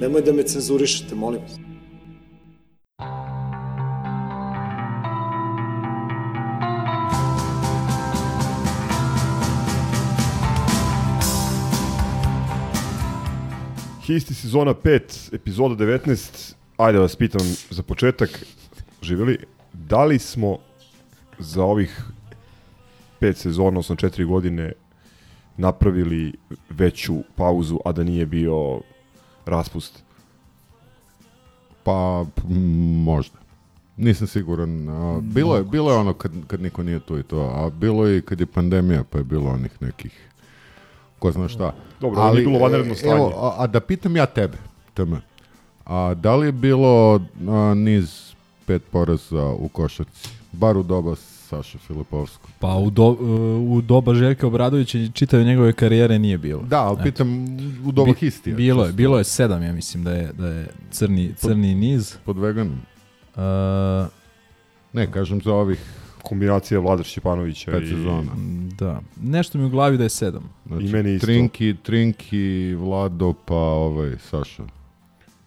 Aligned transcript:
Nemoj 0.00 0.22
da 0.22 0.32
me 0.32 0.42
cenzurišete, 0.42 1.14
molim 1.14 1.40
vas. 1.42 1.58
Histi 14.06 14.34
sezona 14.34 14.74
5, 14.74 15.34
epizoda 15.34 15.84
19. 15.84 16.54
Ajde 16.76 16.96
da 16.96 17.02
vas 17.02 17.16
pitam 17.16 17.40
za 17.70 17.82
početak, 17.82 18.44
živjeli, 19.02 19.38
da 19.72 20.04
li 20.04 20.18
smo 20.18 20.58
za 21.38 21.64
ovih 21.64 22.02
pet 23.18 23.36
sezona, 23.36 23.68
odnosno 23.68 23.96
četiri 23.96 24.24
godine, 24.24 24.72
napravili 25.56 26.32
veću 26.70 27.14
pauzu, 27.36 27.78
a 27.84 27.92
da 27.92 28.04
nije 28.04 28.26
bio 28.26 28.80
raspust? 29.48 30.02
Pa, 31.82 32.24
možda. 33.04 33.38
Nisam 33.96 34.26
siguran. 34.26 34.88
A, 34.88 35.20
bilo, 35.22 35.56
je, 35.56 35.62
bilo 35.62 35.90
je 35.90 35.96
ono 35.96 36.12
kad, 36.12 36.32
kad 36.46 36.60
niko 36.60 36.82
nije 36.82 37.00
tu 37.00 37.18
i 37.18 37.22
to, 37.22 37.40
a 37.40 37.70
bilo 37.70 38.06
je 38.06 38.18
i 38.18 38.22
kad 38.22 38.40
je 38.40 38.46
pandemija, 38.46 39.04
pa 39.10 39.18
je 39.18 39.24
bilo 39.24 39.50
onih 39.50 39.82
nekih 39.82 40.28
ko 41.18 41.32
zna 41.32 41.48
šta. 41.48 41.74
Dobro, 42.00 42.20
ali, 42.20 42.36
nije 42.36 42.46
bilo 42.46 42.58
vanredno 42.58 42.92
e, 42.92 42.96
stanje. 42.96 43.14
Evo, 43.14 43.32
a, 43.36 43.54
a 43.58 43.66
da 43.66 43.80
pitam 43.80 44.16
ja 44.16 44.26
tebe, 44.26 44.58
teme. 44.94 45.20
A 45.84 46.14
da 46.14 46.36
li 46.36 46.46
je 46.46 46.52
bilo 46.52 47.20
a, 47.48 47.74
niz 47.74 48.32
pet 48.66 48.82
poraza 48.90 49.46
u 49.46 49.68
košarci? 49.68 50.28
Bar 50.52 50.76
u 50.76 50.82
doba 50.82 51.14
Saša 51.48 51.78
Filipovskog. 51.78 52.50
Pa 52.58 52.74
u, 52.74 52.90
do, 52.90 53.06
u 53.60 53.80
doba 53.80 54.14
Željka 54.14 54.46
Obradovića 54.46 54.98
čitave 55.14 55.44
njegove 55.44 55.72
karijere 55.72 56.18
nije 56.18 56.38
bilo. 56.38 56.62
Da, 56.62 56.80
ali 56.80 56.98
pitam 57.02 57.44
u 57.86 57.92
doba 57.92 58.12
Bi- 58.12 58.18
Histija. 58.18 58.56
Bilo 58.56 58.84
je, 58.84 58.92
bilo 58.92 59.18
je 59.18 59.24
sedam, 59.24 59.62
ja 59.62 59.72
mislim 59.72 60.04
da 60.04 60.12
je, 60.12 60.32
da 60.32 60.46
je 60.48 60.66
crni, 60.90 61.34
crni 61.36 61.74
niz. 61.74 62.16
Pod 62.24 62.38
veganom. 62.38 62.78
Uh, 63.36 63.42
Ne, 64.92 65.12
kažem 65.12 65.40
za 65.40 65.54
ovih 65.54 65.80
Kombinacija 66.22 66.80
Vladar 66.80 67.04
Šćepanovića 67.04 67.70
pet 67.70 67.82
i... 67.82 67.86
sezona. 67.86 68.32
da. 68.78 69.00
Nešto 69.22 69.58
mi 69.58 69.64
u 69.64 69.68
glavi 69.70 69.96
da 69.96 70.02
je 70.02 70.08
sedam. 70.08 70.50
Znači, 70.66 70.84
I 70.84 70.88
meni 70.88 71.14
isto. 71.14 71.26
Trinki, 71.26 71.74
Trinki, 71.82 72.74
Vlado, 72.74 73.32
pa 73.44 73.54
ovaj, 73.54 74.16
Saša. 74.30 74.62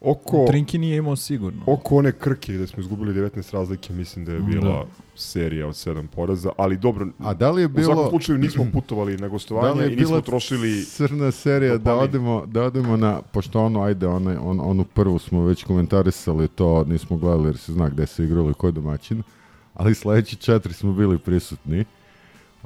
Oko, 0.02 0.46
Trinki 0.48 0.78
nije 0.78 0.98
imao 0.98 1.16
sigurno. 1.16 1.64
oko 1.66 1.96
one 1.96 2.12
krke 2.12 2.54
gde 2.54 2.68
smo 2.68 2.82
izgubili 2.82 3.14
19 3.14 3.54
razlike, 3.54 3.94
mislim 3.94 4.26
da 4.26 4.32
je 4.32 4.40
bila 4.40 4.88
serija 5.16 5.68
od 5.68 5.74
7 5.74 6.08
poraza, 6.08 6.50
ali 6.58 6.78
dobro, 6.78 7.08
A 7.20 7.34
da 7.34 7.52
li 7.52 7.62
je 7.62 7.68
u 7.68 7.70
svakom 7.70 7.96
bilo... 7.96 8.10
slučaju 8.10 8.38
nismo 8.38 8.68
putovali 8.74 9.12
na 9.12 9.18
Da 9.18 9.26
li 9.26 9.32
gostovanje 9.32 9.82
je 9.82 9.94
i 9.94 9.96
nismo 9.96 10.22
trošili... 10.22 10.86
crna 10.86 11.32
serija 11.32 11.78
da 11.78 11.96
odemo, 11.96 12.46
da 12.46 12.64
odemo 12.64 12.98
na, 12.98 13.22
pošto 13.22 13.62
ono, 13.64 13.84
ajde, 13.84 14.08
one, 14.08 14.40
on, 14.40 14.60
onu 14.60 14.84
prvu 14.84 15.20
smo 15.20 15.46
već 15.46 15.64
komentarisali, 15.64 16.48
to 16.48 16.84
nismo 16.84 17.18
gledali 17.18 17.48
jer 17.48 17.58
se 17.58 17.74
zna 17.74 17.90
gde 17.90 18.08
se 18.08 18.24
igralo 18.24 18.52
i 18.52 18.54
ko 18.54 18.68
je 18.68 18.72
domaćin, 18.72 19.24
ali 19.74 19.96
sledeći 19.96 20.36
četiri 20.36 20.74
smo 20.74 20.94
bili 20.94 21.20
prisutni, 21.20 21.86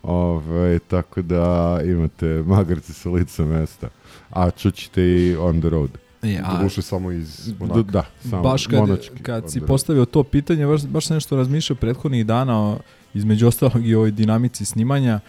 Ove, 0.03 0.79
tako 0.79 1.21
da 1.21 1.79
imate 1.85 2.25
magarce 2.25 2.93
sa 2.93 3.09
lica 3.09 3.45
mesta, 3.45 3.89
a 4.29 4.51
čućete 4.51 5.01
i 5.03 5.35
on 5.35 5.59
the 5.59 5.69
road. 5.69 6.04
E, 6.33 6.41
a, 6.43 6.57
Doduše 6.57 6.81
samo 6.81 7.11
iz 7.11 7.45
D 7.47 7.53
Monaka. 7.59 7.91
da, 7.91 8.05
samo 8.29 8.43
baš 8.43 8.67
kad, 8.67 8.79
monački 8.79 9.23
kad 9.23 9.51
si 9.51 9.59
road. 9.59 9.67
postavio 9.67 10.05
to 10.05 10.23
pitanje, 10.23 10.65
baš, 10.65 10.85
baš 10.85 11.07
sam 11.07 11.17
nešto 11.17 11.35
razmišljao 11.35 11.77
prethodnih 11.77 12.25
dana 12.25 12.61
o, 12.61 12.77
između 13.13 13.47
ostalog 13.47 13.87
i 13.87 13.95
ovoj 13.95 14.11
dinamici 14.11 14.65
snimanja 14.65 15.19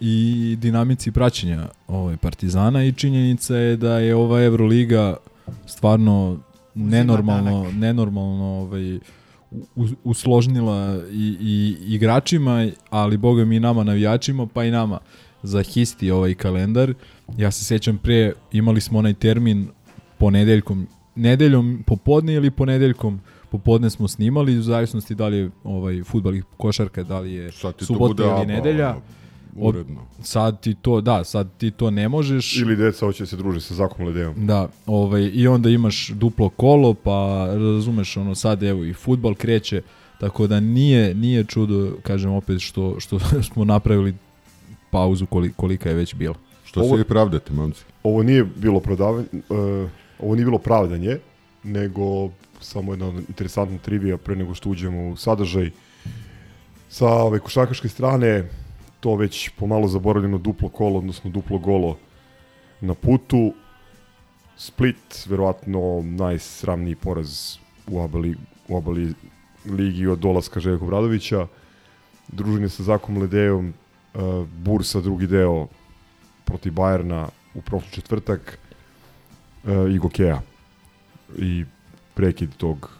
i 0.00 0.56
dinamici 0.60 1.12
praćenja 1.12 1.68
ove 1.88 2.16
Partizana 2.16 2.84
i 2.84 2.92
činjenica 2.92 3.56
je 3.56 3.76
da 3.76 3.98
je 3.98 4.14
ova 4.14 4.42
Euroliga 4.44 5.16
stvarno 5.66 6.38
nenormalno, 6.74 7.72
nenormalno 7.72 8.44
ovaj, 8.44 8.98
usložnila 10.04 11.00
i, 11.12 11.36
i 11.40 11.76
igračima, 11.94 12.68
ali 12.90 13.16
boga 13.16 13.44
mi 13.44 13.56
i 13.56 13.60
nama 13.60 13.84
navijačima, 13.84 14.46
pa 14.46 14.64
i 14.64 14.70
nama 14.70 14.98
za 15.42 15.62
histi 15.62 16.10
ovaj 16.10 16.34
kalendar. 16.34 16.94
Ja 17.36 17.50
se 17.50 17.64
sećam 17.64 17.98
pre, 17.98 18.32
imali 18.52 18.80
smo 18.80 18.98
onaj 18.98 19.14
termin 19.14 19.68
ponedeljkom, 20.18 20.86
nedeljom 21.14 21.82
popodne 21.86 22.34
ili 22.34 22.50
ponedeljkom 22.50 23.20
popodne 23.50 23.90
smo 23.90 24.08
snimali, 24.08 24.58
u 24.58 24.62
zavisnosti 24.62 25.14
da 25.14 25.28
li 25.28 25.36
je 25.36 25.50
ovaj, 25.64 26.02
futbal 26.02 26.34
i 26.34 26.42
košarka, 26.56 27.02
da 27.02 27.20
li 27.20 27.32
je 27.32 27.50
subota 27.80 28.22
ili 28.22 28.32
aba, 28.32 28.44
nedelja. 28.44 28.96
Uredno. 29.58 30.00
Sad 30.22 30.60
ti 30.60 30.74
to, 30.82 31.00
da, 31.00 31.24
sad 31.24 31.48
ti 31.58 31.70
to 31.70 31.90
ne 31.90 32.08
možeš. 32.08 32.56
Ili 32.56 32.76
deca 32.76 33.06
hoće 33.06 33.22
da 33.22 33.26
se 33.26 33.36
druže 33.36 33.60
sa 33.60 33.74
Zakom 33.74 34.06
Ledeom. 34.06 34.46
Da, 34.46 34.68
ovaj, 34.86 35.30
i 35.34 35.48
onda 35.48 35.70
imaš 35.70 36.08
duplo 36.08 36.48
kolo, 36.48 36.94
pa 36.94 37.48
razumeš, 37.52 38.16
ono, 38.16 38.34
sad 38.34 38.62
evo 38.62 38.84
i 38.84 38.92
futbal 38.92 39.34
kreće, 39.34 39.82
tako 40.20 40.46
da 40.46 40.60
nije, 40.60 41.14
nije 41.14 41.44
čudo, 41.44 41.96
kažem 42.02 42.30
opet, 42.30 42.60
što, 42.60 43.00
što 43.00 43.18
smo 43.52 43.64
napravili 43.64 44.14
pauzu 44.90 45.26
koli, 45.26 45.52
kolika 45.56 45.88
je 45.88 45.94
već 45.94 46.14
bila. 46.14 46.34
Što 46.64 46.80
Ovo- 46.80 46.96
se 46.96 47.00
i 47.00 47.04
pravdate, 47.04 47.52
momci? 47.52 47.84
Ovo 48.02 48.22
nije 48.22 48.44
bilo 48.44 48.80
prodavanje, 48.80 49.26
uh, 49.32 49.90
ovo 50.18 50.34
nije 50.34 50.44
bilo 50.44 50.58
pravdanje, 50.58 51.18
nego 51.62 52.30
samo 52.60 52.92
jedna 52.92 53.12
interesantna 53.28 53.78
trivija 53.78 54.16
pre 54.16 54.36
nego 54.36 54.54
što 54.54 54.70
uđemo 54.70 55.08
u 55.08 55.16
sadržaj. 55.16 55.70
Sa 56.88 57.06
ove 57.06 57.38
košarkaške 57.38 57.88
strane 57.88 58.48
to 59.00 59.14
već 59.16 59.48
pomalo 59.48 59.88
zaboravljeno 59.88 60.38
duplo 60.38 60.68
kolo, 60.68 60.98
odnosno 60.98 61.30
duplo 61.30 61.58
golo 61.58 61.98
na 62.80 62.94
putu. 62.94 63.52
Split, 64.56 65.26
verovatno 65.26 66.02
najsramniji 66.02 66.94
poraz 66.94 67.56
u 67.86 68.00
ABA, 68.00 68.18
li, 68.18 68.36
u 68.68 68.76
ABA 68.76 68.90
li, 68.90 69.14
ligi 69.66 70.06
od 70.06 70.18
dolaska 70.18 70.60
Željka 70.60 70.84
Obradovića. 70.84 71.46
Druženje 72.28 72.68
sa 72.68 72.82
Zakom 72.82 73.18
Ledeom, 73.18 73.74
uh, 74.14 74.46
Bursa 74.48 75.00
drugi 75.00 75.26
deo 75.26 75.66
protiv 76.44 76.72
Bajerna 76.72 77.28
u 77.54 77.60
prošli 77.60 77.90
četvrtak 77.90 78.58
uh, 79.66 79.94
i 79.94 79.98
Gokeja. 79.98 80.42
I 81.38 81.64
prekid 82.14 82.56
tog 82.56 82.90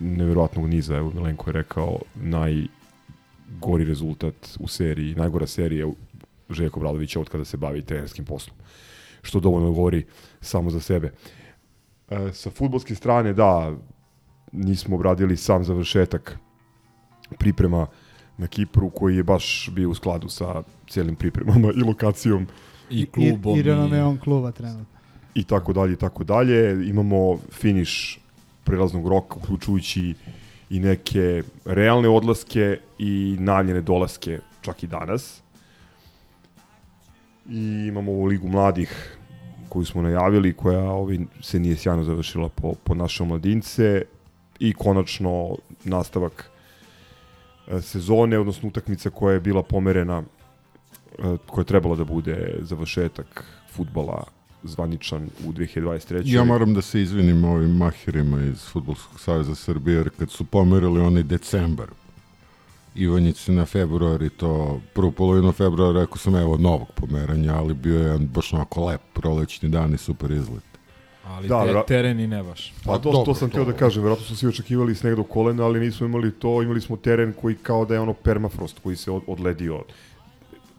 neverovatnog 0.00 0.68
niza, 0.68 0.96
evo 0.96 1.12
Milenko 1.14 1.50
je 1.50 1.54
rekao, 1.54 1.98
najgori 2.14 3.84
rezultat 3.84 4.56
u 4.58 4.68
seriji, 4.68 5.14
najgora 5.14 5.46
serija 5.46 5.86
u- 5.86 5.96
Željko 6.50 6.80
Bradovića 6.80 7.20
od 7.20 7.28
kada 7.28 7.44
se 7.44 7.56
bavi 7.56 7.82
trenerskim 7.82 8.24
poslom. 8.24 8.56
Što 9.22 9.40
dovoljno 9.40 9.72
govori 9.72 10.04
samo 10.40 10.70
za 10.70 10.80
sebe. 10.80 11.12
E, 12.10 12.32
sa 12.32 12.50
futbolske 12.50 12.94
strane, 12.94 13.32
da, 13.32 13.76
nismo 14.52 14.96
obradili 14.96 15.36
sam 15.36 15.64
završetak 15.64 16.38
priprema 17.38 17.86
na 18.38 18.46
Kipru, 18.46 18.90
koji 18.90 19.16
je 19.16 19.22
baš 19.22 19.68
bio 19.72 19.90
u 19.90 19.94
skladu 19.94 20.28
sa 20.28 20.62
cijelim 20.88 21.16
pripremama 21.16 21.68
i 21.76 21.82
lokacijom 21.82 22.46
I 22.90 23.06
klubom. 23.06 23.56
I, 23.56 23.60
i 23.60 23.62
renomeom 23.62 24.18
kluba 24.18 24.52
trenutno. 24.52 24.89
I 25.34 25.44
tako 25.44 25.72
dalje 25.72 25.92
i 25.92 25.96
tako 25.96 26.24
dalje. 26.24 26.88
Imamo 26.88 27.38
finiš 27.52 28.20
prelaznog 28.64 29.08
roka, 29.08 29.36
uključujući 29.36 30.14
i 30.70 30.80
neke 30.80 31.42
realne 31.64 32.08
odlaske 32.08 32.78
i 32.98 33.36
najavljene 33.38 33.80
dolaske 33.80 34.38
čak 34.60 34.82
i 34.82 34.86
danas. 34.86 35.42
I 37.48 37.86
imamo 37.88 38.12
ovu 38.12 38.24
ligu 38.24 38.48
mladih 38.48 39.16
koju 39.68 39.84
smo 39.84 40.02
najavili, 40.02 40.52
koja 40.52 40.80
ovaj, 40.80 41.18
se 41.40 41.58
nije 41.58 41.76
sjajno 41.76 42.04
završila 42.04 42.48
po, 42.48 42.74
po 42.84 42.94
naše 42.94 43.24
mladince 43.24 44.02
i 44.58 44.72
konačno 44.72 45.56
nastavak 45.84 46.50
e, 47.68 47.80
sezone, 47.80 48.38
odnosno 48.38 48.68
utakmica 48.68 49.10
koja 49.10 49.34
je 49.34 49.40
bila 49.40 49.62
pomerena 49.62 50.22
e, 50.22 51.36
koja 51.46 51.62
je 51.62 51.66
trebala 51.66 51.96
da 51.96 52.04
bude 52.04 52.58
završetak 52.60 53.44
futbala 53.72 54.24
zvaničan 54.62 55.30
u 55.46 55.52
2023. 55.52 56.22
Ja 56.24 56.44
moram 56.44 56.74
da 56.74 56.82
se 56.82 57.02
izvinim 57.02 57.44
ovim 57.44 57.76
mahirima 57.76 58.42
iz 58.42 58.64
Futbolskog 58.64 59.20
savjeza 59.20 59.54
Srbije, 59.54 59.96
jer 59.96 60.10
kad 60.18 60.30
su 60.30 60.44
pomerili 60.44 61.00
onaj 61.00 61.22
decembar, 61.22 61.88
Ivanjici 62.94 63.52
na 63.52 63.66
februar 63.66 64.22
i 64.22 64.30
to 64.30 64.80
prvu 64.94 65.12
polovinu 65.12 65.52
februara 65.52 66.00
rekao 66.00 66.16
sam 66.16 66.36
evo 66.36 66.56
novog 66.56 66.88
pomeranja, 66.94 67.54
ali 67.54 67.74
bio 67.74 67.98
je 67.98 68.04
jedan 68.04 68.26
baš 68.26 68.52
onako 68.52 68.86
lep 68.86 69.00
prolećni 69.12 69.68
dan 69.68 69.94
i 69.94 69.98
super 69.98 70.30
izlet. 70.30 70.62
Ali 71.26 71.48
Da, 71.48 71.64
te, 71.64 71.86
teren 71.86 72.20
i 72.20 72.26
ne 72.26 72.42
baš. 72.42 72.72
Pa 72.84 72.92
Pa 72.92 72.98
to, 72.98 73.12
dobro, 73.12 73.24
to 73.24 73.34
sam 73.34 73.48
htio 73.48 73.64
da 73.64 73.72
kažem, 73.72 74.02
vjerojatno 74.02 74.26
su 74.26 74.36
svi 74.36 74.48
očekivali 74.48 74.94
sneg 74.94 75.16
do 75.16 75.22
kolena, 75.22 75.64
ali 75.64 75.80
nismo 75.80 76.06
imali 76.06 76.32
to, 76.32 76.62
imali 76.62 76.80
smo 76.80 76.96
teren 76.96 77.32
koji 77.40 77.54
kao 77.54 77.84
da 77.84 77.94
je 77.94 78.00
ono 78.00 78.12
permafrost 78.12 78.78
koji 78.82 78.96
se 78.96 79.10
od, 79.10 79.22
odledio. 79.26 79.82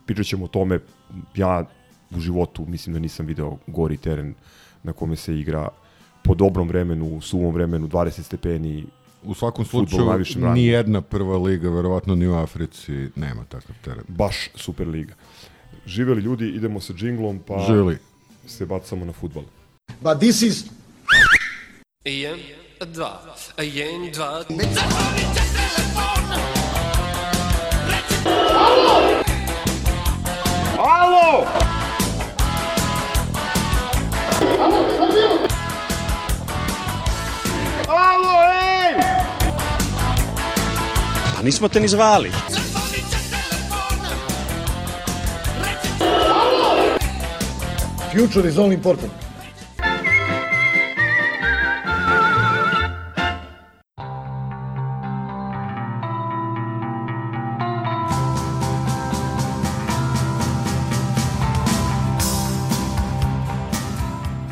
Pričat 0.06 0.26
ćemo 0.26 0.46
o 0.46 0.48
tome, 0.48 0.80
ja 1.36 1.66
u 2.16 2.20
životu 2.20 2.66
mislim 2.68 2.94
da 2.94 3.00
nisam 3.00 3.26
video 3.26 3.58
gori 3.68 3.98
teren 3.98 4.34
na 4.84 4.94
kome 4.94 5.16
se 5.16 5.40
igra 5.40 5.70
po 6.24 6.36
dobrom 6.36 6.68
vremenu, 6.68 7.06
u 7.06 7.22
suvom 7.22 7.54
vremenu, 7.54 7.88
20 7.88 8.24
stepeni. 8.24 8.86
U 9.24 9.34
svakom 9.34 9.66
slučaju, 9.66 10.06
rangu. 10.42 10.56
nijedna 10.56 11.02
prva 11.02 11.38
liga, 11.38 11.70
verovatno 11.70 12.16
ni 12.16 12.28
u 12.28 12.34
Africi, 12.34 13.10
nema 13.16 13.44
takav 13.44 13.76
teren. 13.84 14.04
Baš 14.08 14.50
super 14.56 14.88
liga. 14.88 15.14
Živeli 15.86 16.22
ljudi, 16.22 16.50
idemo 16.50 16.80
sa 16.80 16.94
džinglom, 16.94 17.40
pa 17.48 17.66
Žili. 17.68 17.98
se 18.48 18.66
bacamo 18.66 19.06
na 19.06 19.14
futbal. 19.14 19.44
But 20.02 20.18
this 20.20 20.42
is 20.42 20.66
Jedan, 22.06 22.40
dva, 22.94 23.22
jedan, 23.58 24.12
dva, 24.12 24.44
Nismo 41.44 41.68
te 41.68 41.80
ni 41.80 41.88
zvali. 41.88 42.32
Future 48.12 48.50
is 48.50 48.58
all 48.58 48.72
important. 48.72 49.12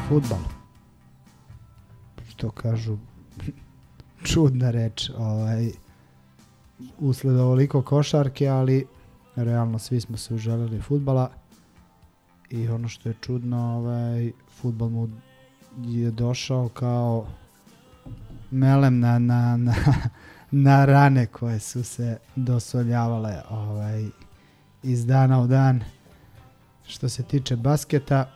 Futbal. 0.09 0.37
Što 2.29 2.51
kažu, 2.51 2.97
čudna 4.33 4.71
reč. 4.71 5.09
Ovaj, 5.17 5.71
usled 6.99 7.37
ovoliko 7.37 7.81
košarke, 7.81 8.47
ali 8.47 8.85
realno 9.35 9.79
svi 9.79 10.01
smo 10.01 10.17
se 10.17 10.33
uželili 10.33 10.81
futbala. 10.81 11.31
I 12.49 12.67
ono 12.67 12.87
što 12.87 13.09
je 13.09 13.15
čudno, 13.21 13.77
ovaj, 13.77 14.31
futbal 14.61 14.89
mu 14.89 15.09
je 15.77 16.11
došao 16.11 16.69
kao 16.69 17.27
melem 18.51 18.99
na, 18.99 19.19
na, 19.19 19.57
na, 19.57 19.75
na 20.51 20.85
rane 20.85 21.25
koje 21.25 21.59
su 21.59 21.83
se 21.83 22.17
dosoljavale 22.35 23.41
ovaj, 23.49 24.05
iz 24.83 25.05
dana 25.05 25.41
u 25.41 25.47
dan. 25.47 25.83
Što 26.87 27.09
se 27.09 27.23
tiče 27.23 27.55
basketa, 27.55 28.31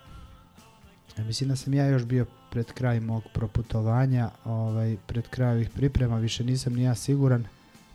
mislim 1.18 1.50
da 1.50 1.56
sam 1.56 1.74
ja 1.74 1.88
još 1.88 2.06
bio 2.06 2.26
pred 2.52 2.72
kraj 2.72 3.00
mog 3.00 3.24
proputovanja, 3.34 4.30
ovaj, 4.46 4.98
pred 5.08 5.28
kraj 5.28 5.54
ovih 5.54 5.70
priprema, 5.70 6.18
više 6.18 6.44
nisam 6.44 6.74
ni 6.74 6.84
ja 6.84 6.96
siguran. 6.96 7.46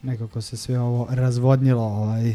Nekako 0.03 0.41
se 0.41 0.57
sve 0.57 0.81
ovo 0.81 1.07
razvodnilo 1.11 1.83
ovaj, 1.83 2.35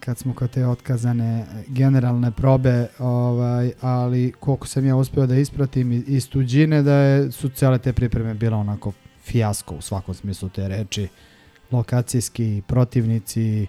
kad 0.00 0.18
smo 0.18 0.34
kod 0.34 0.50
te 0.50 0.66
otkazane 0.66 1.46
generalne 1.68 2.30
probe, 2.30 2.86
ovaj, 2.98 3.72
ali 3.80 4.32
koliko 4.40 4.66
sam 4.66 4.86
ja 4.86 4.96
uspio 4.96 5.26
da 5.26 5.36
ispratim 5.36 6.04
iz 6.06 6.28
tuđine 6.28 6.82
da 6.82 6.94
je, 6.94 7.32
su 7.32 7.48
cele 7.48 7.78
te 7.78 7.92
pripreme 7.92 8.34
bile 8.34 8.56
onako 8.56 8.92
fijasko 9.24 9.74
u 9.74 9.80
svakom 9.80 10.14
smislu 10.14 10.48
te 10.48 10.68
reči. 10.68 11.08
Lokacijski 11.70 12.62
protivnici, 12.66 13.66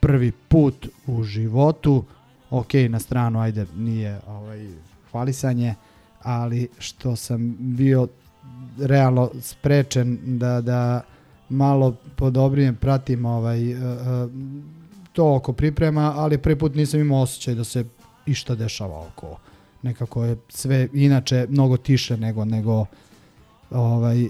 prvi 0.00 0.32
put 0.32 0.88
u 1.06 1.22
životu, 1.22 2.04
ok, 2.50 2.74
na 2.88 2.98
stranu, 2.98 3.40
ajde, 3.40 3.66
nije 3.76 4.20
ovaj, 4.26 4.68
hvalisanje, 5.10 5.74
ali 6.22 6.68
što 6.78 7.16
sam 7.16 7.56
bio 7.58 8.08
realno 8.78 9.30
sprečen 9.40 10.18
da, 10.38 10.60
da 10.60 11.02
malo 11.50 11.96
podobrijem 12.16 12.76
pratim 12.76 13.26
ovaj, 13.26 13.72
eh, 13.72 13.76
eh, 13.76 14.28
to 15.12 15.34
oko 15.34 15.52
priprema, 15.52 16.12
ali 16.16 16.38
prvi 16.38 16.58
put 16.58 16.74
nisam 16.74 17.00
imao 17.00 17.22
osjećaj 17.22 17.54
da 17.54 17.64
se 17.64 17.84
išta 18.26 18.54
dešava 18.54 19.06
oko. 19.06 19.38
Nekako 19.82 20.24
je 20.24 20.36
sve 20.48 20.88
inače 20.92 21.46
mnogo 21.48 21.76
tiše 21.76 22.16
nego 22.16 22.44
nego 22.44 22.86
ovaj 23.70 24.28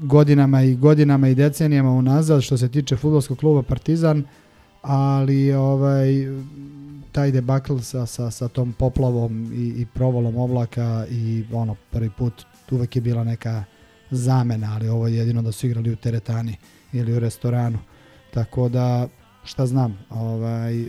godinama 0.00 0.62
i 0.62 0.74
godinama 0.74 1.28
i 1.28 1.34
decenijama 1.34 1.90
unazad 1.90 2.42
što 2.42 2.56
se 2.56 2.68
tiče 2.68 2.96
fudbalskog 2.96 3.38
kluba 3.38 3.62
Partizan, 3.62 4.24
ali 4.82 5.52
ovaj 5.52 6.08
taj 7.12 7.30
debakl 7.30 7.78
sa, 7.78 8.06
sa, 8.06 8.30
sa 8.30 8.48
tom 8.48 8.72
poplavom 8.72 9.52
i, 9.52 9.82
i 9.82 9.86
provalom 9.94 10.36
oblaka 10.36 11.06
i 11.10 11.44
ono 11.52 11.76
prvi 11.90 12.10
put 12.10 12.44
uvek 12.70 12.96
je 12.96 13.02
bila 13.02 13.24
neka 13.24 13.64
zamena, 14.10 14.74
ali 14.74 14.88
ovo 14.88 15.06
je 15.06 15.16
jedino 15.16 15.42
da 15.42 15.52
su 15.52 15.66
igrali 15.66 15.92
u 15.92 15.96
teretani 15.96 16.56
ili 16.92 17.12
u 17.12 17.18
restoranu. 17.18 17.78
Tako 18.34 18.68
da 18.68 19.08
šta 19.44 19.66
znam, 19.66 19.98
ovaj 20.10 20.84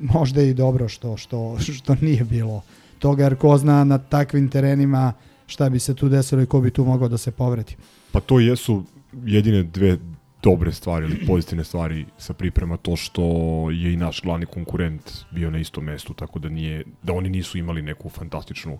možda 0.00 0.42
i 0.42 0.54
dobro 0.54 0.88
što 0.88 1.16
što 1.16 1.58
što 1.78 1.96
nije 2.00 2.24
bilo 2.24 2.62
toga 2.98 3.24
jer 3.24 3.36
ko 3.36 3.58
zna 3.58 3.84
na 3.84 3.98
takvim 3.98 4.48
terenima 4.48 5.12
šta 5.46 5.70
bi 5.70 5.78
se 5.78 5.94
tu 5.94 6.08
desilo 6.08 6.42
i 6.42 6.46
ko 6.46 6.60
bi 6.60 6.70
tu 6.70 6.84
mogao 6.84 7.08
da 7.08 7.18
se 7.18 7.30
povredi. 7.30 7.76
Pa 8.12 8.20
to 8.20 8.40
jesu 8.40 8.84
jedine 9.24 9.62
dve 9.62 9.98
dobre 10.42 10.72
stvari 10.72 11.06
ili 11.06 11.26
pozitivne 11.26 11.64
stvari 11.64 12.06
sa 12.18 12.32
priprema 12.32 12.76
to 12.76 12.96
što 12.96 13.22
je 13.70 13.92
i 13.92 13.96
naš 13.96 14.22
glavni 14.22 14.46
konkurent 14.46 15.12
bio 15.30 15.50
na 15.50 15.58
istom 15.58 15.84
mestu, 15.84 16.14
tako 16.14 16.38
da 16.38 16.48
nije 16.48 16.84
da 17.02 17.12
oni 17.12 17.28
nisu 17.28 17.58
imali 17.58 17.82
neku 17.82 18.08
fantastičnu 18.08 18.78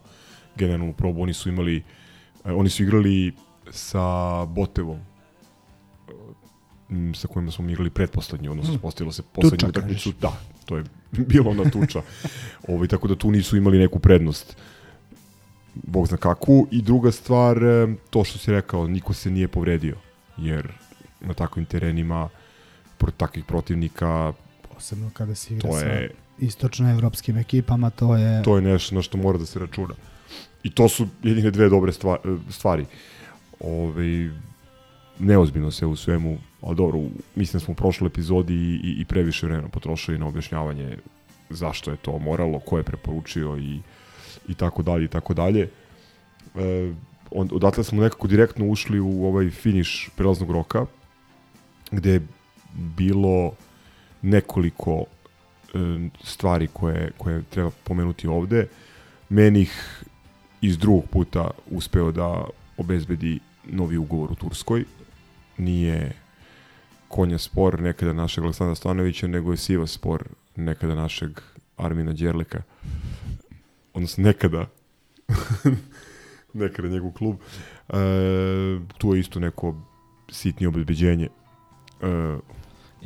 generalnu 0.57 0.93
probu, 0.93 1.23
oni 1.23 1.33
su 1.33 1.49
imali 1.49 1.77
eh, 1.77 1.83
oni 2.45 2.69
su 2.69 2.83
igrali 2.83 3.33
sa 3.71 4.45
Botevom 4.45 5.01
m, 6.91 7.15
sa 7.15 7.29
kojima 7.29 7.51
smo 7.51 7.71
igrali 7.71 7.91
pretposlednji, 7.91 8.49
odnosno 8.49 8.79
postavilo 8.79 9.13
se 9.13 9.23
poslednju 9.23 9.69
utakmicu. 9.69 10.13
Da, 10.21 10.33
to 10.65 10.77
je 10.77 10.85
bilo 11.33 11.51
ona 11.51 11.71
tuča. 11.71 12.03
Ovaj, 12.69 12.89
tako 12.89 13.09
da 13.09 13.17
tu 13.17 13.31
nisu 13.31 13.57
imali 13.57 13.79
neku 13.79 13.99
prednost. 13.99 14.57
Bog 15.75 16.07
zna 16.07 16.17
kakvu. 16.17 16.69
I 16.71 16.83
druga 16.83 17.13
stvar, 17.13 17.65
e, 17.65 17.95
to 18.11 18.25
što 18.25 18.39
si 18.39 18.53
rekao, 18.53 18.87
niko 18.87 19.13
se 19.13 19.31
nije 19.31 19.49
povredio. 19.49 19.97
Jer 20.37 20.73
na 21.21 21.35
takvim 21.35 21.65
terenima 21.65 22.29
protiv 22.99 23.17
takvih 23.17 23.45
protivnika 23.45 24.33
Posebno 24.75 25.11
kada 25.13 25.35
se 25.35 25.55
igra 25.55 25.71
to 25.71 25.79
sa 25.79 25.87
je, 25.87 26.11
istočnoevropskim 26.39 27.37
ekipama, 27.37 27.91
to 27.91 28.17
je 28.17 28.43
to 28.43 28.57
je 28.57 28.63
nešto 28.63 28.95
na 28.95 29.03
što 29.03 29.19
mora 29.19 29.39
da 29.39 29.47
se 29.47 29.59
računa. 29.59 29.95
I 30.65 30.71
to 30.71 30.89
su 30.89 31.09
jedine 31.23 31.51
dve 31.51 31.69
dobre 31.69 31.93
e, 31.93 31.93
stvari. 32.51 32.87
Ove, 33.61 34.31
neozbiljno 35.19 35.71
se 35.71 35.87
u 35.87 35.97
svemu, 35.97 36.39
ali 36.63 36.77
dobro, 36.77 37.01
mislim 37.35 37.59
da 37.59 37.65
smo 37.65 37.73
u 37.73 37.77
prošloj 37.77 38.07
epizodi 38.09 38.55
i, 38.55 38.81
i, 38.85 39.01
i 39.01 39.05
previše 39.05 39.47
vremena 39.47 39.69
potrošili 39.69 40.19
na 40.19 40.27
objašnjavanje 40.27 40.97
zašto 41.51 41.91
je 41.91 41.97
to 41.97 42.19
moralo, 42.19 42.59
ko 42.59 42.79
je 42.79 42.83
preporučio 42.83 43.57
i, 43.57 43.81
i 44.49 44.55
tako 44.55 44.83
dalje 44.83 45.05
i 45.05 45.09
tako 45.09 45.35
dalje. 45.35 45.69
E, 46.55 46.93
on, 47.31 47.49
odatle 47.53 47.85
smo 47.85 48.03
nekako 48.03 48.29
direktno 48.29 48.67
ušli 48.67 49.01
u 49.01 49.27
ovaj 49.27 49.51
finiš 49.51 50.11
prelaznog 50.17 50.51
roka, 50.51 50.87
gde 51.91 52.11
je 52.11 52.27
bilo 52.75 53.53
nekoliko 54.23 55.05
e, 55.05 55.79
stvari 56.23 56.69
koje, 56.73 57.11
koje 57.19 57.43
treba 57.43 57.71
pomenuti 57.85 58.27
ovde. 58.27 58.67
Menih 59.29 60.03
iz 60.65 60.79
drugog 60.79 61.05
puta 61.11 61.51
uspeo 61.71 62.13
da 62.13 62.45
obezbedi 62.77 63.41
novi 63.65 63.97
ugovor 63.97 64.33
u 64.33 64.35
Turskoj. 64.35 64.85
Nije 65.59 66.13
konja 67.09 67.39
spor 67.39 67.81
nekada 67.81 68.13
našeg 68.13 68.45
Aleksandra 68.45 68.75
Stanovića, 68.75 69.27
nego 69.27 69.51
je 69.51 69.57
siva 69.57 69.87
spor 69.87 70.25
nekada 70.57 70.95
našeg 70.95 71.31
Armina 71.77 72.13
Đerlika. 72.13 72.63
Odnosno 73.95 74.25
nekada 74.25 74.67
nekada 76.65 76.89
njegov 76.89 77.13
klub. 77.13 77.37
E, 77.89 77.95
tu 78.99 79.15
je 79.15 79.21
isto 79.21 79.41
neko 79.41 79.75
sitnije 80.31 80.69
obezbeđenje. 80.69 81.29
E, 82.03 82.39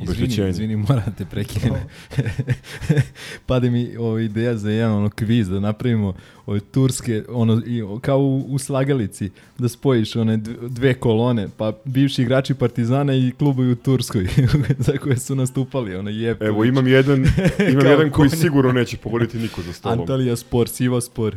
Izvini, 0.01 0.49
izvini, 0.49 0.75
moram 0.75 1.13
te 1.17 1.25
prekinem. 1.25 1.73
Pade 3.45 3.69
mi 3.69 3.97
ovo 3.97 4.19
ideja 4.19 4.57
za 4.57 4.71
jedan 4.71 4.91
ono 4.93 5.09
kviz 5.09 5.49
da 5.49 5.59
napravimo 5.59 6.13
ove 6.45 6.59
turske, 6.59 7.23
ono, 7.29 7.61
i, 7.65 7.83
kao 8.01 8.19
u, 8.19 8.45
u 8.49 8.59
slagalici, 8.59 9.29
da 9.57 9.69
spojiš 9.69 10.15
one 10.15 10.37
dv- 10.37 10.67
dve 10.69 10.93
kolone, 10.93 11.47
pa 11.57 11.73
bivši 11.85 12.21
igrači 12.21 12.53
Partizana 12.53 13.13
i 13.13 13.31
klubovi 13.37 13.71
u 13.71 13.75
Turskoj 13.75 14.27
za 14.87 14.97
koje 14.97 15.17
su 15.17 15.35
nastupali, 15.35 15.95
ono 15.95 16.09
Jevković, 16.09 16.47
Evo, 16.49 16.63
imam 16.65 16.87
jedan, 16.87 17.19
imam 17.71 17.85
jedan 17.87 18.09
koji 18.09 18.29
konja. 18.29 18.41
sigurno 18.41 18.71
neće 18.71 18.97
pogoditi 18.97 19.37
niko 19.37 19.61
za 19.61 19.73
stolom. 19.73 19.99
Antalija 19.99 20.35
Spor, 20.35 20.69
Siva 20.69 21.01
Spor. 21.01 21.35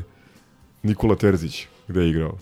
Nikola 0.82 1.16
Terzić, 1.16 1.66
gde 1.88 2.00
je 2.00 2.10
igrao? 2.10 2.38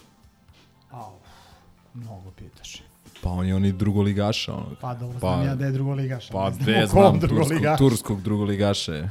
Pa 3.23 3.31
on 3.31 3.47
je 3.47 3.55
oni 3.55 3.73
drugoligaša. 3.73 4.55
Ono. 4.55 4.67
Pa 4.81 4.95
dobro, 4.95 5.19
Pa- 5.21 5.35
znam 5.35 5.47
ja 5.47 5.55
da 5.55 5.65
je 5.65 5.73
drugoligaš. 5.73 6.29
Pa 6.29 6.45
ne 6.45 6.51
znam 6.55 6.63
gde 6.65 6.87
znam 6.87 7.21
turskog, 7.21 7.29
drugoligašu. 7.31 7.79
turskog 7.79 8.23
drugoligaša 8.23 8.95
je. 8.95 9.11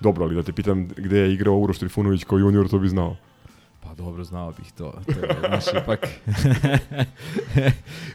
Dobro, 0.00 0.24
ali 0.24 0.34
da 0.34 0.42
te 0.42 0.52
pitam 0.52 0.88
gde 0.88 1.18
je 1.18 1.34
igrao 1.34 1.56
Uroš 1.56 1.78
Trifunović 1.78 2.24
kao 2.24 2.38
junior, 2.38 2.68
to 2.68 2.78
bi 2.78 2.88
znao. 2.88 3.16
Pa 3.80 3.94
dobro, 3.94 4.24
znao 4.24 4.52
bih 4.52 4.72
to. 4.72 4.92
to 5.06 5.12
je, 5.12 5.36
znaš, 5.40 5.64
ipak, 5.82 6.00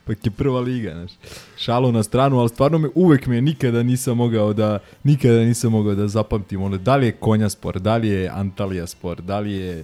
ipak 0.03 0.25
je 0.25 0.31
prva 0.31 0.59
liga, 0.59 0.91
znaš. 0.91 1.11
Šalu 1.57 1.91
na 1.91 2.03
stranu, 2.03 2.39
ali 2.39 2.49
stvarno 2.49 2.77
me, 2.77 2.89
uvek 2.95 3.27
me 3.27 3.41
nikada 3.41 3.83
nisam 3.83 4.17
mogao 4.17 4.53
da, 4.53 4.79
nikada 5.03 5.39
nisam 5.39 5.71
mogao 5.71 5.95
da 5.95 6.07
zapamtim, 6.07 6.61
ono, 6.61 6.77
da 6.77 6.95
li 6.95 7.05
je 7.05 7.11
Konja 7.11 7.49
sport, 7.49 7.77
da 7.77 7.97
li 7.97 8.07
je 8.07 8.29
Antalija 8.29 8.87
sport, 8.87 9.21
da 9.21 9.39
li 9.39 9.51
je, 9.51 9.83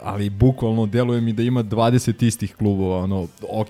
ali 0.00 0.30
bukvalno 0.30 0.86
deluje 0.86 1.20
mi 1.20 1.32
da 1.32 1.42
ima 1.42 1.64
20 1.64 2.26
istih 2.26 2.56
klubova, 2.56 2.98
ono, 2.98 3.26
ok, 3.50 3.68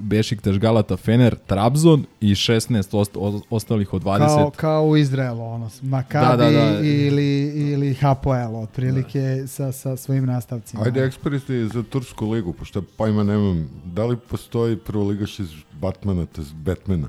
Bešiktaš, 0.00 0.58
Galata, 0.58 0.96
Fener, 0.96 1.36
Trabzon 1.46 2.04
i 2.20 2.30
16 2.30 2.96
ost, 2.96 3.16
ostalih 3.50 3.92
od 3.92 4.02
20. 4.02 4.18
Kao, 4.18 4.50
kao 4.50 4.84
u 4.86 4.96
Izraelu, 4.96 5.42
ono, 5.42 5.70
Makabi 5.82 6.26
Da, 6.26 6.36
da, 6.36 6.50
da. 6.50 6.80
ili, 6.80 7.52
ili 7.72 7.94
Hapoel, 7.94 8.56
otprilike 8.56 9.44
sa, 9.46 9.72
sa 9.72 9.96
svojim 9.96 10.26
nastavcima. 10.26 10.82
Ajde, 10.82 11.04
eksperti 11.04 11.68
za 11.68 11.82
Tursku 11.82 12.30
ligu, 12.30 12.52
pošto 12.52 12.82
pojma 12.82 13.22
nemam. 13.22 13.68
Da 13.84 14.04
li 14.04 14.16
postoji 14.16 14.76
prvoligaš 14.76 15.40
iz 15.40 15.50
Batmana, 15.80 16.26
to 16.26 16.42
Batmana? 16.54 17.08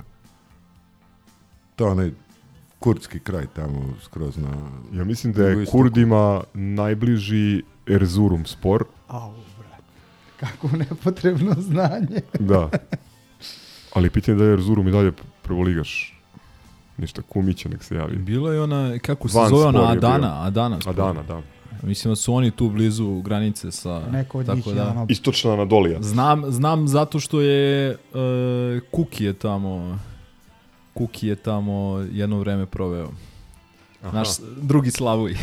To 1.76 1.86
je 1.86 1.92
onaj 1.92 2.12
kurdski 2.80 3.20
kraj 3.20 3.46
tamo 3.56 3.94
skroz 4.02 4.38
na... 4.38 4.50
Ja 4.94 5.04
mislim 5.04 5.34
da 5.34 5.48
je. 5.48 5.66
Kurdima 5.66 6.44
najbliži 6.54 7.62
Erzurum 7.88 8.46
spor. 8.46 8.86
Au, 9.08 9.34
brate. 9.60 9.84
Kako 10.40 10.78
nepotrebno 10.78 11.56
znanje. 11.60 12.22
Da. 12.40 12.70
Ali 13.94 14.10
pitanje 14.10 14.38
da 14.38 14.44
je 14.44 14.54
Erzurum 14.54 14.88
i 14.88 14.92
dalje 14.92 15.12
prvoligaš. 15.42 16.22
Ništa, 16.98 17.22
Kumića 17.22 17.70
nek 17.70 17.84
se 17.84 17.96
javi. 17.96 18.16
Bilo 18.18 18.52
je 18.52 18.62
ona, 18.62 19.00
kako 19.00 19.30
se 19.30 19.38
Van 19.38 19.50
zove 19.50 19.66
ona, 19.66 19.80
je 19.80 19.86
bio. 19.86 20.10
Adana, 20.10 20.44
Adana. 20.44 20.82
spor. 20.82 20.94
Adana, 20.94 21.24
da. 21.24 21.42
Mislim 21.84 22.12
da 22.12 22.16
su 22.16 22.34
oni 22.34 22.52
tu 22.52 22.70
blizu 22.70 23.22
granice 23.22 23.72
sa... 23.72 24.02
Neko 24.12 24.40
od 24.40 24.46
tako 24.46 24.56
njih 24.56 24.68
je 24.68 24.74
da. 24.74 24.90
ono, 24.90 25.06
Istočna 25.10 25.54
Anadolija. 25.54 26.02
Znam, 26.02 26.52
znam 26.52 26.88
zato 26.88 27.20
što 27.20 27.42
je 27.42 27.92
uh, 28.14 28.82
Kuki 28.92 29.26
je 29.26 29.34
tamo 29.34 30.00
Kuki 30.94 31.28
je 31.28 31.36
tamo 31.36 32.06
jedno 32.12 32.40
vreme 32.40 32.66
proveo. 32.66 33.10
Aha. 34.04 34.18
Naš 34.18 34.28
drugi 34.62 34.92
Slavuj. 34.92 35.36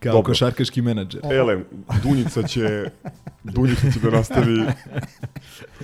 Kao 0.00 0.12
Dobro. 0.12 0.30
košarkaški 0.30 0.82
menadžer. 0.82 1.20
Ele, 1.24 1.64
Dunjica 2.02 2.42
će, 2.42 2.90
Dunjica 3.54 3.90
će 3.90 4.00
da 4.00 4.10
nastavi 4.10 4.64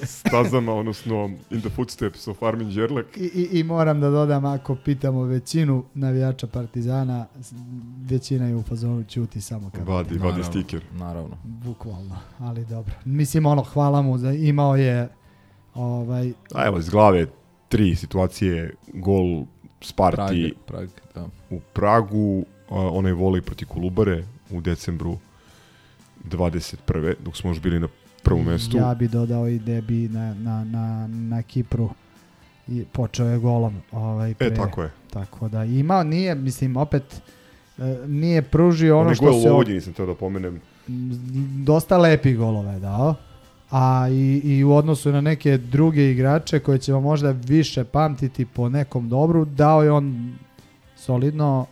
stazama, 0.03 0.73
odnosno 0.75 1.31
in 1.51 1.61
the 1.61 1.71
footsteps 1.71 2.29
of 2.29 2.43
Armin 2.43 2.75
Đerlek. 2.75 3.17
I, 3.17 3.21
i, 3.21 3.59
I 3.59 3.63
moram 3.63 4.01
da 4.01 4.11
dodam, 4.11 4.45
ako 4.45 4.75
pitamo 4.75 5.23
većinu 5.23 5.85
navijača 5.95 6.47
Partizana, 6.47 7.27
većina 8.11 8.47
je 8.47 8.57
u 8.57 8.63
fazonu 8.63 9.05
ćuti 9.05 9.41
samo 9.41 9.71
kad 9.71 9.89
Vadi, 9.89 10.19
vadi 10.19 10.45
stiker. 10.45 10.85
Naravno. 10.93 11.37
Bukvalno, 11.45 12.17
ali 12.39 12.65
dobro. 12.65 12.95
Mislim, 13.05 13.47
ono, 13.47 13.63
hvala 13.63 14.03
mu, 14.03 14.19
za, 14.19 14.33
imao 14.33 14.77
je 14.77 15.09
ovaj, 15.75 16.33
A 16.55 16.67
evo, 16.67 16.79
iz 16.79 16.89
glave 16.89 17.27
tri 17.69 17.97
situacije, 17.97 18.75
gol 18.93 19.45
Sparti 19.81 20.55
Prag, 20.67 20.89
Prag, 20.89 20.89
da. 21.15 21.57
u 21.57 21.61
Pragu, 21.73 22.45
onaj 22.71 23.13
volej 23.13 23.43
proti 23.43 23.65
Kolubare 23.65 24.25
u 24.51 24.61
decembru 24.61 25.19
21. 26.25 26.77
dok 27.21 27.37
smo 27.37 27.51
još 27.51 27.61
bili 27.61 27.81
na 27.81 27.89
prvom 28.23 28.45
mestu. 28.45 28.77
Ja 28.77 28.95
bi 28.95 29.09
dodao 29.09 29.49
i 29.49 29.59
debi 29.59 30.09
na, 30.09 30.35
na, 30.35 30.65
na, 30.65 31.07
na 31.09 31.43
Kipru 31.43 31.91
i 32.69 32.85
počeo 32.85 33.27
je 33.27 33.39
golom. 33.39 33.75
Ovaj, 33.93 34.35
pre, 34.35 34.47
E, 34.47 34.55
tako 34.55 34.83
je. 34.83 34.91
Tako 35.11 35.49
da 35.49 35.65
imao, 35.65 36.03
nije, 36.03 36.35
mislim, 36.35 36.77
opet 36.77 37.21
e, 37.79 37.83
nije 38.07 38.43
pružio 38.43 39.01
ono 39.01 39.15
što 39.15 39.25
se... 39.25 39.39
u 39.39 39.41
o- 39.41 39.43
Vojvodini 39.43 39.81
sam 39.81 39.93
teo 39.93 40.07
da 40.07 40.15
pomenem. 40.15 40.61
dosta 41.65 41.99
lepi 41.99 42.35
golove 42.35 42.73
je 42.73 42.81
dao. 42.81 43.15
A 43.71 44.09
i, 44.11 44.41
i 44.45 44.65
u 44.65 44.73
odnosu 44.73 45.13
na 45.13 45.21
neke 45.21 45.59
druge 45.59 46.11
igrače 46.11 46.59
koje 46.59 46.79
ćemo 46.79 47.01
možda 47.01 47.31
više 47.31 47.85
pamtiti 47.85 48.47
po 48.47 48.69
nekom 48.69 49.09
dobru, 49.09 49.45
dao 49.45 49.83
je 49.83 49.91
on 49.91 50.35
solidno 50.97 51.67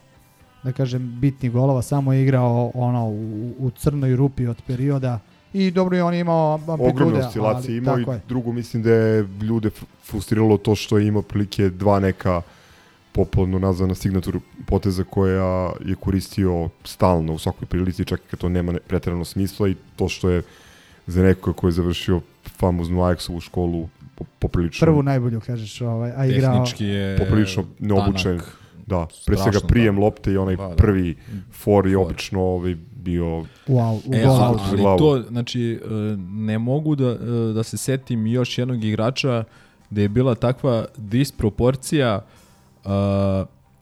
da 0.62 0.72
kažem 0.72 1.18
bitni 1.20 1.48
golova, 1.48 1.82
samo 1.82 2.12
je 2.12 2.22
igrao 2.22 2.70
ono 2.74 3.06
u, 3.06 3.16
u 3.58 3.70
crnoj 3.70 4.16
rupi 4.16 4.46
od 4.46 4.62
perioda 4.66 5.18
i 5.52 5.70
dobro 5.70 5.96
je 5.96 6.04
on 6.04 6.14
imao 6.14 6.54
amplitude, 6.54 6.88
Ogromne 6.88 7.18
oscilacije 7.18 7.76
imao 7.78 7.98
i 7.98 8.02
je. 8.02 8.20
drugo 8.28 8.52
mislim 8.52 8.82
da 8.82 8.90
je 8.90 9.28
ljude 9.42 9.68
fr- 9.70 9.84
frustriralo 10.04 10.58
to 10.58 10.74
što 10.74 10.98
je 10.98 11.06
imao 11.06 11.22
prilike 11.22 11.70
dva 11.70 12.00
neka 12.00 12.42
popularno 13.12 13.58
nazvana 13.58 13.94
signatur 13.94 14.38
poteza 14.66 15.04
koja 15.04 15.44
je 15.80 15.94
koristio 15.94 16.68
stalno 16.84 17.32
u 17.32 17.38
svakoj 17.38 17.66
prilici, 17.66 18.04
čak 18.04 18.20
i 18.20 18.30
kad 18.30 18.40
to 18.40 18.48
nema 18.48 18.72
ne- 18.72 18.80
preterano 18.80 19.24
smisla 19.24 19.68
i 19.68 19.76
to 19.96 20.08
što 20.08 20.30
je 20.30 20.42
za 21.06 21.22
nekoga 21.22 21.56
ko 21.56 21.68
je 21.68 21.72
završio 21.72 22.20
famoznu 22.48 23.00
Ajaxovu 23.00 23.40
školu 23.40 23.88
po- 24.14 24.24
poprilično, 24.38 24.84
Prvu 24.86 25.02
najbolju 25.02 25.40
kažeš, 25.40 25.80
ovaj, 25.80 26.12
a 26.16 26.26
igrao 26.26 26.52
Tehnički 26.52 26.84
je 26.84 27.18
poprilično 27.18 27.64
neobučen. 27.78 28.38
tanak. 28.38 28.56
Da, 28.86 29.06
pre 29.26 29.36
svega 29.36 29.50
Strašno, 29.50 29.68
prijem 29.68 29.94
da. 29.94 30.00
lopte 30.00 30.32
i 30.32 30.36
onaj 30.36 30.56
Da, 30.56 30.68
da. 30.68 30.76
prvi 30.76 31.16
for 31.50 31.86
je 31.86 31.98
obično 31.98 32.40
ovaj, 32.40 32.76
bio 32.96 33.24
wow, 33.66 34.00
u 34.06 34.14
E, 34.14 34.24
ali, 34.24 34.58
ali 34.68 34.80
glavu. 34.80 34.98
to, 34.98 35.22
znači, 35.28 35.80
e, 35.84 35.88
ne 36.18 36.58
mogu 36.58 36.94
da, 36.94 37.08
e, 37.08 37.52
da 37.54 37.62
se 37.62 37.76
setim 37.76 38.26
još 38.26 38.58
jednog 38.58 38.84
igrača 38.84 39.44
gde 39.92 40.02
je 40.02 40.08
bila 40.08 40.34
takva 40.34 40.84
disproporcija 40.96 42.24
uh, 42.84 42.90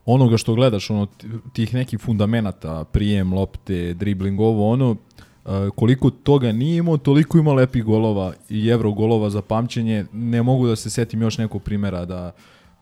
onoga 0.05 0.37
što 0.37 0.55
gledaš, 0.55 0.89
ono, 0.89 1.07
tih 1.53 1.73
nekih 1.73 1.99
fundamenata, 1.99 2.83
prijem, 2.83 3.33
lopte, 3.33 3.93
dribling, 3.93 4.39
ovo, 4.39 4.71
ono, 4.71 4.91
uh, 4.91 5.51
koliko 5.75 6.09
toga 6.09 6.51
nije 6.51 6.77
imao, 6.77 6.97
toliko 6.97 7.37
ima 7.37 7.53
lepih 7.53 7.83
golova 7.83 8.33
i 8.49 8.67
evro 8.67 8.91
golova 8.91 9.29
za 9.29 9.41
pamćenje. 9.41 10.05
Ne 10.13 10.43
mogu 10.43 10.67
da 10.67 10.75
se 10.75 10.89
setim 10.89 11.21
još 11.21 11.37
nekog 11.37 11.63
primera 11.63 12.05
da 12.05 12.31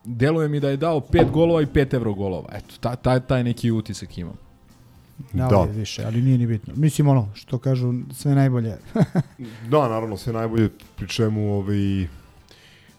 deluje 0.04 0.48
mi 0.48 0.60
da 0.60 0.70
je 0.70 0.78
dao 0.78 1.00
pet 1.02 1.30
golova 1.32 1.62
i 1.62 1.66
pet 1.66 1.94
evro 1.94 2.14
golova. 2.14 2.50
Eto, 2.54 2.76
taj, 2.80 2.96
taj, 2.96 3.20
taj 3.20 3.44
neki 3.44 3.72
utisak 3.72 4.18
imam. 4.18 4.34
Dao 5.34 5.50
Da. 5.50 5.72
je 5.72 5.80
više, 5.80 6.04
ali 6.06 6.22
nije 6.22 6.38
ni 6.38 6.48
bitno. 6.48 6.74
Mislim 6.78 7.08
ono, 7.08 7.30
što 7.34 7.58
kažu, 7.58 7.94
sve 8.14 8.36
najbolje. 8.36 8.78
Da, 9.70 9.88
naravno, 9.90 10.18
sve 10.18 10.34
najbolje, 10.34 10.70
pri 10.96 11.08
čemu 11.08 11.54
ovaj, 11.54 12.08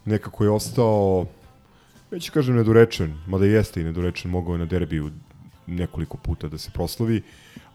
nekako 0.04 0.44
je 0.44 0.50
ostao, 0.50 1.26
neću 2.10 2.32
kažem 2.32 2.56
nedorečen, 2.56 3.14
mada 3.26 3.44
jeste 3.44 3.80
i 3.80 3.84
nedorečen, 3.84 4.30
mogao 4.30 4.52
je 4.52 4.58
na 4.58 4.64
derbiju 4.64 5.10
nekoliko 5.66 6.16
puta 6.16 6.48
da 6.48 6.58
se 6.58 6.70
proslavi, 6.70 7.22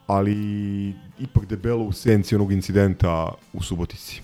ali 0.08 0.94
ipak 1.20 1.46
debelo 1.46 1.84
u 1.84 1.92
senci 1.92 2.36
onog 2.36 2.52
incidenta 2.52 3.34
u 3.54 3.64
Subotici, 3.64 4.22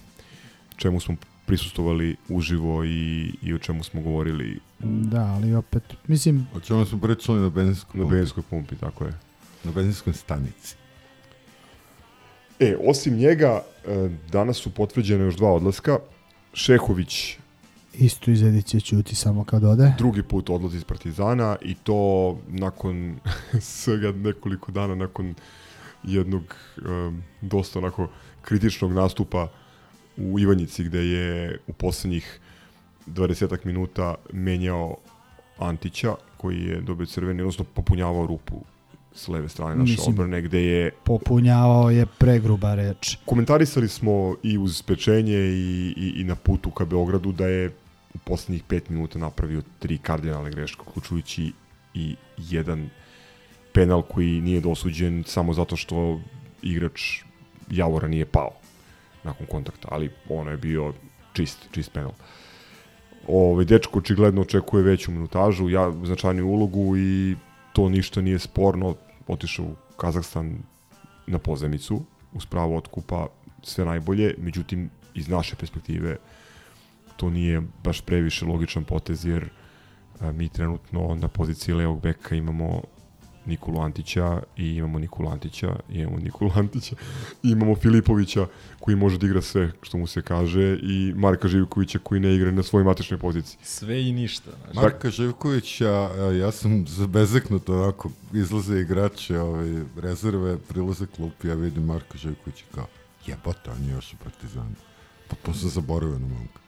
čemu 0.75 0.99
smo 0.99 1.15
prisustovali 1.51 2.15
uživo 2.29 2.83
i, 2.85 3.33
i 3.41 3.53
o 3.53 3.57
čemu 3.57 3.83
smo 3.83 4.01
govorili 4.01 4.59
Da, 4.79 5.21
ali 5.25 5.53
opet, 5.55 5.83
mislim, 6.07 6.47
O 6.55 6.59
čemu 6.59 6.85
smo 6.85 6.99
pričali 6.99 7.39
na 7.39 7.49
benzinskoj 7.49 7.97
na 7.97 8.03
pumpi? 8.03 8.15
benzinskoj 8.15 8.43
pumpi, 8.49 8.75
tako 8.75 9.05
je. 9.05 9.13
Na 9.63 9.71
benzinskoj 9.71 10.13
stanici. 10.13 10.75
E, 12.59 12.75
osim 12.87 13.13
njega, 13.17 13.61
e, 13.87 14.09
danas 14.31 14.57
su 14.57 14.69
potvrđene 14.73 15.23
još 15.25 15.35
dva 15.35 15.51
odlaska. 15.53 15.97
Šehović 16.53 17.37
isto 17.93 18.31
izvedit 18.31 18.65
će 18.65 18.79
ćuti 18.79 19.15
samo 19.15 19.43
kad 19.43 19.63
ode. 19.63 19.93
drugi 19.97 20.23
put 20.23 20.49
odlazi 20.49 20.77
iz 20.77 20.83
Partizana 20.83 21.55
i 21.61 21.73
to 21.75 22.37
nakon 22.47 23.15
svega 23.59 24.11
nekoliko 24.11 24.71
dana 24.71 24.95
nakon 24.95 25.35
jednog 26.03 26.43
um, 26.87 27.23
dosta 27.41 27.79
onako 27.79 28.07
kritičnog 28.41 28.93
nastupa 28.93 29.47
u 30.17 30.39
Ivanjici 30.39 30.83
gde 30.83 30.99
je 30.99 31.59
u 31.67 31.73
poslednjih 31.73 32.39
20 33.07 33.57
minuta 33.65 34.15
menjao 34.33 34.97
Antića 35.57 36.13
koji 36.37 36.61
je 36.61 36.81
dobio 36.81 37.05
crveni, 37.05 37.41
odnosno 37.41 37.65
popunjavao 37.73 38.25
rupu 38.25 38.55
s 39.13 39.27
leve 39.27 39.49
strane 39.49 39.75
naše 39.75 39.91
Mislim- 39.91 40.09
odbrane 40.09 40.41
gde 40.41 40.61
je 40.63 40.91
Popunjavao 41.03 41.89
je 41.89 42.05
pregruba 42.05 42.75
reč. 42.75 43.17
komentarisali 43.25 43.87
smo 43.87 44.35
i 44.43 44.57
uz 44.57 44.81
pečenje 44.81 45.37
i, 45.37 45.93
i, 45.97 46.13
i 46.21 46.23
na 46.23 46.35
putu 46.35 46.71
ka 46.71 46.85
Beogradu 46.85 47.31
da 47.31 47.47
je 47.47 47.67
u 48.13 48.17
poslednjih 48.17 48.63
pet 48.63 48.89
minuta 48.89 49.19
napravio 49.19 49.61
tri 49.79 49.97
kardinalne 49.97 50.51
greške, 50.51 50.81
uključujući 50.87 51.51
i 51.93 52.15
jedan 52.37 52.89
penal 53.73 54.01
koji 54.01 54.41
nije 54.41 54.61
dosuđen 54.61 55.23
samo 55.27 55.53
zato 55.53 55.75
što 55.75 56.21
igrač 56.61 57.21
Javora 57.71 58.07
nije 58.07 58.25
pao 58.25 58.60
nakon 59.23 59.47
kontakta, 59.47 59.87
ali 59.91 60.11
ono 60.29 60.51
je 60.51 60.57
bio 60.57 60.93
čist, 61.33 61.67
čist 61.71 61.93
penal. 61.93 62.11
Ovaj 63.27 63.65
dečko 63.65 63.99
očigledno 63.99 64.41
očekuje 64.41 64.83
veću 64.83 65.11
minutažu, 65.11 65.69
ja 65.69 65.91
značajniju 66.03 66.47
ulogu 66.47 66.97
i 66.97 67.35
to 67.73 67.89
ništa 67.89 68.21
nije 68.21 68.39
sporno. 68.39 68.95
Otišao 69.27 69.65
u 69.65 69.75
Kazahstan 69.97 70.57
na 71.27 71.39
pozemicu, 71.39 72.01
uz 72.33 72.45
pravo 72.45 72.77
otkupa, 72.77 73.27
sve 73.63 73.85
najbolje, 73.85 74.35
međutim, 74.37 74.89
iz 75.13 75.27
naše 75.27 75.55
perspektive, 75.55 76.17
to 77.17 77.29
nije 77.29 77.61
baš 77.83 78.01
previše 78.01 78.45
logičan 78.45 78.83
potez, 78.83 79.25
jer 79.25 79.49
mi 80.33 80.49
trenutno 80.49 81.15
na 81.15 81.27
poziciji 81.27 81.75
levog 81.75 82.01
beka 82.01 82.35
imamo 82.35 82.81
Nikolu 83.45 83.81
Antića 83.81 84.41
i 84.57 84.75
imamo 84.75 84.99
Nikolu 84.99 85.29
Antića 85.29 85.75
i 85.89 85.99
imamo 85.99 86.17
Nikolu 86.17 86.51
Antića 86.61 86.95
i 87.43 87.49
imamo 87.49 87.75
Filipovića 87.75 88.47
koji 88.79 88.95
može 88.95 89.17
da 89.17 89.25
igra 89.25 89.41
sve 89.41 89.71
što 89.81 89.97
mu 89.97 90.07
se 90.07 90.21
kaže 90.21 90.77
i 90.81 91.13
Marka 91.15 91.47
Živkovića 91.47 91.99
koji 91.99 92.21
ne 92.21 92.35
igra 92.35 92.51
na 92.51 92.63
svojoj 92.63 92.83
matičnoj 92.83 93.19
poziciji. 93.19 93.59
Sve 93.63 94.07
i 94.07 94.11
ništa. 94.11 94.51
Znači. 94.63 94.75
Marka 94.75 95.09
Živkovića, 95.09 96.09
ja 96.39 96.51
sam 96.51 96.87
zabezeknut 96.87 97.69
onako, 97.69 98.09
izlaze 98.33 98.79
igrače, 98.79 99.39
ovaj, 99.39 99.83
rezerve, 99.97 100.57
prilaze 100.57 101.05
klup, 101.05 101.43
ja 101.43 101.53
vidim 101.53 101.83
Marka 101.83 102.17
Živkovića 102.17 102.65
kao, 102.75 102.87
jebote, 103.25 103.71
on 103.71 103.83
je 103.83 103.91
još 103.91 104.13
u 104.13 104.17
Partizanu. 104.23 104.75
Potpuno 105.27 105.57
sam 105.57 105.69
zaboravio 105.69 106.19
na 106.19 106.27
momka. 106.27 106.59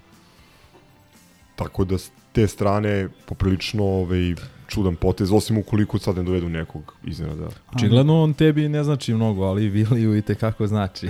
Tako 1.55 1.85
da 1.85 1.97
s 1.97 2.11
te 2.31 2.47
strane 2.47 3.09
poprilično 3.25 3.83
ovaj, 3.83 4.35
čudan 4.73 4.95
potez, 4.95 5.31
osim 5.31 5.57
ukoliko 5.57 5.99
sad 5.99 6.17
ne 6.17 6.23
dovedu 6.23 6.49
nekog 6.49 6.95
iznenada. 7.03 7.47
Očigledno 7.75 8.23
on 8.23 8.33
tebi 8.33 8.69
ne 8.69 8.83
znači 8.83 9.13
mnogo, 9.13 9.43
ali 9.43 9.69
Viliju 9.69 10.17
i 10.17 10.21
tekako 10.21 10.67
znači. 10.67 11.09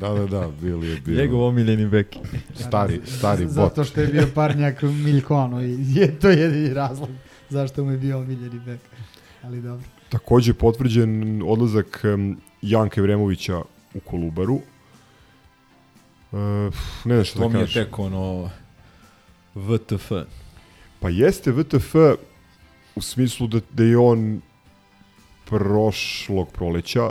Da, 0.00 0.08
da, 0.08 0.26
da, 0.26 0.48
bili 0.60 0.88
je 0.88 1.00
bio. 1.00 1.16
Njegov 1.16 1.42
omiljeni 1.42 1.86
bek. 1.86 2.16
Stari, 2.54 3.00
stari 3.04 3.44
bot. 3.44 3.52
Zato 3.52 3.84
što 3.84 4.00
je 4.00 4.06
bio 4.06 4.28
parnjak 4.34 4.82
Miljkono 4.82 5.62
i 5.62 5.76
je 5.94 6.18
to 6.18 6.28
jedini 6.28 6.74
razlog 6.74 7.08
zašto 7.48 7.84
mu 7.84 7.90
je 7.90 7.98
bio 7.98 8.18
omiljeni 8.18 8.60
bek. 8.66 8.80
Ali 9.42 9.62
dobro. 9.62 9.86
Takođe 10.08 10.54
potvrđen 10.54 11.42
odlazak 11.46 12.00
em, 12.04 12.36
Janka 12.62 13.00
Evremovića 13.00 13.58
u 13.94 14.00
Kolubaru. 14.00 14.60
E, 16.32 16.36
ne 17.04 17.14
znam 17.14 17.24
šta 17.24 17.38
To 17.38 17.48
da 17.48 17.48
mi 17.48 17.58
je 17.58 17.64
kažem. 17.66 17.84
tek 17.84 17.98
ono 17.98 18.50
VTF. 19.54 20.12
Pa 21.00 21.08
jeste 21.08 21.52
VTF 21.52 21.94
u 22.94 23.02
smislu 23.02 23.46
da, 23.46 23.60
da 23.72 23.84
je 23.84 23.98
on 23.98 24.40
prošlog 25.44 26.50
proleća 26.52 27.10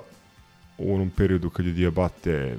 u 0.77 0.95
onom 0.95 1.09
periodu 1.09 1.50
kad 1.50 1.65
je 1.65 1.74
Diabate 1.74 2.57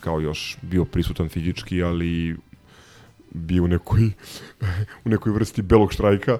kao 0.00 0.20
još 0.20 0.56
bio 0.62 0.84
prisutan 0.84 1.28
fizički, 1.28 1.82
ali 1.82 2.36
bio 3.30 3.64
u 3.64 3.68
nekoj, 3.68 4.10
u 5.04 5.08
nekoj 5.08 5.32
vrsti 5.32 5.62
belog 5.62 5.92
štrajka, 5.92 6.38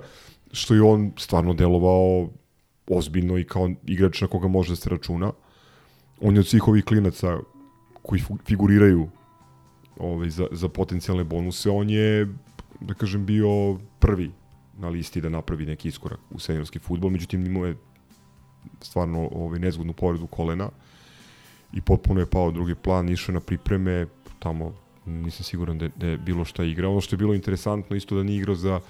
što 0.53 0.75
je 0.75 0.83
on 0.83 1.13
stvarno 1.17 1.55
delovao 1.55 2.29
ozbiljno 2.87 3.39
i 3.39 3.45
kao 3.45 3.71
igrač 3.87 4.21
na 4.21 4.27
koga 4.27 4.49
može 4.49 4.73
da 4.73 4.77
se 4.77 4.91
računa. 4.91 5.33
On 6.21 6.35
je 6.35 6.41
od 6.41 6.47
svih 6.47 6.69
ovih 6.69 6.85
klinaca 6.85 7.39
koji 8.03 8.23
figuriraju 8.47 9.09
ovaj, 9.99 10.31
za, 10.31 10.47
za 10.51 10.69
potencijalne 10.69 11.25
bonuse, 11.25 11.71
on 11.71 11.91
je, 11.91 12.29
da 12.81 12.95
kažem, 12.95 13.27
bio 13.27 13.79
prvi 13.99 14.31
na 14.79 14.89
listi 14.89 15.21
da 15.21 15.29
napravi 15.29 15.67
neki 15.67 15.89
iskorak 15.89 16.21
u 16.31 16.39
seniorski 16.39 16.79
futbol, 16.79 17.11
međutim 17.11 17.47
imao 17.47 17.67
je 17.67 17.77
stvarno 18.81 19.29
ovaj, 19.33 19.59
nezgodnu 19.59 19.93
povredu 19.93 20.27
kolena 20.27 20.71
i 21.73 21.81
potpuno 21.81 22.21
je 22.21 22.27
pao 22.27 22.51
drugi 22.51 22.75
plan, 22.75 23.09
išao 23.09 23.33
na 23.33 23.41
pripreme, 23.41 24.07
tamo 24.39 24.75
nisam 25.07 25.45
siguran 25.45 25.79
da, 25.79 25.89
da 25.89 26.07
je 26.07 26.17
bilo 26.17 26.45
šta 26.45 26.65
igrao. 26.65 26.91
Ono 26.91 27.01
što 27.01 27.15
je 27.15 27.19
bilo 27.19 27.35
interesantno 27.35 27.97
isto 27.97 28.17
da 28.17 28.23
nije 28.23 28.39
igrao 28.39 28.55
za 28.55 28.81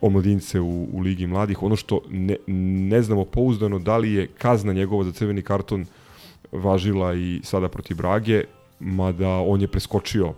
omladince 0.00 0.60
u, 0.60 0.88
u 0.92 1.00
Ligi 1.00 1.26
mladih. 1.26 1.62
Ono 1.62 1.76
što 1.76 2.00
ne, 2.10 2.36
ne 2.90 3.02
znamo 3.02 3.24
pouzdano 3.24 3.78
da 3.78 3.96
li 3.96 4.12
je 4.12 4.26
kazna 4.26 4.72
njegova 4.72 5.04
za 5.04 5.12
crveni 5.12 5.42
karton 5.42 5.86
važila 6.52 7.14
i 7.14 7.40
sada 7.44 7.68
protiv 7.68 7.96
Brage, 7.96 8.44
mada 8.80 9.28
on 9.28 9.60
je 9.60 9.68
preskočio 9.68 10.34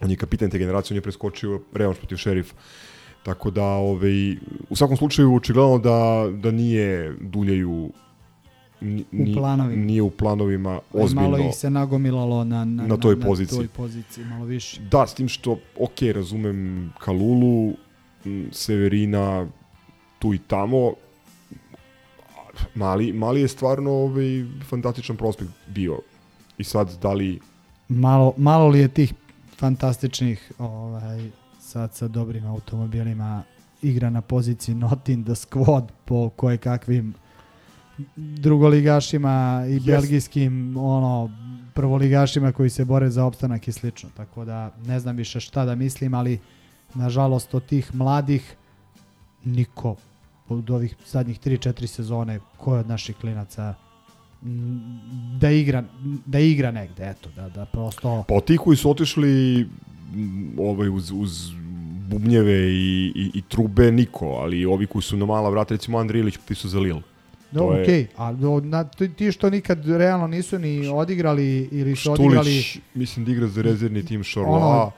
on 0.00 0.10
je 0.10 0.16
kapitan 0.16 0.50
te 0.50 0.58
generacije, 0.58 0.94
on 0.94 0.96
je 0.96 1.02
preskočio 1.02 1.60
revanš 1.72 1.98
protiv 1.98 2.16
šerifa. 2.16 2.54
Tako 3.28 3.50
da, 3.50 3.64
ovaj, 3.64 4.36
u 4.70 4.76
svakom 4.76 4.96
slučaju, 4.96 5.34
očigledno 5.36 5.78
da, 5.78 6.30
da 6.32 6.50
nije 6.50 7.16
duljaju 7.20 7.90
ni, 8.80 9.04
ni- 9.12 9.34
planovima. 9.34 9.84
Nije 9.84 10.02
u 10.02 10.10
planovima 10.10 10.80
Ozbiljno. 10.92 11.30
Malo 11.30 11.38
ih 11.38 11.54
se 11.54 11.70
nagomilalo 11.70 12.44
na, 12.44 12.64
na, 12.64 12.86
na 12.86 12.96
toj 12.96 13.16
na, 13.16 13.26
poziciji. 13.26 13.58
Na 13.58 13.64
toj 13.64 13.68
poziciji, 13.68 14.24
malo 14.24 14.44
više. 14.44 14.80
Da, 14.90 15.06
s 15.06 15.14
tim 15.14 15.28
što, 15.28 15.58
ok, 15.78 16.02
razumem 16.14 16.92
Kalulu, 16.98 17.72
Severina, 18.52 19.46
tu 20.18 20.34
i 20.34 20.38
tamo, 20.38 20.92
mali, 22.74 23.12
mali 23.12 23.40
je 23.40 23.48
stvarno 23.48 23.90
ovaj, 23.90 24.44
fantastičan 24.68 25.16
prospekt 25.16 25.50
bio. 25.66 25.98
I 26.58 26.64
sad, 26.64 26.98
da 27.02 27.12
li 27.12 27.40
Malo, 27.88 28.34
malo 28.36 28.68
li 28.68 28.78
je 28.78 28.88
tih 28.88 29.14
fantastičnih 29.56 30.52
ovaj, 30.58 31.30
sad 31.68 31.94
sa 31.94 32.08
dobrim 32.08 32.46
automobilima 32.46 33.42
igra 33.82 34.10
na 34.10 34.20
poziciji 34.20 34.74
not 34.74 35.08
in 35.08 35.24
the 35.24 35.34
squad 35.34 35.88
po 36.04 36.30
koje 36.30 36.56
kakvim 36.56 37.14
drugoligašima 38.16 39.64
i 39.68 39.72
Jest. 39.72 39.86
belgijskim 39.86 40.76
ono 40.76 41.30
prvoligašima 41.74 42.52
koji 42.52 42.70
se 42.70 42.84
bore 42.84 43.10
za 43.10 43.24
opstanak 43.24 43.68
i 43.68 43.72
slično. 43.72 44.08
Tako 44.16 44.44
da 44.44 44.74
ne 44.86 45.00
znam 45.00 45.16
više 45.16 45.40
šta 45.40 45.64
da 45.64 45.74
mislim, 45.74 46.14
ali 46.14 46.38
nažalost 46.94 47.54
od 47.54 47.66
tih 47.66 47.94
mladih 47.94 48.56
niko 49.44 49.96
od 50.48 50.70
ovih 50.70 50.96
zadnjih 51.06 51.40
3-4 51.40 51.86
sezone 51.86 52.40
ko 52.56 52.74
je 52.74 52.80
od 52.80 52.88
naših 52.88 53.16
klinaca 53.16 53.74
da 55.40 55.50
igra 55.50 55.84
da 56.26 56.38
igra 56.38 56.70
negde, 56.70 57.10
eto, 57.10 57.30
da, 57.36 57.48
da 57.48 57.64
prosto 57.64 58.24
Pa 58.28 58.40
tih 58.40 58.60
koji 58.60 58.76
su 58.76 58.90
otišli 58.90 59.66
ovaj, 60.58 60.88
uz, 60.88 61.10
uz 61.10 61.50
bubnjeve 62.08 62.58
i, 62.64 63.12
i, 63.14 63.30
i 63.34 63.42
trube 63.42 63.92
niko, 63.92 64.26
ali 64.26 64.64
ovi 64.66 64.86
koji 64.86 65.02
su 65.02 65.16
na 65.16 65.26
mala 65.26 65.50
vrata, 65.50 65.74
recimo 65.74 65.98
Andrej 65.98 66.20
Ilić 66.20 66.38
pisao 66.48 66.70
za 66.70 66.80
Lille. 66.80 67.02
Da, 67.50 67.60
To 67.60 67.74
je- 67.74 67.82
okej, 67.82 68.06
a 68.16 68.32
do, 68.32 68.60
na, 68.60 68.84
ti 69.16 69.32
što 69.32 69.50
nikad 69.50 69.86
realno 69.86 70.26
nisu 70.26 70.58
ni 70.58 70.88
odigrali 70.88 71.68
ili 71.72 71.96
su 71.96 72.12
odigrali 72.12 72.50
Štulić, 72.52 72.78
mislim 72.94 73.26
da 73.26 73.32
igra 73.32 73.46
za 73.46 73.62
rezervni 73.62 74.04
tim 74.04 74.22
Šorla. 74.22 74.56
ono, 74.58 74.90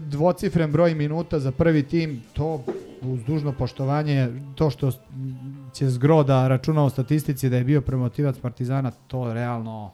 dvocifren 0.00 0.72
broj 0.72 0.94
minuta 0.94 1.38
za 1.38 1.52
prvi 1.52 1.82
tim, 1.82 2.22
to 2.32 2.64
uz 3.02 3.20
dužno 3.24 3.52
poštovanje, 3.52 4.28
to 4.54 4.70
što 4.70 4.90
će 5.72 5.88
zgro 5.88 6.22
da 6.22 6.48
računa 6.48 6.84
u 6.84 6.90
statistici 6.90 7.48
da 7.48 7.56
je 7.56 7.64
bio 7.64 7.80
promotivac 7.80 8.38
Partizana, 8.38 8.90
to 8.90 9.32
realno 9.32 9.90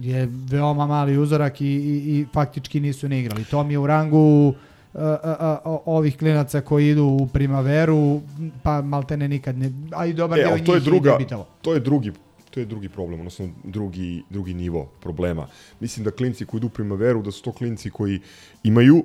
je 0.00 0.28
veoma 0.50 0.86
mali 0.86 1.18
uzorak 1.18 1.60
i, 1.60 1.66
i, 1.66 2.18
i 2.18 2.26
faktički 2.32 2.80
nisu 2.80 3.08
ne 3.08 3.20
igrali. 3.20 3.44
To 3.44 3.64
mi 3.64 3.74
je 3.74 3.78
u 3.78 3.86
rangu 3.86 4.54
a, 4.94 5.16
a, 5.22 5.58
a, 5.64 5.78
ovih 5.84 6.18
klinaca 6.18 6.60
koji 6.60 6.88
idu 6.88 7.04
u 7.04 7.26
primaveru, 7.26 8.20
pa 8.62 8.82
maltene 8.82 9.28
nikad 9.28 9.58
ne, 9.58 9.72
a 9.92 10.06
i 10.06 10.12
dobar 10.12 10.38
E, 10.38 10.42
deo 10.42 10.58
to 10.58 10.74
je 10.74 10.80
druga, 10.80 11.18
to 11.62 11.74
je 11.74 11.80
drugi 11.80 12.12
to 12.50 12.60
je 12.60 12.66
drugi 12.66 12.88
problem, 12.88 13.20
odnosno 13.20 13.48
drugi, 13.64 14.22
drugi 14.30 14.54
nivo 14.54 14.84
problema. 15.00 15.46
Mislim 15.80 16.04
da 16.04 16.10
klinci 16.10 16.46
koji 16.46 16.58
idu 16.58 16.66
u 16.66 16.70
primaveru, 16.70 17.22
da 17.22 17.30
su 17.30 17.42
to 17.42 17.52
klinci 17.52 17.90
koji 17.90 18.20
imaju 18.62 19.04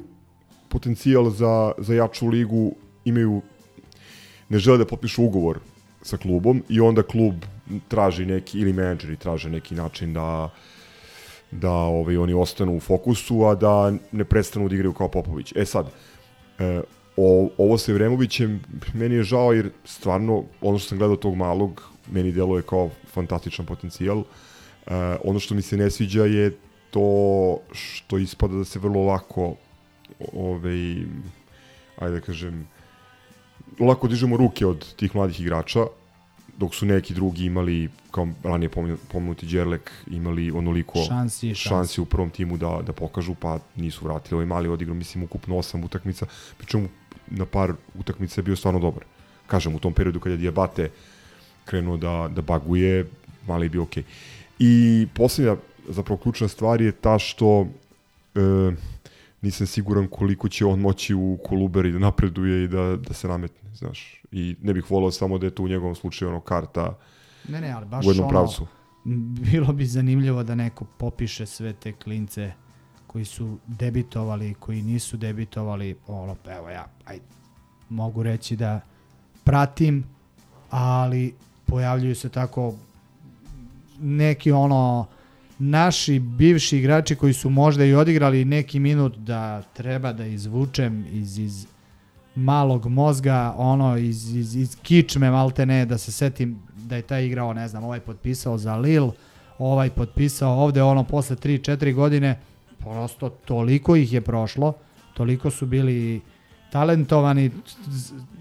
potencijal 0.69 1.29
za, 1.29 1.71
za 1.77 1.93
jaču 1.93 2.27
ligu, 2.27 2.73
imaju 3.05 3.41
ne 4.49 4.59
žele 4.59 4.77
da 4.77 4.85
potpišu 4.85 5.23
ugovor 5.23 5.59
sa 6.01 6.17
klubom 6.17 6.63
i 6.69 6.79
onda 6.79 7.03
klub 7.03 7.45
traži 7.87 8.25
neki, 8.25 8.59
ili 8.59 8.73
menadžeri 8.73 9.17
traže 9.17 9.49
neki 9.49 9.75
način 9.75 10.13
da 10.13 10.49
da 11.51 11.71
ovaj, 11.71 12.17
oni 12.17 12.33
ostanu 12.33 12.77
u 12.77 12.79
fokusu, 12.79 13.45
a 13.45 13.55
da 13.55 13.93
ne 14.11 14.23
prestanu 14.23 14.69
da 14.69 14.75
igraju 14.75 14.93
kao 14.93 15.07
Popović. 15.07 15.53
E 15.55 15.65
sad, 15.65 15.87
e, 16.59 16.81
o, 17.17 17.49
ovo 17.57 17.77
sa 17.77 17.91
Evremovićem, 17.91 18.61
meni 18.93 19.15
je 19.15 19.23
žao 19.23 19.53
jer 19.53 19.69
stvarno, 19.85 20.43
ono 20.61 20.77
što 20.77 20.89
sam 20.89 20.97
gledao 20.97 21.15
tog 21.17 21.35
malog, 21.35 21.83
meni 22.11 22.31
deluje 22.31 22.61
kao 22.61 22.89
fantastičan 23.13 23.65
potencijal. 23.65 24.19
E, 24.19 24.93
ono 25.23 25.39
što 25.39 25.55
mi 25.55 25.61
se 25.61 25.77
ne 25.77 25.91
sviđa 25.91 26.25
je 26.25 26.57
to 26.91 27.57
što 27.71 28.17
ispada 28.17 28.55
da 28.55 28.65
se 28.65 28.79
vrlo 28.79 29.03
lako 29.03 29.55
ovaj, 30.33 30.95
ajde 31.97 32.19
da 32.19 32.21
kažem, 32.21 32.67
lako 33.79 34.07
dižemo 34.07 34.37
ruke 34.37 34.65
od 34.65 34.95
tih 34.95 35.15
mladih 35.15 35.41
igrača, 35.41 35.85
dok 36.57 36.75
su 36.75 36.85
neki 36.85 37.13
drugi 37.13 37.45
imali, 37.45 37.89
kao 38.11 38.27
ranije 38.43 38.69
pomenu- 38.69 38.97
pomenuti 39.11 39.45
Đerlek, 39.45 39.91
imali 40.07 40.51
onoliko 40.51 40.99
Šansi 41.07 41.47
šansi. 41.47 41.69
šansi 41.69 42.01
u 42.01 42.05
prvom 42.05 42.29
timu 42.29 42.57
da, 42.57 42.81
da 42.85 42.93
pokažu, 42.93 43.35
pa 43.35 43.59
nisu 43.75 44.05
vratili. 44.05 44.35
Ovaj 44.35 44.45
mali 44.45 44.69
odigrao, 44.69 44.95
mislim, 44.95 45.23
ukupno 45.23 45.57
osam 45.57 45.83
utakmica, 45.83 46.25
pričemu 46.57 46.87
na 47.27 47.45
par 47.45 47.73
utakmica 47.99 48.41
je 48.41 48.43
bio 48.43 48.55
stvarno 48.55 48.79
dobar. 48.79 49.03
Kažem, 49.47 49.75
u 49.75 49.79
tom 49.79 49.93
periodu 49.93 50.19
kad 50.19 50.31
je 50.31 50.37
Diabate 50.37 50.89
krenuo 51.65 51.97
da, 51.97 52.29
da 52.35 52.41
baguje, 52.41 53.05
mali 53.47 53.65
je 53.65 53.69
bio 53.69 53.83
okej. 53.83 54.03
I 54.59 55.07
posljednja, 55.13 55.55
zapravo 55.89 56.17
ključna 56.21 56.47
stvar 56.47 56.81
je 56.81 56.91
ta 56.91 57.19
što 57.19 57.67
e, 58.35 58.39
nisam 59.41 59.67
siguran 59.67 60.07
koliko 60.07 60.49
će 60.49 60.65
on 60.65 60.79
moći 60.79 61.13
u 61.13 61.37
Koluberi 61.45 61.91
da 61.91 61.99
napreduje 61.99 62.63
i 62.63 62.67
da, 62.67 62.95
da 63.07 63.13
se 63.13 63.27
nametne, 63.27 63.64
znaš. 63.75 64.21
I 64.31 64.55
ne 64.61 64.73
bih 64.73 64.91
volao 64.91 65.11
samo 65.11 65.37
da 65.37 65.45
je 65.45 65.55
to 65.55 65.63
u 65.63 65.67
njegovom 65.67 65.95
slučaju 65.95 66.29
ono 66.29 66.39
karta 66.39 66.97
Ne, 67.47 67.61
ne, 67.61 67.71
ali 67.71 67.85
baš 67.85 68.05
u 68.05 68.09
jednom 68.09 68.27
ono, 68.27 68.29
pravcu. 68.29 68.67
bilo 69.51 69.73
bi 69.73 69.85
zanimljivo 69.85 70.43
da 70.43 70.55
neko 70.55 70.85
popiše 70.97 71.45
sve 71.45 71.73
te 71.73 71.93
klince 71.93 72.51
koji 73.07 73.25
su 73.25 73.57
debitovali, 73.67 74.53
koji 74.53 74.81
nisu 74.81 75.17
debitovali, 75.17 75.95
ono, 76.07 76.35
evo 76.47 76.69
ja, 76.69 76.87
aj, 77.05 77.19
mogu 77.89 78.23
reći 78.23 78.55
da 78.55 78.81
pratim, 79.43 80.03
ali 80.69 81.33
pojavljuju 81.65 82.15
se 82.15 82.29
tako 82.29 82.73
neki 83.99 84.51
ono 84.51 85.07
naši 85.59 86.19
bivši 86.19 86.77
igrači 86.77 87.15
koji 87.15 87.33
su 87.33 87.49
možda 87.49 87.85
i 87.85 87.95
odigrali 87.95 88.45
neki 88.45 88.79
minut 88.79 89.17
da 89.17 89.61
treba 89.61 90.13
da 90.13 90.25
izvučem 90.25 91.05
iz, 91.11 91.37
iz 91.37 91.67
malog 92.35 92.85
mozga, 92.85 93.53
ono 93.57 93.97
iz, 93.97 94.35
iz, 94.35 94.55
iz 94.55 94.77
kičme 94.83 95.31
malte 95.31 95.65
ne, 95.65 95.85
da 95.85 95.97
se 95.97 96.11
setim 96.11 96.59
da 96.77 96.95
je 96.95 97.01
taj 97.01 97.25
igrao, 97.25 97.53
ne 97.53 97.67
znam, 97.67 97.83
ovaj 97.83 97.99
potpisao 97.99 98.57
za 98.57 98.75
Lille, 98.75 99.11
ovaj 99.59 99.89
potpisao 99.89 100.59
ovde, 100.59 100.83
ono 100.83 101.03
posle 101.03 101.35
3-4 101.35 101.93
godine, 101.93 102.39
prosto 102.79 103.29
toliko 103.29 103.95
ih 103.95 104.13
je 104.13 104.21
prošlo, 104.21 104.73
toliko 105.13 105.51
su 105.51 105.65
bili 105.65 106.21
talentovani 106.71 107.51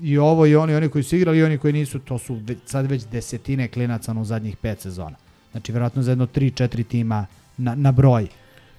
i 0.03 0.19
ovo 0.19 0.47
i 0.47 0.57
oni, 0.57 0.75
oni 0.75 0.89
koji 0.89 1.05
su 1.05 1.17
igrali 1.17 1.39
i 1.39 1.43
oni 1.45 1.59
koji 1.59 1.73
nisu, 1.73 1.99
to 1.99 2.19
su 2.19 2.35
ve- 2.35 2.57
sad 2.67 2.87
već 2.87 3.05
desetine 3.07 3.69
klinaca 3.69 4.13
u 4.13 4.25
zadnjih 4.25 4.57
pet 4.57 4.81
sezona. 4.81 5.17
Znači, 5.53 5.73
verovatno 5.73 6.03
za 6.03 6.11
jedno 6.11 6.27
3-4 6.27 6.87
tima 6.87 7.27
na, 7.57 7.75
na 7.75 7.93
broj. 7.93 8.27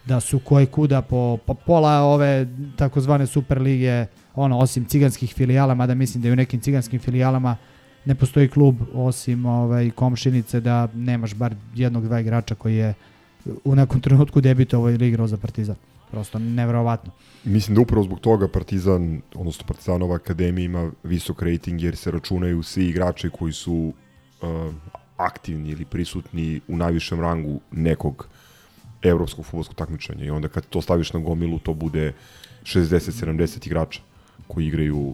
Da 0.06 0.19
su 0.19 0.39
koje 0.39 0.65
kuda 0.65 1.01
po, 1.01 1.38
po 1.45 1.54
pola 1.54 2.01
ove 2.01 2.47
takozvane 2.75 3.28
super 3.28 3.62
lige, 3.62 4.06
ono, 4.36 4.60
osim 4.60 4.86
ciganskih 4.86 5.34
filijala, 5.34 5.76
mada 5.76 5.93
mislim 5.93 6.24
da 6.24 6.30
i 6.30 6.32
u 6.32 6.36
nekim 6.36 6.60
ciganskim 6.60 7.00
filijalama 7.00 7.58
ne 8.06 8.15
postoji 8.15 8.48
klub 8.48 8.76
osim 8.93 9.45
ovaj, 9.45 9.91
komšinice 9.91 10.60
da 10.60 10.88
nemaš 10.93 11.34
bar 11.34 11.56
jednog, 11.76 12.04
dva 12.04 12.19
igrača 12.19 12.56
koji 12.56 12.76
je 12.76 12.93
u 13.63 13.76
nekom 13.76 14.02
trenutku 14.02 14.41
debitovao 14.41 14.91
ili 14.91 15.08
igrao 15.08 15.28
za 15.28 15.38
Partizan. 15.38 15.76
Prosto 16.12 16.39
nevjerovatno. 16.39 17.12
Mislim 17.43 17.76
da 17.76 17.82
upravo 17.82 18.04
zbog 18.04 18.19
toga 18.19 18.48
Partizan, 18.48 19.21
odnosno 19.36 19.65
Partizanova 19.67 20.15
akademija 20.15 20.65
ima 20.65 20.91
visok 21.04 21.41
rating 21.41 21.82
jer 21.82 21.95
se 21.95 22.12
računaju 22.12 22.63
svi 22.63 22.89
igrači 22.89 23.30
koji 23.30 23.54
su 23.54 23.93
uh, 24.41 24.74
aktivni 25.17 25.69
ili 25.69 25.86
prisutni 25.86 26.62
u 26.67 26.78
najvišem 26.78 27.21
rangu 27.21 27.60
nekog 27.71 28.28
evropskog 29.02 29.45
futbolskog 29.45 29.76
takmičenja 29.76 30.26
i 30.26 30.30
onda 30.30 30.48
kad 30.48 30.65
to 30.65 30.82
staviš 30.82 31.13
na 31.13 31.19
gomilu 31.19 31.60
to 31.60 31.74
bude 31.74 32.13
60-70 32.63 33.67
igrača 33.67 34.02
koji 34.47 34.67
igraju 34.67 35.13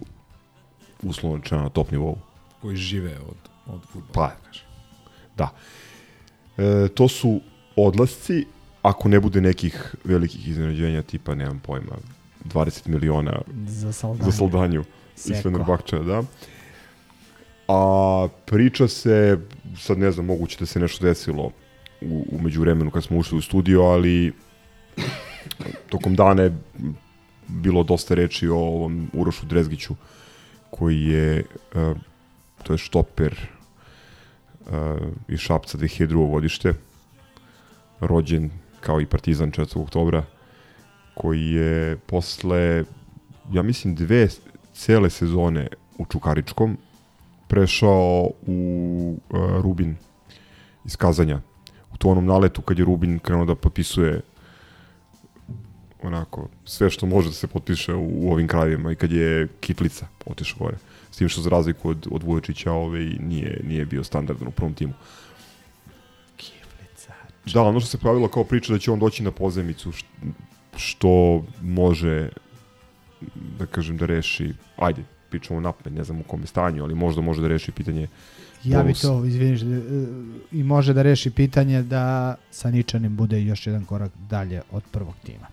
uslovno 1.02 1.36
rečeno 1.36 1.62
na 1.62 1.68
top 1.68 1.90
nivou. 1.90 2.16
Koji 2.60 2.76
žive 2.76 3.16
od, 3.28 3.36
od 3.66 3.80
futbola. 3.92 4.28
Pa, 4.28 4.46
kažem. 4.46 4.64
Da. 5.36 5.50
E, 6.58 6.88
to 6.88 7.08
su 7.08 7.40
odlasci, 7.76 8.46
ako 8.82 9.08
ne 9.08 9.20
bude 9.20 9.40
nekih 9.40 9.94
velikih 10.04 10.48
iznenađenja, 10.48 11.02
tipa, 11.02 11.34
nemam 11.34 11.60
pojma, 11.60 11.96
20 12.44 12.88
miliona 12.88 13.40
Za 13.66 13.92
Saldanju. 13.92 14.30
za 14.30 14.36
Saldanju 14.36 14.80
i 14.80 15.18
Seko. 15.20 15.42
Fenerbahča, 15.42 15.98
da. 15.98 16.22
A 17.68 18.28
priča 18.46 18.88
se, 18.88 19.38
sad 19.78 19.98
ne 19.98 20.10
znam, 20.10 20.26
moguće 20.26 20.56
da 20.58 20.66
se 20.66 20.80
nešto 20.80 21.04
desilo 21.04 21.50
u, 22.00 22.26
u 22.32 22.40
međuvremenu 22.40 22.90
kad 22.90 23.04
smo 23.04 23.18
ušli 23.18 23.38
u 23.38 23.40
studio, 23.40 23.82
ali 23.82 24.32
tokom 25.88 26.14
dana 26.14 26.42
je 26.42 26.56
bilo 27.52 27.82
dosta 27.82 28.14
reči 28.14 28.48
o 28.48 28.56
ovom 28.56 29.10
Urošu 29.12 29.46
Drezgiću, 29.46 29.94
koji 30.70 31.02
je, 31.02 31.44
uh, 31.74 31.96
to 32.62 32.72
je 32.72 32.78
štoper 32.78 33.48
uh, 34.60 34.72
iz 35.28 35.38
Šapca 35.38 35.78
2002. 35.78 36.30
godište, 36.30 36.74
rođen 38.00 38.50
kao 38.80 39.00
i 39.00 39.06
Partizan 39.06 39.50
4. 39.50 39.82
oktobra, 39.82 40.24
koji 41.14 41.50
je 41.50 41.96
posle, 41.96 42.84
ja 43.52 43.62
mislim, 43.62 43.94
dve 43.94 44.28
cele 44.72 45.10
sezone 45.10 45.68
u 45.98 46.06
Čukaričkom 46.06 46.78
prešao 47.48 48.30
u 48.46 49.18
uh, 49.30 49.40
Rubin 49.62 49.96
iz 50.84 50.96
Kazanja. 50.96 51.40
U 51.92 51.96
to 51.96 52.08
onom 52.08 52.26
naletu 52.26 52.62
kad 52.62 52.78
je 52.78 52.84
Rubin 52.84 53.18
krenuo 53.18 53.44
da 53.44 53.54
potpisuje 53.54 54.20
onako 56.06 56.48
sve 56.64 56.90
što 56.90 57.06
može 57.06 57.28
da 57.28 57.34
se 57.34 57.46
potpiše 57.46 57.94
u, 57.94 58.26
u 58.26 58.32
ovim 58.32 58.48
krajevima 58.48 58.92
i 58.92 58.96
kad 58.96 59.12
je 59.12 59.48
Kitlica 59.60 60.06
otišao 60.26 60.58
gore. 60.58 60.76
S 61.10 61.16
tim 61.16 61.28
što 61.28 61.40
za 61.40 61.50
razliku 61.50 61.88
od, 61.88 62.06
od 62.10 62.22
Vujočića 62.22 62.72
ovaj, 62.72 63.04
nije, 63.20 63.60
nije 63.64 63.86
bio 63.86 64.04
standardan 64.04 64.48
u 64.48 64.50
prvom 64.50 64.74
timu. 64.74 64.92
Kiflica. 66.36 67.12
Da, 67.54 67.62
ono 67.62 67.80
što 67.80 67.88
se 67.90 67.98
pravilo 67.98 68.28
kao 68.28 68.44
priča 68.44 68.72
da 68.72 68.78
će 68.78 68.90
on 68.90 68.98
doći 68.98 69.22
na 69.22 69.30
pozemicu, 69.30 69.92
š- 69.92 70.04
što 70.76 71.44
može, 71.62 72.28
da 73.58 73.66
kažem, 73.66 73.96
da 73.96 74.06
reši, 74.06 74.52
ajde, 74.76 75.02
pričamo 75.30 75.60
napred, 75.60 75.94
ne 75.94 76.04
znam 76.04 76.20
u 76.20 76.22
kom 76.22 76.40
je 76.40 76.46
stanju, 76.46 76.82
ali 76.84 76.94
možda 76.94 77.20
može 77.22 77.42
da 77.42 77.48
reši 77.48 77.72
pitanje 77.72 78.08
Ja 78.64 78.82
bi 78.82 78.94
to, 78.94 79.24
izviniš, 79.24 79.62
e, 79.62 79.66
i 80.52 80.62
može 80.62 80.92
da 80.94 81.02
reši 81.02 81.30
pitanje 81.30 81.82
da 81.82 82.34
sa 82.50 82.70
Ničanim 82.70 83.16
bude 83.16 83.42
još 83.42 83.66
jedan 83.66 83.84
korak 83.84 84.12
dalje 84.30 84.62
od 84.70 84.82
prvog 84.90 85.14
tima. 85.24 85.46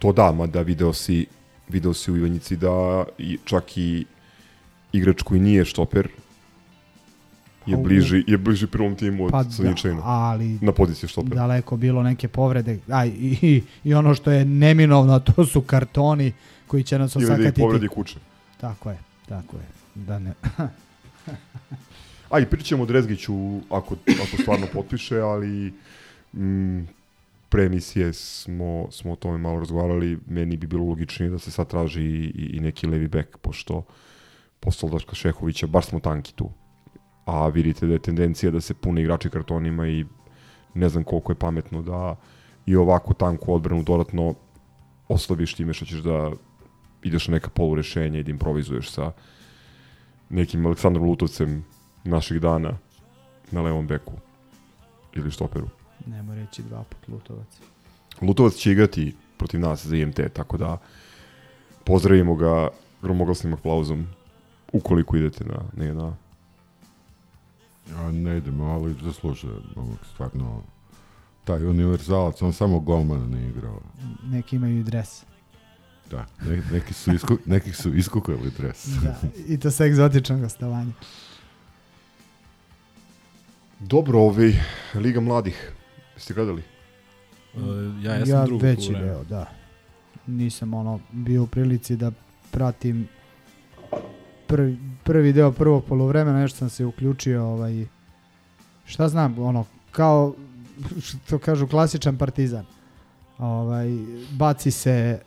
To 0.00 0.12
da, 0.12 0.32
mada 0.32 0.62
video 0.62 0.92
si, 0.92 1.26
video 1.68 1.94
si 1.94 2.12
u 2.12 2.16
Ivanjici 2.16 2.56
da 2.56 3.04
i, 3.18 3.38
čak 3.44 3.76
i 3.76 4.04
igrač 4.92 5.22
koji 5.22 5.40
nije 5.40 5.64
štoper 5.64 6.08
je 7.66 7.76
bliži, 7.76 8.24
je 8.26 8.38
bliži 8.38 8.66
prvom 8.66 8.94
timu 8.94 9.24
od 9.24 9.30
Pa 9.30 9.42
da, 9.42 9.74
ali 10.02 10.58
na 10.62 10.72
poziciji 10.72 11.08
štopera. 11.08 11.34
daleko 11.34 11.76
bilo 11.76 12.02
neke 12.02 12.28
povrede. 12.28 12.78
Aj, 12.88 13.08
i, 13.08 13.38
i, 13.42 13.62
I 13.84 13.94
ono 13.94 14.14
što 14.14 14.30
je 14.30 14.44
neminovno, 14.44 15.20
to 15.20 15.46
su 15.46 15.60
kartoni 15.60 16.32
koji 16.66 16.82
će 16.82 16.98
nas 16.98 17.14
Ili 17.14 17.26
da 17.26 17.32
osakatiti. 17.32 17.60
povredi 17.60 17.88
kuće. 17.88 18.18
Tako 18.60 18.90
je, 18.90 18.98
tako 19.28 19.56
je. 19.56 19.66
Da 19.94 20.18
ne. 20.18 20.32
A 22.30 22.38
i 22.40 22.46
pričat 22.46 22.66
ćemo 22.66 22.82
o 22.82 22.86
Drezgiću 22.86 23.60
ako, 23.70 23.96
ako 24.22 24.42
stvarno 24.42 24.66
potpiše, 24.72 25.18
ali 25.18 25.72
mm, 26.32 26.80
pre 27.50 27.64
emisije 27.64 28.12
smo, 28.12 28.86
smo 28.90 29.12
o 29.12 29.16
tome 29.16 29.38
malo 29.38 29.58
razgovarali, 29.58 30.18
meni 30.26 30.56
bi 30.56 30.66
bilo 30.66 30.84
logičnije 30.84 31.30
da 31.30 31.38
se 31.38 31.50
sad 31.50 31.68
traži 31.68 32.02
i, 32.02 32.50
i 32.56 32.60
neki 32.60 32.86
levi 32.86 33.08
bek, 33.08 33.38
pošto 33.38 33.82
posle 34.60 34.90
Daška 34.90 35.14
Šehovića, 35.14 35.66
baš 35.66 35.86
smo 35.86 36.00
tanki 36.00 36.34
tu. 36.34 36.50
A 37.24 37.48
vidite 37.48 37.86
da 37.86 37.92
je 37.92 37.98
tendencija 37.98 38.50
da 38.50 38.60
se 38.60 38.74
pune 38.74 39.02
igrači 39.02 39.30
kartonima 39.30 39.88
i 39.88 40.04
ne 40.74 40.88
znam 40.88 41.04
koliko 41.04 41.32
je 41.32 41.36
pametno 41.36 41.82
da 41.82 42.16
i 42.66 42.76
ovako 42.76 43.14
tanku 43.14 43.54
odbranu 43.54 43.82
dodatno 43.82 44.34
oslabiš 45.08 45.54
time 45.54 45.72
što 45.72 45.84
ćeš 45.84 45.98
da 45.98 46.30
ideš 47.02 47.28
na 47.28 47.34
neka 47.34 47.50
polurešenja 47.50 48.18
i 48.18 48.22
da 48.22 48.30
improvizuješ 48.30 48.90
sa 48.90 49.12
nekim 50.28 50.66
Aleksandrom 50.66 51.04
Lutovcem 51.04 51.64
naših 52.04 52.40
dana 52.40 52.78
na 53.50 53.62
levom 53.62 53.86
beku 53.86 54.12
ili 55.14 55.30
štoperu. 55.30 55.79
Nemo 56.06 56.34
reći 56.34 56.62
dva 56.62 56.84
put 56.84 57.08
Lutovac. 57.08 57.60
Lutovac 58.22 58.54
će 58.54 58.72
igrati 58.72 59.16
protiv 59.36 59.60
nas 59.60 59.86
za 59.86 59.96
IMT, 59.96 60.20
tako 60.32 60.56
da 60.56 60.78
pozdravimo 61.84 62.34
ga 62.34 62.68
gromoglasnim 63.02 63.54
aplauzom 63.54 64.06
ukoliko 64.72 65.16
idete 65.16 65.44
na, 65.44 65.62
ne, 65.76 65.94
na 65.94 66.16
Ja 67.90 68.12
ne 68.12 68.36
idemo, 68.36 68.64
ali 68.64 68.96
zaslužuje 69.02 69.54
ovog 69.76 69.98
stvarno 70.12 70.62
taj 71.44 71.66
univerzalac, 71.66 72.42
on 72.42 72.52
samo 72.52 72.80
golmana 72.80 73.26
ne 73.26 73.48
igrao. 73.48 73.80
Neki 74.24 74.56
imaju 74.56 74.78
i 74.78 74.82
dres. 74.82 75.24
Da, 76.10 76.26
ne, 76.42 76.62
neki 76.72 76.94
su, 76.94 77.12
isku, 77.14 77.38
neki 77.46 77.72
su 77.72 77.94
iskukali 77.94 78.50
dres. 78.58 78.86
Da, 78.86 79.20
I 79.46 79.58
to 79.58 79.70
sa 79.70 79.84
egzotičnog 79.84 80.40
gostovanja. 80.40 80.92
Dobro, 83.80 84.18
ovaj, 84.18 84.52
Liga 84.94 85.20
mladih. 85.20 85.72
Jeste 86.20 86.34
gledali? 86.34 86.62
E, 87.54 87.58
ja 88.02 88.14
jesam 88.14 88.38
ja 88.38 88.44
drugu 88.44 88.64
veći 88.64 88.86
poluvreme. 88.86 89.06
deo, 89.06 89.24
da. 89.24 89.46
Nisam 90.26 90.74
ono 90.74 91.00
bio 91.12 91.42
u 91.42 91.46
prilici 91.46 91.96
da 91.96 92.10
pratim 92.50 93.08
prvi, 94.46 94.78
prvi 95.04 95.32
deo 95.32 95.52
prvog 95.52 95.84
polovremena, 95.84 96.40
nešto 96.40 96.58
sam 96.58 96.70
se 96.70 96.84
uključio, 96.84 97.44
ovaj, 97.44 97.86
šta 98.84 99.08
znam, 99.08 99.38
ono, 99.38 99.64
kao, 99.90 100.34
što 101.02 101.38
kažu, 101.38 101.66
klasičan 101.66 102.18
partizan. 102.18 102.64
Ovaj, 103.38 103.88
baci 104.30 104.70
se 104.70 105.20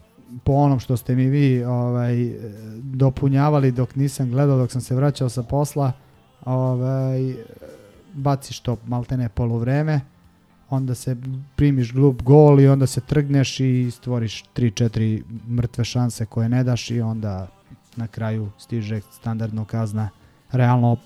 po 0.43 0.53
onom 0.53 0.79
što 0.79 0.97
ste 0.97 1.15
mi 1.15 1.25
vi 1.25 1.63
ovaj, 1.63 2.33
dopunjavali 2.77 3.71
dok 3.71 3.95
nisam 3.95 4.29
gledao, 4.29 4.57
dok 4.57 4.71
sam 4.71 4.81
se 4.81 4.95
vraćao 4.95 5.29
sa 5.29 5.43
posla, 5.43 5.91
ovaj, 6.45 7.35
baciš 8.13 8.59
to 8.59 8.77
maltene 8.87 9.29
polovreme, 9.29 10.01
onda 10.73 10.95
se 10.95 11.15
primiš 11.55 11.93
glup 11.93 12.21
gol 12.21 12.59
i 12.59 12.67
onda 12.67 12.87
se 12.87 13.01
trgneš 13.01 13.59
i 13.59 13.91
stvoriš 13.91 14.43
3-4 14.55 15.23
mrtve 15.49 15.85
šanse 15.85 16.25
koje 16.25 16.49
ne 16.49 16.63
daš 16.63 16.91
i 16.91 17.01
onda 17.01 17.47
na 17.95 18.07
kraju 18.07 18.49
stiže 18.57 19.01
standardno 19.11 19.65
kazna 19.65 20.09
realno 20.51 20.97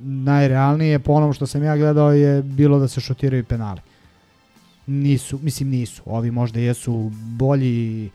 najrealnije 0.00 0.98
po 0.98 1.12
onom 1.12 1.32
što 1.32 1.46
sam 1.46 1.62
ja 1.62 1.76
gledao 1.76 2.12
je 2.12 2.42
bilo 2.42 2.78
da 2.78 2.88
se 2.88 3.00
šutiraju 3.00 3.44
penali. 3.44 3.80
Nisu, 4.86 5.38
mislim 5.42 5.68
nisu. 5.68 6.02
Ovi 6.06 6.30
možda 6.30 6.60
jesu 6.60 7.10
bolji 7.12 8.10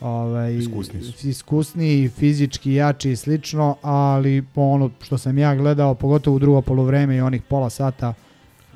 ovaj, 0.00 0.54
Iskusniji 0.54 1.02
su. 1.02 1.28
iskusniji, 1.28 2.08
fizički 2.08 2.72
jači 2.72 3.10
i 3.10 3.16
slično, 3.16 3.76
ali 3.82 4.42
po 4.54 4.62
ono 4.62 4.90
što 5.02 5.18
sam 5.18 5.38
ja 5.38 5.54
gledao, 5.54 5.94
pogotovo 5.94 6.36
u 6.36 6.38
drugo 6.38 6.62
polovreme 6.62 7.16
i 7.16 7.20
onih 7.20 7.42
pola 7.42 7.70
sata, 7.70 8.14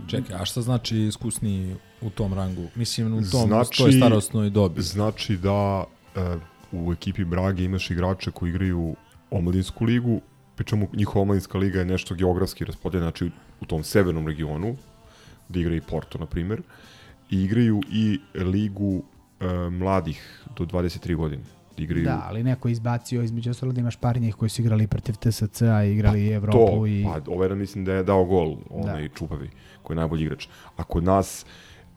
Čekaj, 0.06 0.36
a 0.36 0.44
šta 0.44 0.60
znači 0.62 0.98
iskusniji 0.98 1.76
u 2.00 2.10
tom 2.10 2.34
rangu? 2.34 2.68
Mislim, 2.74 3.14
u 3.14 3.30
tom, 3.30 3.48
Znači- 3.48 3.78
toj 3.82 3.92
starostnoj 3.92 4.50
dobi. 4.50 4.82
Znači 4.82 5.36
da 5.36 5.84
e, 6.16 6.36
u 6.72 6.92
ekipi 6.92 7.24
Brage 7.24 7.64
imaš 7.64 7.90
igrače 7.90 8.30
koji 8.30 8.50
igraju 8.50 8.96
omladinsku 9.30 9.84
ligu, 9.84 10.20
pričamo 10.56 10.86
njihova 10.92 11.22
omladinska 11.22 11.58
liga 11.58 11.78
je 11.78 11.84
nešto 11.84 12.14
geografski 12.14 12.64
raspodeljena, 12.64 13.10
znači 13.10 13.30
u 13.60 13.66
tom 13.66 13.84
severnom 13.84 14.26
regionu, 14.26 14.76
gde 15.48 15.60
igra 15.60 15.74
i 15.74 15.80
Porto, 15.80 16.18
na 16.18 16.26
primer, 16.26 16.62
i 17.30 17.42
igraju 17.42 17.80
i 17.92 18.20
ligu 18.34 19.02
e, 19.40 19.46
mladih 19.70 20.42
do 20.58 20.64
23 20.64 21.16
godine. 21.16 21.42
Igraju 21.76 22.04
da, 22.04 22.26
ali 22.28 22.42
neko 22.42 22.68
je 22.68 22.72
izbacio 22.72 23.22
između 23.22 23.50
ostalog 23.50 23.74
da 23.74 23.80
imaš 23.80 23.96
par 23.96 24.20
njih 24.20 24.34
koji 24.34 24.48
su 24.48 24.62
igrali 24.62 24.86
protiv 24.86 25.14
TSC-a 25.14 25.84
i 25.84 25.92
igrali 25.92 26.28
Evropu 26.28 26.58
to, 26.58 26.86
i... 26.86 27.04
pa 27.04 27.32
ovaj 27.32 27.48
mislim 27.48 27.84
da 27.84 27.92
je 27.92 28.04
dao 28.04 28.24
gol, 28.24 28.56
onaj 28.70 29.08
da. 29.08 29.14
Čupavi, 29.14 29.50
koji 29.82 29.94
je 29.94 30.00
najbolji 30.00 30.22
igrač. 30.22 30.46
A 30.76 30.84
kod 30.84 31.04
nas, 31.04 31.46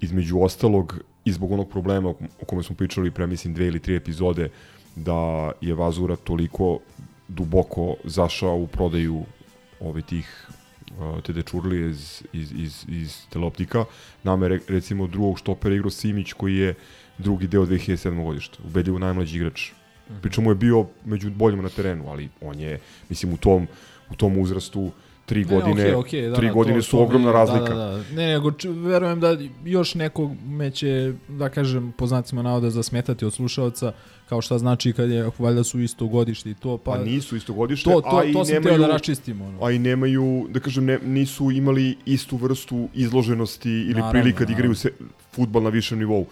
između 0.02 0.40
ostalog, 0.40 1.00
i 1.26 1.32
zbog 1.32 1.52
onog 1.52 1.70
problema 1.70 2.10
o 2.42 2.46
kome 2.46 2.64
smo 2.64 2.76
pričali 2.76 3.12
pre, 3.12 3.28
mislim, 3.28 3.54
dve 3.54 3.68
ili 3.68 3.80
tri 3.80 3.96
epizode, 3.96 4.50
da 4.96 5.52
je 5.62 5.74
Vazura 5.74 6.16
toliko 6.16 6.80
duboko 7.28 7.96
zašao 8.04 8.56
u 8.56 8.68
prodaju 8.68 9.24
ove 9.80 10.02
tih 10.02 10.48
uh, 11.00 11.22
te 11.24 11.34
dečurlije 11.34 11.90
iz, 11.90 12.24
iz, 12.34 12.52
iz, 12.52 12.86
iz 12.88 13.28
teleoptika. 13.30 13.86
Nama 14.24 14.46
je 14.46 14.50
re- 14.50 14.60
recimo 14.68 15.08
drugog 15.08 15.40
štopera 15.40 15.76
igrao 15.76 15.90
Simić 15.90 16.34
koji 16.34 16.56
je 16.56 16.76
drugi 17.18 17.48
deo 17.48 17.66
2007. 17.66 18.24
godišta. 18.24 18.58
Ubedljivo 18.66 19.00
najmlađi 19.00 19.38
igrač. 19.38 19.70
Pričamo 20.22 20.52
je 20.52 20.56
bio 20.56 20.86
među 21.06 21.30
boljima 21.30 21.64
na 21.64 21.70
terenu, 21.70 22.04
ali 22.08 22.30
on 22.42 22.60
je, 22.60 22.80
mislim, 23.10 23.34
u 23.34 23.38
tom, 23.38 23.68
u 24.12 24.16
tom 24.16 24.38
uzrastu 24.38 24.92
tri 25.26 25.44
godine, 25.44 25.72
okej, 25.74 25.94
okej, 25.94 26.30
da, 26.30 26.36
tri 26.36 26.48
da, 26.48 26.54
godine 26.54 26.76
to- 26.76 26.82
su 26.82 26.92
to 26.92 26.98
mi- 26.98 27.04
ogromna 27.04 27.32
razlika. 27.32 27.74
Da, 27.74 27.76
da, 27.76 27.86
da. 27.88 27.98
Ne, 28.14 28.28
nego 28.28 28.52
verujem 28.66 29.20
da 29.20 29.38
još 29.66 29.96
nekog 29.96 30.32
me 30.46 30.72
će, 30.72 31.14
da 31.28 31.50
kažem, 31.50 31.94
po 31.98 32.08
znacima 32.08 32.42
navoda 32.42 32.70
zasmetati 32.70 33.26
od 33.26 33.34
slušalca, 33.34 33.92
kao 34.30 34.42
šta 34.42 34.58
znači 34.58 34.94
kad 34.94 35.10
je, 35.10 35.30
valjda 35.40 35.64
su 35.64 35.80
isto 35.80 36.08
godište 36.08 36.50
i 36.50 36.54
to, 36.54 36.78
pa... 36.78 36.92
Pa, 36.92 36.98
nisu 36.98 37.36
isto 37.36 37.54
godište, 37.54 37.90
to, 37.90 38.02
to, 38.02 38.18
a 38.18 38.24
i 38.24 38.34
to 38.34 38.46
sam 38.46 38.54
nemaju, 38.54 38.78
da 38.80 38.88
raščistimo. 38.88 39.46
Ono. 39.46 39.66
a 39.66 39.72
i 39.72 39.80
nemaju, 39.80 40.48
da 40.50 40.60
kažem, 40.60 40.86
ne, 40.86 41.00
nisu 41.00 41.52
imali 41.52 41.98
istu 42.06 42.38
vrstu 42.38 42.90
izloženosti 42.94 43.70
ili 43.72 43.94
Naravno, 43.94 44.12
prilika 44.12 44.46
da 44.46 44.54
igraju 44.54 44.76
se, 44.76 44.92
futbal 45.32 45.64
na 45.64 45.70
višem 45.70 46.00
nivou. 46.00 46.26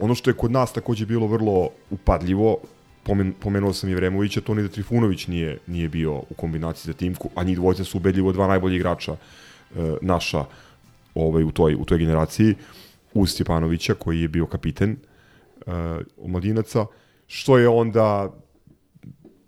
Ono 0.00 0.14
što 0.14 0.30
je 0.30 0.34
kod 0.34 0.50
nas 0.50 0.72
takođe 0.72 1.06
bilo 1.06 1.26
vrlo 1.26 1.68
upadljivo, 1.90 2.56
pomen, 3.02 3.32
pomenuo 3.40 3.72
sam 3.72 3.90
i 3.90 3.94
Vremovića, 3.94 4.40
to 4.40 4.54
ni 4.54 4.62
da 4.62 4.68
Trifunović 4.68 5.26
nije, 5.26 5.58
nije 5.66 5.88
bio 5.88 6.14
u 6.14 6.34
kombinaciji 6.36 6.92
za 6.92 6.98
timku, 6.98 7.30
a 7.34 7.44
njih 7.44 7.56
dvojica 7.56 7.84
su 7.84 7.98
ubedljivo 7.98 8.32
dva 8.32 8.46
najbolja 8.46 8.76
igrača 8.76 9.12
e, 9.12 9.16
naša 10.02 10.44
ovaj, 11.14 11.44
u, 11.44 11.50
toj, 11.50 11.74
u 11.74 11.84
toj 11.84 11.98
generaciji, 11.98 12.54
uz 13.14 13.30
Stjepanovića 13.30 13.94
koji 13.94 14.20
je 14.20 14.28
bio 14.28 14.46
kapiten 14.46 14.90
e, 14.90 14.96
omladinaca, 16.16 16.86
što 17.26 17.58
je 17.58 17.68
onda 17.68 18.32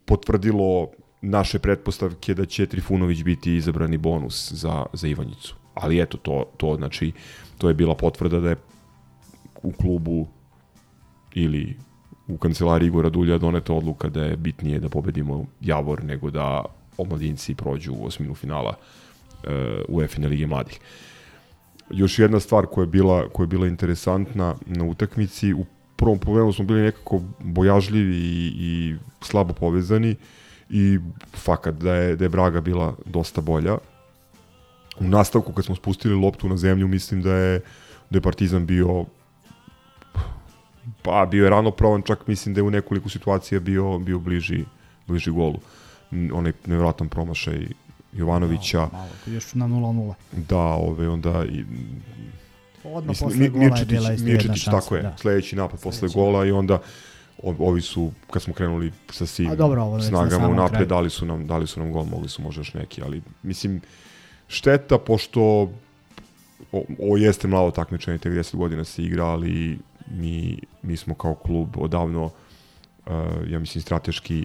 potvrdilo 0.05 0.89
naše 1.23 1.59
pretpostavke 1.59 2.35
da 2.35 2.45
će 2.45 2.67
Trifunović 2.67 3.23
biti 3.23 3.57
izabrani 3.57 3.97
bonus 3.97 4.53
za, 4.53 4.87
za 4.93 5.09
Ivanjicu. 5.09 5.55
Ali 5.75 6.01
eto, 6.01 6.17
to, 6.17 6.45
to, 6.57 6.77
znači, 6.77 7.13
to 7.59 7.69
je 7.69 7.75
bila 7.75 7.95
potvrda 7.95 8.41
da 8.41 8.49
je 8.49 8.57
u 9.63 9.73
klubu 9.73 10.27
ili 11.43 11.77
u 12.29 12.37
kancelariji 12.37 12.87
Igora 12.87 13.11
Dulja 13.11 13.39
doneta 13.39 13.73
odluka 13.73 14.09
da 14.09 14.25
je 14.25 14.37
bitnije 14.37 14.81
da 14.81 14.89
pobedimo 14.89 15.47
Javor 15.61 16.05
nego 16.05 16.31
da 16.31 16.65
omladinci 16.99 17.55
prođu 17.55 17.93
u 17.93 18.07
osminu 18.07 18.35
finala 18.35 18.75
uh, 18.75 19.51
UEFA 19.89 20.27
Lige 20.27 20.47
mladih. 20.47 20.81
Još 21.91 22.19
jedna 22.19 22.41
stvar 22.41 22.67
koja 22.67 22.83
je 22.83 22.87
bila, 22.87 23.29
koja 23.29 23.45
je 23.45 23.49
bila 23.49 23.67
interesantna 23.67 24.55
na 24.67 24.85
utakmici, 24.85 25.55
u 25.55 25.65
prvom 25.97 26.19
pogledu 26.19 26.53
smo 26.53 26.65
bili 26.65 26.83
nekako 26.83 27.21
bojažljivi 27.41 28.17
i, 28.17 28.53
i 28.57 28.97
slabo 29.21 29.53
povezani 29.53 30.17
i 30.71 30.99
fakat 31.35 31.75
da 31.75 31.95
je, 31.95 32.17
da 32.17 32.25
je 32.25 32.29
Braga 32.29 32.61
bila 32.61 32.95
dosta 33.05 33.41
bolja. 33.41 33.79
U 35.01 35.05
nastavku 35.05 35.53
kad 35.53 35.65
smo 35.65 35.75
spustili 35.75 36.15
loptu 36.15 36.49
na 36.49 36.57
zemlju 36.57 36.89
mislim 36.89 37.23
da 37.23 37.35
je, 37.35 37.61
da 38.11 38.17
je 38.17 38.23
Partizan 38.23 38.67
bio 38.67 39.05
pa 41.03 41.27
bio 41.27 41.45
je 41.45 41.51
rano 41.51 41.71
provan, 41.71 42.03
čak 42.03 42.27
mislim 42.27 42.55
da 42.55 42.59
je 42.59 42.63
u 42.63 42.71
nekoliko 42.71 43.09
situacija 43.09 43.61
bio, 43.61 43.99
bio 43.99 44.19
bliži, 44.19 44.65
bliži 45.07 45.31
golu. 45.31 45.59
Onaj 46.33 46.53
nevjerojatan 46.67 47.09
promašaj 47.09 47.67
Jovanovića, 48.13 48.79
Malo, 48.79 48.91
malo, 48.93 49.09
još 49.27 49.55
na 49.55 49.67
0-0. 49.67 50.15
da, 50.33 50.59
ove, 50.59 51.09
onda 51.09 51.45
i, 51.45 51.65
Odmah 52.85 53.09
Mislim, 53.09 53.31
posle 53.31 53.49
gola 53.49 53.65
je 53.65 53.71
Mirčetić, 53.71 53.89
bila 53.91 54.13
isto 54.13 54.29
jedna 54.29 54.55
šansa. 54.55 54.71
tako 54.71 54.97
je, 54.97 55.03
Da. 55.03 55.17
sledeći 55.17 55.57
napad 55.57 55.81
posle 55.81 55.93
Sledeći 55.99 56.15
gola 56.15 56.45
i 56.47 56.51
onda 56.53 56.79
o- 57.43 57.55
ovi 57.59 57.81
su, 57.81 58.11
kad 58.31 58.43
smo 58.43 58.55
krenuli 58.55 58.93
sa 59.11 59.27
svim 59.27 59.57
dobro, 59.57 59.83
ovo 59.83 60.01
snagama 60.01 60.49
u 60.49 60.55
napred, 60.55 60.89
dali 60.89 61.11
su, 61.11 61.27
nam, 61.27 61.47
dali 61.47 61.67
su 61.67 61.81
nam 61.81 61.93
gol, 61.93 62.05
mogli 62.05 62.29
su 62.29 62.43
možda 62.43 62.61
još 62.61 62.75
neki, 62.75 63.03
ali 63.03 63.23
mislim, 63.43 63.81
šteta, 64.49 64.99
pošto 64.99 65.41
o, 66.73 66.85
ovo 67.01 67.17
jeste 67.17 67.49
malo 67.49 67.71
takmičenje, 67.71 68.19
tek 68.19 68.33
10 68.33 68.57
godina 68.57 68.85
se 68.85 69.03
igra, 69.05 69.25
ali 69.25 69.79
mi, 70.11 70.59
mi 70.83 70.97
smo 70.97 71.15
kao 71.15 71.35
klub 71.35 71.77
odavno, 71.77 72.25
uh, 72.25 72.33
ja 73.49 73.59
mislim, 73.59 73.83
strateški 73.83 74.45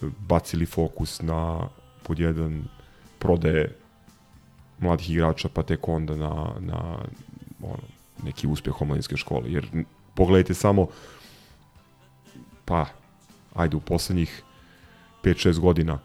bacili 0.00 0.66
fokus 0.66 1.22
na 1.22 1.68
pod 2.02 2.18
jedan 2.18 2.64
prodaje 3.18 3.76
mladih 4.78 5.10
igrača, 5.10 5.48
pa 5.48 5.62
tek 5.62 5.88
onda 5.88 6.16
na, 6.16 6.52
na 6.60 6.98
ono, 7.62 7.82
neki 8.22 8.46
uspeh 8.46 8.82
omladinske 8.82 9.16
škole. 9.16 9.52
Jer 9.52 9.66
pogledajte 10.14 10.54
samo, 10.54 10.86
pa, 12.64 12.86
ajde, 13.54 13.76
u 13.76 13.80
poslednjih 13.80 14.42
5-6 15.22 15.58
godina 15.58 15.98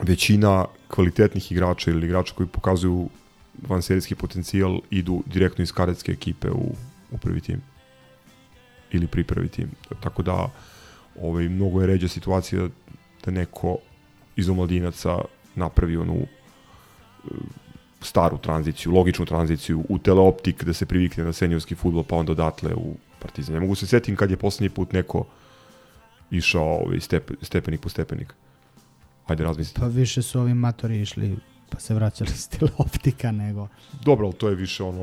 većina 0.00 0.64
kvalitetnih 0.88 1.52
igrača 1.52 1.90
ili 1.90 2.06
igrača 2.06 2.34
koji 2.34 2.48
pokazuju 2.48 3.08
vanserijski 3.68 4.14
potencijal 4.14 4.80
idu 4.90 5.22
direktno 5.26 5.62
iz 5.62 5.72
kadetske 5.72 6.12
ekipe 6.12 6.50
u, 6.50 6.74
u 7.12 7.18
prvi 7.18 7.40
tim 7.40 7.62
ili 8.90 9.06
pri 9.06 9.24
prvi 9.24 9.48
tim. 9.48 9.70
Tako 10.00 10.22
da 10.22 10.50
ovaj, 11.20 11.48
mnogo 11.48 11.80
je 11.80 11.86
ređa 11.86 12.08
situacija 12.08 12.68
da 13.24 13.30
neko 13.30 13.76
iz 14.36 14.48
omladinaca 14.48 15.18
napravi 15.54 15.96
onu 15.96 16.16
e, 16.16 16.26
staru 18.00 18.38
tranziciju, 18.38 18.92
logičnu 18.92 19.26
tranziciju 19.26 19.84
u 19.88 19.98
teleoptik 19.98 20.64
da 20.64 20.72
se 20.72 20.86
privikne 20.86 21.24
na 21.24 21.32
seniorski 21.32 21.74
futbol 21.74 22.04
pa 22.04 22.16
onda 22.16 22.32
odatle 22.32 22.74
u 22.74 22.96
Partizan. 23.18 23.54
Ne 23.54 23.60
mogu 23.60 23.74
se 23.74 23.86
setim 23.86 24.16
kad 24.16 24.30
je 24.30 24.36
poslednji 24.36 24.70
put 24.70 24.92
neko 24.92 25.24
išao 26.30 26.78
ovaj, 26.86 27.00
stepe, 27.00 27.34
stepenik 27.42 27.80
po 27.80 27.88
stepenik. 27.88 28.34
Ajde 29.26 29.44
razmislite. 29.44 29.80
Pa 29.80 29.86
više 29.86 30.22
su 30.22 30.40
ovi 30.40 30.54
matori 30.54 31.00
išli 31.00 31.36
pa 31.70 31.80
se 31.80 31.94
vraćali 31.94 32.30
s 32.30 32.48
teleoptika 32.58 33.32
nego... 33.32 33.68
Dobro, 34.04 34.26
ali 34.26 34.34
to 34.34 34.48
je 34.48 34.54
više 34.54 34.82
ono 34.82 35.02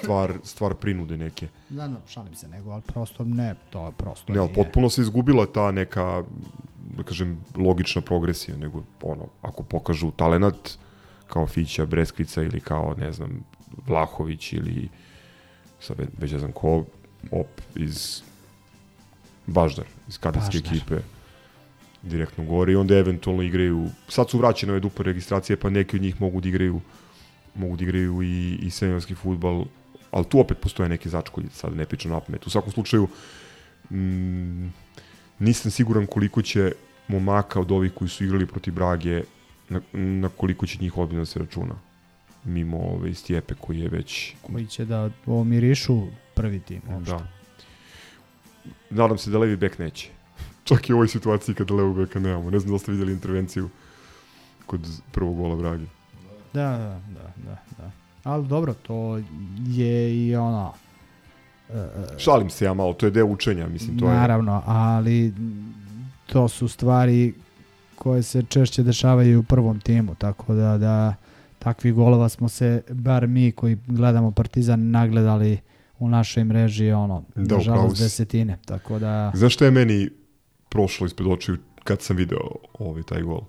stvar, 0.00 0.32
stvar 0.42 0.74
prinude 0.74 1.16
neke. 1.16 1.48
Da, 1.68 1.88
da, 1.88 1.96
šalim 2.08 2.34
se 2.34 2.48
nego, 2.48 2.70
ali 2.70 2.82
prosto 2.82 3.24
ne, 3.24 3.54
to 3.70 3.86
je 3.86 3.92
prosto 3.92 4.32
Ne, 4.32 4.38
ali 4.38 4.48
nije. 4.48 4.54
potpuno 4.54 4.90
se 4.90 5.00
izgubila 5.02 5.46
ta 5.46 5.72
neka, 5.72 6.22
da 6.96 7.02
kažem, 7.02 7.40
logična 7.56 8.02
progresija, 8.02 8.56
nego 8.56 8.82
ono, 9.02 9.26
ako 9.42 9.62
pokažu 9.62 10.10
talenat 10.10 10.70
kao 11.26 11.46
Fića, 11.46 11.86
Breskvica 11.86 12.42
ili 12.42 12.60
kao, 12.60 12.94
ne 12.98 13.12
znam, 13.12 13.44
Vlahović 13.86 14.52
ili 14.52 14.88
sad 15.80 15.98
ve- 15.98 16.06
već 16.18 16.32
ne 16.32 16.38
znam 16.38 16.52
ko, 16.52 16.84
op, 17.30 17.60
iz 17.76 18.22
Baždar, 19.46 19.84
iz 20.08 20.18
kadarske 20.18 20.58
ekipe 20.58 21.00
direktno 22.04 22.44
gore 22.44 22.72
i 22.72 22.76
onda 22.76 22.96
eventualno 22.96 23.42
igraju, 23.42 23.88
sad 24.08 24.30
su 24.30 24.38
vraćene 24.38 24.72
ove 24.72 24.80
dupe 24.80 25.02
registracije, 25.02 25.56
pa 25.56 25.70
neki 25.70 25.96
od 25.96 26.02
njih 26.02 26.20
mogu 26.20 26.40
da 26.40 26.48
igraju 26.48 26.80
mogu 27.54 27.76
da 27.76 27.84
igraju 27.84 28.22
i, 28.22 28.58
i 28.62 28.70
seniorski 28.70 29.14
futbal, 29.14 29.64
ali 30.10 30.24
tu 30.24 30.40
opet 30.40 30.58
postoje 30.58 30.88
neke 30.88 31.08
začkolje, 31.08 31.48
sad 31.52 31.76
ne 31.76 31.86
pričam 31.86 32.10
na 32.10 32.20
pamet. 32.20 32.46
U 32.46 32.50
svakom 32.50 32.72
slučaju, 32.72 33.08
mm, 33.90 34.68
nisam 35.38 35.70
siguran 35.70 36.06
koliko 36.06 36.42
će 36.42 36.72
momaka 37.08 37.60
od 37.60 37.72
ovih 37.72 37.92
koji 37.92 38.08
su 38.08 38.24
igrali 38.24 38.46
protiv 38.46 38.74
Brage, 38.74 39.22
na, 39.68 39.80
na 39.92 40.28
koliko 40.28 40.66
će 40.66 40.78
njih 40.80 40.98
ozbiljno 40.98 41.22
da 41.22 41.26
se 41.26 41.38
računa. 41.38 41.74
Mimo 42.44 42.78
ove 42.78 43.14
Stjepe 43.14 43.54
koji 43.54 43.80
je 43.80 43.88
već... 43.88 44.34
Koji 44.42 44.66
će 44.66 44.84
da 44.84 45.10
ovo 45.26 45.44
mirišu 45.44 46.02
prvi 46.34 46.60
tim. 46.60 46.82
uopšte. 46.88 47.12
Da. 47.12 47.26
Nadam 48.90 49.18
se 49.18 49.30
da 49.30 49.38
levi 49.38 49.56
bek 49.56 49.78
neće. 49.78 50.08
Čak 50.64 50.88
i 50.88 50.92
u 50.92 50.96
ovoj 50.96 51.08
situaciji 51.08 51.54
kada 51.54 51.74
levog 51.74 51.96
beka 51.96 52.20
nemamo. 52.20 52.50
Ne 52.50 52.58
znam 52.58 52.72
da 52.72 52.78
ste 52.78 52.92
vidjeli 52.92 53.12
intervenciju 53.12 53.68
kod 54.66 54.80
prvog 55.12 55.36
gola 55.36 55.56
Brage. 55.56 55.84
Da, 56.54 56.70
da, 56.70 57.00
da, 57.14 57.32
da, 57.50 57.58
da. 57.78 57.90
Ali 58.24 58.46
dobro, 58.48 58.74
to 58.74 59.20
je 59.66 60.26
i 60.26 60.36
ono... 60.36 60.72
e, 61.70 61.86
Šalim 62.18 62.50
se 62.50 62.64
ja 62.64 62.74
malo, 62.74 62.92
to 62.92 63.06
je 63.06 63.10
deo 63.10 63.26
učenja, 63.26 63.68
mislim, 63.68 63.98
to 63.98 64.08
je... 64.08 64.14
Naravno, 64.14 64.62
ali 64.66 65.32
to 66.26 66.48
su 66.48 66.68
stvari 66.68 67.34
koje 67.94 68.22
se 68.22 68.42
češće 68.42 68.82
dešavaju 68.82 69.40
u 69.40 69.42
prvom 69.42 69.80
timu, 69.80 70.14
tako 70.14 70.54
da, 70.54 70.78
da 70.78 71.14
takvih 71.58 71.94
golova 71.94 72.28
smo 72.28 72.48
se, 72.48 72.82
bar 72.90 73.26
mi 73.26 73.52
koji 73.52 73.78
gledamo 73.86 74.30
Partizan, 74.30 74.90
nagledali 74.90 75.58
u 75.98 76.08
našoj 76.08 76.44
mreži, 76.44 76.92
ono, 76.92 77.22
Da, 77.34 77.56
nažalost, 77.56 77.96
si. 77.96 78.02
desetine, 78.02 78.58
tako 78.64 78.98
da... 78.98 79.32
Znaš 79.34 79.54
šta 79.54 79.64
je 79.64 79.70
meni 79.70 80.10
prošlo 80.74 81.06
ispred 81.06 81.28
očiju 81.28 81.56
kad 81.84 82.02
sam 82.02 82.16
video 82.16 82.50
ovaj 82.78 83.02
taj 83.02 83.22
gol? 83.22 83.40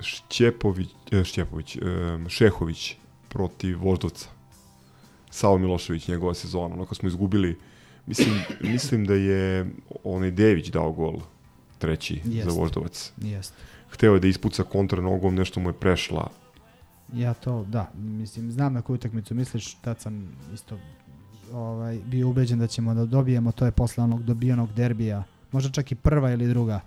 Šćepović, 0.00 0.88
e, 1.12 1.24
Šćepović, 1.24 1.76
e, 1.76 1.80
Šehović 2.28 2.96
protiv 3.28 3.78
Voždovca. 3.80 4.28
Savo 5.30 5.58
Milošević, 5.58 6.08
njegova 6.08 6.34
sezona. 6.34 6.74
Onako 6.74 6.94
smo 6.94 7.08
izgubili, 7.08 7.58
mislim, 8.06 8.34
mislim 8.72 9.04
da 9.06 9.14
je 9.14 9.70
onaj 10.04 10.30
Dević 10.30 10.68
dao 10.68 10.92
gol 10.92 11.20
treći 11.78 12.20
Jest. 12.24 12.48
za 12.48 12.60
Voždovac. 12.60 13.12
Jest. 13.16 13.54
Hteo 13.90 14.14
je 14.14 14.20
da 14.20 14.28
ispuca 14.28 14.64
kontra 14.64 15.02
nogom, 15.02 15.34
nešto 15.34 15.60
mu 15.60 15.68
je 15.68 15.72
prešla. 15.72 16.30
Ja 17.12 17.34
to, 17.34 17.64
da, 17.68 17.90
mislim, 17.94 18.52
znam 18.52 18.72
na 18.72 18.82
koju 18.82 18.94
utakmicu 18.94 19.34
misliš, 19.34 19.74
tad 19.74 20.00
sam 20.00 20.36
isto 20.54 20.78
ovaj, 21.52 21.98
bio 22.06 22.28
ubeđen 22.28 22.58
da 22.58 22.66
ćemo 22.66 22.94
da 22.94 23.04
dobijemo, 23.04 23.52
to 23.52 23.64
je 23.64 23.70
posle 23.70 24.04
onog 24.04 24.22
dobijenog 24.22 24.72
derbija, 24.72 25.24
možda 25.52 25.70
čak 25.70 25.92
i 25.92 25.94
prva 25.94 26.30
ili 26.30 26.48
druga, 26.48 26.80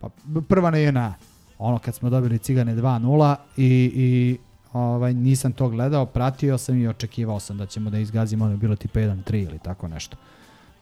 pa 0.00 0.08
prva 0.48 0.70
na 0.70 0.78
JNA, 0.78 1.14
ono 1.58 1.78
kad 1.78 1.94
smo 1.94 2.10
dobili 2.10 2.38
Cigane 2.38 2.76
2-0 2.76 3.36
i, 3.56 3.92
i 3.94 4.38
ovaj, 4.72 5.14
nisam 5.14 5.52
to 5.52 5.68
gledao, 5.68 6.06
pratio 6.06 6.58
sam 6.58 6.78
i 6.78 6.88
očekivao 6.88 7.40
sam 7.40 7.58
da 7.58 7.66
ćemo 7.66 7.90
da 7.90 7.98
izgazimo, 7.98 8.44
ono 8.44 8.54
je 8.54 8.58
bilo 8.58 8.76
tipa 8.76 9.00
1-3 9.00 9.44
ili 9.44 9.58
tako 9.58 9.88
nešto. 9.88 10.16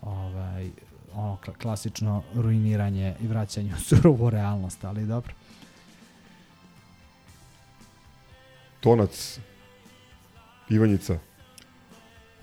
Ovaj, 0.03 0.71
ono 1.15 1.37
kla- 1.47 1.57
klasično 1.63 2.23
ruiniranje 2.35 3.15
i 3.21 3.27
vraćanje 3.27 3.75
u 3.75 3.81
surovu 3.81 4.31
realnost, 4.31 4.85
ali 4.85 5.07
dobro. 5.07 5.33
Tonac, 8.81 9.41
Ivanjica. 10.69 11.19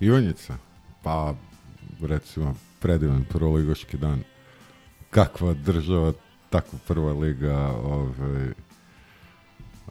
Ivanjica, 0.00 0.56
pa 1.02 1.34
recimo 2.00 2.54
predivan 2.80 3.24
prvoligoški 3.24 3.96
dan. 3.96 4.22
Kakva 5.16 5.54
država, 5.54 6.12
takva 6.50 6.78
prva 6.86 7.12
liga. 7.12 7.56
Ovaj, 7.84 8.48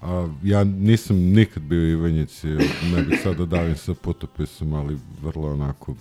a, 0.01 0.27
ja 0.43 0.63
nisam 0.63 1.17
nikad 1.17 1.63
bio 1.63 1.79
u 1.79 1.89
Ivanjici, 1.89 2.47
ne 2.93 3.03
bih 3.03 3.19
sad 3.23 3.37
da 3.37 3.45
davim 3.45 3.75
sa 3.75 3.93
putopisom, 3.93 4.73
ali 4.73 4.97
vrlo 5.21 5.53
onako 5.53 5.95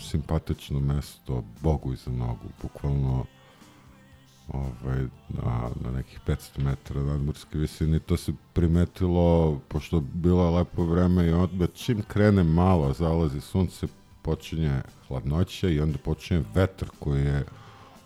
simpatično 0.00 0.80
mesto, 0.80 1.44
Bogu 1.60 1.92
iza 1.92 2.10
nogu, 2.10 2.48
bukvalno 2.62 3.24
ovaj, 4.48 5.06
na, 5.28 5.70
na 5.80 5.90
nekih 5.90 6.20
500 6.26 6.62
metara 6.62 7.02
nadmorske 7.02 7.58
visine. 7.58 7.98
To 7.98 8.16
se 8.16 8.32
primetilo, 8.52 9.58
pošto 9.68 10.00
bilo 10.00 10.50
lepo 10.50 10.84
vreme 10.84 11.26
i 11.26 11.32
onda 11.32 11.66
čim 11.66 12.02
krene 12.08 12.42
malo, 12.42 12.92
zalazi 12.92 13.40
sunce, 13.40 13.86
počinje 14.22 14.82
hladnoća 15.08 15.68
i 15.68 15.80
onda 15.80 15.98
počinje 15.98 16.44
vetar 16.54 16.88
koji 16.98 17.24
je 17.24 17.44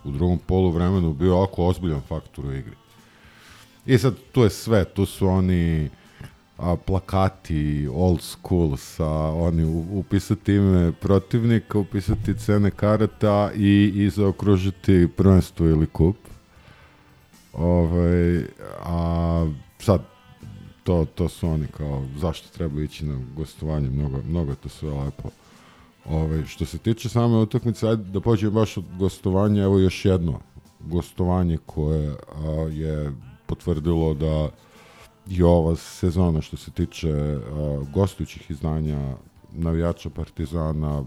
u 0.03 0.11
drugom 0.11 0.37
polu 0.37 0.71
vremenu 0.71 1.13
bio 1.13 1.43
oko 1.43 1.65
ozbiljan 1.65 2.01
faktor 2.01 2.45
u 2.45 2.53
igri. 2.53 2.75
I 3.85 3.97
sad 3.97 4.15
tu 4.31 4.43
je 4.43 4.49
sve, 4.49 4.85
tu 4.85 5.05
su 5.05 5.27
oni 5.27 5.89
a, 6.57 6.75
plakati 6.85 7.89
old 7.93 8.21
school 8.21 8.77
sa 8.77 9.09
oni 9.29 9.85
upisati 9.91 10.53
ime 10.53 10.91
protivnika, 10.91 11.79
upisati 11.79 12.39
cene 12.39 12.71
karata 12.71 13.51
i, 13.55 13.91
i 13.95 14.09
zaokružiti 14.09 15.07
prvenstvo 15.17 15.67
ili 15.67 15.87
kup. 15.87 16.15
Ovaj, 17.53 18.43
a 18.83 19.47
sad 19.79 20.01
to, 20.83 21.05
to 21.15 21.29
su 21.29 21.49
oni 21.49 21.67
kao 21.67 22.03
zašto 22.17 22.49
treba 22.49 22.81
ići 22.81 23.05
na 23.05 23.19
gostovanje, 23.35 23.89
mnogo, 23.89 24.21
mnogo 24.27 24.55
to 24.55 24.69
sve 24.69 24.89
lepo. 24.89 25.29
Ovaj, 26.09 26.45
što 26.45 26.65
se 26.65 26.77
tiče 26.77 27.09
same 27.09 27.37
utakmice, 27.37 27.87
ajde 27.87 28.03
da 28.03 28.21
pođemo 28.21 28.51
baš 28.51 28.77
od 28.77 28.85
gostovanja, 28.99 29.63
evo 29.63 29.79
još 29.79 30.05
jedno 30.05 30.39
gostovanje 30.79 31.57
koje 31.65 32.09
a, 32.09 32.15
je 32.71 33.11
potvrdilo 33.45 34.13
da 34.13 34.49
i 35.29 35.43
ova 35.43 35.75
sezona 35.75 36.41
što 36.41 36.57
se 36.57 36.71
tiče 36.71 37.11
a, 37.11 37.39
gostujućih 37.93 38.51
izdanja 38.51 39.15
navijača 39.51 40.09
Partizana 40.09 41.03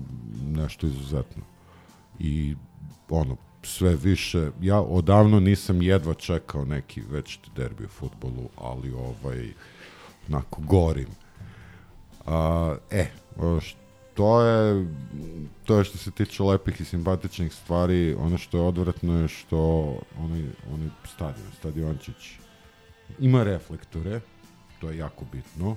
nešto 0.47 0.87
izuzetno. 0.87 1.43
I 2.19 2.55
ono, 3.11 3.37
sve 3.63 3.97
više, 3.97 4.51
ja 4.61 4.81
odavno 4.81 5.41
nisam 5.41 5.83
jedva 5.83 6.15
čekao 6.15 6.65
neki 6.65 7.01
večiti 7.01 7.51
derbi 7.57 7.85
u 7.85 7.89
futbolu, 7.89 8.49
ali 8.57 8.93
ovaj, 8.93 9.53
onako 10.29 10.63
gorim. 10.63 11.09
A, 12.27 12.77
e, 12.91 13.07
o, 13.39 13.61
š- 13.61 13.77
to 14.17 14.43
je, 14.43 14.87
to 15.65 15.79
je 15.79 15.85
što 15.85 15.99
se 15.99 16.11
tiče 16.11 16.43
lepih 16.43 16.81
i 16.81 16.85
simpatičnih 16.85 17.53
stvari, 17.55 18.15
ono 18.19 18.39
što 18.39 18.59
je 18.59 18.65
odvratno 18.65 19.21
je 19.21 19.29
što 19.29 19.59
onaj, 20.19 20.43
onaj 20.73 20.89
stadion, 21.05 21.47
stadiončić, 21.59 22.33
ima 23.19 23.43
reflektore, 23.43 24.21
to 24.81 24.91
je 24.91 24.99
jako 24.99 25.25
bitno, 25.33 25.77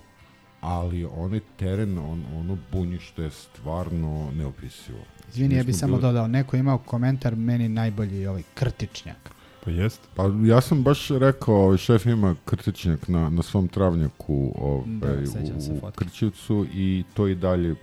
ali 0.62 1.06
onaj 1.06 1.40
teren, 1.58 1.98
on, 1.98 2.24
ono 2.36 2.58
bunjište 2.72 3.24
je 3.24 3.32
stvarno 3.32 4.32
neopisivo. 4.32 5.00
Izvini, 5.30 5.56
ja 5.56 5.64
bi 5.64 5.74
smo 5.74 5.80
samo 5.80 5.98
bili- 5.98 6.02
dodao, 6.02 6.28
neko 6.28 6.56
je 6.56 6.60
imao 6.60 6.78
komentar, 6.78 7.36
meni 7.36 7.70
najbolji 7.70 8.28
ovaj 8.28 8.44
krtičnjak. 8.54 9.18
Pa 9.66 9.72
jest. 9.72 10.02
Pa 10.16 10.24
ja 10.44 10.62
sam 10.62 10.84
baš 10.84 11.08
rekao, 11.10 11.56
ovaj 11.56 11.78
šef 11.78 12.06
ima 12.06 12.36
krtičnjak 12.46 13.08
na, 13.08 13.30
na 13.30 13.44
svom 13.44 13.68
travnjaku 13.68 14.54
ovaj, 14.56 14.86
Da, 15.16 15.26
sećam 15.26 15.62
se 15.62 15.72
u, 15.72 15.76
u 15.76 15.80
fotke. 15.80 16.06
Krčivcu 16.06 16.66
i 16.74 17.04
to 17.14 17.28
i 17.28 17.36
dalje 17.36 17.76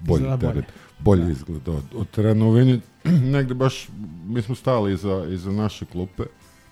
bolji 0.00 0.22
Izgleda 0.22 0.36
bolje. 0.38 0.52
teren. 0.52 0.64
Bolje 0.98 1.24
Da. 1.24 1.30
izgleda 1.30 1.72
od, 1.72 1.84
od 1.94 2.10
terena 2.10 2.44
u 2.44 2.50
Vinji. 2.50 2.80
Negde 3.04 3.54
baš, 3.54 3.88
mi 4.26 4.42
smo 4.42 4.54
stali 4.54 4.92
iza, 4.92 5.26
iza 5.28 5.52
naše 5.52 5.84
klupe, 5.86 6.22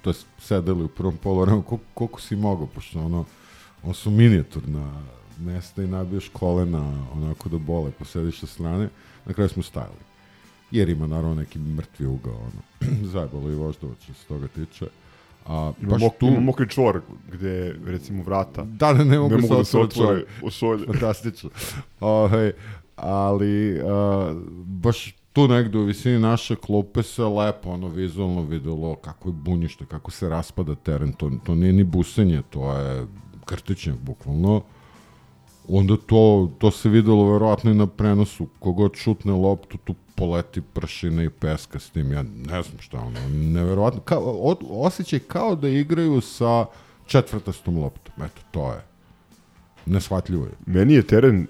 to 0.02 0.10
jest 0.10 0.26
sedeli 0.38 0.84
u 0.84 0.88
prvom 0.88 1.16
polovremenu, 1.16 1.62
koliko, 1.62 1.84
koliko 1.94 2.20
si 2.20 2.36
mogao, 2.36 2.66
pošto 2.66 3.00
ono, 3.00 3.24
on 3.82 3.94
su 3.94 4.10
minijaturna 4.10 4.92
mesta 5.38 5.82
i 5.82 5.86
nabiješ 5.86 6.28
kolena 6.28 7.06
onako 7.14 7.48
da 7.48 7.58
bole, 7.58 7.90
posediš 7.90 8.40
sa 8.40 8.46
strane, 8.46 8.88
na 9.26 9.32
kraju 9.32 9.48
smo 9.48 9.62
stajali. 9.62 10.08
Jer 10.70 10.88
ima 10.88 11.06
naravno 11.06 11.34
neki 11.34 11.58
mrtvi 11.58 12.06
ugao, 12.06 12.34
ono, 12.36 12.90
zajebalo 13.12 13.50
i 13.50 13.54
voždovac 13.54 13.98
što 14.02 14.12
se 14.14 14.24
toga 14.26 14.48
tiče. 14.48 14.86
A 15.46 15.72
Ima, 15.80 15.90
baš 15.90 16.00
mok, 16.00 16.12
tu, 16.20 16.26
ima 16.26 16.40
mokri 16.40 16.68
čvor 16.68 17.00
gde, 17.32 17.74
recimo, 17.86 18.22
vrata 18.22 18.62
da, 18.64 18.92
ne, 18.92 19.04
ne 19.04 19.18
mogu, 19.18 19.34
ne 19.34 19.40
mogu 19.40 19.54
da 19.56 19.64
se 19.64 19.78
otvore. 19.78 20.24
šolje. 20.50 20.86
Fantastično. 20.86 21.50
Ovaj, 22.00 22.52
ali 23.00 23.80
a, 23.80 24.34
baš 24.64 25.18
tu 25.32 25.48
negde 25.48 25.78
u 25.78 25.84
visini 25.84 26.18
naše 26.18 26.56
klupe 26.56 27.02
se 27.02 27.24
lepo 27.24 27.70
ono 27.70 27.88
vizualno 27.88 28.42
videlo 28.42 28.96
kako 28.96 29.28
je 29.28 29.32
bunjište, 29.32 29.86
kako 29.86 30.10
se 30.10 30.28
raspada 30.28 30.74
teren, 30.74 31.12
to, 31.12 31.30
to 31.44 31.54
nije 31.54 31.72
ni 31.72 31.84
busenje, 31.84 32.42
to 32.50 32.72
je 32.72 33.06
krtičnjak 33.44 33.96
bukvalno. 33.96 34.62
Onda 35.68 35.96
to, 35.96 36.50
to 36.58 36.70
se 36.70 36.88
videlo 36.88 37.32
verovatno 37.32 37.70
i 37.70 37.74
na 37.74 37.86
prenosu, 37.86 38.46
kogod 38.58 38.92
šutne 38.94 39.32
loptu, 39.32 39.78
tu 39.84 39.94
poleti 40.14 40.60
pršina 40.60 41.22
i 41.22 41.30
peska 41.30 41.78
s 41.78 41.90
tim, 41.90 42.12
ja 42.12 42.22
ne 42.22 42.62
znam 42.62 42.78
šta 42.80 42.98
ono, 42.98 43.28
neverovatno, 43.28 44.00
kao, 44.00 44.22
od, 44.22 44.58
osjećaj 44.70 45.18
kao 45.18 45.54
da 45.54 45.68
igraju 45.68 46.20
sa 46.20 46.66
četvrtastom 47.06 47.78
loptom, 47.78 48.24
eto, 48.24 48.42
to 48.50 48.72
je. 48.72 48.84
Neshvatljivo 49.86 50.44
je. 50.44 50.52
Meni 50.66 50.94
je 50.94 51.02
teren, 51.02 51.46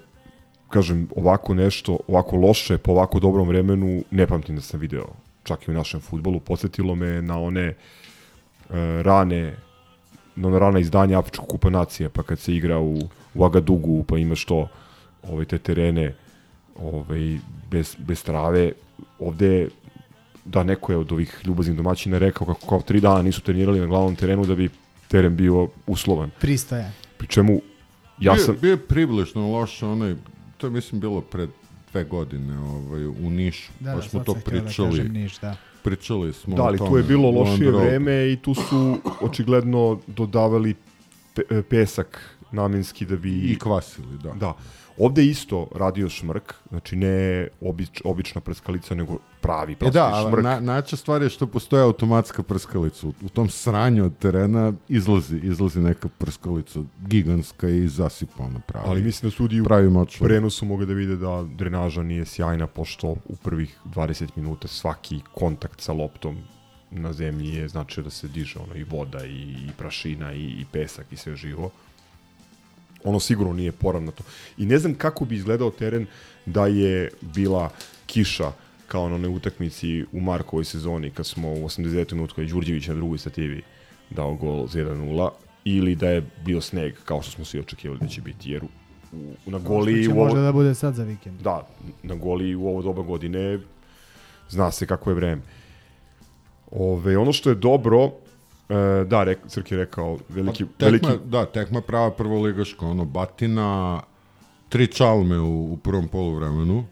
kažem, 0.69 1.07
ovako 1.15 1.53
nešto, 1.53 1.97
ovako 2.07 2.35
loše, 2.35 2.77
po 2.77 2.91
ovako 2.91 3.19
dobrom 3.19 3.47
vremenu, 3.47 4.03
ne 4.11 4.27
pamtim 4.27 4.55
da 4.55 4.61
sam 4.61 4.79
video. 4.79 5.07
Čak 5.43 5.67
i 5.67 5.71
u 5.71 5.73
našem 5.73 5.99
futbolu. 5.99 6.39
Podsjetilo 6.39 6.95
me 6.95 7.21
na 7.21 7.39
one 7.39 7.65
e, 7.65 7.75
rane, 9.03 9.55
na 10.35 10.47
ona 10.47 10.59
rana 10.59 10.79
izdanja 10.79 11.19
Afričkog 11.19 11.47
kupa 11.47 11.69
nacije, 11.69 12.09
pa 12.09 12.23
kad 12.23 12.39
se 12.39 12.55
igra 12.55 12.79
u, 12.79 12.97
u 13.33 13.45
Agadugu, 13.45 14.03
pa 14.03 14.17
imaš 14.17 14.45
to, 14.45 14.67
ovaj, 15.23 15.45
te 15.45 15.57
terene 15.57 16.15
ovaj, 16.75 17.37
bez, 17.71 17.95
bez 17.97 18.23
trave. 18.23 18.71
Ovde 19.19 19.69
da 20.45 20.63
neko 20.63 20.91
je 20.91 20.97
od 20.97 21.11
ovih 21.11 21.41
ljubaznih 21.45 21.77
domaćina 21.77 22.17
rekao 22.17 22.47
kako 22.47 22.67
kao 22.67 22.81
tri 22.81 22.99
dana 22.99 23.21
nisu 23.21 23.41
trenirali 23.41 23.79
na 23.79 23.85
glavnom 23.85 24.15
terenu 24.15 24.45
da 24.45 24.55
bi 24.55 24.69
teren 25.07 25.35
bio 25.35 25.67
uslovan. 25.87 26.29
Pristojan. 26.39 26.91
Pri 27.17 27.27
čemu 27.27 27.61
ja 28.19 28.37
sam... 28.37 28.57
bio 28.61 28.71
je 28.71 28.77
približno 28.77 29.51
loše, 29.51 29.85
onaj, 29.85 30.15
to 30.59 30.67
je 30.67 30.71
mislim 30.71 31.01
bilo 31.01 31.21
pred 31.21 31.49
dve 31.91 32.03
godine 32.03 32.59
ovaj, 32.59 33.05
u 33.07 33.29
Nišu, 33.29 33.71
Da, 33.79 33.91
pa 33.91 33.95
da, 33.95 34.01
smo 34.01 34.23
to 34.23 34.33
da 34.33 34.39
pričali. 34.39 34.89
kažem 34.89 35.13
Niš, 35.13 35.39
da. 35.39 35.55
Pričali 35.83 36.33
smo 36.33 36.55
Da, 36.55 36.63
o 36.63 36.65
ali 36.65 36.77
tome. 36.77 36.89
tu 36.89 36.97
je 36.97 37.03
bilo 37.03 37.31
lošije 37.31 37.71
vreme 37.71 38.31
i 38.31 38.37
tu 38.41 38.53
su 38.53 38.97
očigledno 39.21 39.99
dodavali 40.07 40.75
pe, 41.33 41.41
e, 41.49 41.61
pesak 41.61 42.35
namenski 42.51 43.05
da 43.05 43.15
bi... 43.15 43.51
I 43.51 43.59
kvasili, 43.59 44.17
da. 44.23 44.31
Da. 44.33 44.53
Ovde 44.99 45.25
isto 45.25 45.67
radio 45.75 46.09
šmrk, 46.09 46.53
znači 46.69 46.95
ne 46.95 47.47
obič, 47.61 48.01
obična 48.05 48.41
prskalica, 48.41 48.95
nego 48.95 49.17
pravi 49.41 49.73
E 49.73 49.75
pravi 49.75 49.93
da, 49.93 50.25
šmrk. 50.29 50.43
na, 50.43 50.59
nača 50.59 50.97
stvar 50.97 51.21
je 51.21 51.29
što 51.29 51.47
postoje 51.47 51.83
automatska 51.83 52.43
prskalica. 52.43 53.07
U, 53.07 53.13
u 53.25 53.29
tom 53.29 53.49
sranju 53.49 54.05
od 54.05 54.17
terena 54.17 54.73
izlazi, 54.89 55.39
izlazi 55.43 55.79
neka 55.79 56.09
prskalica 56.17 56.79
gigantska 57.07 57.69
i 57.69 57.87
zasipa 57.87 58.43
ono 58.43 58.59
pravi. 58.67 58.85
Ali 58.89 59.03
mislim 59.03 59.29
da 59.29 59.35
sudi 59.35 59.61
u 59.61 59.65
prenosu 60.19 60.65
mogu 60.65 60.85
da 60.85 60.93
vide 60.93 61.15
da 61.15 61.43
drenaža 61.55 62.03
nije 62.03 62.25
sjajna, 62.25 62.67
pošto 62.67 63.07
u 63.07 63.35
prvih 63.43 63.77
20 63.85 64.29
minuta 64.35 64.67
svaki 64.67 65.19
kontakt 65.33 65.81
sa 65.81 65.93
loptom 65.93 66.37
na 66.91 67.13
zemlji 67.13 67.53
je 67.53 67.67
značio 67.67 68.03
da 68.03 68.09
se 68.09 68.27
diže 68.27 68.59
ono 68.59 68.75
i 68.75 68.83
voda 68.83 69.25
i, 69.25 69.41
i 69.41 69.69
prašina 69.77 70.33
i, 70.33 70.43
i 70.43 70.65
pesak 70.71 71.05
i 71.11 71.17
sve 71.17 71.35
živo. 71.35 71.71
Ono 73.03 73.19
sigurno 73.19 73.53
nije 73.53 73.71
poravnato. 73.71 74.23
I 74.57 74.65
ne 74.65 74.77
znam 74.77 74.93
kako 74.93 75.25
bi 75.25 75.35
izgledao 75.35 75.71
teren 75.71 76.07
da 76.45 76.67
je 76.67 77.09
bila 77.21 77.69
kiša 78.05 78.51
kao 78.87 79.09
na 79.09 79.15
onoj 79.15 79.35
utakmici 79.35 80.05
u 80.11 80.19
Markovoj 80.19 80.65
sezoni 80.65 81.11
kad 81.11 81.25
smo 81.25 81.51
u 81.51 81.55
89. 81.55 82.13
minutu 82.13 82.35
kad 82.35 82.45
je 82.45 82.51
Đurđević 82.51 82.87
na 82.87 82.93
drugoj 82.93 83.17
stativi 83.17 83.61
dao 84.09 84.35
gol 84.35 84.67
za 84.67 84.79
1-0 84.79 85.29
ili 85.63 85.95
da 85.95 86.09
je 86.09 86.23
bio 86.45 86.61
sneg 86.61 86.93
kao 87.05 87.21
što 87.21 87.31
smo 87.31 87.45
svi 87.45 87.59
očekivali 87.59 87.99
da 87.99 88.07
će 88.07 88.21
biti 88.21 88.51
jer 88.51 88.63
u, 88.63 88.67
u, 89.45 89.51
na 89.51 89.57
goli 89.57 90.07
u 90.07 90.11
ovo, 90.11 90.23
možda 90.23 90.41
da 90.41 90.51
bude 90.51 90.75
sad 90.75 90.95
za 90.95 91.03
vikend. 91.03 91.41
da, 91.41 91.67
na 92.03 92.15
goli 92.15 92.55
u 92.55 92.67
ovo 92.67 92.81
doba 92.81 93.01
godine 93.01 93.59
zna 94.49 94.71
se 94.71 94.85
kako 94.85 95.09
je 95.09 95.13
vreme. 95.13 95.41
Ove, 96.71 97.17
ono 97.17 97.33
što 97.33 97.49
je 97.49 97.55
dobro, 97.55 98.11
e, 98.69 98.75
da, 99.05 99.23
rek, 99.23 99.39
Crk 99.47 99.71
je 99.71 99.77
rekao, 99.77 100.17
veliki, 100.29 100.65
tekma, 100.77 101.07
veliki, 101.07 101.25
Da, 101.25 101.45
tekma 101.45 101.81
prava 101.81 102.11
prvoligaška, 102.11 102.85
ono, 102.85 103.05
batina, 103.05 104.01
tri 104.69 104.87
čalme 104.87 105.39
u, 105.39 105.73
u 105.73 105.77
prvom 105.77 106.07
poluvremenu. 106.07 106.85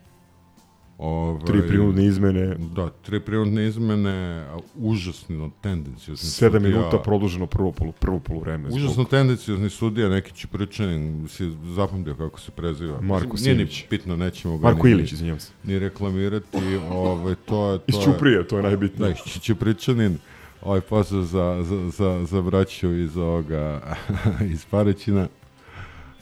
Ove, 0.99 1.45
tri 1.45 1.61
prinudne 1.61 2.05
izmene, 2.05 2.55
Da, 2.75 2.89
tri 2.89 3.19
prinudne 3.19 3.67
izmene, 3.67 4.45
užasno 4.75 5.51
tendenciozni 5.61 6.49
7 6.49 6.59
minuta 6.59 6.97
produženo 6.99 7.47
prvo, 7.47 7.71
polu, 7.71 7.91
prvo 7.91 8.19
poluvreme. 8.19 8.67
Užasno 8.67 8.89
zbog- 8.93 9.09
tendenciozni 9.09 9.69
sudija, 9.69 10.09
neki 10.09 10.33
Čipričanin, 10.33 11.27
si 11.27 11.43
zapamtio 11.65 12.15
kako 12.15 12.39
se 12.39 12.51
preziva. 12.51 13.01
Marko 13.01 13.33
Mislim, 13.33 13.55
Nije 13.55 13.65
ni 13.65 13.71
bitno, 13.89 14.15
nećemo 14.15 14.57
ga 14.57 14.63
Marko 14.63 14.87
Ilić, 14.87 15.11
izvinjam 15.11 15.39
se. 15.39 15.51
ni 15.63 15.79
reklamirati. 15.79 16.57
Ovaj, 16.91 17.35
to 17.35 17.71
je, 17.71 17.77
to 17.77 17.83
Iz 17.87 17.95
je- 17.95 18.03
Ćuprije, 18.03 18.47
to 18.47 18.57
je 18.57 18.63
najbitnije. 18.63 19.09
Da, 19.09 19.15
iz 19.25 19.41
Čipričanin. 19.41 20.17
Ovaj 20.61 20.81
pozdrav 20.81 21.23
za, 21.23 21.63
za, 21.63 21.89
za, 21.89 22.25
za 22.25 22.41
braću 22.41 22.93
iz 22.93 23.17
ovoga, 23.17 23.95
iz 24.53 24.65
Parećina. 24.65 25.27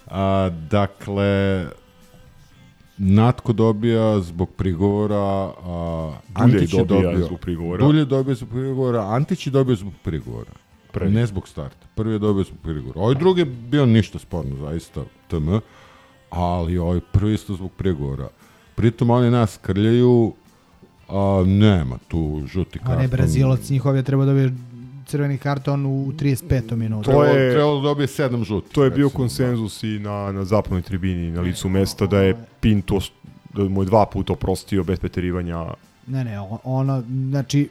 A, 0.07 0.49
dakle, 0.69 1.65
Natko 2.97 3.53
dobija 3.53 4.19
zbog 4.19 4.49
prigovora, 4.51 5.51
a 5.63 6.11
Antić 6.33 6.73
je 6.73 6.83
dobija 6.83 7.11
dobio 7.11 7.25
zbog 7.25 7.39
prigovora. 7.39 7.85
Dulje 7.85 8.05
dobio 8.05 8.35
zbog 8.35 8.49
prigovora, 8.49 9.07
Antić 9.09 9.47
je 9.47 9.51
dobio 9.51 9.75
zbog 9.75 9.93
prigovora. 10.03 10.51
Pre. 10.91 11.09
Ne 11.09 11.25
zbog 11.25 11.47
starta. 11.47 11.87
Prvi 11.95 12.13
je 12.13 12.19
dobio 12.19 12.43
zbog 12.43 12.59
prigovora. 12.63 12.99
Ovaj 12.99 13.15
drugi 13.15 13.41
je 13.41 13.45
bio 13.45 13.85
ništa 13.85 14.19
sporno, 14.19 14.55
zaista, 14.55 15.03
tm. 15.27 15.55
Ali 16.29 16.77
ovaj 16.77 16.99
prvi 17.11 17.33
isto 17.33 17.53
zbog 17.53 17.71
prigovora. 17.71 18.27
Pritom 18.75 19.09
oni 19.09 19.31
nas 19.31 19.59
krljaju, 19.61 20.33
a 21.09 21.43
nema 21.47 21.97
tu 22.07 22.19
žuti 22.45 22.79
karton. 22.79 22.93
A 22.93 23.01
ne, 23.01 23.07
Brazilac 23.07 23.69
njihov 23.69 23.95
je 23.95 24.03
trebao 24.03 24.25
da 24.25 24.31
dobije 24.31 24.53
crveni 25.05 25.37
karton 25.37 25.85
u 25.85 26.11
35. 26.11 26.71
minutu. 26.73 27.11
To 27.11 27.23
je- 27.23 27.51
trebalo 27.51 27.75
da 27.75 27.83
dobije 27.83 28.07
sedam 28.07 28.43
žutih. 28.43 28.71
To 28.71 28.83
je 28.83 28.89
bio 28.89 29.05
recimo, 29.05 29.17
konsenzus 29.17 29.83
i 29.83 29.99
na, 29.99 30.31
na 30.31 30.45
zapadnoj 30.45 30.81
tribini, 30.81 31.31
na 31.31 31.41
licu 31.41 31.69
mesta, 31.69 32.05
da 32.05 32.19
je 32.19 32.35
Pinto, 32.59 32.99
da 33.53 33.63
mu 33.63 33.81
je 33.81 33.85
dva 33.85 34.05
puta 34.05 34.33
oprostio 34.33 34.83
bez 34.83 34.99
preterivanja 34.99 35.65
Ne, 36.07 36.23
ne, 36.23 36.39
on- 36.39 36.57
ono, 36.63 37.03
znači, 37.29 37.69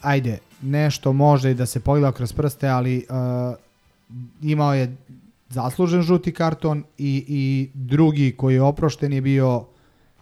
ajde, 0.00 0.38
nešto 0.62 1.12
može 1.12 1.50
i 1.50 1.54
da 1.54 1.66
se 1.66 1.80
pogleda 1.80 2.12
kroz 2.12 2.32
prste, 2.32 2.68
ali 2.68 3.06
uh, 3.08 3.56
imao 4.42 4.74
je 4.74 4.96
zaslužen 5.48 6.02
žuti 6.02 6.32
karton 6.32 6.84
i, 6.98 7.24
i 7.28 7.42
drugi 7.74 8.32
koji 8.32 8.54
je 8.54 8.62
oprošten 8.62 9.12
je 9.12 9.20
bio 9.20 9.64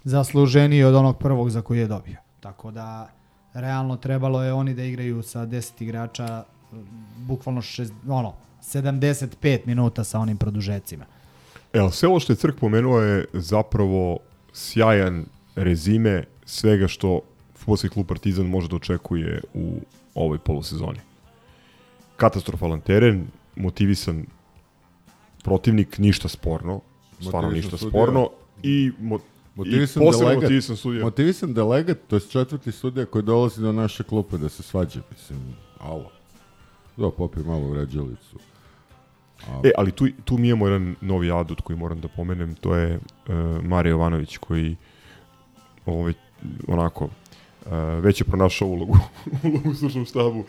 zasluženiji 0.05 0.85
od 0.85 0.95
onog 0.95 1.19
prvog 1.19 1.51
za 1.51 1.63
koji 1.63 1.79
je 1.79 1.87
dobio. 1.87 2.17
Tako 2.45 2.71
da, 2.71 3.09
realno 3.55 3.97
trebalo 3.97 4.43
je 4.43 4.53
oni 4.53 4.75
da 4.75 4.83
igraju 4.83 5.23
sa 5.23 5.47
10 5.47 5.83
igrača 5.83 6.45
bukvalno 7.17 7.63
šest, 7.63 7.93
ono, 8.09 8.35
75 8.63 9.59
minuta 9.67 10.05
sa 10.05 10.19
onim 10.19 10.37
produžecima. 10.37 11.05
Evo, 11.73 11.91
sve 11.91 12.09
ovo 12.09 12.21
što 12.21 12.33
je 12.33 12.37
Crk 12.37 12.59
pomenuo 12.61 13.01
je 13.01 13.25
zapravo 13.33 14.19
sjajan 14.53 15.25
rezime 15.57 16.25
svega 16.45 16.89
što 16.89 17.21
futbolski 17.57 17.89
klub 17.89 18.07
Partizan 18.07 18.47
može 18.47 18.69
da 18.69 18.77
očekuje 18.77 19.41
u 19.55 19.81
ovoj 20.15 20.39
polusezoni. 20.39 21.01
Katastrofalan 22.17 22.81
teren, 22.81 23.27
motivisan 23.57 24.27
protivnik, 25.43 25.99
ništa 25.99 26.29
sporno, 26.29 26.81
stvarno 27.21 27.51
ništa 27.51 27.79
sporno 27.79 28.29
i, 28.63 28.93
mo, 28.99 29.19
Motivisan 29.55 30.03
i 30.03 30.07
posebno 30.07 30.29
delegat. 30.29 30.43
motivisan 30.43 30.77
sudija. 30.77 31.05
Motivisan 31.05 31.55
delegat, 31.55 31.99
to 32.09 32.17
je 32.17 32.21
četvrti 32.21 32.73
sudija 32.73 33.07
koji 33.07 33.23
dolazi 33.23 33.61
do 33.61 33.73
naše 33.73 34.03
klupe 34.03 34.39
da 34.39 34.49
se 34.49 34.63
svađa, 34.63 35.01
mislim, 35.11 35.41
alo. 35.79 36.11
Da, 36.97 37.11
popi 37.11 37.41
malo 37.41 37.69
vređalicu. 37.69 38.39
E, 39.65 39.71
ali 39.77 39.93
tu, 39.93 40.09
tu 40.25 40.39
mi 40.39 40.49
imamo 40.49 40.67
jedan 40.67 40.97
novi 41.01 41.31
adut 41.31 41.61
koji 41.61 41.79
moram 41.79 42.01
da 42.01 42.09
pomenem, 42.09 42.55
to 42.55 42.75
je 42.75 42.97
uh, 42.97 43.35
Marija 43.65 43.91
Jovanović 43.91 44.37
koji 44.37 44.77
ovaj, 45.87 46.13
onako 46.69 47.05
uh, 47.05 47.73
već 48.01 48.21
je 48.21 48.25
pronašao 48.25 48.69
ulogu, 48.69 48.99
ulogu 49.45 49.71
u 49.71 49.75
služnom 49.75 50.05
štabu 50.07 50.45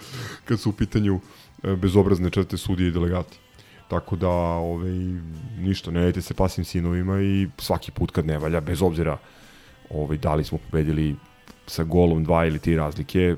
kad 0.45 0.59
su 0.59 0.69
u 0.69 0.73
pitanju 0.73 1.15
uh, 1.15 1.71
bezobrazne 1.73 2.29
čete 2.29 2.57
sudije 2.57 2.87
i 2.87 2.91
delegati. 2.91 3.37
Tako 3.87 4.15
da, 4.15 4.29
ovaj, 4.29 4.91
ništa, 5.59 5.91
ne 5.91 6.01
dajte 6.01 6.21
se 6.21 6.33
pasivnim 6.33 6.65
sinovima 6.65 7.21
i 7.21 7.47
svaki 7.57 7.91
put 7.91 8.11
kad 8.11 8.25
ne 8.25 8.37
valja, 8.37 8.61
bez 8.61 8.81
obzira 8.81 9.17
ovaj, 9.89 10.17
da 10.17 10.35
li 10.35 10.43
smo 10.43 10.57
pobedili 10.57 11.15
sa 11.67 11.83
golom 11.83 12.23
dva 12.23 12.45
ili 12.45 12.59
tri 12.59 12.75
razlike, 12.75 13.35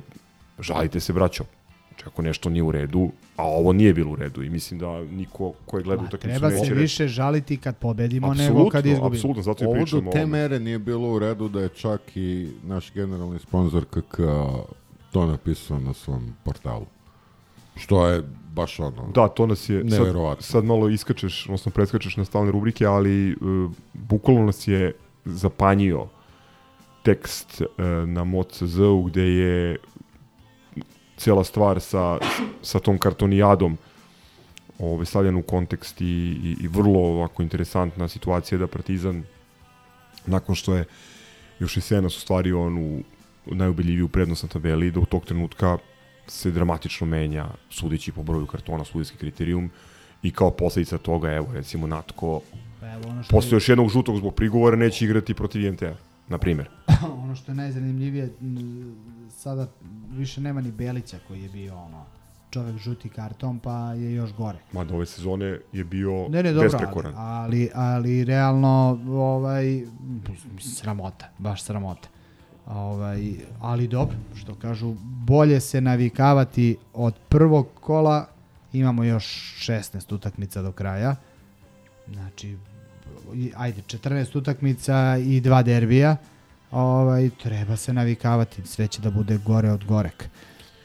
žalite 0.59 0.99
se, 0.99 1.13
braćo. 1.13 1.43
Znači, 1.87 2.03
ako 2.05 2.21
nešto 2.21 2.49
nije 2.49 2.63
u 2.63 2.71
redu, 2.71 3.11
a 3.35 3.43
ovo 3.43 3.73
nije 3.73 3.93
bilo 3.93 4.11
u 4.11 4.15
redu 4.15 4.43
i 4.43 4.49
mislim 4.49 4.79
da 4.79 5.01
niko 5.03 5.53
ko 5.65 5.77
je 5.77 5.83
gledao 5.83 6.05
utakmicu 6.05 6.39
treba 6.39 6.49
neće 6.49 6.65
se 6.65 6.69
reći. 6.69 6.81
više 6.81 7.07
žaliti 7.07 7.57
kad 7.57 7.77
pobedimo 7.77 8.33
nego 8.33 8.69
kad 8.69 8.85
izgubimo. 8.85 9.15
apsolutno, 9.15 9.43
zato 9.43 9.63
i 9.63 9.67
Ovo 9.67 9.73
pričamo 9.73 10.01
do 10.01 10.09
o 10.09 10.13
te 10.13 10.25
mere 10.25 10.59
nije 10.59 10.79
bilo 10.79 11.09
u 11.09 11.19
redu 11.19 11.49
da 11.49 11.61
je 11.61 11.69
čak 11.69 12.01
i 12.15 12.51
naš 12.63 12.93
generalni 12.93 13.39
sponsor 13.39 13.85
KK 13.85 14.17
to 15.11 15.25
napisao 15.25 15.79
na 15.79 15.93
svom 15.93 16.33
portalu. 16.43 16.85
Što 17.75 18.07
je 18.07 18.23
baš 18.57 18.79
ono... 18.79 19.09
Da, 19.13 19.27
to 19.27 19.45
nas 19.47 19.69
je, 19.69 19.83
sad, 19.89 20.37
sad 20.39 20.65
malo 20.65 20.89
iskačeš, 20.89 21.45
odnosno 21.45 21.71
preskačeš 21.71 22.17
na 22.17 22.25
stalne 22.25 22.51
rubrike, 22.51 22.85
ali 22.85 23.35
uh, 23.35 23.71
bukvalno 23.93 24.45
nas 24.45 24.67
je 24.67 24.93
zapanjio 25.25 26.07
tekst 27.03 27.61
uh, 27.61 27.85
na 28.09 28.23
MOCZ-u 28.23 29.03
gde 29.03 29.23
je 29.23 29.77
cela 31.17 31.43
stvar 31.43 31.79
sa, 31.79 32.17
sa 32.61 32.79
tom 32.79 32.97
kartonijadom 32.97 33.77
ove, 34.79 35.05
stavljena 35.05 35.39
u 35.39 35.43
kontekst 35.43 36.01
i, 36.01 36.05
i, 36.05 36.55
i 36.61 36.67
vrlo 36.67 36.99
ovako 36.99 37.43
interesantna 37.43 38.07
situacija 38.07 38.57
da 38.57 38.67
Partizan 38.67 39.23
nakon 40.25 40.55
što 40.55 40.75
je 40.75 40.85
još 41.59 41.77
i 41.77 41.81
Senas 41.81 42.17
ostvario 42.17 42.61
onu 42.65 43.03
najubeljiviju 43.45 44.07
prednost 44.07 44.43
na 44.43 44.49
tabeli, 44.49 44.91
da 44.91 44.99
u 44.99 45.05
tog 45.05 45.25
trenutka 45.25 45.77
se 46.27 46.51
dramatično 46.51 47.07
menja 47.07 47.45
sudeći 47.69 48.11
po 48.11 48.23
broju 48.23 48.45
kartona, 48.45 48.83
sudijski 48.85 49.17
kriterijum 49.17 49.69
i 50.23 50.31
kao 50.31 50.51
posledica 50.51 50.97
toga, 50.97 51.31
evo 51.31 51.47
recimo 51.53 51.87
Natko, 51.87 52.41
Pa 52.79 52.87
evo 52.93 53.09
ono 53.09 53.23
što 53.23 53.35
posle 53.35 53.55
još 53.55 53.69
jednog 53.69 53.89
žutog 53.89 54.17
zbog 54.17 54.35
prigovora 54.35 54.77
neće 54.77 55.05
igrati 55.05 55.33
protiv 55.33 55.65
IMT-a, 55.65 55.93
na 56.27 56.37
primjer. 56.37 56.69
ono 57.23 57.35
što 57.35 57.51
je 57.51 57.55
najzanimljivije, 57.55 58.29
sada 59.29 59.67
više 60.11 60.41
nema 60.41 60.61
ni 60.61 60.71
Belića 60.71 61.17
koji 61.27 61.43
je 61.43 61.49
bio 61.49 61.75
ono, 61.75 62.05
čovek 62.49 62.77
žuti 62.77 63.09
karton, 63.09 63.59
pa 63.59 63.93
je 63.93 64.13
još 64.13 64.33
gore. 64.33 64.57
Mada 64.71 64.95
ove 64.95 65.05
sezone 65.05 65.59
je 65.73 65.83
bio 65.83 66.27
Ne, 66.29 66.43
ne, 66.43 66.51
dobro, 66.53 66.69
ali, 66.69 66.71
besprekoran. 66.71 67.13
ali, 67.15 67.69
ali 67.73 68.23
realno, 68.23 68.99
ovaj, 69.09 69.85
sramota, 70.59 71.29
baš 71.37 71.63
sramota. 71.63 72.09
Ovaj, 72.67 73.31
ali 73.59 73.87
dobro, 73.87 74.15
što 74.35 74.55
kažu, 74.55 74.93
bolje 75.01 75.59
se 75.59 75.81
navikavati 75.81 76.77
od 76.93 77.13
prvog 77.29 77.67
kola, 77.73 78.27
imamo 78.73 79.03
još 79.03 79.25
16 79.59 80.15
utakmica 80.15 80.61
do 80.61 80.71
kraja, 80.71 81.15
znači, 82.13 82.57
ajde, 83.55 83.81
14 83.81 84.37
utakmica 84.37 84.93
i 85.17 85.41
dva 85.41 85.63
derbija, 85.63 86.17
ovaj, 86.71 87.29
treba 87.43 87.75
se 87.75 87.93
navikavati, 87.93 88.67
sve 88.67 88.87
će 88.87 89.01
da 89.01 89.11
bude 89.11 89.37
gore 89.37 89.71
od 89.71 89.85
gorek. 89.85 90.29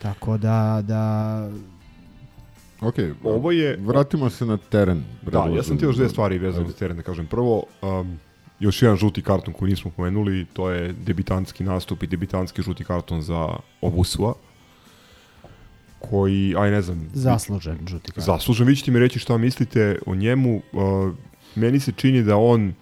Tako 0.03 0.39
da, 0.39 0.83
da 0.85 1.51
Ok, 2.81 2.95
Ovo 3.25 3.51
je- 3.51 3.77
Vratimo 3.77 4.31
se 4.31 4.47
na 4.47 4.57
teren. 4.57 5.03
Da, 5.23 5.47
ja 5.47 5.63
sam 5.63 5.79
ti 5.79 5.85
još 5.85 5.97
dve 5.97 6.09
stvari 6.09 6.39
vezane 6.39 6.63
Ajde. 6.63 6.73
za 6.73 6.79
teren 6.79 6.97
da 6.97 7.03
kažem. 7.03 7.27
Prvo, 7.27 7.63
um, 7.83 8.19
još 8.63 8.83
jedan 8.83 8.97
žuti 8.97 9.23
karton 9.23 9.55
koji 9.55 9.71
nismo 9.71 9.91
pomenuli, 9.91 10.47
to 10.53 10.71
je 10.71 10.93
debitanski 10.93 11.65
nastup 11.65 12.03
i 12.03 12.07
debitanski 12.07 12.63
žuti 12.63 12.85
karton 12.85 13.23
za 13.23 13.49
Obusua, 13.81 14.35
koji, 15.99 16.55
aj 16.59 16.71
ne 16.71 16.83
znam, 16.83 17.09
Zaslužen 17.15 17.79
žuti 17.87 18.13
karton. 18.13 18.25
zaslužen. 18.25 18.67
Vi 18.67 18.77
ćete 18.77 18.91
mi 18.91 18.99
reći 18.99 19.19
šta 19.19 19.39
mislite 19.39 19.99
o 20.07 20.15
njemu. 20.15 20.63
Uh, 20.73 21.13
meni 21.55 21.81
se 21.81 21.93
čini 21.93 22.23
da 22.23 22.37
on 22.37 22.75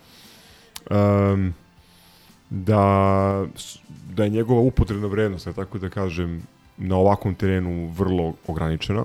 um, 0.91 1.55
da, 2.51 3.47
da 4.14 4.24
je 4.24 4.31
njegova 4.31 4.61
upotrebna 4.61 5.07
vrednost, 5.07 5.47
ja 5.47 5.53
tako 5.53 5.78
da 5.78 5.89
kažem, 5.89 6.43
na 6.76 6.97
ovakvom 6.97 7.35
terenu 7.35 7.87
vrlo 7.97 8.35
ograničena 8.47 9.05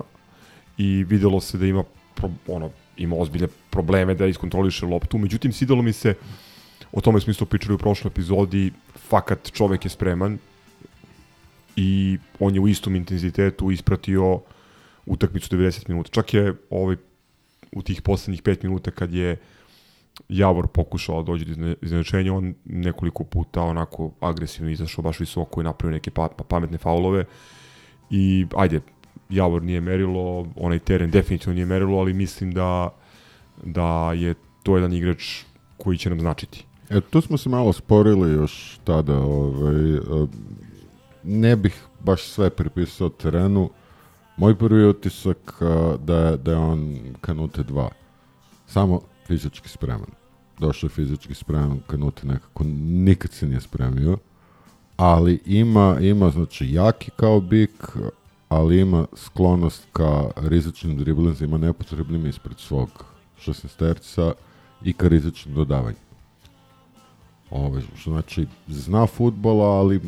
i 0.78 1.04
videlo 1.04 1.40
se 1.40 1.58
da 1.58 1.66
ima 1.66 1.84
pro, 2.14 2.30
ono, 2.46 2.70
ima 2.96 3.16
ozbiljne 3.16 3.48
probleme 3.70 4.14
da 4.14 4.26
iskontroliše 4.26 4.86
loptu. 4.86 5.18
Međutim, 5.18 5.52
sidalo 5.52 5.82
mi 5.82 5.92
se, 5.92 6.14
o 6.92 7.00
tome 7.00 7.20
smo 7.20 7.30
isto 7.30 7.46
pričali 7.46 7.74
u 7.74 7.78
prošloj 7.78 8.08
epizodi, 8.08 8.72
fakat 9.08 9.52
čovek 9.52 9.84
je 9.84 9.90
spreman 9.90 10.38
i 11.76 12.18
on 12.40 12.54
je 12.54 12.60
u 12.60 12.68
istom 12.68 12.96
intenzitetu 12.96 13.70
ispratio 13.70 14.40
utakmicu 15.06 15.56
90 15.56 15.88
minuta. 15.88 16.10
Čak 16.10 16.34
je 16.34 16.54
ovaj, 16.70 16.96
u 17.72 17.82
tih 17.82 18.02
poslednjih 18.02 18.42
5 18.42 18.64
minuta 18.64 18.90
kad 18.90 19.14
je 19.14 19.36
Javor 20.28 20.66
pokušao 20.66 21.22
da 21.22 21.26
dođe 21.26 21.44
do 21.44 21.74
iznenačenja, 21.82 22.34
on 22.34 22.54
nekoliko 22.64 23.24
puta 23.24 23.62
onako 23.62 24.12
agresivno 24.20 24.70
izašao 24.70 25.02
baš 25.02 25.20
visoko 25.20 25.60
i 25.60 25.64
napravio 25.64 25.92
neke 25.92 26.10
pa, 26.10 26.28
pa, 26.28 26.44
pametne 26.44 26.78
faulove 26.78 27.24
i 28.10 28.46
ajde, 28.56 28.80
Javor 29.30 29.62
nije 29.62 29.80
merilo, 29.80 30.46
onaj 30.56 30.78
teren 30.78 31.10
definitivno 31.10 31.54
nije 31.54 31.66
merilo, 31.66 31.98
ali 31.98 32.12
mislim 32.12 32.52
da 32.52 32.88
da 33.64 34.12
je 34.12 34.34
to 34.62 34.76
jedan 34.76 34.92
igrač 34.92 35.42
koji 35.76 35.98
će 35.98 36.10
nam 36.10 36.20
značiti. 36.20 36.64
E, 36.90 37.00
tu 37.00 37.20
smo 37.20 37.36
se 37.36 37.48
malo 37.48 37.72
sporili 37.72 38.32
još 38.32 38.78
tada. 38.84 39.18
Ovaj, 39.18 39.94
e, 39.94 40.00
ne 41.22 41.56
bih 41.56 41.74
baš 42.00 42.22
sve 42.22 42.50
pripisao 42.50 43.08
terenu. 43.08 43.70
Moj 44.36 44.54
prvi 44.54 44.86
utisak 44.86 45.62
a, 45.62 45.96
da, 46.00 46.16
je- 46.18 46.36
da 46.36 46.50
je 46.50 46.56
on 46.58 46.96
Kanute 47.20 47.62
2. 47.62 47.88
Samo 48.66 49.00
fizički 49.26 49.68
spreman. 49.68 50.10
Došao 50.58 50.86
je 50.86 50.90
fizički 50.90 51.34
spreman, 51.34 51.80
Kanute 51.86 52.26
nekako 52.26 52.64
nikad 53.04 53.30
se 53.32 53.46
nije 53.46 53.60
spremio. 53.60 54.18
Ali 54.96 55.40
ima, 55.46 55.96
ima 56.00 56.30
znači, 56.30 56.72
jaki 56.72 57.10
kao 57.10 57.40
bik, 57.40 57.96
ali 58.48 58.80
ima 58.80 59.06
sklonost 59.16 59.86
ka 59.92 60.24
rizičnim 60.36 60.96
driblinzima 60.96 61.58
nepotrebnim 61.58 62.26
ispred 62.26 62.58
svog 62.58 63.04
16 63.46 64.32
i 64.82 64.92
ka 64.92 65.08
rizičnim 65.08 65.54
dodavanjima. 65.54 66.05
Ove, 67.50 67.82
što 67.96 68.10
znači, 68.10 68.46
zna 68.68 69.06
futbola, 69.06 69.64
ali 69.66 69.98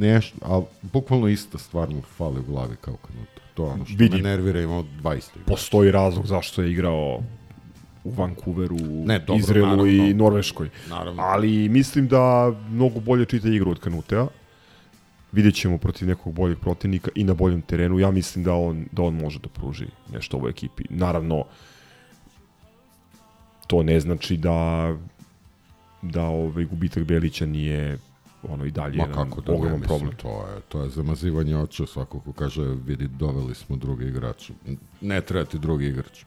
neš, 0.00 0.32
ali 0.42 0.64
bukvalno 0.82 1.28
ista 1.28 1.58
stvar 1.58 1.90
mu 1.90 2.02
fali 2.02 2.40
u 2.40 2.42
glavi 2.42 2.76
kao 2.80 2.96
kanuta. 2.96 3.40
To 3.54 3.64
je 3.64 3.70
ono 3.70 3.84
što 3.84 3.96
Vidi. 3.98 4.16
me 4.16 4.22
nervira, 4.22 4.60
ima 4.60 4.78
od 4.78 4.86
20 5.02 5.08
igrača. 5.10 5.46
Postoji 5.46 5.90
razlog 5.90 6.26
zašto 6.26 6.62
je 6.62 6.72
igrao 6.72 7.22
u 8.04 8.10
Vancouveru, 8.10 8.76
Ne, 9.06 9.18
dobro, 9.18 9.36
Izraelu 9.36 9.66
naravno. 9.68 9.86
i 9.86 10.14
Norveškoj. 10.14 10.68
Naravno. 10.88 11.22
Ali 11.22 11.68
mislim 11.68 12.08
da 12.08 12.52
mnogo 12.70 13.00
bolje 13.00 13.24
čita 13.24 13.48
igru 13.48 13.70
od 13.70 13.80
Kanutea. 13.80 14.26
Vidjet 15.32 15.54
ćemo 15.54 15.78
protiv 15.78 16.08
nekog 16.08 16.32
boljeg 16.32 16.58
protivnika 16.58 17.10
i 17.14 17.24
na 17.24 17.34
boljem 17.34 17.62
terenu. 17.62 17.98
Ja 17.98 18.10
mislim 18.10 18.44
da 18.44 18.54
on, 18.54 18.84
da 18.92 19.02
on 19.02 19.14
može 19.14 19.38
da 19.38 19.48
pruži 19.48 19.86
nešto 20.12 20.36
ovoj 20.36 20.50
ekipi. 20.50 20.84
Naravno, 20.90 21.44
to 23.66 23.82
ne 23.82 24.00
znači 24.00 24.36
da 24.36 24.88
da 26.02 26.22
ovaj 26.22 26.64
gubitak 26.64 27.04
Belića 27.04 27.46
nije 27.46 27.98
ono 28.42 28.64
i 28.64 28.70
dalje 28.70 28.96
Ma 28.96 29.02
jedan 29.02 29.30
kako 29.30 29.40
da 29.40 29.52
ogroman 29.52 29.80
problem. 29.80 30.16
to 30.16 30.28
je, 30.28 30.60
to 30.68 30.82
je 30.82 30.90
zamazivanje 30.90 31.56
oča, 31.56 31.86
svako 31.86 32.20
ko 32.20 32.32
kaže, 32.32 32.62
vidi, 32.62 33.08
doveli 33.08 33.54
smo 33.54 33.76
drugi 33.76 34.06
igrač. 34.06 34.50
Ne 35.00 35.20
treba 35.20 35.44
ti 35.44 35.58
drugi 35.58 35.86
igrač. 35.86 36.24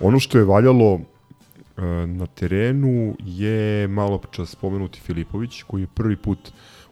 Ono 0.00 0.20
što 0.20 0.38
je 0.38 0.44
valjalo 0.44 0.94
e, 0.94 1.82
na 2.06 2.26
terenu 2.26 3.16
je 3.18 3.88
malo 3.88 4.20
čas 4.30 4.50
spomenuti 4.50 5.00
Filipović, 5.00 5.62
koji 5.62 5.82
je 5.82 5.86
prvi 5.94 6.16
put 6.16 6.38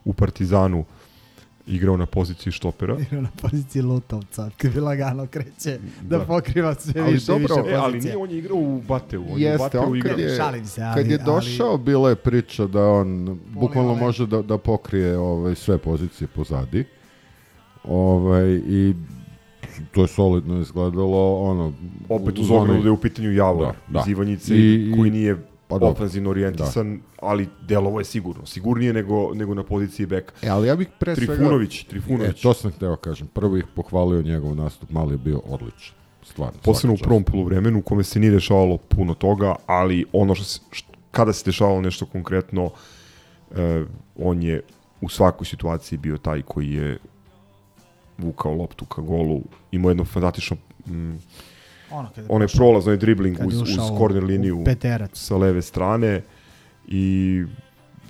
u 0.05 0.13
Partizanu 0.13 0.85
igrao 1.67 1.97
na 1.97 2.07
poziciji 2.07 2.53
štopera. 2.53 2.97
Igra 3.03 3.21
na 3.21 3.29
poziciji 3.43 3.83
Lutovca, 3.83 4.51
kad 4.57 4.73
bi 4.73 4.81
lagano 4.81 5.27
kreće 5.27 5.79
da, 6.03 6.19
Da. 6.19 6.25
pokriva 6.25 6.75
sve 6.75 7.01
Ali 7.03 7.12
više 7.12 7.27
dobro, 7.27 7.55
i 7.55 7.59
više 7.59 7.71
E, 7.71 7.75
ali 7.75 8.01
nije 8.01 8.17
on 8.17 8.31
je 8.31 8.39
igrao 8.39 8.57
u 8.57 8.83
Bateu. 8.83 9.23
On 9.23 9.29
je 9.31 9.35
u 9.35 9.39
Jeste, 9.41 9.64
Bateu 9.64 9.81
on 9.83 9.97
igrao. 9.97 10.11
kad 10.11 10.21
je, 10.21 10.37
Šalim 10.37 10.67
se, 10.67 10.83
ali- 10.83 10.95
kad 10.95 11.07
je 11.07 11.17
ali- 11.17 11.25
došao, 11.27 11.79
bila 11.79 12.09
je 12.11 12.17
priča 12.17 12.67
da 12.67 12.85
on 12.85 13.39
bukvalno 13.51 13.91
ovaj- 13.91 14.03
može 14.03 14.27
da, 14.27 14.43
da 14.43 14.59
pokrije 14.59 15.19
ovaj, 15.19 15.55
sve 15.55 15.79
pozicije 15.79 16.29
pozadi. 16.29 16.85
Ovaj, 17.85 18.47
I 18.59 18.95
to 19.93 20.03
je 20.03 20.09
solidno 20.09 20.61
izgledalo, 20.61 21.41
ono... 21.41 21.73
Opet 22.09 22.39
uz 22.39 22.51
ogradu 22.51 22.83
da 22.83 22.89
je 22.89 22.93
u 22.93 22.97
pitanju 22.97 23.33
Javor 23.33 23.67
Da, 23.67 23.73
da. 23.89 24.01
iz 24.01 24.09
Ivanjice, 24.09 24.55
I- 24.55 24.75
i- 24.83 24.95
koji 24.97 25.11
nije 25.11 25.37
pa 25.69 25.75
dobro. 25.75 25.89
ofenzivno 25.89 26.31
orijentisan, 26.31 27.01
ali 27.23 27.49
delovo 27.69 27.99
je 27.99 28.05
sigurno. 28.05 28.47
Sigurnije 28.47 28.93
nego, 28.93 29.35
nego 29.35 29.55
na 29.55 29.62
poziciji 29.62 30.07
beka. 30.07 30.33
E, 30.43 30.49
ali 30.49 30.69
ja 30.69 30.77
bih 30.77 30.89
pre 30.99 31.17
svega... 31.17 31.33
Trifunović, 31.33 31.85
Trifunović. 31.85 32.39
E, 32.39 32.43
to 32.43 32.55
sam 32.55 32.71
hteo 32.71 32.97
kažem. 32.97 33.27
Prvo 33.27 33.57
ih 33.57 33.64
pohvalio 33.75 34.23
njegov 34.23 34.57
nastup, 34.57 34.91
mali 34.91 35.14
je 35.14 35.19
bio 35.19 35.41
odličan. 35.45 35.97
Stvarno. 36.23 36.59
Posebno 36.64 36.95
u 36.95 36.99
prvom 37.03 37.25
poluvremenu 37.25 37.79
u 37.79 37.83
kome 37.83 38.05
se 38.05 38.21
nije 38.21 38.31
dešavalo 38.31 38.77
puno 38.77 39.14
toga, 39.14 39.55
ali 39.67 40.05
ono 40.12 40.35
što, 40.35 40.45
se, 40.45 40.61
što 40.71 40.93
kada 41.11 41.33
se 41.33 41.45
dešavalo 41.45 41.81
nešto 41.81 42.07
konkretno, 42.07 42.71
e, 43.57 43.85
on 44.17 44.43
je 44.43 44.62
u 45.01 45.09
svakoj 45.09 45.45
situaciji 45.45 45.99
bio 45.99 46.19
taj 46.19 46.43
koji 46.43 46.73
je 46.73 46.99
vukao 48.19 48.55
loptu 48.55 48.85
ka 48.85 49.03
golu, 49.03 49.43
imao 49.73 49.91
jedno 49.91 50.05
fantastično 50.05 50.57
mm, 50.87 51.14
Ono 51.91 52.09
kada 52.09 52.20
je 52.20 52.26
onaj 52.28 52.49
prolaz, 52.57 52.87
onaj 52.87 52.97
dribling 52.97 53.39
uz, 53.47 53.61
uz 53.61 53.68
korner 53.99 54.24
liniju 54.24 54.62
peterac. 54.64 55.11
sa 55.18 55.37
leve 55.37 55.62
strane 55.62 56.22
i 56.89 57.45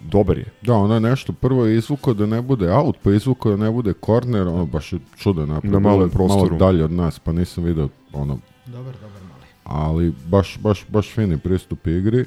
dobar 0.05 0.39
je. 0.39 0.47
Da, 0.63 0.75
ono 0.75 0.95
je 0.95 1.01
nešto, 1.01 1.33
prvo 1.33 1.67
je 1.67 1.77
izvukao 1.79 2.15
da 2.15 2.27
ne 2.27 2.43
bude 2.43 2.73
out, 2.73 2.97
pa 3.03 3.11
izvukao 3.11 3.57
da 3.57 3.65
ne 3.65 3.71
bude 3.71 3.93
korner, 3.93 4.49
ono 4.49 4.67
baš 4.67 4.93
je 4.93 4.99
čudo 5.17 5.47
napravio. 5.47 5.81
Na 5.81 5.89
malom 5.89 6.11
prostoru. 6.11 6.47
Malo 6.47 6.59
dalje 6.59 6.85
od 6.85 6.93
nas, 6.93 7.19
pa 7.19 7.33
nisam 7.33 7.65
video 7.65 7.89
ono, 8.13 8.39
Dobar, 8.67 8.95
dobar 8.95 9.23
mali. 9.23 9.47
ali 9.65 10.13
baš, 10.27 10.59
baš, 10.59 10.85
baš 10.89 11.09
fini 11.13 11.39
pristup 11.39 11.87
igri. 11.87 12.25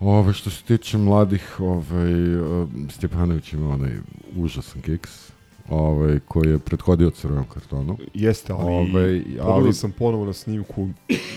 Ove, 0.00 0.32
što 0.32 0.50
se 0.50 0.62
tiče 0.62 0.98
mladih, 0.98 1.60
ovaj, 1.60 2.12
eh, 2.34 2.66
Stjepanović 2.90 3.52
ima 3.52 3.68
onaj 3.74 3.92
užasan 4.36 4.82
kiks, 4.82 5.32
ovaj, 5.68 6.18
koji 6.28 6.50
je 6.50 6.58
prethodio 6.58 7.10
crvenom 7.10 7.44
kartonu. 7.54 7.98
Jeste, 8.14 8.52
ali, 8.52 8.62
Ovaj, 8.72 9.22
ali- 9.40 9.72
sam 9.74 9.92
ponovo 9.92 10.24
na 10.24 10.32
snimku, 10.32 10.88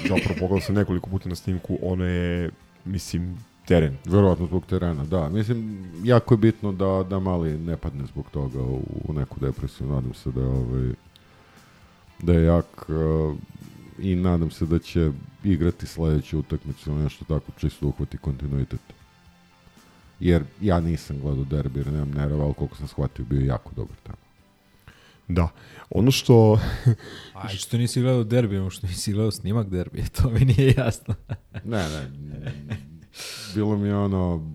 zapravo 0.09 0.35
pogledao 0.39 0.61
sam 0.61 0.75
nekoliko 0.75 1.09
puta 1.09 1.29
na 1.29 1.35
snimku, 1.35 1.77
ono 1.81 2.05
je, 2.05 2.51
mislim, 2.85 3.37
teren. 3.67 3.97
Verovatno 4.05 4.45
zbog 4.47 4.65
terena, 4.65 5.03
da. 5.05 5.29
Mislim, 5.29 5.85
jako 6.03 6.33
je 6.33 6.37
bitno 6.37 6.71
da, 6.71 7.05
da 7.09 7.19
mali 7.19 7.57
ne 7.57 7.77
padne 7.77 8.05
zbog 8.05 8.25
toga 8.31 8.61
u, 8.61 8.81
u 9.07 9.13
neku 9.13 9.39
depresiju. 9.39 9.87
Nadam 9.87 10.13
se 10.13 10.31
da 10.31 10.41
je, 10.41 10.47
ovaj, 10.47 10.89
da 12.21 12.33
je 12.33 12.43
jak 12.43 12.89
uh, 12.89 13.35
i 13.99 14.15
nadam 14.15 14.51
se 14.51 14.65
da 14.65 14.79
će 14.79 15.11
igrati 15.43 15.85
sledeću 15.87 16.39
utakmicu 16.39 16.93
nešto 16.93 17.25
tako, 17.25 17.51
čisto 17.57 17.87
uhvati 17.87 18.17
kontinuitet. 18.17 18.79
Jer 20.21 20.43
ja 20.61 20.79
nisam 20.79 21.19
gledao 21.21 21.43
derbi 21.43 21.79
jer 21.79 21.87
nemam 21.87 22.11
nerava, 22.11 22.45
ali 22.45 22.53
koliko 22.53 22.75
sam 22.75 22.87
shvatio 22.87 23.25
bio 23.25 23.39
je 23.39 23.45
jako 23.45 23.71
dobar 23.75 23.95
tamo. 24.03 24.17
Da. 25.27 25.47
Ono 25.89 26.11
što... 26.11 26.59
A 27.33 27.49
što 27.49 27.77
nisi 27.77 28.01
gledao 28.01 28.23
derbi, 28.23 28.57
ono 28.57 28.69
što 28.69 28.87
nisi 28.87 29.13
gledao 29.13 29.31
snimak 29.31 29.69
derbi, 29.69 30.03
to 30.21 30.29
mi 30.29 30.45
nije 30.45 30.73
jasno. 30.77 31.15
Ne, 31.63 31.89
ne. 31.89 32.11
Bilo 33.55 33.77
mi 33.77 33.87
je 33.87 33.95
ono 33.95 34.51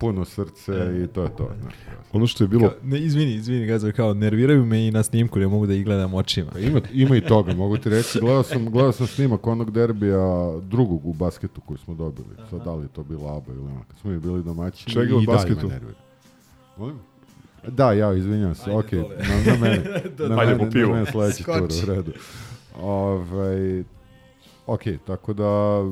puno 0.00 0.24
srce 0.24 0.72
i 1.04 1.06
to 1.06 1.22
je 1.22 1.36
to. 1.36 1.48
Ne. 1.64 1.70
Ono 2.12 2.26
što 2.26 2.44
je 2.44 2.48
bilo... 2.48 2.68
Kao, 2.68 2.78
ne, 2.82 3.00
izvini, 3.00 3.34
izvini, 3.34 3.66
Gazor, 3.66 3.92
kao 3.92 4.14
nerviraju 4.14 4.66
me 4.66 4.86
i 4.86 4.90
na 4.90 5.02
snimku, 5.02 5.38
ne 5.38 5.48
mogu 5.48 5.66
da 5.66 5.74
ih 5.74 5.84
gledam 5.84 6.14
očima. 6.14 6.50
Pa 6.52 6.58
ima, 6.58 6.80
ima 6.92 7.16
i 7.16 7.20
toga, 7.20 7.54
mogu 7.54 7.76
ti 7.76 7.88
reći. 7.88 8.20
Gledao 8.20 8.42
sam, 8.42 8.70
gledao 8.70 8.92
sam 8.92 9.06
snimak 9.06 9.46
onog 9.46 9.70
derbija 9.70 10.52
drugog 10.62 11.06
u 11.06 11.12
basketu 11.12 11.60
koji 11.60 11.78
smo 11.78 11.94
dobili. 11.94 12.28
Sad 12.50 12.64
da 12.64 12.74
li 12.74 12.84
je 12.84 12.88
to 12.88 13.02
bila 13.02 13.36
ABA 13.36 13.52
ili 13.52 13.60
ono. 13.60 13.84
Kad 13.88 13.98
smo 13.98 14.10
mi 14.10 14.18
bili 14.18 14.42
domaćini. 14.42 14.92
Čega 14.92 15.16
u 15.16 15.22
i 15.22 15.26
dalje 15.26 15.36
basketu? 15.36 15.68
nervira. 15.68 15.98
Molim? 16.76 16.98
Da, 17.68 17.92
ja, 17.92 18.12
izvinjam 18.12 18.54
se, 18.54 18.70
ok, 18.70 18.92
na, 18.92 19.02
na 19.46 19.58
mene, 19.60 19.76
na 20.28 20.40
Ajde 20.40 20.54
mene, 20.54 20.86
na 20.86 20.92
mene 20.92 21.06
sledeći 21.06 21.44
tur, 21.44 21.68
u 21.82 21.86
redu. 21.86 22.12
Ovaj, 22.80 23.84
ok, 24.66 24.82
tako 25.06 25.32
da, 25.32 25.82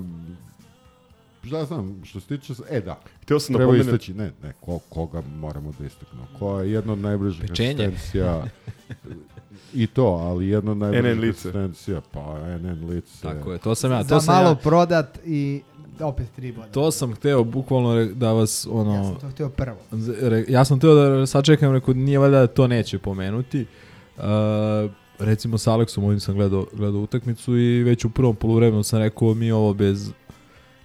šta 1.47 1.65
znam, 1.65 2.01
što 2.05 2.21
se 2.21 2.27
tiče, 2.27 2.53
e 2.71 2.81
da, 2.81 3.01
Htio 3.23 3.41
sam 3.41 3.53
da 3.53 3.57
treba 3.59 3.73
pomenem... 3.73 3.87
istaći, 3.95 4.15
ne, 4.15 4.33
ne, 4.43 4.53
ko, 4.61 4.79
koga 4.79 5.23
moramo 5.41 5.73
da 5.79 5.87
istaknemo, 5.87 6.27
ko 6.39 6.61
je 6.61 6.73
jedna 6.73 6.93
od 6.93 6.99
najbližih 6.99 7.41
Pečenje. 7.49 7.71
asistencija, 7.87 8.45
I 9.75 9.87
to, 9.87 10.05
ali 10.05 10.49
jedna 10.49 10.73
od 10.73 10.79
lice. 11.19 11.49
asistencija, 11.49 12.01
pa 12.13 12.39
NN 12.59 12.91
lice. 12.91 13.23
Tako 13.23 13.53
je, 13.53 13.59
to 13.59 13.75
sam 13.75 13.93
ja. 13.93 14.03
Za 14.03 14.09
To 14.09 14.21
sam 14.21 14.35
malo 14.35 14.49
ja, 14.49 14.55
prodat 14.55 15.19
i 15.27 15.61
opet 16.01 16.27
tri 16.37 16.53
boda. 16.53 16.69
to 16.69 16.91
sam 16.91 17.15
hteo 17.15 17.45
bukvalno 17.45 18.05
da 18.05 18.33
vas 18.33 18.69
ono 18.71 18.95
Ja 18.95 19.05
sam 19.05 19.21
to 19.21 19.29
htio 19.31 19.49
prvo. 19.49 19.77
Re- 20.21 20.45
ja 20.49 20.65
sam 20.65 20.81
teo 20.81 20.95
da 20.95 21.27
sačekam, 21.27 21.73
rekao, 21.73 21.95
nije 21.95 22.19
valjda 22.19 22.39
da 22.41 22.47
to 22.47 22.67
neće 22.67 22.99
pomenuti. 22.99 23.67
Uh, 24.17 24.25
recimo 25.19 25.59
sa 25.59 25.73
Aleksom 25.73 26.05
ovim 26.05 26.21
sam 26.21 26.35
gledao, 26.35 26.67
gledao 26.73 27.01
utakmicu 27.01 27.57
i 27.57 27.83
već 27.83 28.05
u 28.05 28.11
prvom 28.11 28.37
poluvremenu 28.37 28.83
sam 28.83 28.99
rekao 28.99 29.35
mi 29.35 29.51
ovo 29.53 29.75
bez 29.75 30.11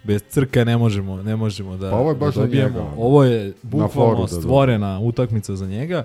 bez 0.04 0.22
crka 0.28 0.64
ne 0.64 0.76
možemo, 0.76 1.22
ne 1.22 1.36
možemo 1.36 1.76
da, 1.76 1.90
Pa 1.90 1.96
ovo 1.96 2.10
je 2.10 2.16
baš 2.16 2.34
da 2.34 2.40
dobijemo. 2.40 2.68
njega. 2.68 2.90
Ovo 2.96 3.24
je 3.24 3.52
bukvalno 3.62 4.20
da 4.20 4.28
stvorena 4.28 5.00
utakmica 5.00 5.56
za 5.56 5.66
njega 5.66 6.04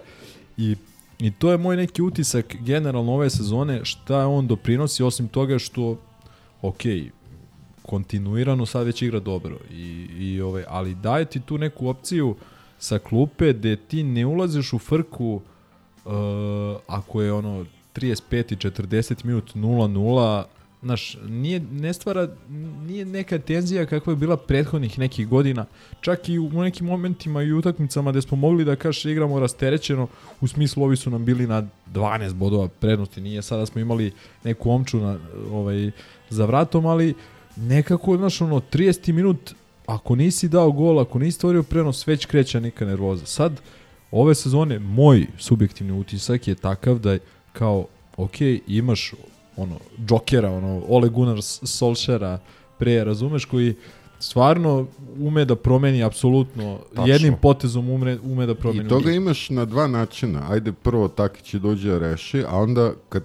i 0.58 0.76
I 1.20 1.32
to 1.32 1.52
je 1.52 1.58
moj 1.58 1.76
neki 1.76 2.02
utisak 2.02 2.56
generalno 2.60 3.14
ove 3.14 3.30
sezone, 3.30 3.82
šta 3.86 4.28
on 4.28 4.48
doprinosi, 4.48 5.04
osim 5.04 5.28
toga 5.28 5.60
što, 5.60 5.98
ok, 6.62 6.82
kontinuirano 7.82 8.66
sad 8.66 8.86
već 8.86 9.02
igra 9.02 9.20
dobro, 9.20 9.58
I, 9.72 10.08
i 10.20 10.42
ovaj, 10.42 10.64
ali 10.68 10.96
daje 10.96 11.26
ti 11.26 11.40
tu 11.40 11.58
neku 11.58 11.88
opciju 11.88 12.36
sa 12.80 13.00
klupe 13.00 13.54
gde 13.54 13.76
ti 13.76 14.04
ne 14.04 14.26
ulaziš 14.26 14.74
u 14.74 14.80
frku 14.80 15.42
uh, 16.06 16.12
ako 16.88 17.22
je 17.22 17.34
ono 17.34 17.66
35 17.96 18.54
i 18.54 18.56
40 18.56 19.26
minut 19.26 19.56
0-0, 19.56 20.44
znaš, 20.82 21.18
nije, 21.28 21.60
ne 21.60 21.94
stvara, 21.94 22.28
nije 22.88 23.06
neka 23.06 23.40
tenzija 23.40 23.86
kakva 23.86 24.14
je 24.14 24.18
bila 24.18 24.38
prethodnih 24.38 25.00
nekih 25.00 25.28
godina, 25.28 25.66
čak 26.02 26.30
i 26.30 26.40
u 26.40 26.50
nekim 26.50 26.86
momentima 26.88 27.44
i 27.44 27.54
utakmicama 27.54 28.12
gde 28.12 28.22
smo 28.22 28.38
mogli 28.38 28.66
da 28.66 28.76
kažeš 28.76 29.06
igramo 29.06 29.40
rasterećeno, 29.40 30.08
u 30.42 30.48
smislu 30.48 30.84
ovi 30.84 30.96
su 30.96 31.10
nam 31.10 31.26
bili 31.26 31.48
na 31.48 31.68
12 31.94 32.34
bodova 32.34 32.68
prednosti, 32.68 33.22
nije 33.22 33.42
sada 33.42 33.66
smo 33.66 33.82
imali 33.82 34.12
neku 34.44 34.72
omču 34.72 35.00
na, 35.00 35.20
ovaj, 35.52 35.92
za 36.30 36.46
vratom, 36.46 36.86
ali 36.86 37.14
nekako, 37.56 38.18
znaš, 38.18 38.42
ono, 38.42 38.60
30 38.60 39.12
minut, 39.12 39.54
ako 39.86 40.16
nisi 40.16 40.50
dao 40.50 40.72
gol, 40.72 41.00
ako 41.00 41.20
nisi 41.20 41.38
stvorio 41.38 41.64
prenos, 41.64 42.08
već 42.08 42.26
kreće 42.26 42.62
neka 42.62 42.86
nervoza. 42.86 43.26
Sad, 43.26 43.62
ove 44.12 44.36
sezone, 44.36 44.80
moj 44.80 45.28
subjektivni 45.38 45.94
utisak 45.94 46.48
je 46.48 46.56
takav 46.56 47.00
da 47.00 47.12
je 47.12 47.20
kao, 47.54 47.86
ok, 48.18 48.42
imaš 48.68 49.14
ono, 49.62 49.76
džokera, 50.06 50.52
ono, 50.52 50.82
Ole 50.88 51.10
Gunnar 51.10 51.42
Solskjera 51.42 52.40
pre, 52.78 53.04
razumeš, 53.04 53.46
koji 53.46 53.76
stvarno 54.20 54.88
ume 55.20 55.46
da 55.46 55.56
promeni 55.56 56.04
apsolutno, 56.04 56.80
Tačno. 56.90 57.14
jednim 57.14 57.36
potezom 57.42 57.90
ume, 57.90 58.18
ume 58.24 58.46
da 58.46 58.56
promeni. 58.56 58.86
I 58.86 58.90
toga 58.90 59.12
imaš 59.12 59.50
na 59.50 59.66
dva 59.66 59.88
načina. 59.88 60.44
Ajde 60.50 60.72
prvo 60.72 61.08
Takić 61.08 61.54
dođe 61.54 61.90
da 61.90 61.98
reši, 62.00 62.44
a 62.48 62.58
onda 62.58 62.92
kad 63.10 63.24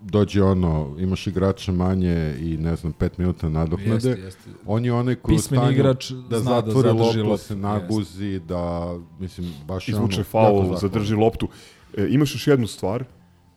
dođe 0.00 0.42
ono, 0.42 0.96
imaš 0.98 1.26
igrača 1.26 1.72
manje 1.72 2.36
i 2.40 2.56
ne 2.56 2.76
znam, 2.76 2.92
pet 2.92 3.18
minuta 3.18 3.48
nadoknade, 3.48 4.08
Jeste, 4.08 4.22
jeste. 4.22 4.50
on 4.66 4.84
je 4.84 4.92
onaj 4.92 5.14
koji 5.14 5.36
Pismeni 5.36 5.60
stanju 5.60 5.72
igrač 5.72 6.10
da 6.10 6.38
zna 6.38 6.50
da 6.50 6.66
zatvori 6.66 6.88
zadrži 6.88 7.18
loptu, 7.18 7.30
loptu, 7.30 7.44
se 7.44 7.56
naguzi, 7.56 8.40
da, 8.48 8.94
mislim, 9.18 9.52
baš 9.66 9.88
izvuče 9.88 10.16
ono, 10.16 10.24
faul, 10.24 10.76
zadrži 10.76 11.14
loptu. 11.14 11.48
E, 11.96 12.06
imaš 12.10 12.34
još 12.34 12.46
jednu 12.46 12.66
stvar, 12.66 13.04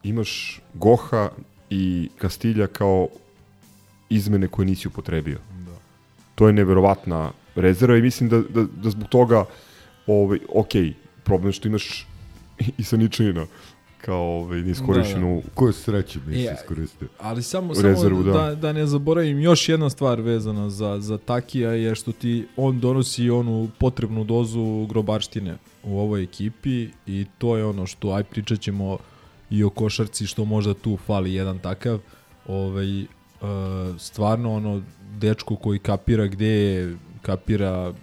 imaš 0.03 0.61
Goha 0.74 1.30
i 1.70 2.09
Kastilja 2.18 2.68
kao 2.68 3.07
izmene 4.09 4.47
koje 4.47 4.65
nisi 4.65 4.88
upotrebio. 4.88 5.38
Da. 5.65 5.76
To 6.36 6.47
je 6.47 6.53
neverovatna 6.53 7.32
rezerva 7.55 7.97
i 7.97 8.01
mislim 8.01 8.30
da, 8.30 8.41
da, 8.41 8.65
da 8.84 8.89
zbog 8.89 9.09
toga 9.09 9.45
ovaj, 10.07 10.39
ok, 10.53 10.70
problem 11.24 11.53
što 11.53 11.68
imaš 11.68 12.07
i 12.78 12.84
sa 12.84 12.97
Ničanina 12.97 13.45
kao 14.01 14.39
ovaj, 14.39 14.61
neiskorišćenu 14.61 15.41
Koju 15.53 15.74
sreću 15.74 16.20
nisi 16.28 16.41
Ja, 16.43 16.53
iskoristio. 16.53 17.07
Ali 17.20 17.43
samo, 17.43 17.74
Rezervu, 17.74 18.24
samo 18.24 18.34
da. 18.34 18.49
da. 18.49 18.55
da. 18.55 18.74
ne 18.74 18.86
zaboravim, 18.86 19.39
još 19.39 19.70
jedna 19.70 19.89
stvar 19.89 20.22
vezana 20.22 20.70
za, 20.70 20.99
za 20.99 21.18
Takija 21.18 21.72
je 21.72 21.95
što 21.95 22.11
ti 22.11 22.45
on 22.57 22.80
donosi 22.80 23.30
onu 23.30 23.70
potrebnu 23.78 24.24
dozu 24.24 24.86
grobarštine 24.89 25.57
u 25.84 25.99
ovoj 25.99 26.24
ekipi 26.24 26.88
i 27.07 27.26
to 27.38 27.57
je 27.57 27.65
ono 27.65 27.86
što, 27.86 28.11
aj 28.11 28.24
pričat 28.24 28.59
ćemo 28.59 28.97
i 29.49 29.63
o 29.63 29.69
košarci 29.69 30.27
što 30.27 30.45
možda 30.45 30.73
tu 30.73 30.97
fali 31.05 31.33
jedan 31.33 31.59
takav 31.59 31.99
ovaj, 32.47 33.01
uh, 33.01 33.07
stvarno 33.99 34.53
ono 34.53 34.81
dečko 35.17 35.55
koji 35.55 35.79
kapira 35.79 36.27
gde 36.27 36.47
je, 36.47 36.95
kapira 37.21 37.93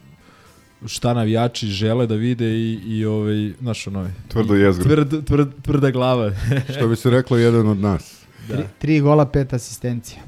šta 0.86 1.14
navijači 1.14 1.66
žele 1.66 2.07
da 2.07 2.14
vide 2.14 2.51
i, 2.51 2.72
i 2.86 3.05
ovaj, 3.05 3.53
znaš 3.61 3.86
ono, 3.86 4.11
Tvrdo 4.28 4.55
jezgro. 4.55 4.84
tvrd, 4.84 5.24
tvrd, 5.24 5.49
tvrda 5.62 5.90
glava. 5.90 6.30
Što 6.76 6.88
bi 6.88 6.97
se 6.97 7.11
reklo 7.11 7.36
jedan 7.36 7.68
od 7.68 7.78
nas. 7.78 8.24
da. 8.49 8.55
Tri, 8.57 8.64
tri 8.78 9.01
gola, 9.01 9.26
pet 9.26 9.53
asistencija. 9.53 10.22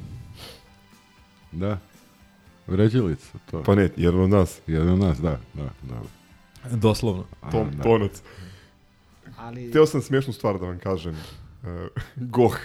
Da. 1.53 1.79
Vređilica, 2.67 3.39
to. 3.51 3.63
Pa 3.63 3.75
ne, 3.75 3.91
jedan 3.97 4.21
od 4.21 4.31
nas. 4.31 4.59
Jedan 4.67 4.89
od 4.89 4.99
nas, 4.99 5.19
da, 5.19 5.39
da, 5.55 5.71
da. 5.83 6.77
Doslovno. 6.77 7.25
A, 7.41 7.51
Tom, 7.51 7.71
da. 7.77 7.83
tonac. 7.83 8.23
Ali... 9.47 9.69
Hteo 9.69 9.87
sam 9.87 10.03
smiješnu 10.03 10.33
stvar 10.33 10.59
da 10.59 10.67
vam 10.67 10.79
kažem. 10.79 11.15
Uh, 11.63 11.69
Goh, 12.17 12.59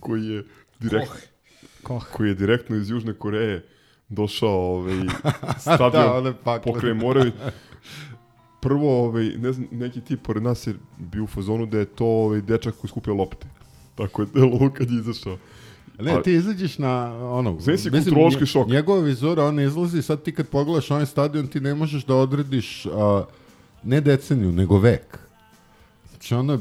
koji 0.00 0.26
je 0.26 0.44
direkt, 0.80 1.28
Koh. 1.82 2.06
koji 2.12 2.28
je 2.28 2.34
direktno 2.34 2.76
iz 2.76 2.90
Južne 2.90 3.14
Koreje 3.14 3.64
došao 4.08 4.74
ovaj, 4.74 4.96
Da, 5.42 5.54
stadion 5.58 6.34
pakle. 6.44 6.72
pokraj 6.72 6.94
Moravi. 6.94 7.32
Prvo, 8.60 9.04
ovaj, 9.04 9.24
ne 9.24 9.52
znam, 9.52 9.68
neki 9.70 10.00
tip 10.00 10.22
pored 10.22 10.42
nas 10.42 10.66
je 10.66 10.74
bio 10.98 11.24
u 11.24 11.26
fazonu 11.26 11.66
da 11.66 11.78
je 11.78 11.84
to 11.84 12.06
ovaj, 12.06 12.40
dečak 12.40 12.74
koji 12.80 12.88
skupio 12.88 13.14
lopte. 13.14 13.46
Tako 13.94 14.22
je 14.22 14.28
delovalo 14.34 14.72
kad 14.72 14.90
je 14.90 14.98
izašao. 14.98 15.38
Ne, 16.00 16.12
Ali- 16.12 16.22
ti 16.22 16.32
izađeš 16.32 16.78
na 16.78 17.14
ono... 17.32 17.60
Znaš 17.60 17.80
si 17.80 17.90
mislim, 17.90 18.04
kulturološki 18.04 18.46
šok. 18.46 18.68
Njegova 18.68 19.00
vizura, 19.00 19.44
on 19.44 19.60
izlazi, 19.60 20.02
sad 20.02 20.22
ti 20.22 20.34
kad 20.34 20.48
pogledaš 20.48 20.90
onaj 20.90 21.06
stadion, 21.06 21.46
ti 21.46 21.60
ne 21.60 21.74
možeš 21.74 22.04
da 22.04 22.14
odrediš 22.14 22.86
a, 22.86 23.24
ne 23.82 24.00
deceniju, 24.00 24.52
nego 24.52 24.78
vek. 24.78 25.18
Znači 26.22 26.34
ono, 26.34 26.58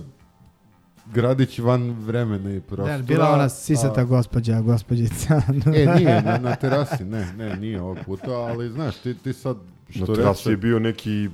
gradić 1.13 1.59
van 1.59 1.91
vremena 1.91 2.53
i 2.55 2.59
prostora. 2.59 2.97
Da, 2.97 3.03
bila 3.03 3.29
ona 3.29 3.49
sisata 3.49 4.01
a- 4.01 4.03
gospođa, 4.03 4.61
gospođica. 4.61 5.41
E, 5.75 5.85
nije, 5.95 6.21
na, 6.21 6.37
na 6.37 6.55
terasi, 6.55 7.03
ne, 7.05 7.33
ne, 7.37 7.57
nije 7.57 7.81
ovog 7.81 7.97
puta, 8.05 8.31
ali 8.31 8.69
znaš, 8.69 8.95
ti, 8.97 9.13
ti 9.13 9.33
sad, 9.33 9.57
Na 9.95 10.05
što 10.05 10.15
terasi 10.15 10.49
je 10.49 10.55
reče, 10.55 10.61
bio 10.61 10.79
neki 10.79 11.29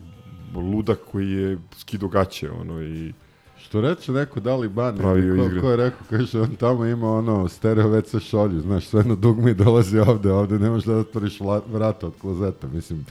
ludak 0.56 1.00
koji 1.12 1.32
je 1.32 1.58
skido 1.78 2.08
gaće, 2.08 2.52
ono, 2.52 2.82
i 2.82 3.14
što 3.58 3.82
reče 3.82 4.12
neko 4.12 4.40
da 4.40 4.56
li 4.56 4.70
ban, 4.70 4.98
Pravio 4.98 5.36
ko, 5.36 5.46
igre. 5.46 5.62
ko 5.62 5.70
je 5.70 5.78
rekao, 5.78 6.08
kaže, 6.10 6.42
on 6.42 6.56
tamo 6.56 6.86
ima 6.86 7.12
ono 7.12 7.48
stereo 7.50 7.88
WC 7.90 8.20
šolju, 8.30 8.62
znaš, 8.62 8.86
sve 8.86 9.04
na 9.04 9.16
dugmi 9.16 9.54
dolazi 9.54 10.00
ovde, 10.00 10.32
ovde 10.32 10.60
ne 10.60 10.70
možeš 10.70 10.86
da 10.86 10.96
otvoriš 10.96 11.40
vrata 11.68 12.08
od 12.08 12.14
klozeta, 12.22 12.68
mislim, 12.68 13.06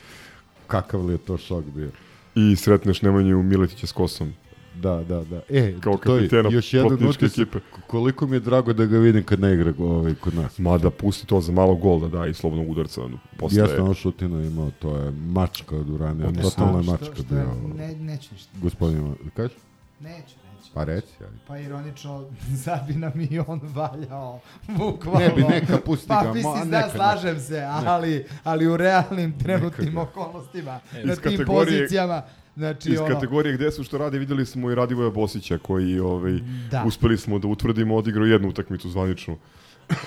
kakav 0.67 1.07
li 1.07 1.15
je 1.15 1.19
to 1.19 1.39
šok 1.39 1.65
bio. 1.65 1.91
i 2.35 2.57
sretneš 2.57 3.03
Nemanju 3.03 3.43
Miletića 3.43 3.87
s 3.87 3.93
kosom. 3.93 4.33
Da, 4.77 4.97
da, 4.99 5.25
da. 5.25 5.41
E, 5.51 5.75
Kao 5.81 5.97
to 5.97 6.17
je 6.17 6.29
još 6.51 6.75
jedan 6.75 6.93
utisak, 6.95 7.23
ekipe. 7.31 7.59
koliko 7.87 8.27
mi 8.27 8.37
je 8.37 8.41
drago 8.41 8.73
da 8.73 8.87
ga 8.87 8.99
vidim 8.99 9.25
kad 9.25 9.41
ne 9.41 9.55
igra 9.55 9.73
ovaj, 9.81 10.15
kod 10.15 10.35
nas. 10.35 10.59
Mada 10.59 10.91
pusti 10.91 11.27
to 11.27 11.41
za 11.41 11.53
malo 11.53 11.75
gol 11.77 12.01
da 12.01 12.09
da 12.11 12.27
i 12.27 12.35
slobodnog 12.35 12.71
udarca. 12.71 13.01
Posle, 13.37 13.59
Jasno, 13.59 13.85
ono 13.85 13.95
šutino 13.95 14.41
imao, 14.41 14.71
to 14.73 14.97
je 14.97 15.11
mačka 15.13 15.77
od 15.77 15.91
Urane, 15.91 16.33
totalna 16.35 16.79
je 16.79 16.83
Što- 16.83 16.93
mačka 16.93 17.15
što 17.15 17.23
bio. 17.25 17.39
je- 17.39 17.75
Ne, 17.77 17.95
neću 17.97 18.29
ništa. 18.33 18.51
Gospodin, 18.55 19.15
kažeš? 19.35 19.57
Neću. 20.01 20.35
Pa 20.75 20.85
reci, 20.85 21.13
ajde. 21.21 21.37
Pa 21.49 21.59
ironično, 21.59 22.25
sad 22.65 22.87
bi 22.87 22.95
nam 22.95 23.13
i 23.21 23.39
on 23.41 23.61
valjao, 23.65 24.41
bukvalno. 24.69 25.19
Ne 25.21 25.29
bi, 25.29 25.43
neka, 25.45 25.79
pusti 25.79 26.09
pa, 26.09 26.23
ga, 26.23 26.33
mislim, 26.33 26.53
ma, 26.55 26.65
da, 26.67 26.77
neka, 26.79 26.91
slažem 26.91 27.41
se, 27.41 27.61
ali, 27.61 28.25
ali 28.45 28.67
u 28.67 28.77
realnim 28.77 29.39
trenutnim 29.39 29.97
okolnostima, 29.99 30.81
Iz 30.95 31.05
na 31.05 31.15
tim 31.15 31.23
kategorije- 31.23 31.47
pozicijama, 31.79 32.23
znači 32.57 32.91
Iz 32.93 33.01
ono, 33.01 33.15
kategorije 33.15 33.55
gde 33.55 33.71
su 33.71 33.85
što 33.85 33.99
radi, 33.99 34.19
videli 34.19 34.47
smo 34.47 34.71
i 34.71 34.75
Radivoja 34.75 35.11
Bosića 35.11 35.59
koji 35.59 36.01
ovaj, 36.01 36.39
da. 36.71 36.85
uspeli 36.87 37.19
smo 37.19 37.39
da 37.39 37.49
utvrdimo, 37.49 37.97
odigrao 37.97 38.27
jednu 38.27 38.49
utakmicu 38.49 38.91
zvaničnu 38.91 39.39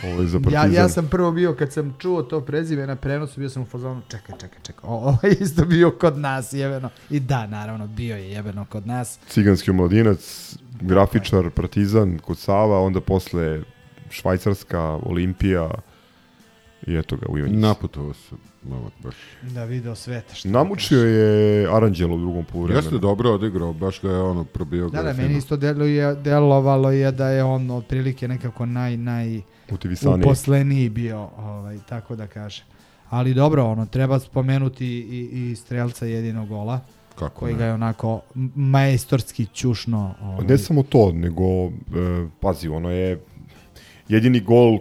ovaj, 0.04 0.26
za 0.28 0.38
Ja, 0.38 0.42
Partizan. 0.42 0.74
ja 0.74 0.90
sam 0.90 1.08
prvo 1.08 1.32
bio, 1.32 1.56
kad 1.56 1.74
sam 1.74 1.96
čuo 2.00 2.24
to 2.24 2.42
prezime 2.42 2.88
na 2.88 2.96
prenosu, 2.96 3.40
bio 3.40 3.50
sam 3.50 3.62
u 3.62 3.66
fazonu, 3.66 4.02
čekaj, 4.08 4.36
čekaj, 4.40 4.60
čekaj, 4.64 4.82
ovo 4.84 5.18
je 5.24 5.38
isto 5.42 5.66
bio 5.66 5.92
kod 5.92 6.18
nas, 6.18 6.54
jebeno. 6.54 6.90
I 7.10 7.20
da, 7.20 7.48
naravno, 7.48 7.88
bio 7.88 8.16
je 8.16 8.32
jebeno 8.32 8.66
kod 8.70 8.88
nas. 8.88 9.20
Ciganski 9.28 9.72
omladinac, 9.72 10.56
grafičar, 10.82 11.50
Partizan, 11.50 12.20
kod 12.20 12.38
Sava, 12.38 12.80
onda 12.82 13.02
posle 13.02 13.62
Švajcarska, 14.10 14.82
Olimpija 14.82 15.72
i 16.88 16.96
eto 16.96 17.18
ga 17.18 17.26
u 17.30 17.38
Ivanjici. 17.38 17.60
Naputovao 17.60 18.14
se, 18.14 18.36
momak, 18.64 18.94
baš. 19.04 19.16
Da 19.42 19.64
video 19.64 19.96
sveta 19.96 20.36
što 20.36 20.50
Namučio 20.50 21.00
je 21.00 21.68
Aranđelo 21.76 22.16
u 22.16 22.20
drugom 22.20 22.46
poluvremenu. 22.46 22.86
Jeste 22.86 22.98
dobro 22.98 23.34
odigrao, 23.34 23.74
baš 23.74 24.02
ga 24.02 24.10
je 24.10 24.22
ono 24.22 24.44
probio. 24.44 24.90
Da, 24.90 25.04
ga 25.04 25.14
da, 25.14 25.22
meni 25.22 25.38
isto 25.38 25.58
deluje, 25.58 26.16
delovalo 26.16 26.92
je 26.92 27.12
da 27.12 27.30
je 27.30 27.44
on 27.44 27.72
otprilike 27.72 28.28
nekako 28.28 28.66
naj, 28.66 28.98
naj 28.98 29.42
uposleniji 30.22 30.90
bio, 30.90 31.30
ovaj, 31.38 31.78
tako 31.90 32.16
da 32.16 32.28
kažem. 32.28 32.66
Ali 33.10 33.34
dobro, 33.34 33.66
ono, 33.66 33.86
treba 33.86 34.20
spomenuti 34.20 34.86
i, 34.88 35.30
i 35.34 35.56
strelca 35.56 36.06
jedinog 36.06 36.48
gola. 36.48 36.80
Kako 37.16 37.40
koji 37.40 37.54
ne? 37.54 37.60
ga 37.60 37.66
je 37.66 37.74
onako 37.74 38.22
majstorski 38.56 39.46
ćušno. 39.46 40.16
Ovaj. 40.22 40.48
Ne 40.48 40.58
samo 40.58 40.84
to, 40.84 41.12
nego, 41.12 41.44
e, 41.44 41.70
pazi, 42.40 42.68
ono 42.68 42.92
je 42.92 43.20
jedini 44.08 44.40
gol, 44.40 44.80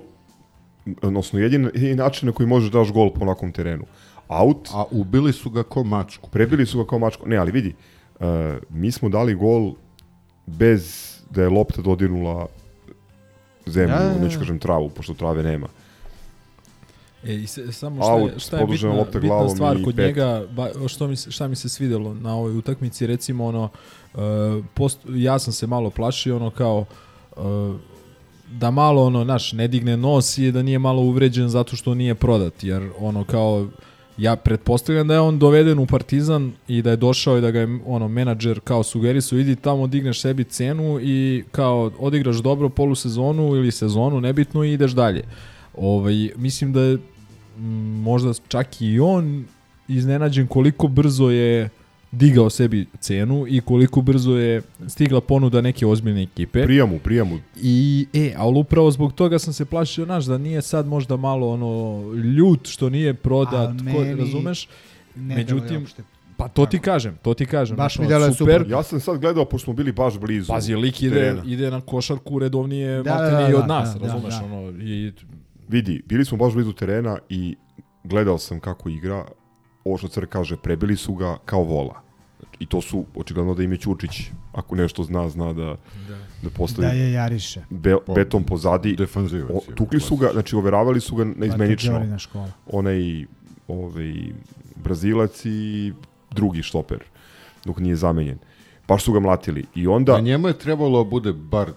odnosno 1.03 1.39
jedini, 1.39 1.65
jedini 1.75 1.95
način 1.95 2.27
na 2.27 2.33
koji 2.33 2.47
možeš 2.47 2.71
daš 2.71 2.93
gol 2.93 3.13
po 3.13 3.21
onakvom 3.23 3.53
terenu. 3.53 3.85
Out, 4.29 4.69
A 4.75 4.85
ubili 4.91 5.33
su 5.33 5.51
ga 5.51 5.63
ko 5.63 5.85
mačku. 5.85 6.31
prebili 6.31 6.67
su 6.67 6.79
ga 6.79 6.89
kao 6.89 6.99
mačko. 6.99 7.27
Ne, 7.29 7.37
ali 7.37 7.53
vidi, 7.53 7.75
e, 8.21 8.59
mi 8.71 8.93
smo 8.93 9.09
dali 9.09 9.35
gol 9.35 9.73
bez 10.47 11.15
da 11.31 11.43
je 11.43 11.49
lopta 11.49 11.83
dodirnula 11.83 12.47
zemlju, 13.67 13.97
Da, 13.97 14.05
da, 14.05 14.15
da. 14.15 14.25
neću 14.25 14.39
kažem 14.39 14.59
travu, 14.59 14.89
pošto 14.89 15.15
trave 15.15 15.43
nema. 15.43 15.67
E, 17.25 17.35
i 17.35 17.47
se, 17.47 17.73
samo 17.73 18.03
šta 18.03 18.13
Out, 18.13 18.33
je, 18.33 18.39
šta 18.39 18.57
je 18.59 18.67
bitna, 18.67 18.93
lopta 18.93 19.19
bitna 19.21 19.49
stvar 19.49 19.77
kod 19.85 19.97
pet. 19.97 20.07
njega, 20.07 20.45
ba, 20.51 20.69
što 20.89 21.07
mi, 21.07 21.17
šta 21.17 21.49
mi 21.49 21.57
se 21.57 21.69
svidelo 21.69 22.15
na 22.15 22.35
ovoj 22.35 22.57
utakmici, 22.57 23.07
recimo 23.07 23.47
ono, 23.47 23.69
uh, 24.15 24.21
post, 24.75 24.99
ja 25.09 25.39
sam 25.39 25.53
se 25.53 25.67
malo 25.67 25.91
plašio, 25.91 26.37
ono 26.37 26.51
kao, 26.51 26.85
uh, 27.37 27.75
da 28.53 28.71
malo 28.71 29.05
ono, 29.05 29.25
naš, 29.25 29.53
ne 29.53 29.69
digne 29.69 29.97
nos 29.97 30.39
i 30.39 30.53
da 30.53 30.63
nije 30.63 30.79
malo 30.79 31.03
uvređen 31.03 31.49
zato 31.49 31.77
što 31.77 31.95
nije 31.95 32.15
prodat, 32.15 32.65
jer 32.65 32.89
ono 32.99 33.25
kao, 33.25 33.67
ja 34.19 34.37
pretpostavljam 34.37 35.09
da 35.09 35.15
je 35.15 35.21
on 35.21 35.39
doveden 35.39 35.79
u 35.79 35.87
Partizan 35.87 36.53
i 36.69 36.83
da 36.83 36.91
je 36.91 36.97
došao 36.97 37.39
i 37.39 37.41
da 37.41 37.51
ga 37.51 37.61
je 37.61 37.79
ono 37.87 38.09
menadžer 38.09 38.61
kao 38.61 38.83
sugerisao 38.83 39.39
idi 39.39 39.57
tamo 39.57 39.87
digneš 39.87 40.21
sebi 40.21 40.45
cenu 40.45 41.01
i 41.03 41.45
kao 41.51 41.91
odigraš 41.99 42.37
dobro 42.37 42.69
polusezonu 42.69 43.57
ili 43.57 43.71
sezonu 43.71 44.21
nebitno 44.21 44.65
i 44.65 44.73
ideš 44.73 44.93
dalje. 44.93 45.23
Ovaj 45.77 46.31
mislim 46.37 46.73
da 46.73 46.81
je 46.81 46.99
možda 48.03 48.33
čak 48.49 48.81
i 48.81 49.01
on 49.01 49.45
iznenađen 49.89 50.47
koliko 50.47 50.89
brzo 50.89 51.31
je 51.31 51.69
digao 52.13 52.51
sebi 52.51 52.87
cenu 53.01 53.45
i 53.49 53.61
koliko 53.61 54.01
brzo 54.01 54.37
je 54.37 54.63
stigla 54.87 55.21
ponuda 55.21 55.61
neke 55.61 55.87
ozbiljne 55.87 56.23
ekipe. 56.23 56.63
Prijamu, 56.63 56.99
prijamu. 56.99 57.39
I, 57.57 58.07
e, 58.15 58.35
ali 58.37 58.59
upravo 58.59 58.91
zbog 58.91 59.13
toga 59.13 59.39
sam 59.39 59.53
se 59.53 59.65
plašio, 59.65 60.05
znaš, 60.05 60.25
da 60.25 60.39
nije 60.39 60.63
sad 60.63 60.87
možda 60.87 61.17
malo 61.17 61.49
ono 61.49 62.03
ljut 62.13 62.69
što 62.69 62.91
nije 62.91 63.15
prodat, 63.15 63.69
A 63.69 63.79
ko, 63.79 63.85
meni 63.85 64.15
razumeš? 64.15 64.69
Ne 65.17 65.35
Međutim. 65.37 65.87
Pa 66.37 66.49
to 66.49 66.67
ti 66.67 66.79
kažem, 66.79 67.19
to 67.23 67.35
ti 67.35 67.47
kažem. 67.47 67.77
Baš 67.77 67.99
mi 67.99 68.07
deluje 68.07 68.33
super. 68.35 68.65
Ja 68.69 68.83
sam 68.83 69.01
sad 69.01 69.19
gledao, 69.19 69.45
pošto 69.45 69.65
smo 69.65 69.73
bili 69.73 69.93
baš 69.93 70.19
blizu. 70.19 70.53
Pazi, 70.53 70.75
lik 70.75 71.03
ide, 71.03 71.15
terena. 71.15 71.43
ide 71.47 71.71
na 71.71 71.81
košarku 71.81 72.39
redovnije 72.39 73.03
Da, 73.03 73.15
da, 73.15 73.31
da, 73.31 73.31
da, 73.31 73.49
i 73.49 73.55
od 73.55 73.61
da, 73.61 73.67
nas, 73.67 73.95
da, 73.95 74.07
razumeš? 74.07 74.35
da. 74.35 74.45
Ono, 74.45 74.71
i, 74.83 75.13
Vidi, 75.69 76.03
bili 76.07 76.25
smo 76.25 76.39
baš 76.39 76.53
blizu 76.53 76.73
terena 76.73 77.19
i 77.29 77.57
gledao 78.05 78.39
sam 78.39 78.61
kako 78.61 78.89
igra. 78.89 79.25
Ovo 79.85 79.99
što 79.99 80.09
Cr 80.09 80.27
kaže, 80.27 80.57
prebili 80.57 80.97
su 80.97 81.15
ga 81.15 81.39
kao 81.45 81.63
vola. 81.63 82.03
I 82.59 82.67
to 82.67 82.81
su, 82.81 83.05
očigledno 83.15 83.55
da 83.55 83.63
im 83.63 83.73
je 83.73 83.79
Ćurčić, 83.79 84.21
ako 84.53 84.77
nešto 84.77 85.05
zna, 85.05 85.29
zna 85.29 85.53
da, 85.53 85.77
da, 86.09 86.19
Da 86.43 86.51
postavi 86.51 86.99
je 86.99 87.13
jariše. 87.13 87.63
be, 87.71 87.97
beton 88.15 88.45
pozadi. 88.45 88.97
Defanzivac. 88.97 89.51
O, 89.51 89.73
tukli 89.75 90.01
su 90.01 90.17
ga, 90.17 90.31
znači 90.33 90.57
overavali 90.57 91.01
su 91.01 91.17
ga. 91.17 91.27
Patriđorina 91.51 92.19
škola. 92.19 92.51
Onaj 92.67 93.27
ovaj, 93.69 94.15
Brazilac 94.77 95.45
i 95.45 95.93
drugi 96.31 96.63
štoper, 96.63 96.99
dok 97.65 97.79
nije 97.79 97.97
zamenjen. 97.97 98.39
Baš 98.89 99.05
su 99.05 99.13
ga 99.13 99.21
mlatili. 99.21 99.65
I 99.75 99.87
onda... 99.87 100.13
Da. 100.13 100.19
A 100.19 100.21
njemu 100.21 100.49
je 100.49 100.59
trebalo 100.59 101.05
da 101.05 101.11
bude 101.11 101.33
bar 101.33 101.71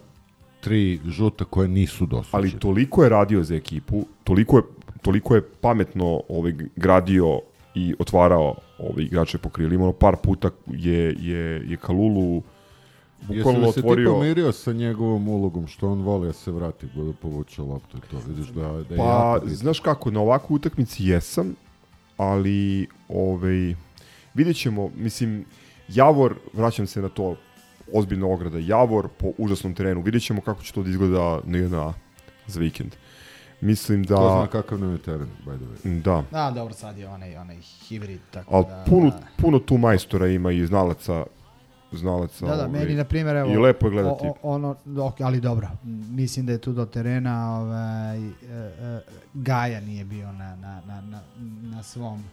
tri 0.61 0.99
žuta 1.07 1.45
koje 1.45 1.67
nisu 1.67 2.05
dosuđene. 2.05 2.29
ali 2.31 2.59
toliko 2.59 3.03
je 3.03 3.09
radio 3.09 3.43
za 3.43 3.55
ekipu, 3.55 4.05
toliko 4.23 4.57
je, 4.57 4.63
toliko 5.01 5.35
je 5.35 5.41
pametno 5.61 6.21
ovaj, 6.29 6.53
gradio 6.75 7.39
i 7.75 7.95
otvarao 7.99 8.55
ovaj, 8.79 9.03
igrače 9.03 9.37
po 9.37 9.49
krilima. 9.49 9.83
Ono, 9.83 9.93
par 9.93 10.15
puta 10.23 10.49
je, 10.67 11.15
je, 11.19 11.69
je 11.69 11.77
Kalulu 11.77 12.41
Jesi 13.29 13.37
bukvalno 13.37 13.67
li 13.67 13.73
se 13.73 13.73
ti 13.73 13.79
otvorio... 13.79 14.13
pomirio 14.13 14.51
sa 14.51 14.73
njegovom 14.73 15.27
ulogom, 15.27 15.67
što 15.67 15.91
on 15.91 16.01
voli 16.01 16.27
da 16.27 16.33
se 16.33 16.51
vrati, 16.51 16.87
da 16.95 17.13
povuče 17.21 17.61
loptu 17.61 17.97
to, 18.11 18.17
vidiš 18.27 18.47
da, 18.47 18.61
da 18.61 18.93
je 18.93 18.97
Pa, 18.97 19.33
jako 19.33 19.49
znaš 19.49 19.79
kako, 19.79 20.11
na 20.11 20.21
ovakvoj 20.21 20.55
utakmici 20.55 21.03
jesam, 21.03 21.55
ali 22.17 22.87
ovaj, 23.09 23.75
vidjet 24.33 24.57
ćemo, 24.57 24.89
mislim, 24.95 25.45
Javor, 25.87 26.35
vraćam 26.53 26.87
se 26.87 27.01
na 27.01 27.09
to, 27.09 27.35
ozbiljna 27.93 28.27
ograda, 28.27 28.59
Javor 28.59 29.07
po 29.17 29.31
užasnom 29.37 29.73
terenu, 29.73 30.01
vidjet 30.01 30.23
ćemo 30.23 30.41
kako 30.41 30.63
će 30.63 30.73
to 30.73 30.83
da 30.83 30.89
izgleda 30.89 31.39
na 31.43 31.57
jedna 31.57 31.93
za 32.47 32.59
vikend. 32.59 32.95
Mislim 33.61 34.03
da... 34.03 34.15
Ko 34.15 34.21
zna 34.21 34.47
kakav 34.47 34.79
nam 34.79 34.91
je 34.91 34.97
teren, 34.97 35.27
by 35.45 35.57
the 35.57 35.89
way. 35.89 36.01
Da, 36.01 36.23
A, 36.31 36.51
dobro, 36.51 36.73
sad 36.73 36.97
je 36.97 37.07
onaj, 37.07 37.37
onaj 37.37 37.57
hibrid, 37.57 38.19
tako 38.31 38.55
ali 38.55 38.65
da... 38.65 38.85
puno, 38.89 39.09
da. 39.09 39.19
puno 39.37 39.59
tu 39.59 39.77
majstora 39.77 40.27
ima 40.27 40.51
i 40.51 40.65
znalaca, 40.65 41.25
znalaca 41.91 42.45
Da, 42.45 42.55
da, 42.55 42.65
ovaj, 42.65 42.79
meni, 42.79 42.95
na 42.95 43.03
primjer, 43.03 43.35
evo... 43.35 43.51
i 43.51 43.57
lepo 43.57 43.87
je 43.87 43.91
gledati. 43.91 44.27
O, 44.27 44.29
o, 44.29 44.53
ono, 44.53 44.75
ok, 44.99 45.21
ali 45.21 45.39
dobro, 45.39 45.67
mislim 46.09 46.45
da 46.45 46.51
je 46.51 46.57
tu 46.57 46.73
do 46.73 46.85
terena, 46.85 47.59
ovaj, 47.59 48.17
e, 48.19 48.31
e, 48.49 49.01
Gaja 49.33 49.81
nije 49.81 50.05
bio 50.05 50.31
na, 50.31 50.55
na, 50.55 50.81
na, 50.87 51.01
na, 51.01 51.21
na 51.61 51.83
svom 51.83 52.23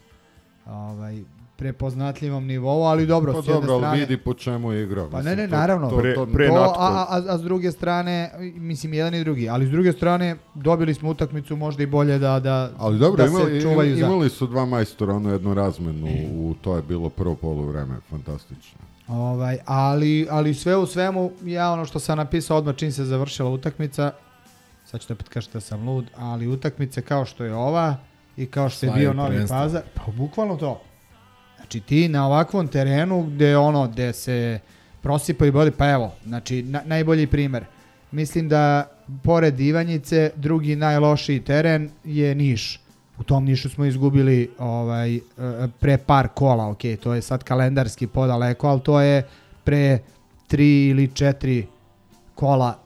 ovaj, 0.65 1.23
prepoznatljivom 1.59 2.45
nivou, 2.45 2.83
ali 2.83 3.05
dobro, 3.05 3.33
Pa 3.33 3.41
s 3.41 3.47
jedne 3.47 3.53
dobro, 3.53 3.77
strane... 3.77 3.99
vidi 3.99 4.17
po 4.17 4.33
čemu 4.33 4.71
je 4.71 4.83
igrao. 4.83 5.09
Pa 5.09 5.21
ne, 5.21 5.35
ne, 5.35 5.47
to- 5.47 5.55
naravno. 5.55 5.89
To, 5.89 5.97
Pre- 5.97 6.15
to, 6.15 6.25
pre- 6.25 6.47
to, 6.47 6.73
a, 6.77 7.05
a, 7.09 7.21
a 7.29 7.37
s 7.37 7.41
druge 7.41 7.71
strane, 7.71 8.31
mislim, 8.55 8.93
jedan 8.93 9.15
i 9.15 9.23
drugi, 9.23 9.49
ali 9.49 9.67
s 9.67 9.69
druge 9.69 9.91
strane, 9.91 10.35
dobili 10.55 10.93
smo 10.93 11.09
utakmicu 11.09 11.55
možda 11.55 11.83
i 11.83 11.85
bolje 11.85 12.19
da, 12.19 12.39
da, 12.39 12.71
Ali 12.77 12.99
dobro, 12.99 13.23
da 13.23 13.29
imali, 13.29 13.61
se 13.61 13.61
čuvaju 13.61 13.95
za... 13.95 14.05
imali 14.05 14.29
su 14.29 14.47
dva 14.47 14.65
majstora, 14.65 15.13
ono 15.13 15.31
jednu 15.31 15.53
razmenu, 15.53 16.07
u, 16.33 16.53
to 16.61 16.75
je 16.75 16.81
bilo 16.81 17.09
prvo 17.09 17.35
poluvreme, 17.35 17.95
fantastično. 18.09 18.79
Ovaj, 19.07 19.57
ali, 19.65 20.27
ali 20.29 20.53
sve 20.53 20.77
u 20.77 20.85
svemu, 20.85 21.31
ja 21.43 21.71
ono 21.71 21.85
što 21.85 21.99
sam 21.99 22.17
napisao 22.17 22.57
odmah 22.57 22.75
čim 22.75 22.91
se 22.91 23.05
završila 23.05 23.49
utakmica, 23.49 24.11
sad 24.85 25.01
ćete 25.01 25.13
opet 25.13 25.29
kažete 25.29 25.53
da 25.53 25.61
sam 25.61 25.89
lud, 25.89 26.05
ali 26.17 26.47
utakmice 26.47 27.01
kao 27.01 27.25
što 27.25 27.43
je 27.43 27.53
ova 27.55 27.95
i 28.37 28.45
kao 28.45 28.69
što 28.69 28.85
je 28.85 28.91
bio 28.91 29.13
Novi. 29.13 29.47
Pazar, 29.49 29.81
pa 29.95 30.11
bukvalno 30.11 30.55
to. 30.55 30.81
Znači 31.59 31.79
ti 31.79 32.07
na 32.07 32.25
ovakvom 32.25 32.67
terenu 32.67 33.23
gde 33.23 33.57
ono, 33.57 33.87
gde 33.87 34.13
se 34.13 34.59
prosipaju 35.01 35.51
bodi, 35.51 35.71
pa 35.71 35.89
evo, 35.89 36.11
znači 36.25 36.63
na, 36.63 36.81
najbolji 36.85 37.27
primer. 37.27 37.65
Mislim 38.11 38.49
da 38.49 38.89
pored 39.23 39.59
Ivanjice 39.59 40.31
drugi 40.35 40.75
najlošiji 40.75 41.39
teren 41.39 41.89
je 42.03 42.35
Niš. 42.35 42.79
U 43.19 43.23
tom 43.23 43.45
Nišu 43.45 43.69
smo 43.69 43.85
izgubili 43.85 44.51
ovaj 44.59 45.19
pre 45.79 45.97
par 45.97 46.27
kola, 46.27 46.69
ok, 46.69 46.81
to 47.03 47.13
je 47.13 47.21
sad 47.21 47.43
kalendarski 47.43 48.07
podaleko, 48.07 48.67
ali 48.67 48.81
to 48.81 49.01
je 49.01 49.27
pre 49.63 49.99
tri 50.47 50.87
ili 50.87 51.07
četiri 51.07 51.67
kola 52.35 52.79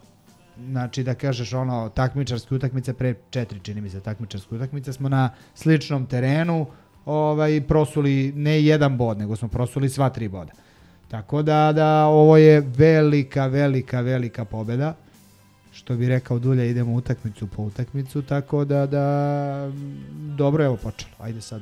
znači 0.69 1.03
da 1.03 1.13
kažeš 1.13 1.53
ono 1.53 1.89
takmičarske 1.89 2.55
utakmice 2.55 2.93
pre 2.93 3.13
četiri 3.29 3.59
čini 3.59 3.81
mi 3.81 3.89
se 3.89 3.99
takmičarske 3.99 4.55
utakmice 4.55 4.93
smo 4.93 5.09
na 5.09 5.29
sličnom 5.55 6.05
terenu 6.05 6.67
ovaj 7.05 7.61
prosuli 7.61 8.31
ne 8.35 8.63
jedan 8.63 8.97
bod 8.97 9.17
nego 9.17 9.35
smo 9.35 9.47
prosuli 9.47 9.89
sva 9.89 10.09
tri 10.09 10.27
boda 10.27 10.51
tako 11.07 11.41
da 11.41 11.71
da 11.75 12.05
ovo 12.05 12.37
je 12.37 12.61
velika 12.61 13.47
velika 13.47 14.01
velika 14.01 14.45
pobeda 14.45 14.95
što 15.71 15.95
bi 15.95 16.07
rekao 16.07 16.39
Dulja 16.39 16.63
idemo 16.63 16.93
utakmicu 16.93 17.47
po 17.47 17.63
utakmicu 17.63 18.21
tako 18.21 18.65
da 18.65 18.85
da 18.85 19.71
dobro 20.37 20.63
je 20.63 20.69
ovo 20.69 20.77
počelo 20.77 21.11
ajde 21.19 21.41
sad 21.41 21.61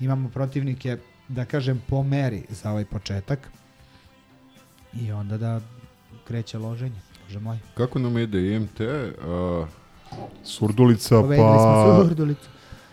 imamo 0.00 0.28
protivnike 0.28 0.96
da 1.28 1.44
kažem 1.44 1.82
po 1.88 2.02
meri 2.02 2.42
za 2.48 2.70
ovaj 2.70 2.84
početak 2.84 3.48
i 4.92 5.12
onda 5.12 5.38
da 5.38 5.60
kreće 6.24 6.58
loženje 6.58 7.00
Bože 7.26 7.40
moj 7.40 7.58
Kako 7.74 7.98
nam 7.98 8.18
ide 8.18 8.54
IMT? 8.54 8.80
Uh, 8.80 9.68
Surdulica, 10.44 11.20
Povedali 11.20 11.58
smo 11.58 11.84
pa, 11.86 12.04
Surdulicu. 12.08 12.48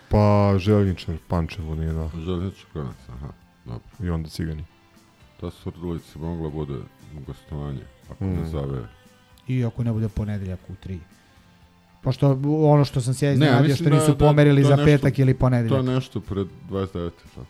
Pa 0.08 0.54
Željničar, 0.58 1.16
Pančevo, 1.28 1.74
nije 1.74 1.92
da. 1.92 2.10
Željnički 2.16 2.64
konac, 2.72 2.96
aha. 3.08 3.28
Dobro. 3.64 3.80
I 4.00 4.10
onda 4.10 4.28
Cigani. 4.28 4.64
Ta 5.40 5.50
Surdulica 5.52 6.18
mogla 6.18 6.50
bude 6.50 6.74
gostovanje, 7.26 7.80
ako 8.10 8.24
Mm. 8.24 8.28
ne 8.32 8.46
zave. 8.46 8.82
I 9.48 9.64
ako 9.64 9.84
ne 9.84 9.92
bude 9.92 10.08
ponedeljak 10.08 10.60
u 10.68 10.74
3. 10.78 10.98
Pošto 12.02 12.30
ono 12.64 12.84
što 12.84 13.00
sam 13.00 13.14
se 13.14 13.26
ja 13.26 13.30
Ne, 13.30 13.34
iznenadio 13.34 13.74
što 13.74 13.84
da- 13.84 13.90
nisu 13.90 14.06
da- 14.08 14.18
pomerili 14.18 14.62
to 14.62 14.68
za 14.68 14.76
nešto- 14.76 14.84
petak 14.86 15.18
ili 15.18 15.34
To 15.34 15.38
ponedeljak. 15.38 15.84
je 15.84 15.90
nešto 15.90 16.20
pred 16.20 16.46
29. 16.68 17.10
tako. 17.24 17.46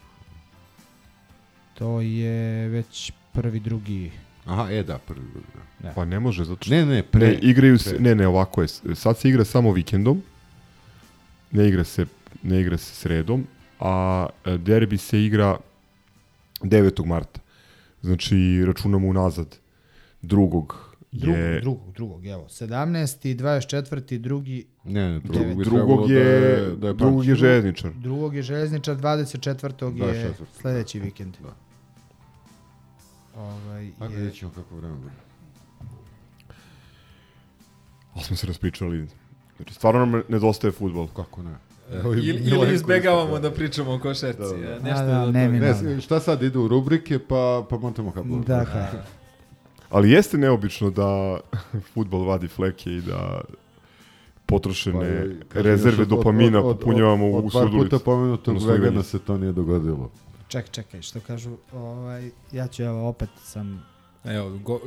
To 1.75 2.01
je 2.01 2.33
već 2.69 3.13
prvi, 3.33 3.61
drugi. 3.61 4.11
Aha, 4.47 4.71
e 4.71 4.83
da, 4.83 4.99
prvi 4.99 5.27
drugi, 5.33 5.47
da. 5.81 5.91
Pa 5.91 6.05
ne 6.05 6.21
može, 6.21 6.45
zato 6.45 6.65
što... 6.65 6.75
Ne, 6.75 6.87
ne, 6.87 7.03
pre. 7.03 7.27
Ne, 7.27 7.35
igraju 7.35 7.79
se, 7.79 7.91
pre. 7.91 8.01
ne, 8.01 8.15
ne, 8.15 8.27
ovako 8.27 8.63
je. 8.63 8.69
Sad 8.95 9.19
se 9.19 9.29
igra 9.29 9.45
samo 9.45 9.73
vikendom. 9.73 10.23
Ne 11.51 11.69
igra 11.69 11.85
se, 11.85 12.07
ne 12.43 12.61
igra 12.61 12.78
se 12.78 12.95
sredom, 12.95 13.47
a 13.80 14.26
e, 14.45 14.59
derbi 14.59 14.99
se 14.99 15.24
igra 15.24 15.57
9. 16.61 17.07
marta. 17.07 17.41
Znači, 18.03 18.64
računamo 18.66 19.09
unazad 19.09 19.57
drugog 20.22 20.95
je... 21.12 21.61
drugog, 21.61 21.93
drugog, 21.95 22.26
evo. 22.26 22.45
17. 22.49 23.37
24. 23.37 24.18
drugi, 24.18 24.66
Ne, 24.85 25.12
ne, 25.12 25.20
drugog 25.20 25.43
Devet. 25.43 25.66
Drugog 25.66 26.11
je, 26.11 26.24
da 26.24 26.30
je, 26.30 26.76
da 26.76 26.89
je 26.89 26.95
drugog 26.95 27.24
je 27.24 27.32
Pančevo. 27.32 27.37
željezničar. 27.37 27.93
drugog 27.93 28.35
je 28.37 28.43
železničar, 28.43 28.97
24. 28.97 29.97
je 29.97 30.35
24.. 30.35 30.45
sledeći 30.61 31.01
vikend. 31.01 31.37
Da. 31.43 31.55
ovaj, 33.41 33.91
Ajde 34.01 34.14
je, 34.14 34.18
vidjet 34.18 34.35
ćemo 34.35 34.51
kako 34.55 34.76
vreme 34.76 34.95
bude. 34.95 35.12
Ali 38.14 38.24
smo 38.24 38.37
se 38.37 38.47
raspričali. 38.47 39.09
Znači, 39.57 39.74
stvarno 39.74 40.07
nam 40.07 40.22
nedostaje 40.28 40.72
futbol. 40.72 41.09
Kako 41.09 41.43
ne? 41.43 41.55
Ili, 41.93 42.43
ili 42.45 42.74
izbegavamo 42.74 43.39
da 43.39 43.51
pričamo 43.51 43.93
o 43.93 43.99
košarci. 43.99 44.39
Da, 44.41 44.59
da. 44.59 44.66
e, 44.66 44.74
A, 44.74 44.80
Nešto 44.80 45.07
da, 45.07 45.18
do 45.20 45.32
ne, 45.32 45.49
Ne, 45.49 46.01
šta 46.01 46.20
sad 46.20 46.43
ide 46.43 46.59
u 46.59 46.68
rubrike, 46.68 47.18
pa, 47.18 47.64
pa 47.70 47.76
montamo 47.78 48.11
kablu. 48.12 48.39
dakle, 48.39 48.87
Ali 49.91 50.11
jeste 50.11 50.39
neobično 50.39 50.91
da 50.91 51.39
futbol 51.93 52.24
vadi 52.24 52.49
fleke 52.49 52.91
i 52.91 53.01
da 53.01 53.41
potrošene 54.47 55.26
Pa 55.55 55.61
rezerve 55.61 56.03
od- 56.03 56.09
dopamina 56.09 56.59
od- 56.59 56.66
od- 56.66 56.78
popunjavamo 56.78 57.26
od, 57.28 57.35
u 57.35 57.37
od 57.39 57.53
par 57.53 57.62
sudulicu. 57.62 57.91
puta 57.91 58.05
pomenutog 58.05 58.62
vegana 58.62 59.03
se 59.03 59.18
to 59.18 59.39
nije 59.39 59.53
dogodilo. 59.53 60.11
ček, 60.49 60.70
čekaj, 60.70 61.03
što 61.03 61.20
kažu, 61.20 61.51
ovaj, 61.72 62.30
ja 62.53 62.66
ću 62.66 62.82
evo 62.82 63.09
opet 63.09 63.28
sam 63.43 63.85
Evo, 64.24 64.51
go, 64.59 64.80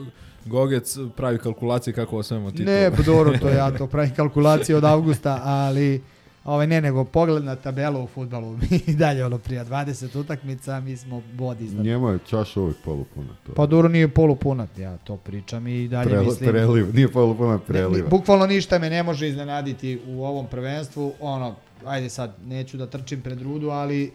Gogec 0.46 0.98
pravi 1.16 1.38
kalkulacije 1.38 1.94
kako 1.94 2.18
osvajamo 2.18 2.52
titul. 2.52 2.66
Ne, 2.66 2.92
pa 2.92 3.04
dobro, 3.04 3.38
to 3.38 3.50
ja 3.50 3.72
to 3.78 3.88
pravim 3.88 4.16
kalkulacije 4.16 4.76
od 4.76 4.84
avgusta, 4.84 5.42
ali 5.44 6.02
ovaj 6.48 6.68
ne, 6.68 6.82
nego 6.82 7.04
pogled 7.04 7.44
na 7.44 7.56
tabelu 7.56 8.04
u 8.04 8.08
futbalu. 8.08 8.52
Mi 8.54 8.68
i 8.88 8.96
dalje 8.96 9.26
ono 9.26 9.38
prija 9.38 9.66
20 9.66 10.18
utakmica, 10.18 10.80
mi 10.80 10.98
smo 10.98 11.22
bod 11.34 11.62
iznad. 11.62 11.86
Njemu 11.86 12.10
je 12.10 12.20
čaša 12.22 12.62
uvijek 12.62 12.78
polupuna. 12.78 13.28
To. 13.46 13.54
Pa 13.54 13.66
dobro 13.66 13.90
nije 13.90 14.08
polupuna, 14.08 14.68
ja 14.78 14.98
to 14.98 15.18
pričam 15.18 15.68
i 15.68 15.88
dalje 15.88 16.10
Prel- 16.10 16.26
mislim. 16.26 16.50
preliv, 16.50 16.96
nije 16.96 17.12
polupuna, 17.12 17.50
Ne, 17.50 17.58
ni- 17.58 17.64
preliva. 17.64 18.10
bukvalno 18.10 18.46
ništa 18.48 18.80
me 18.80 18.90
ne 18.90 19.04
može 19.04 19.28
iznenaditi 19.30 20.00
u 20.08 20.26
ovom 20.26 20.48
prvenstvu. 20.48 21.14
Ono, 21.22 21.56
ajde 21.86 22.10
sad, 22.10 22.36
neću 22.46 22.78
da 22.78 22.88
trčim 22.88 23.22
pred 23.22 23.42
rudu, 23.42 23.70
ali 23.70 24.12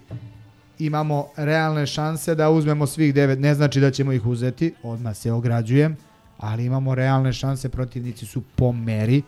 imamo 0.79 1.27
realne 1.37 1.87
šanse 1.87 2.35
da 2.35 2.51
uzmemo 2.51 2.87
svih 2.87 3.15
devet. 3.15 3.39
Ne 3.39 3.55
znači 3.55 3.81
da 3.81 3.91
ćemo 3.91 4.13
ih 4.13 4.27
uzeti, 4.27 4.75
odmah 4.83 5.17
se 5.17 5.33
ograđujem, 5.33 5.97
ali 6.39 6.65
imamo 6.65 6.95
realne 6.95 7.33
šanse, 7.33 7.69
protivnici 7.69 8.27
su 8.27 8.43
po 8.57 8.73
meri, 8.73 9.23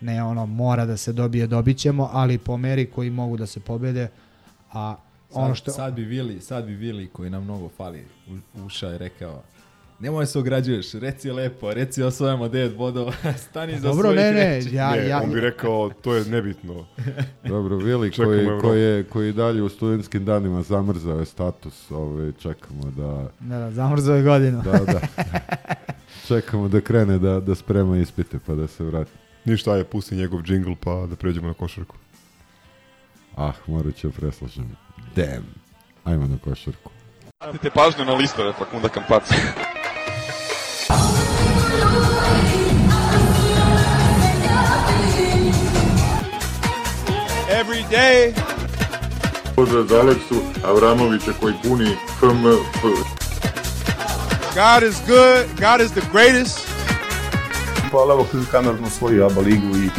ne 0.00 0.22
ono 0.22 0.46
mora 0.46 0.86
da 0.86 0.96
se 0.96 1.12
dobije, 1.12 1.46
dobit 1.46 1.76
ćemo, 1.78 2.10
ali 2.12 2.38
po 2.38 2.56
meri 2.56 2.86
koji 2.86 3.10
mogu 3.10 3.36
da 3.36 3.46
se 3.46 3.60
pobede, 3.60 4.08
a 4.72 4.96
Sad, 5.28 5.42
ono 5.42 5.54
što... 5.54 5.70
sad 5.70 5.94
bi 5.94 6.04
Vili, 6.04 6.40
sad 6.40 6.64
bi 6.64 6.74
Vili 6.74 7.08
koji 7.08 7.30
nam 7.30 7.44
mnogo 7.44 7.68
fali, 7.68 8.04
u- 8.56 8.64
ušao 8.64 8.94
i 8.94 8.98
rekao 8.98 9.42
Nemoj 10.00 10.26
se 10.26 10.38
ograđuješ, 10.38 10.92
reci 10.92 11.30
lepo, 11.30 11.74
reci 11.74 12.02
osvajamo 12.02 12.48
9 12.48 12.76
bodova, 12.76 13.12
stani 13.48 13.72
za 13.72 13.88
Dobro, 13.88 14.02
svojih 14.02 14.20
ne, 14.20 14.32
ne, 14.32 14.44
reči. 14.48 14.74
ja, 14.74 14.90
ne, 14.90 15.08
ja, 15.08 15.20
on 15.22 15.32
bi 15.32 15.40
rekao, 15.40 15.90
to 15.92 16.14
je 16.14 16.24
nebitno. 16.24 16.86
Dobro, 17.44 17.76
Vili 17.76 18.10
koji, 18.10 18.48
koji, 18.60 18.80
je, 18.80 19.04
koji 19.04 19.32
dalje 19.32 19.62
u 19.62 19.68
studentskim 19.68 20.24
danima 20.24 20.62
zamrzao 20.62 21.18
je 21.18 21.24
status, 21.26 21.90
ovaj, 21.90 22.32
čekamo 22.32 22.90
da, 22.90 23.28
da, 23.40 23.58
da, 23.58 23.70
zamrzao 23.70 24.16
je 24.16 24.22
godinu. 24.22 24.62
da, 24.62 24.72
da, 24.72 25.00
čekamo 26.28 26.68
da 26.68 26.80
krene 26.80 27.18
da, 27.18 27.40
da 27.40 27.54
sprema 27.54 27.96
ispite 27.98 28.38
pa 28.46 28.54
da 28.54 28.66
se 28.66 28.84
vrati. 28.84 29.10
Ništa, 29.44 29.76
je, 29.76 29.84
pusti 29.84 30.16
njegov 30.16 30.42
džingl 30.42 30.72
pa 30.80 31.06
da 31.06 31.16
pređemo 31.16 31.46
na 31.48 31.54
košarku. 31.54 31.96
Ah, 33.36 33.52
morat 33.66 33.96
ću 33.96 34.10
preslažem. 34.10 34.76
Damn. 35.16 35.46
Ajmo 36.04 36.26
na 36.26 36.38
košarku. 36.44 36.90
Pratite 37.38 37.70
pažnju 37.70 38.04
na 38.04 38.14
listove 38.14 38.52
Fakunda 38.52 38.88
Kampaca. 38.88 39.34
Every 47.60 47.84
day. 47.90 48.32
Pozdrav 49.56 49.84
za 49.84 50.00
Aleksu 50.00 50.42
Avramovića 50.64 51.32
koji 51.40 51.54
puni 51.62 51.96
FMF. 52.18 52.82
God 54.54 54.82
is 54.82 54.96
good. 55.06 55.46
God 55.60 55.80
is 55.80 55.92
the 55.92 56.02
greatest. 56.12 56.69
Vam 57.92 58.24
koji 58.30 58.44
kanal 58.50 58.74
na 58.80 58.90
svoju 58.90 59.24
ABA 59.24 59.40
ligu 59.40 59.76
i 59.76 59.90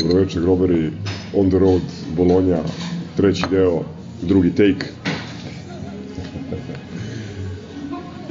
jutro, 0.00 0.08
dobar 0.08 0.08
dan, 0.08 0.08
dobro 0.08 0.20
večer, 0.20 0.42
groberi, 0.42 0.90
on 1.34 1.50
the 1.50 1.58
road, 1.58 1.82
Bologna, 2.16 2.62
treći 3.16 3.44
deo, 3.50 3.82
drugi 4.22 4.50
take. 4.50 4.86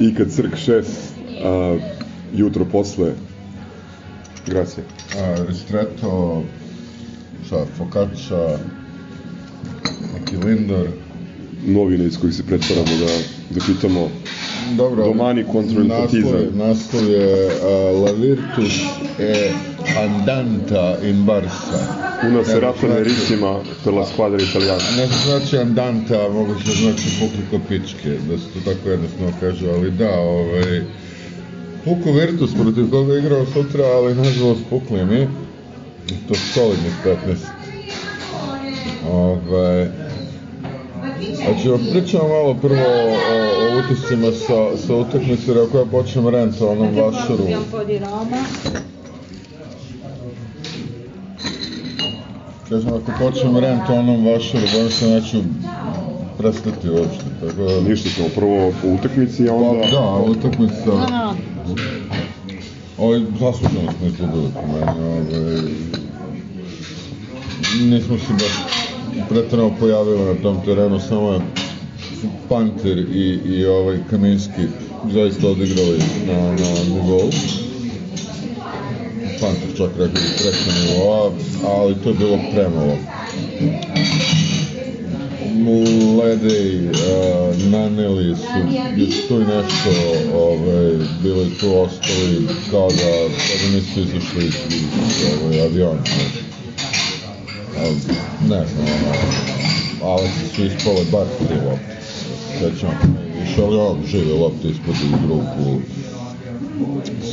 I 0.00 0.14
kad 0.14 0.30
crk 0.30 0.56
šest, 0.56 1.14
a, 1.44 1.78
jutro 2.34 2.64
posle, 2.64 3.12
grazie. 4.46 4.84
A, 5.18 5.44
ristretto, 5.48 6.42
šta, 7.46 7.66
focaccia, 7.76 8.58
neki 10.14 10.36
lindor. 10.36 10.88
Novine 11.66 12.06
iz 12.06 12.18
kojih 12.18 12.34
se 12.34 12.42
pretvaramo 12.42 12.96
da, 13.00 13.12
da 13.54 13.60
pitamo 13.66 14.08
Dobro, 14.76 15.04
Domani 15.04 15.44
kontra 15.44 15.80
il 15.80 15.86
naslov, 15.86 16.32
Partizan. 16.32 16.58
naslov 16.58 17.10
je 17.10 17.46
uh, 17.46 18.04
La 18.04 18.12
Virtus 18.12 18.80
e 19.18 19.52
Andanta 19.98 20.98
in 21.02 21.24
Barsa. 21.24 21.78
Una 22.28 22.44
serata 22.44 22.78
znači- 22.78 22.94
nerissima 22.94 23.60
per 23.84 23.92
la 23.92 24.04
squadra 24.04 24.42
italiana. 24.50 24.82
Ne 24.96 25.06
znači 25.06 25.58
Andanta, 25.58 26.28
moguće 26.32 26.72
znači 26.72 27.08
pukli 27.20 27.44
kopičke, 27.50 28.08
da 28.28 28.38
se 28.38 28.44
to 28.44 28.60
tako 28.64 28.88
jednostavno 28.88 29.32
kaže, 29.40 29.70
ali 29.70 29.90
da, 29.90 30.20
ovaj, 30.20 30.82
Puko 31.84 32.12
Virtus 32.12 32.50
protiv 32.54 32.90
koga 32.90 33.18
igrao 33.18 33.46
sutra, 33.46 33.84
ali 33.84 34.14
nažalost 34.14 34.60
pukli 34.70 35.04
mi, 35.04 35.28
I 36.10 36.28
to 36.28 36.34
solidnih 36.34 36.92
15. 37.04 37.16
Ovaj, 39.10 39.88
Znači, 41.36 41.90
pričamo 41.90 42.28
malo 42.28 42.54
prvo 42.54 42.80
o, 42.80 43.34
o 43.62 43.78
utiscima 43.78 44.32
sa, 44.32 44.86
sa 44.86 44.94
utakmice, 44.94 45.52
ja 45.52 45.84
počnem 45.90 46.28
rent 46.28 46.60
o 46.60 46.68
onom 46.68 46.94
vašaru. 46.96 47.44
Kažem, 52.70 52.94
ako 52.94 53.12
počnem 53.18 53.56
rent 53.58 53.88
onom 53.90 54.26
vašaru, 54.26 54.66
bojim 54.72 54.90
se 54.90 55.08
neću 55.08 55.38
prestati 56.38 56.90
uopšte. 56.90 57.24
Tako 57.40 57.62
da... 57.62 57.80
Ništa 57.80 58.08
ćemo 58.08 58.28
prvo 58.34 58.66
o 58.66 58.72
utakmici, 58.94 59.48
a 59.48 59.54
onda... 59.54 59.82
Pa, 59.82 59.90
da, 59.90 60.30
utakmica... 60.30 60.92
Ovaj, 62.98 63.20
zasluženo 63.20 63.92
smo 63.98 64.06
izgledali 64.06 64.48
po 64.54 64.66
meni, 64.66 65.06
ovaj... 65.06 65.62
Nismo 67.80 68.18
se 68.18 68.32
baš 68.32 68.52
pretredno 69.28 69.72
pojavili 69.80 70.34
na 70.34 70.42
tom 70.42 70.64
terenu, 70.64 71.00
samo 71.00 71.32
je 71.32 71.40
Panter 72.48 72.98
i, 72.98 73.38
i 73.44 73.66
ovaj 73.66 73.98
Kaminski 74.10 74.62
zaista 75.12 75.48
odigrali 75.48 75.98
na, 76.26 76.42
na 76.42 76.94
nivou. 76.94 77.30
Panter 79.40 79.76
čak 79.76 79.90
rekao 79.90 80.22
da 80.22 80.36
preko 80.38 80.70
nivoa, 80.80 81.30
ali 81.66 81.94
to 81.94 82.08
je 82.08 82.14
bilo 82.14 82.38
premalo. 82.52 82.96
Ledej, 86.18 86.88
uh, 86.88 87.70
naneli 87.70 88.36
su, 88.36 88.76
je 88.96 89.06
tu 89.28 89.34
i 89.34 89.44
nešto, 89.44 89.90
ovaj, 90.34 90.92
bili 91.22 91.58
tu 91.60 91.80
ostali 91.80 92.46
kao 92.70 92.88
da, 92.88 92.96
kao 92.96 93.56
da 93.62 93.76
nisu 93.76 94.00
izašli 94.00 94.44
iz, 94.44 94.54
iz 94.70 95.42
ovaj, 95.42 95.60
aviona. 95.60 96.02
Ali, 97.78 97.96
ne 98.48 98.66
znam, 98.66 98.86
ono, 98.86 100.12
Aleksa 100.12 100.54
su 100.54 100.64
ispale 100.64 101.04
bar 101.12 101.26
tri 101.38 101.56
lopte. 101.56 101.96
Sećam, 102.58 102.90
išao 103.44 103.64
ali 103.66 103.76
on 103.76 104.06
žive 104.06 104.34
lopte 104.34 104.68
ispod 104.68 104.94
u 104.94 105.26
grupu. 105.26 105.80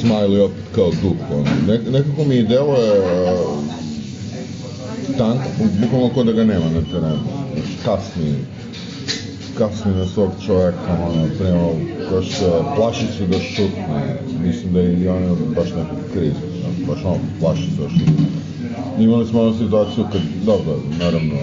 Smiley 0.02 0.42
opet 0.42 0.64
kao 0.76 0.92
duh, 1.02 1.32
ono. 1.32 1.50
Ne, 1.68 1.92
nekako 1.92 2.24
mi 2.24 2.44
deluje 2.44 3.00
uh, 3.00 3.77
tank, 5.18 5.42
bukvalno 5.82 6.10
kao 6.14 6.24
da 6.24 6.32
ga 6.32 6.44
nema 6.44 6.66
na 6.66 6.82
terenu. 6.82 7.20
Kasni, 7.86 8.36
kasni 9.58 9.92
na 9.92 10.06
svog 10.06 10.32
čoveka, 10.46 10.94
ono, 11.10 11.28
prema, 11.40 11.68
kao 12.10 12.22
što 12.22 12.74
plaši 12.76 13.06
se 13.18 13.28
da 13.28 13.40
šutne. 13.40 14.20
Mislim 14.44 14.74
da 14.74 14.80
je 14.80 15.00
i 15.00 15.08
on 15.08 15.38
baš 15.56 15.70
neku 15.70 15.96
krizu, 16.14 16.46
ono, 16.66 16.94
baš 16.94 17.06
ono, 17.06 17.20
plaši 17.40 17.62
se 17.62 17.82
da 17.82 17.90
šutne. 17.90 18.28
Imali 19.00 19.28
smo 19.28 19.42
onu 19.42 19.54
situaciju 19.58 20.06
kad, 20.12 20.22
dobro, 20.46 20.80
naravno, 21.00 21.36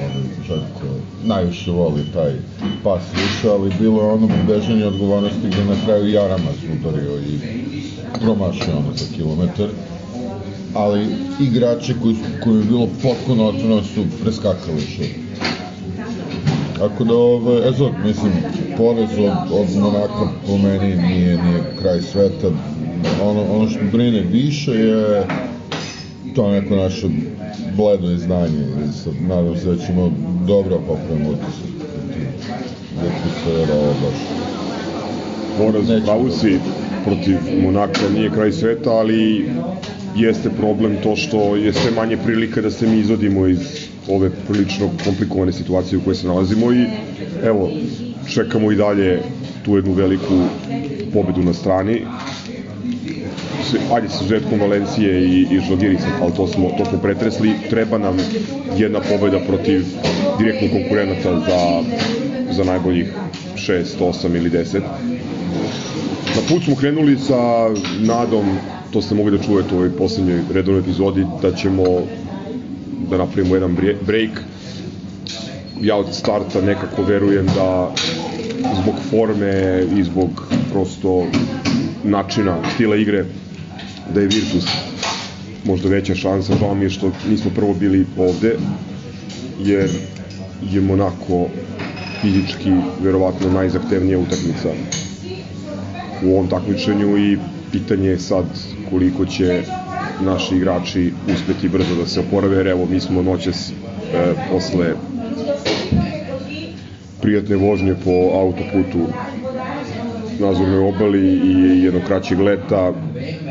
čovjek 0.46 0.64
eh, 0.64 1.00
najviše 1.24 1.70
voli 1.70 2.02
taj 2.14 2.32
pas 2.84 3.02
više, 3.12 3.48
ali 3.48 3.72
bilo 3.80 4.02
je 4.02 4.08
ono 4.08 4.28
bežanje 4.46 4.86
odgovornosti 4.86 5.46
gde 5.46 5.64
na 5.64 5.76
kraju 5.84 6.12
Jarama 6.12 6.50
udario 6.80 7.18
i 7.20 7.38
promašio 8.20 8.76
ono 8.78 8.92
za 8.96 9.04
kilometar, 9.16 9.68
ali 10.74 11.06
igrači 11.40 11.94
koji, 12.02 12.16
koji 12.44 12.58
je 12.58 12.64
bilo 12.64 12.88
potpuno 13.02 13.44
otvoreno 13.44 13.82
su 13.82 14.04
preskakali 14.22 14.80
šut. 14.80 15.24
Tako 16.78 17.04
da, 17.04 17.14
ove, 17.14 17.68
e 17.68 17.72
sad, 17.72 17.92
mislim, 18.04 18.32
porez 18.76 19.10
od, 19.18 19.60
od 19.60 19.82
Monaka 19.82 20.28
po 20.46 20.58
meni 20.58 20.96
nije, 20.96 21.42
nije 21.42 21.76
kraj 21.80 22.00
sveta. 22.00 22.48
Ono, 23.22 23.42
ono 23.52 23.68
što 23.70 23.78
brine 23.92 24.20
više 24.20 24.70
je 24.70 25.26
to 26.34 26.50
neko 26.50 26.76
naše 26.76 27.06
bledo 27.76 28.10
izdanje. 28.10 28.64
Sad, 29.04 29.12
nadam 29.28 29.56
se 29.56 29.66
da 29.66 29.76
ćemo 29.76 30.12
dobro 30.46 30.76
utisak 30.76 31.74
protiv 31.94 32.26
Virtusa, 33.02 33.58
jer 33.58 33.70
ovo 33.70 33.94
baš 34.02 34.18
Poraz, 35.58 36.04
pravu 36.04 36.30
si, 36.30 36.58
protiv 37.04 37.36
Monaka 37.62 38.00
nije 38.14 38.30
kraj 38.30 38.52
sveta, 38.52 38.90
ali 38.90 39.50
jeste 40.16 40.50
problem 40.50 40.96
to 41.02 41.16
što 41.16 41.56
je 41.56 41.72
sve 41.72 41.90
manje 41.90 42.16
prilika 42.16 42.60
da 42.60 42.70
se 42.70 42.86
mi 42.86 42.98
izvodimo 42.98 43.46
iz 43.46 43.58
ove 44.08 44.30
prilično 44.48 44.90
komplikovane 45.04 45.52
situacije 45.52 45.98
u 45.98 46.00
kojoj 46.00 46.14
se 46.14 46.26
nalazimo 46.26 46.72
i 46.72 46.84
evo, 47.44 47.70
čekamo 48.28 48.72
i 48.72 48.76
dalje 48.76 49.22
tu 49.64 49.76
jednu 49.76 49.92
veliku 49.92 50.40
pobedu 51.12 51.42
na 51.42 51.52
strani. 51.52 52.02
Ajde 53.94 54.08
sa 54.08 54.24
žetkom 54.24 54.60
Valencije 54.60 55.24
i, 55.24 55.46
i 55.50 55.60
Žalgirica, 55.68 56.06
ali 56.22 56.32
to 56.36 56.46
smo, 56.46 56.70
to 56.78 56.84
smo 56.84 56.98
pretresli. 56.98 57.52
Treba 57.70 57.98
nam 57.98 58.16
jedna 58.76 59.00
pobeda 59.00 59.38
protiv 59.46 59.84
direktnih 60.38 60.70
konkurenata 60.72 61.40
za, 61.40 61.82
za 62.52 62.64
najboljih 62.64 63.12
6, 63.56 63.84
8 64.00 64.36
ili 64.36 64.50
10. 64.50 64.80
Na 66.34 66.42
put 66.48 66.64
smo 66.64 66.76
krenuli 66.76 67.18
sa 67.18 67.68
nadom, 68.00 68.58
to 68.94 69.02
ste 69.02 69.14
mogli 69.14 69.38
da 69.38 69.44
čujete 69.44 69.74
u 69.74 69.78
ovoj 69.78 69.90
poslednjoj 69.90 70.40
redovnoj 70.52 70.80
epizodi, 70.80 71.26
da 71.42 71.50
ćemo 71.52 71.82
da 73.10 73.16
napravimo 73.18 73.54
jedan 73.56 73.76
bre- 73.76 73.96
break. 74.06 74.30
Ja 75.82 75.96
od 75.96 76.14
starta 76.14 76.60
nekako 76.60 77.02
verujem 77.02 77.46
da 77.46 77.90
zbog 78.82 78.94
forme 79.10 79.82
i 79.98 80.04
zbog 80.04 80.28
prosto 80.72 81.26
načina, 82.04 82.56
stila 82.74 82.96
igre, 82.96 83.24
da 84.14 84.20
je 84.20 84.26
Virtus 84.26 84.64
možda 85.64 85.88
veća 85.88 86.14
šansa. 86.14 86.56
Žao 86.60 86.74
mi 86.74 86.84
je 86.84 86.90
što 86.90 87.10
nismo 87.30 87.50
prvo 87.54 87.74
bili 87.74 88.06
ovde, 88.18 88.56
jer 89.64 89.90
je 90.70 90.80
Monako 90.80 91.46
fizički 92.20 92.70
verovatno 93.02 93.50
najzahtevnija 93.50 94.18
utakmica 94.18 94.68
u 96.24 96.32
ovom 96.32 96.48
takmičenju 96.48 97.18
i 97.18 97.38
pitanje 97.72 98.08
je 98.08 98.18
sad 98.18 98.73
koliko 98.94 99.26
će 99.26 99.62
naši 100.20 100.56
igrači 100.56 101.12
uspeti 101.34 101.68
brzo 101.68 101.94
da 101.94 102.06
se 102.06 102.20
oporave, 102.20 102.56
jer 102.56 102.66
evo 102.66 102.86
mi 102.90 103.00
smo 103.00 103.22
noćas 103.22 103.70
e, 103.70 103.72
posle 104.50 104.92
prijatne 107.22 107.56
vožnje 107.56 107.94
po 108.04 108.10
autoputu 108.34 109.06
na 110.40 110.48
Azurnoj 110.48 110.88
obali 110.88 111.20
i 111.20 111.84
jednog 111.84 112.02
kraćeg 112.06 112.40
leta, 112.40 112.92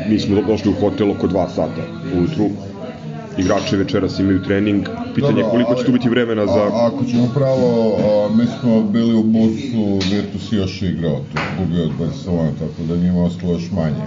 mi 0.08 0.18
smo 0.18 0.42
došli 0.42 0.70
u 0.70 0.80
hotel 0.80 1.10
oko 1.10 1.26
2 1.26 1.48
sata 1.48 1.82
ujutru. 2.16 2.48
Igrači 3.38 3.76
večeras 3.76 4.18
imaju 4.18 4.42
trening, 4.42 4.86
pitanje 5.14 5.38
je 5.38 5.42
Dobro, 5.42 5.50
koliko 5.50 5.74
će 5.74 5.84
tu 5.84 5.92
biti 5.92 6.08
vremena 6.08 6.46
za... 6.46 6.62
A, 6.72 6.86
ako 6.86 7.04
ćemo 7.04 7.28
pravo, 7.34 7.96
a, 7.96 8.36
mi 8.36 8.44
smo 8.60 8.82
bili 8.82 9.14
u 9.14 9.22
busu, 9.22 10.08
Virtus 10.10 10.52
još 10.52 10.82
igrao, 10.82 11.16
tu 11.16 11.40
gubio 11.58 11.84
od 11.84 11.92
Barcelona, 11.98 12.50
tako 12.50 12.82
da 12.88 12.96
njima 12.96 13.24
ostalo 13.24 13.52
još 13.52 13.70
manje. 13.70 14.06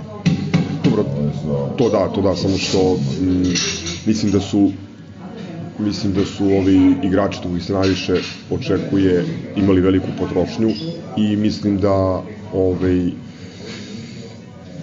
Dobro, 0.98 1.76
to 1.78 1.89
da, 1.89 2.08
to 2.10 2.22
da, 2.22 2.36
samo 2.36 2.58
što 2.58 2.98
mm, 3.22 3.54
mislim 4.06 4.32
da 4.32 4.39
su 4.39 4.72
mislim 5.80 6.14
da 6.14 6.26
su 6.26 6.45
ovi 6.45 6.95
igrači 7.04 7.41
tu 7.41 7.60
se 7.60 7.74
najviše 7.74 8.14
očekuje 8.52 9.26
imali 9.56 9.82
veliku 9.82 10.08
potrošnju 10.20 10.70
i 11.18 11.36
mislim 11.36 11.78
da 11.78 12.24
ovaj 12.54 13.12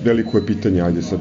veliko 0.04 0.38
je 0.38 0.46
pitanje, 0.46 0.82
ajde 0.82 1.02
sad 1.02 1.18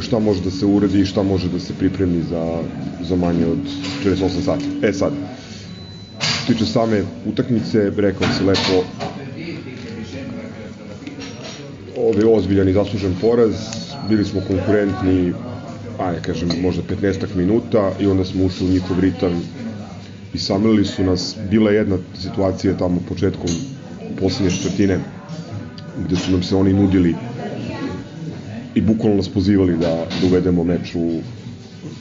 šta 0.00 0.18
može 0.18 0.40
da 0.40 0.50
se 0.50 0.66
uredi 0.66 1.00
i 1.00 1.06
šta 1.06 1.22
može 1.22 1.48
da 1.48 1.60
se 1.60 1.74
pripremi 1.78 2.22
za, 2.30 2.62
za 3.02 3.16
manje 3.16 3.46
od 3.46 3.58
48 4.04 4.28
sati. 4.44 4.64
E 4.82 4.92
sad, 4.92 5.12
tiče 6.46 6.66
same 6.66 7.02
utakmice, 7.26 7.90
rekao 7.96 8.28
se 8.38 8.44
lepo, 8.44 8.84
ovaj 11.96 12.24
ozbiljan 12.28 12.68
i 12.68 12.72
zaslužen 12.72 13.14
poraz, 13.20 13.54
bili 14.08 14.24
smo 14.24 14.40
konkurentni, 14.40 15.32
ajde 15.98 16.20
kažem, 16.22 16.48
možda 16.62 16.82
15 16.82 17.34
minuta 17.34 17.92
i 18.00 18.06
onda 18.06 18.24
smo 18.24 18.44
ušli 18.44 18.66
u 18.66 18.72
njihov 18.72 19.00
ritam 19.00 19.42
i 20.34 20.38
samlili 20.38 20.84
su 20.84 21.04
nas. 21.04 21.36
Bila 21.50 21.70
je 21.70 21.76
jedna 21.76 21.98
situacija 22.14 22.76
tamo 22.76 23.00
početkom 23.08 23.50
poslednje 24.20 24.50
četvrtine 24.50 24.98
gde 25.98 26.16
su 26.16 26.30
nam 26.30 26.42
se 26.42 26.56
oni 26.56 26.72
nudili 26.72 27.14
i 28.74 28.80
bukvalno 28.80 29.16
nas 29.16 29.28
pozivali 29.28 29.72
da, 29.72 29.88
da 30.20 30.26
uvedemo 30.26 30.64
meč 30.64 30.94
u, 30.94 31.00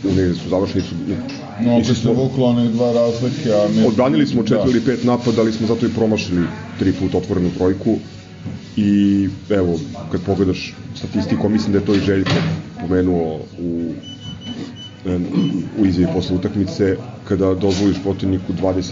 u 0.03 0.13
negde 0.15 0.33
su 0.33 0.49
završnicu. 0.49 0.95
No, 1.61 1.83
se 1.83 1.95
smo- 1.95 2.13
vuklo 2.13 2.45
onih 2.47 2.71
dva 2.71 2.93
razlike, 2.93 3.49
a 3.49 3.67
mi... 3.75 3.87
Odbranili 3.87 4.27
smo 4.27 4.43
četiri 4.43 4.63
Da. 4.63 4.71
ili 4.71 4.81
pet 4.81 5.03
napada, 5.03 5.41
ali 5.41 5.51
smo 5.53 5.67
zato 5.67 5.85
i 5.85 5.89
promašili 5.89 6.41
tri 6.79 6.93
puta 6.93 7.17
otvorenu 7.17 7.49
trojku. 7.57 7.97
I 8.77 9.27
evo, 9.49 9.79
kad 10.11 10.21
pogledaš 10.21 10.73
statistiku, 10.95 11.49
mislim 11.49 11.71
da 11.73 11.79
je 11.79 11.85
to 11.85 11.95
i 11.95 11.99
Željko 11.99 12.31
pomenuo 12.81 13.39
u, 13.59 13.91
u 15.79 15.85
izjavi 15.85 16.13
posle 16.13 16.35
utakmice, 16.35 16.97
kada 17.27 17.53
dozvoliš 17.53 17.97
protivniku 18.03 18.53
20 18.53 18.91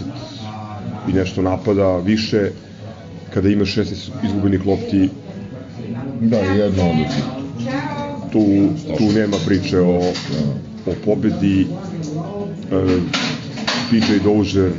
i 1.08 1.12
nešto 1.12 1.42
napada 1.42 1.96
više, 1.96 2.50
kada 3.34 3.48
imaš 3.48 3.74
16 3.76 4.10
izgubenih 4.24 4.66
lopti, 4.66 5.08
Da, 6.20 6.36
jedno 6.36 6.82
odlično. 6.82 7.24
tu, 8.32 8.44
tu 8.98 9.12
nema 9.14 9.36
priče 9.46 9.80
o, 9.80 10.00
o 10.86 10.92
pobedi. 11.04 11.66
E, 12.72 13.00
PJ 13.90 14.24
Dozier 14.24 14.70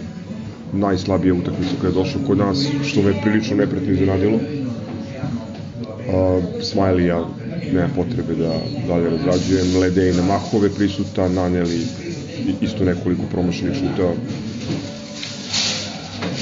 najslabija 0.74 1.34
utakmica 1.34 1.72
kada 1.76 1.88
je 1.88 1.94
došao 1.94 2.22
kod 2.28 2.38
nas, 2.38 2.66
što 2.84 3.02
me 3.02 3.22
prilično 3.22 3.56
nepretno 3.58 3.92
iznenadilo. 3.94 4.40
A, 6.14 6.40
Smiley, 6.62 7.06
ja 7.06 7.26
nema 7.74 7.90
potrebe 7.96 8.36
da 8.36 8.54
dalje 8.88 9.10
razrađujem. 9.10 9.80
Ledej 9.82 10.14
na 10.14 10.24
mahove 10.24 10.70
prisutan, 10.70 11.34
naneli 11.34 11.82
isto 12.62 12.86
nekoliko 12.86 13.24
promašenih 13.32 13.74
šuta. 13.74 14.12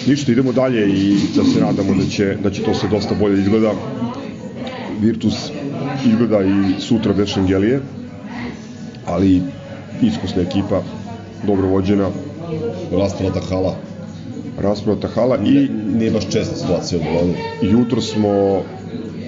Ništa, 0.08 0.32
idemo 0.32 0.52
dalje 0.52 0.90
i 0.90 1.18
da 1.36 1.44
se 1.44 1.62
nadamo 1.62 1.94
da 1.94 2.10
će, 2.10 2.38
da 2.44 2.52
će 2.52 2.64
to 2.64 2.74
se 2.74 2.88
dosta 2.88 3.16
bolje 3.16 3.42
izgleda. 3.42 3.74
Virtus 5.02 5.52
izgleda 6.06 6.40
i 6.44 6.82
sutra 6.82 7.14
bez 7.14 7.28
Šengelije, 7.28 7.80
ali 9.06 9.42
iskusna 10.02 10.42
ekipa, 10.42 10.84
dobro 11.48 11.68
vođena. 11.68 12.10
Rasprata 12.92 13.40
hala. 13.50 13.76
Rasprata 14.60 15.08
hala 15.08 15.38
i... 15.38 15.70
Nije 15.98 16.12
baš 16.12 16.24
česta 16.30 16.56
situacija 16.56 17.02
u 17.02 17.04
Bologni. 17.04 17.36
Jutro 17.62 18.02
smo 18.02 18.62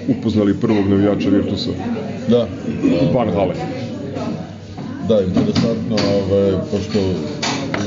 upoznali 0.08 0.60
prvog 0.60 0.88
navijača 0.88 1.28
Virtusa. 1.28 1.70
Da. 2.28 2.48
Van 3.14 3.28
hale. 3.28 3.54
Da, 5.08 5.20
interesantno, 5.20 5.96
ovaj, 5.96 6.52
pošto 6.70 6.98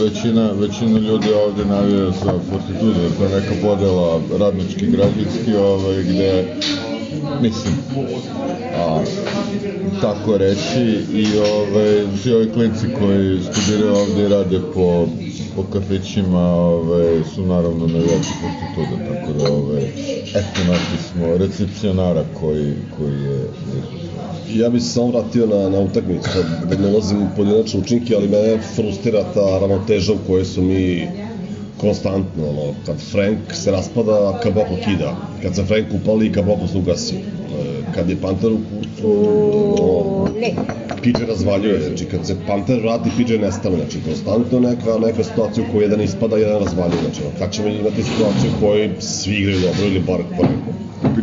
većina, 0.03 0.51
većina 0.51 0.99
ljudi 0.99 1.27
ovde 1.45 1.65
navija 1.65 2.11
za 2.11 2.33
Fortitudo, 2.49 3.09
to 3.17 3.23
je 3.23 3.41
neka 3.41 3.53
podela 3.61 4.21
radnički, 4.39 4.85
građanski, 4.85 5.55
ovaj, 5.55 6.03
gde, 6.03 6.55
mislim, 7.41 7.73
a, 8.77 9.03
tako 10.01 10.37
reći, 10.37 10.81
i 11.13 11.25
ovaj, 11.37 12.17
svi 12.23 12.33
ovi 12.33 12.49
klinci 12.53 12.85
koji 12.99 13.39
studiraju 13.51 13.95
ovde 13.95 14.23
i 14.23 14.29
rade 14.29 14.59
po, 14.73 15.07
po 15.59 15.79
kafićima, 15.79 16.55
ovaj, 16.55 17.23
su 17.35 17.45
naravno 17.45 17.87
navijači 17.87 18.29
Fortitudo, 18.41 18.97
tako 19.09 19.33
da, 19.33 19.51
ovaj, 19.53 19.83
eto, 20.29 20.59
našli 20.67 20.97
smo 21.11 21.37
recepcionara 21.37 22.23
koji, 22.39 22.73
koji 22.97 23.13
je. 23.13 23.49
Ja 24.55 24.69
bih 24.69 24.83
se 24.83 24.89
samo 24.89 25.07
vratio 25.07 25.47
na, 25.47 25.69
na 25.69 25.79
utakmicu, 25.79 26.29
da 26.69 26.77
ne 26.77 26.87
ulazim 26.87 27.21
u 27.21 27.27
pojedinačne 27.35 27.79
učinke, 27.79 28.15
ali 28.15 28.27
mene 28.27 28.57
frustira 28.75 29.23
ta 29.33 29.59
ravnoteža 29.59 30.13
u 30.13 30.27
kojoj 30.27 30.45
su 30.45 30.61
mi 30.61 31.07
konstantno, 31.79 32.49
ono, 32.49 32.73
kad 32.85 32.95
Frank 33.11 33.53
se 33.53 33.71
raspada, 33.71 34.39
Kaboko 34.43 34.75
kida. 34.85 35.15
Kad 35.41 35.55
se 35.55 35.63
Frank 35.63 35.87
upali, 35.93 36.31
Kaboko 36.31 36.67
se 36.67 36.77
ugasi. 36.77 37.15
E, 37.15 37.19
Kad 37.95 38.09
je 38.09 38.15
Panter 38.21 38.51
u 38.51 38.57
kutu, 38.57 39.11
ono, 39.79 40.25
PJ 41.03 41.25
razvaljuje, 41.27 41.81
znači 41.81 42.05
kad 42.05 42.27
se 42.27 42.35
Panter 42.47 42.79
vrati, 42.79 43.09
PJ 43.17 43.37
nestane, 43.37 43.75
znači 43.75 43.97
konstantno 44.05 44.59
neka, 44.59 44.97
neka 45.05 45.23
situacija 45.23 45.65
u 45.67 45.71
kojoj 45.71 45.85
jedan 45.85 46.01
ispada, 46.01 46.37
jedan 46.37 46.59
razvaljuje, 46.59 47.01
znači 47.01 47.21
ono, 47.21 47.31
kad 47.39 47.51
ćemo 47.51 47.67
imati 47.67 48.03
situaciju 48.03 48.51
u 48.57 48.61
kojoj 48.61 48.89
svi 48.99 49.35
igraju 49.35 49.59
dobro 49.59 49.85
ili 49.85 49.99
bar 49.99 50.21
poneko. 50.37 50.71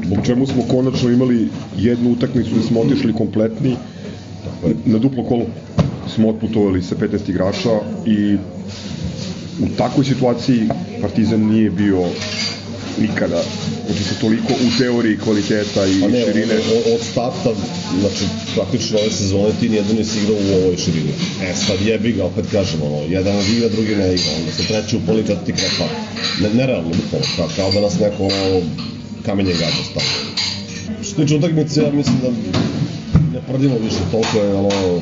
zbog 0.07 0.19
čemu 0.27 0.47
smo 0.47 0.63
konačno 0.71 1.11
imali 1.11 1.49
jednu 1.77 2.11
utakmicu 2.11 2.51
gde 2.51 2.63
smo 2.63 2.81
otišli 2.81 3.13
kompletni 3.13 3.77
na 4.85 4.99
duplo 4.99 5.25
kolo 5.25 5.45
smo 6.15 6.29
otputovali 6.29 6.83
sa 6.83 6.95
15 6.95 7.31
igrača 7.31 7.71
i 8.07 8.37
u 9.61 9.67
takvoj 9.79 10.05
situaciji 10.05 10.69
Partizan 11.01 11.41
nije 11.41 11.71
bio 11.71 12.05
nikada 12.99 13.43
znači 13.87 14.05
sa 14.05 14.15
toliko 14.21 14.53
u 14.53 14.79
teoriji 14.79 15.19
kvaliteta 15.19 15.87
i 15.87 16.01
Pa 16.01 16.09
ne, 16.09 16.25
širine 16.25 16.55
od, 16.55 16.95
od 16.95 17.01
starta, 17.13 17.51
znači 18.01 18.25
praktično 18.55 18.99
ove 18.99 19.11
sezone 19.11 19.51
ti 19.61 19.69
nijedan 19.69 19.97
nisi 19.97 20.19
igrao 20.19 20.37
u 20.37 20.63
ovoj 20.63 20.77
širini. 20.77 21.13
E 21.43 21.55
sad 21.55 21.77
jebi 21.87 22.13
ga, 22.13 22.25
opet 22.25 22.45
kažem, 22.53 22.83
ono, 22.83 22.97
jedan 23.09 23.37
od 23.37 23.49
igra, 23.49 23.69
drugi 23.69 23.97
ne 23.97 24.15
igra, 24.15 24.31
onda 24.39 24.53
se 24.53 24.63
treći 24.69 24.97
upali, 24.97 25.27
četvrti 25.27 25.53
krepa. 25.53 25.87
Ne, 26.41 26.55
nerealno, 26.55 26.89
bukvalno, 26.89 27.27
kao, 27.37 27.49
kao 27.57 27.73
da 27.73 27.81
nas 27.81 27.99
neko 27.99 28.25
ono, 28.25 28.63
kamenjem 29.27 29.59
gađa 29.59 29.83
stavio. 29.91 30.37
Što 31.03 31.11
se 31.11 31.17
tiče 31.17 31.37
utakmice, 31.37 31.83
ja 31.83 31.93
mislim 31.93 32.17
da 32.23 32.29
ne 33.33 33.41
prdimo 33.49 33.79
više, 33.79 33.99
toliko 34.11 34.39
je 34.39 34.55
ono, 34.55 35.01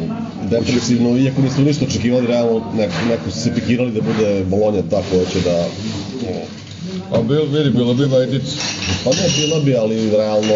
depresivno, 0.51 1.18
iako 1.18 1.42
nismo 1.42 1.64
ništa 1.64 1.84
očekivali, 1.84 2.26
realno 2.26 2.62
neko, 2.76 2.95
neko 3.09 3.30
su 3.30 3.40
se 3.40 3.55
pikirali 3.55 3.92
da 3.92 4.01
bude 4.01 4.45
Bolonja 4.45 4.82
ta 4.90 5.03
koja 5.11 5.24
će 5.24 5.40
da 5.40 5.66
A 7.12 7.22
bil, 7.22 7.45
vidi, 7.53 7.70
bila 7.70 7.95
bi 7.95 8.05
Vajdic. 8.05 8.42
Pa 9.05 9.11
ne, 9.11 9.28
bila 9.36 9.61
bi, 9.61 9.76
ali 9.76 10.11
realno 10.11 10.55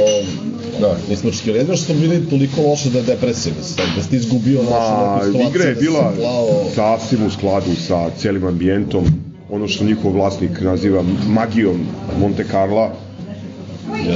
da. 0.80 0.97
nismo 1.11 1.28
očekivali. 1.30 1.59
Jedno 1.59 1.76
što 1.76 1.84
smo 1.84 1.95
bili 1.95 2.30
toliko 2.30 2.62
loše 2.62 2.91
da 2.91 2.99
je 2.99 3.05
depresija, 3.05 3.55
da, 3.76 3.82
da 4.03 4.09
ti 4.09 4.16
izgubio 4.16 4.62
našu 4.62 4.93
Ma, 4.93 5.20
neku 5.39 5.51
igra 5.51 5.64
je 5.64 5.74
da 5.74 5.80
bila 5.80 6.12
plao. 6.18 6.64
sasvim 6.74 7.26
u 7.26 7.30
skladu 7.30 7.74
sa 7.86 8.11
celim 8.18 8.47
ambijentom, 8.47 9.05
ono 9.51 9.68
što 9.68 9.84
njihov 9.84 10.12
vlasnik 10.12 10.61
naziva 10.61 11.05
magijom 11.28 11.86
Monte 12.20 12.45
Carla, 12.51 12.93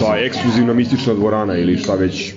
ta 0.01 0.17
ekskluzivna 0.19 0.75
mistična 0.75 1.15
dvorana 1.15 1.59
ili 1.59 1.79
šta 1.79 1.95
već 1.95 2.35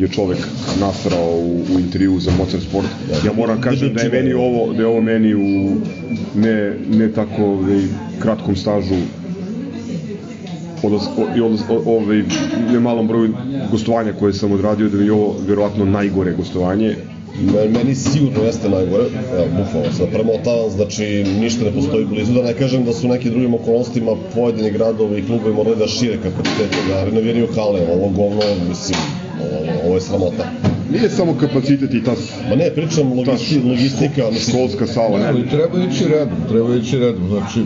je 0.00 0.08
čovek 0.08 0.38
nasrao 0.80 1.30
u, 1.36 1.62
u 1.74 1.80
intervju 1.80 2.20
za 2.20 2.30
Mozart 2.38 2.62
Sport. 2.62 2.86
Ja 3.24 3.32
moram 3.32 3.60
kažem 3.60 3.94
da 3.94 4.00
je 4.00 4.10
meni 4.10 4.32
ovo, 4.32 4.72
da 4.72 4.82
je 4.82 4.86
ovo 4.86 5.00
meni 5.00 5.34
u 5.34 5.76
ne, 6.34 6.76
ne 6.90 7.12
tako 7.12 7.44
ovaj, 7.44 7.82
kratkom 8.18 8.56
stažu 8.56 8.94
odlaz, 10.82 11.02
i 11.36 11.40
odlaz, 11.40 11.60
ovaj, 11.86 12.22
ne 12.72 12.80
malom 12.80 13.08
broju 13.08 13.34
gostovanja 13.70 14.12
koje 14.12 14.32
sam 14.32 14.52
odradio, 14.52 14.88
da 14.88 14.98
mi 14.98 15.04
je 15.04 15.12
ovo 15.12 15.36
verovatno 15.48 15.84
najgore 15.84 16.32
gostovanje. 16.32 16.96
Men- 17.36 17.70
Meni 17.70 17.94
sigurno 17.94 18.42
jeste 18.42 18.68
najgore, 18.68 19.04
evo, 19.32 19.44
bukvalno 19.48 19.92
sad 19.92 20.08
premotavam, 20.08 20.70
znači 20.70 21.04
ništa 21.34 21.64
ne 21.64 21.72
postoji 21.72 22.04
blizu, 22.04 22.32
da 22.32 22.42
ne 22.42 22.54
kažem 22.54 22.84
da 22.84 22.92
su 22.92 23.06
u 23.06 23.10
nekim 23.10 23.30
drugim 23.30 23.54
okolnostima 23.54 24.12
pojedini 24.34 24.70
gradovi 24.70 25.18
i 25.18 25.22
klubovi 25.22 25.54
morali 25.54 25.76
da 25.76 25.86
šire 25.86 26.16
kapacitete, 26.16 26.76
da 26.88 27.04
renoviraju 27.04 27.46
hale, 27.46 27.80
ovo 27.88 28.08
govno, 28.08 28.40
mislim, 28.68 28.98
ovo, 29.40 29.58
ovo 29.84 29.94
je 29.94 30.00
sramota. 30.00 30.44
Nije 30.90 31.10
samo 31.10 31.34
kapacitet 31.34 31.94
i 31.94 32.04
ta... 32.04 32.14
Ma 32.48 32.56
ne, 32.56 32.70
pričam 32.70 33.12
logisti, 33.12 33.60
logistika, 33.60 34.22
mislim, 34.30 34.56
školska 34.56 34.86
sala, 34.86 35.18
Ne, 35.18 35.26
ali 35.26 35.48
treba 35.48 35.68
ići 35.84 36.04
redom, 36.04 36.36
treba 36.48 36.74
ići 36.76 36.98
redom, 36.98 37.28
znači 37.28 37.60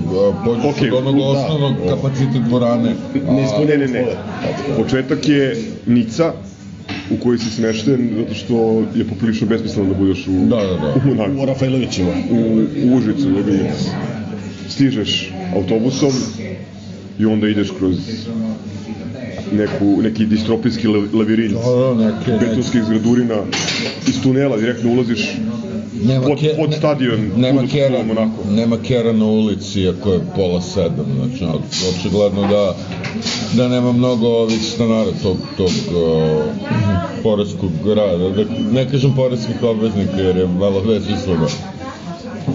pođeš 0.45 0.65
Okej, 0.67 0.91
od 0.91 0.99
onog 0.99 1.17
da. 1.17 1.23
osnovnog 1.25 1.73
kapacitet 1.89 2.43
dvorane. 2.43 2.91
a- 3.29 3.65
Ne, 3.65 3.77
ne, 3.77 3.87
ne. 3.87 4.05
Početak 4.77 5.29
je 5.29 5.57
Nica, 5.87 6.33
u 7.11 7.17
kojoj 7.17 7.39
si 7.39 7.51
smešten, 7.51 8.11
zato 8.17 8.35
što 8.35 8.85
je 8.95 9.05
poprilično 9.05 9.47
besmisleno 9.47 9.89
da 9.89 9.95
budeš 9.95 10.27
u... 10.27 10.33
Da, 10.49 10.57
da, 10.57 10.77
da. 10.77 10.95
U, 11.11 11.43
u 11.43 11.47
Rafailovićima. 11.47 12.13
u, 12.31 12.37
u 12.85 12.97
Užicu, 12.97 13.31
jebi 13.31 13.59
ga. 13.59 13.73
Stižeš 14.69 15.33
autobusom 15.55 16.13
i 17.19 17.27
onda 17.27 17.49
ideš 17.49 17.71
kroz 17.79 17.97
neku, 19.53 20.03
neki 20.03 20.27
distropijski 20.27 20.87
la- 20.87 21.07
lavirint 21.13 21.53
Da, 21.55 21.71
da, 21.95 21.95
neke- 22.05 22.39
betonskih 22.41 22.83
zgradurina 22.83 23.35
iz 24.09 24.23
tunela 24.23 24.57
direktno 24.57 24.91
ulaziš 24.91 25.33
Nema 26.03 26.27
pod, 26.27 26.39
ke- 26.39 26.55
pod 26.57 26.75
stadion 26.75 27.31
Nema 27.37 27.63
kera, 27.67 27.89
Polo 27.89 28.05
Monako. 28.05 28.45
nema 28.51 28.77
kera 28.79 29.13
na 29.13 29.25
ulici, 29.25 29.81
iako 29.81 30.13
je 30.13 30.21
pola 30.37 30.61
sedam, 30.61 31.07
znači 31.17 31.45
očigledno 31.91 32.41
da, 32.43 32.75
da 33.53 33.69
nema 33.69 33.93
mnogo 33.93 34.29
ovih 34.29 34.63
stanara 34.65 35.11
tog, 35.23 35.37
tog 35.57 35.67
uh, 35.67 36.45
poreskog 37.23 37.71
grada, 37.85 38.29
da, 38.31 38.45
ne 38.73 38.89
kažem 38.89 39.15
poreskih 39.15 39.63
obveznika 39.63 40.17
jer 40.17 40.37
je 40.37 40.47
malo 40.49 40.81
veći 40.81 41.13
sloga. 41.25 41.47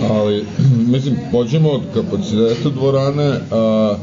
Ali, 0.10 0.46
mislim, 0.94 1.16
pođemo 1.32 1.70
od 1.70 1.82
kapaciteta 1.94 2.70
dvorane 2.70 3.34
a, 3.52 3.96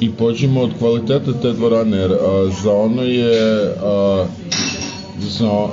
i 0.00 0.10
pođemo 0.10 0.60
od 0.60 0.70
kvaliteta 0.78 1.32
te 1.42 1.52
dvorane, 1.52 1.96
jer 1.96 2.12
a, 2.12 2.50
za 2.62 2.72
ono 2.72 3.02
je 3.02 3.64
a, 3.82 4.24
za, 5.20 5.66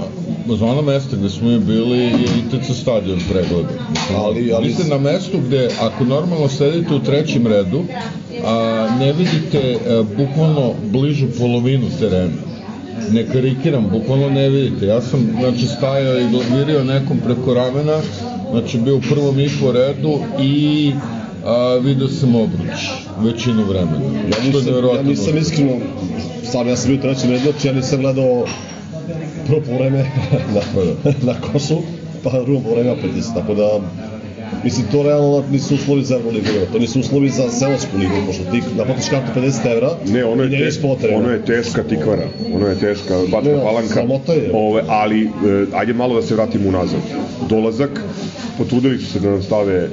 za 0.58 0.66
ono 0.66 0.82
mesto 0.82 1.16
gde 1.18 1.30
smo 1.30 1.50
mi 1.50 1.60
bili 1.60 1.98
je 2.00 2.10
ITC 2.14 2.72
stadion 2.82 3.20
pregleda. 3.32 3.70
Ali- 4.18 4.54
ali- 4.54 4.68
Vi 4.68 4.74
ste 4.74 4.84
na 4.84 4.98
mestu 4.98 5.38
gde, 5.48 5.70
ako 5.82 6.04
normalno 6.04 6.48
sedite 6.48 6.94
u 6.94 7.00
trećem 7.00 7.48
redu, 7.48 7.84
a, 8.46 8.88
ne 9.00 9.14
vidite 9.14 9.78
a, 9.90 10.04
bukvalno 10.18 10.74
bližu 10.92 11.26
polovinu 11.40 11.86
terena. 12.00 12.34
Ne 13.12 13.26
karikiram, 13.28 13.90
bukvalno 13.92 14.30
ne 14.30 14.50
vidite. 14.50 14.86
Ja 14.86 15.02
sam, 15.02 15.36
znači, 15.40 15.68
stajao 15.68 16.20
i 16.20 16.30
glavirio 16.30 16.84
nekom 16.84 17.18
preko 17.26 17.54
ramena, 17.54 18.00
znači 18.52 18.78
bio 18.78 18.98
u 18.98 19.02
prvom 19.02 19.40
i 19.40 19.50
po 19.62 19.72
redu 19.72 20.20
i 20.42 20.92
a, 21.46 21.80
video 21.84 22.08
sam 22.08 22.36
obruč 22.36 22.90
većinu 23.20 23.66
vremena. 23.66 24.20
Ja 24.30 24.44
nisam, 24.44 24.74
ja 24.96 25.02
nisam 25.02 25.38
iskreno, 25.38 25.78
stvarno 26.44 26.72
ja 26.72 26.78
sam 26.78 26.88
bio 26.88 26.98
u 26.98 27.02
trećem 27.02 27.32
redu, 27.32 27.52
znači 27.52 27.68
ja 27.68 27.74
nisam 27.74 28.02
gledao 28.02 28.46
prvo 29.48 29.78
vreme 29.78 30.06
na, 30.56 30.62
na 31.22 31.42
košu, 31.42 31.78
pa 32.24 32.42
drugo 32.42 32.70
vreme 32.70 32.92
opet 32.92 33.12
isto, 33.18 33.34
tako 33.40 33.54
da 33.54 33.80
Mislim, 34.64 34.86
to 34.92 35.04
realno 35.04 35.44
nisu 35.52 35.76
uslovi 35.76 36.04
za 36.04 36.16
Euroligu, 36.16 36.48
to 36.72 36.80
nisu 36.80 37.00
uslovi 37.00 37.30
za 37.30 37.50
seosku 37.52 37.98
ligu, 37.98 38.14
pošto 38.26 38.44
ti 38.44 38.62
naplatiš 38.78 39.10
kartu 39.10 39.40
50 39.40 39.72
evra 39.72 39.90
Ne, 40.08 40.26
ono 40.26 40.44
i 40.44 40.46
je, 40.46 40.50
ne 40.50 40.58
te, 40.58 40.64
ideš 40.64 40.82
po 40.82 40.96
terenu. 40.96 41.20
ono 41.20 41.30
je 41.30 41.46
teška 41.46 41.84
tikvara, 41.84 42.28
ono 42.54 42.68
je 42.68 42.76
teška 42.76 43.18
bačka 43.32 43.50
Ne, 43.50 43.62
palanka. 43.64 44.34
je. 44.34 44.50
Ove, 44.54 44.84
ali, 44.88 45.24
e, 45.24 45.30
ajde 45.74 45.94
malo 45.94 46.16
da 46.16 46.22
se 46.22 46.36
vratimo 46.36 46.70
unazad. 46.70 47.00
Dolazak, 47.50 48.02
potrudili 48.58 49.00
su 49.00 49.06
se 49.06 49.20
da 49.20 49.30
nam 49.30 49.44
stave, 49.44 49.90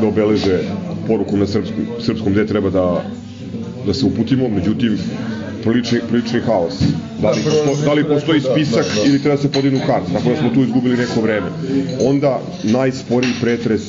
da 0.00 0.06
obeleže 0.06 0.58
poruku 1.06 1.36
na 1.36 1.46
srpskom, 1.46 1.86
srpskom 2.00 2.32
gde 2.32 2.46
treba 2.46 2.70
da, 2.70 3.04
da 3.86 3.94
se 3.94 4.06
uputimo, 4.06 4.48
međutim, 4.48 4.98
prilični, 5.64 5.98
prilični 6.08 6.40
haos. 6.40 6.74
Da 7.22 7.30
li, 7.30 7.42
Da, 7.44 7.50
posto, 7.66 7.84
da 7.84 7.92
li 7.92 8.04
postoji 8.04 8.40
da, 8.40 8.48
da, 8.48 8.54
spisak 8.54 8.86
da. 8.94 9.08
ili 9.08 9.22
treba 9.22 9.36
se 9.36 9.52
podignu 9.52 9.80
kart, 9.86 10.04
tako 10.12 10.28
da 10.28 10.36
smo 10.36 10.50
tu 10.54 10.60
izgubili 10.62 10.96
neko 10.96 11.20
vreme. 11.20 11.46
Onda 12.00 12.40
najsporiji 12.62 13.32
pretres 13.40 13.82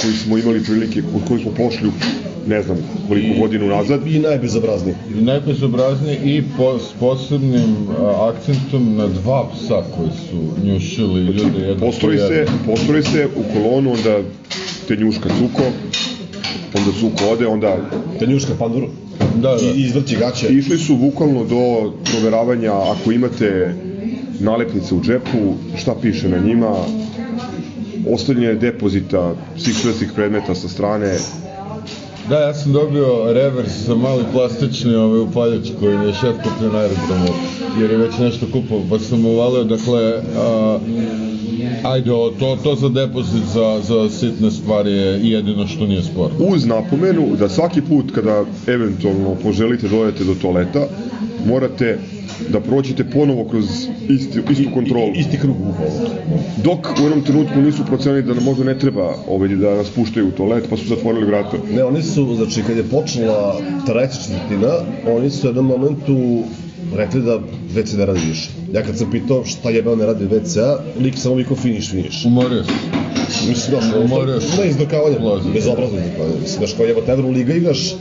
koji 0.00 0.12
smo 0.12 0.38
imali 0.38 0.64
prilike, 0.64 1.02
od 1.14 1.28
koji 1.28 1.42
smo 1.42 1.50
pošli 1.50 1.88
u 1.88 1.92
ne 2.46 2.62
znam 2.62 2.76
koliko 3.08 3.40
godina 3.40 3.66
nazad. 3.66 4.06
I 4.06 4.18
najbezobrazniji. 4.18 4.94
I 5.18 5.22
najbezobrazniji 5.24 6.18
i 6.24 6.42
po, 6.56 6.78
s 6.78 7.00
posebnim 7.00 7.76
a, 7.98 8.32
akcentom 8.32 8.96
na 8.96 9.06
dva 9.06 9.48
psa 9.52 9.82
koji 9.96 10.10
su 10.10 10.66
njušili 10.66 11.20
ljude 11.20 11.58
jedno 11.58 11.74
po 11.80 11.86
Postroji 11.86 12.18
se, 12.18 12.34
jedno. 12.34 12.52
postroji 12.66 13.02
se 13.02 13.28
u 13.36 13.42
kolonu, 13.54 13.92
onda 13.92 14.18
te 14.88 14.96
njuška 14.96 15.28
cuko, 15.28 15.62
onda 16.74 16.90
cuko 17.00 17.32
ode, 17.32 17.46
onda... 17.46 17.76
Te 18.18 18.26
njuška 18.26 18.52
pandur. 18.58 18.82
Da, 19.34 19.48
da. 19.48 19.56
I 19.76 19.82
izvrći 19.82 20.16
gaće. 20.16 20.48
Išli 20.48 20.78
su 20.78 20.96
bukvalno 20.96 21.44
do 21.44 21.92
proveravanja 22.10 22.72
ako 22.72 23.12
imate 23.12 23.74
nalepnice 24.40 24.94
u 24.94 25.00
džepu, 25.00 25.54
šta 25.76 25.94
piše 26.02 26.28
na 26.28 26.38
njima, 26.38 26.74
ostavljanje 28.10 28.54
depozita 28.54 29.34
svih 29.56 29.76
svetskih 29.76 30.12
predmeta 30.14 30.54
sa 30.54 30.68
strane, 30.68 31.16
Da, 32.28 32.38
ja 32.38 32.54
sam 32.54 32.72
dobio 32.72 33.32
revers 33.32 33.72
za 33.86 33.94
mali 33.94 34.24
plastični 34.32 34.94
ovaj 34.94 35.20
upaljač 35.20 35.68
koji 35.80 35.94
je 35.94 36.14
šef 36.14 36.36
kupio 36.36 36.72
na 36.72 36.78
aerodromu, 36.78 37.28
jer 37.80 37.90
je 37.90 37.96
već 37.96 38.18
nešto 38.18 38.46
kupao, 38.52 38.80
pa 38.90 38.98
sam 38.98 39.26
uvalio, 39.26 39.64
dakle, 39.64 40.22
a, 40.36 40.78
ajde, 41.82 42.12
o, 42.12 42.30
to, 42.38 42.58
to 42.62 42.74
za 42.74 42.88
depozit 42.88 43.42
za, 43.54 43.80
za 43.82 44.10
sitne 44.10 44.50
stvari 44.50 44.92
je 44.92 45.30
jedino 45.30 45.66
što 45.66 45.86
nije 45.86 46.02
sporno. 46.02 46.36
uz 46.38 46.66
napomenu 46.66 47.36
da 47.38 47.48
svaki 47.48 47.82
put 47.82 48.12
kada 48.14 48.44
eventualno 48.66 49.34
poželite 49.42 49.88
da 49.88 49.96
odete 49.96 50.24
do 50.24 50.34
toaleta, 50.34 50.86
morate 51.46 51.98
da 52.48 52.60
prođete 52.60 53.04
ponovo 53.04 53.44
kroz 53.44 53.64
isti, 54.08 54.40
istu 54.50 54.70
kontrolu. 54.74 55.12
Isti 55.14 55.38
krug. 55.38 55.56
Dok 56.64 56.78
u 57.00 57.02
jednom 57.02 57.22
trenutku 57.22 57.60
nisu 57.60 57.84
procenili 57.86 58.22
da 58.22 58.34
nam 58.34 58.44
možda 58.44 58.64
ne 58.64 58.78
treba 58.78 59.14
ovaj, 59.28 59.48
da 59.48 59.74
nas 59.74 59.90
puštaju 59.90 60.28
u 60.28 60.30
toalet, 60.30 60.64
pa 60.70 60.76
su 60.76 60.86
zatvorili 60.86 61.26
vrata. 61.26 61.56
Ne, 61.74 61.84
oni 61.84 62.02
su, 62.02 62.34
znači, 62.36 62.62
kad 62.66 62.76
je 62.76 62.82
počela 62.82 63.60
treća 63.86 64.18
četvrtina, 64.22 64.72
oni 65.16 65.30
su 65.30 65.46
u 65.46 65.48
jednom 65.48 65.66
momentu 65.66 66.42
rekli 66.96 67.22
da 67.22 67.40
WC 67.74 67.96
ne 67.96 68.06
radi 68.06 68.20
više. 68.28 68.50
Ja 68.72 68.82
kad 68.82 68.98
sam 68.98 69.10
pitao 69.10 69.44
šta 69.44 69.70
jebeo 69.70 69.96
ne 69.96 70.06
radi 70.06 70.24
WC-a, 70.24 70.78
lik 71.00 71.18
samo 71.18 71.34
vikao 71.34 71.56
finiš, 71.56 71.90
finiš. 71.90 72.24
Umorio 72.24 72.64
se. 72.64 72.72
Mislim, 73.48 73.80
znaš, 73.80 73.84
Umorio 74.04 74.40
se. 74.40 74.62
ne 74.62 74.68
izdokavanje, 74.68 75.16
bezobrazno 75.54 75.98
izdokavanje. 75.98 76.40
Mislim, 76.40 76.58
znaš, 76.58 76.72
kao 76.72 76.86
jebate 76.86 77.12
Evroliga 77.12 77.54
igraš, 77.54 77.92
e, 77.92 77.96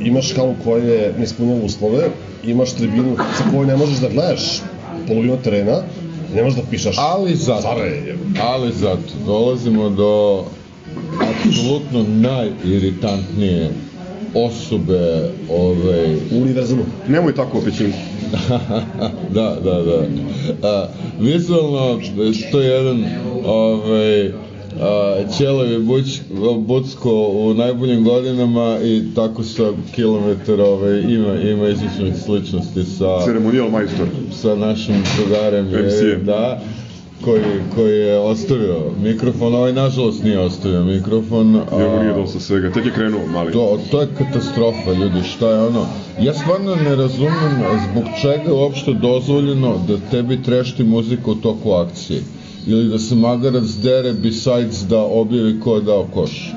imaš 0.00 0.34
halu 0.34 0.54
koja 0.64 0.84
je 0.84 1.14
ne 1.18 1.24
ispunjava 1.24 1.60
uslove, 1.64 2.08
imaš 2.44 2.72
tribinu 2.72 3.16
sa 3.38 3.44
kojoj 3.50 3.66
ne 3.66 3.76
možeš 3.76 3.98
da 3.98 4.08
gledaš 4.08 4.60
polovinu 5.08 5.36
terena, 5.44 5.82
ne 6.34 6.42
možeš 6.42 6.58
da 6.58 6.62
pišaš. 6.70 6.96
Ali 6.98 7.36
zato, 7.36 7.62
Care, 7.62 8.14
ali 8.42 8.72
zato, 8.72 9.12
dolazimo 9.26 9.90
do 9.90 10.44
apsolutno 11.20 12.04
najiritantnije 12.08 13.70
osobe 14.34 15.30
ovaj, 15.50 16.14
u 16.14 16.42
univerzumu. 16.42 16.82
Nemoj 17.08 17.34
tako 17.34 17.58
o 17.58 17.60
pećinku. 17.60 17.98
da, 19.34 19.56
da, 19.64 19.82
da. 19.82 20.06
A, 20.68 20.88
vizualno, 21.20 22.00
to 22.52 22.60
je 22.60 22.68
jedan 22.68 23.04
ovaj, 23.44 24.28
a, 24.80 25.16
Ćelevi 25.36 25.78
buć, 25.78 26.20
Bucko 26.58 27.28
u 27.32 27.54
najboljim 27.54 28.04
godinama 28.04 28.78
i 28.84 29.02
tako 29.14 29.42
sa 29.42 29.72
kilometar 29.94 30.60
ovaj, 30.60 31.00
ima, 31.00 31.34
ima 31.34 31.68
izličnih 31.68 32.16
sličnosti 32.24 32.84
sa... 32.84 33.24
Ceremonijal 33.24 33.70
majstor. 33.70 34.06
Sa 34.32 34.54
našim 34.54 34.94
drugarem. 35.16 35.72
je, 35.72 35.82
MC-em. 35.82 36.24
Da, 36.24 36.62
koji, 37.24 37.42
koji 37.74 37.98
je 37.98 38.18
ostavio 38.18 38.76
mikrofon, 39.02 39.54
ovaj 39.54 39.72
nažalost 39.72 40.22
nije 40.22 40.38
ostavio 40.38 40.84
mikrofon. 40.84 41.60
Njemu 41.78 42.02
nije 42.02 42.14
dosta 42.14 42.40
svega, 42.40 42.72
tek 42.72 42.86
je 42.86 42.92
krenuo 42.92 43.26
mali. 43.26 43.52
To, 43.52 43.78
to 43.90 44.00
je 44.00 44.08
katastrofa, 44.18 44.92
ljudi, 44.92 45.22
šta 45.22 45.50
je 45.50 45.58
ono? 45.66 45.86
Ja 46.20 46.34
stvarno 46.34 46.74
ne 46.76 46.96
razumem 46.96 47.62
zbog 47.90 48.04
čega 48.22 48.42
je 48.46 48.52
uopšte 48.52 48.92
dozvoljeno 48.92 49.84
da 49.88 49.96
tebi 50.10 50.42
trešti 50.42 50.84
muzika 50.84 51.30
u 51.30 51.34
toku 51.34 51.72
akcije. 51.72 52.20
Ili 52.66 52.88
da 52.88 52.98
se 52.98 53.14
magarac 53.14 53.64
dere 53.64 54.12
besides 54.12 54.86
da 54.88 54.98
objavi 54.98 55.60
ko 55.60 55.74
je 55.74 55.82
dao 55.82 56.06
koš. 56.14 56.54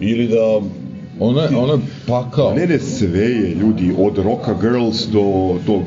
Ili 0.00 0.28
da... 0.28 0.60
Ona 1.20 1.42
je, 1.42 1.56
ona 1.56 1.72
je 1.72 1.78
pakao. 2.06 2.54
Ne, 2.54 2.66
ne, 2.66 2.78
sve 2.78 3.24
je, 3.24 3.54
ljudi, 3.54 3.94
od 3.98 4.18
Rocka 4.18 4.54
Girls 4.60 5.06
do 5.06 5.54
tog 5.66 5.82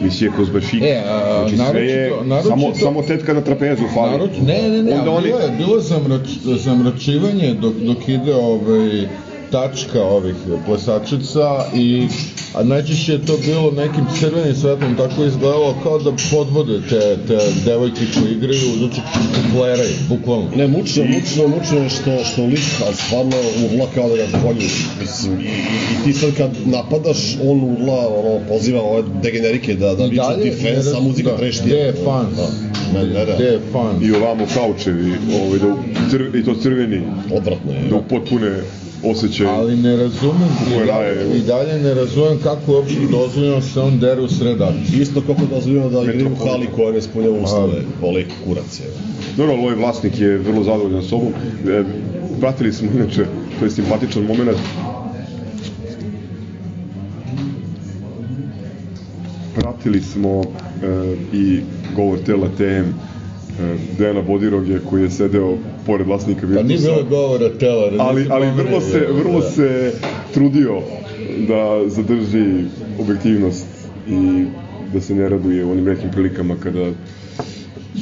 Misije 0.00 0.30
Kozbašika. 0.30 0.86
E, 0.86 1.02
a, 1.06 1.48
znači, 1.48 1.70
sve 1.70 1.82
je, 1.82 2.10
naročito- 2.10 2.24
naročito- 2.24 2.48
samo, 2.48 2.74
samo 2.74 3.02
tetka 3.02 3.34
na 3.34 3.40
trapezu 3.40 3.82
fali. 3.94 4.10
Naroč, 4.10 4.30
ne, 4.38 4.68
ne, 4.70 4.82
ne, 4.82 4.94
Onda 4.94 5.10
oni, 5.10 5.26
bilo 5.26 5.38
je, 5.38 5.50
bilo 5.50 5.76
je 5.76 5.82
zamrač, 5.82 6.28
zamračivanje 6.44 7.54
dok, 7.54 7.74
dok 7.74 8.08
ide 8.08 8.34
ovaj, 8.34 9.08
tačka 9.50 10.02
ovih 10.02 10.34
plesačica 10.66 11.64
i 11.74 12.06
a 12.54 12.62
najčešće 12.62 13.12
je 13.12 13.18
to 13.20 13.36
bilo 13.38 13.70
nekim 13.72 14.04
crvenim 14.12 14.54
svetlom, 14.54 14.96
tako 14.96 15.22
je 15.22 15.28
izgledalo 15.28 15.74
kao 15.82 15.98
da 15.98 16.12
podvode 16.30 16.80
te, 16.80 17.00
te 17.18 17.36
devojke 17.64 18.00
koje 18.14 18.32
igraju, 18.32 18.76
znači 18.78 19.00
kupleraju, 19.36 19.94
bukvalno. 20.08 20.48
Ne, 20.56 20.66
mučno, 20.68 21.04
mučno, 21.06 21.48
mučno 21.48 21.78
je 21.78 21.88
što, 21.90 22.24
što 22.24 22.44
lik, 22.44 22.60
ali 22.86 22.94
stvarno 22.96 23.36
urla 23.64 23.86
kao 23.94 24.08
da 24.08 24.16
ga 24.16 24.26
zavolju. 24.28 24.68
Mislim, 25.00 25.32
i, 25.32 25.44
i, 25.44 25.48
i 25.92 26.04
ti 26.04 26.12
sad 26.12 26.30
kad 26.32 26.50
napadaš, 26.64 27.18
on 27.42 27.60
urla, 27.62 28.08
ono, 28.10 28.40
poziva 28.48 28.80
ove 28.82 29.02
degenerike 29.22 29.74
da, 29.74 29.94
da 29.94 30.04
viču 30.04 30.22
dalje 30.22 30.42
ti 30.42 30.62
ne 30.62 30.74
fans, 30.74 30.86
a 30.86 30.90
raz- 30.90 31.02
muzika 31.02 31.30
da, 31.30 31.36
trešti. 31.36 31.62
gde 31.66 31.76
je 31.76 31.92
fans? 31.94 32.36
Da, 32.36 32.48
ne, 32.94 33.06
ne, 33.06 33.24
ne. 33.26 33.34
Gde 33.34 33.44
je 33.44 33.60
fans? 33.72 34.02
I 34.02 34.12
ovamo 34.12 34.46
kaučevi, 34.54 35.12
ovaj, 35.36 35.58
da, 35.58 35.66
u- 35.66 35.78
cr, 36.10 36.36
i 36.36 36.44
to 36.44 36.54
crveni, 36.54 37.00
Odvratno 37.30 37.72
je. 37.72 37.88
da 37.90 37.96
upotpune 37.96 38.50
osjećaj. 39.04 39.46
Ali 39.46 39.76
ne 39.76 39.96
razumem, 39.96 40.48
i 40.82 40.86
dalje, 40.86 41.38
i 41.38 41.40
dalje 41.40 41.82
ne 41.82 41.94
razumem 41.94 42.38
kako 42.42 42.72
je 42.72 42.76
uopšte 42.78 43.00
dozvoljeno 43.10 43.54
da 43.54 43.62
se 43.62 43.80
on 43.80 43.98
dere 43.98 44.20
u 44.20 44.28
sred 44.28 44.62
akcije. 44.62 45.02
Isto 45.02 45.20
kako 45.20 45.40
dozvoljeno 45.50 45.90
da 45.90 46.02
igraju 46.02 46.32
u 46.32 46.44
hali 46.44 46.68
koja 46.76 46.92
ne 46.92 46.98
ispunjava 46.98 47.38
uslove, 47.38 47.82
voli 48.00 48.26
kurac 48.44 48.80
je. 48.80 48.86
Dobro, 49.36 49.54
ovaj 49.54 49.74
vlasnik 49.74 50.20
je 50.20 50.38
vrlo 50.38 50.64
zadovoljan 50.64 51.02
sobom. 51.02 51.32
E, 51.68 51.84
pratili 52.40 52.72
smo 52.72 52.88
inače, 52.94 53.26
to 53.58 53.64
je 53.64 53.70
simpatičan 53.70 54.22
moment. 54.22 54.58
Pratili 59.54 60.00
smo 60.00 60.42
e, 60.42 60.46
i 61.32 61.60
govor 61.96 62.18
tela 62.26 62.48
TM 62.56 62.62
e, 62.62 62.92
Dejana 63.98 64.22
Bodiroge 64.22 64.78
koji 64.90 65.02
je 65.02 65.10
sedeo 65.10 65.56
pored 65.86 66.06
vlasnika 66.06 66.40
Pa 66.40 66.46
nije 66.46 66.62
Virtusa. 66.62 66.88
bilo 66.92 67.04
govora 67.04 67.58
tela. 67.58 67.90
da 67.90 68.02
ali, 68.02 68.26
ali 68.30 68.50
vrlo 68.50 68.80
se, 68.80 69.06
vrlo 69.12 69.40
da. 69.40 69.50
se 69.50 69.92
trudio 70.34 70.80
da 71.48 71.88
zadrži 71.88 72.64
objektivnost 73.00 73.66
i 74.08 74.44
da 74.92 75.00
se 75.00 75.14
ne 75.14 75.28
raduje 75.28 75.64
u 75.64 75.70
onim 75.70 75.84
nekim 75.84 76.10
prilikama 76.10 76.56
kada 76.62 76.90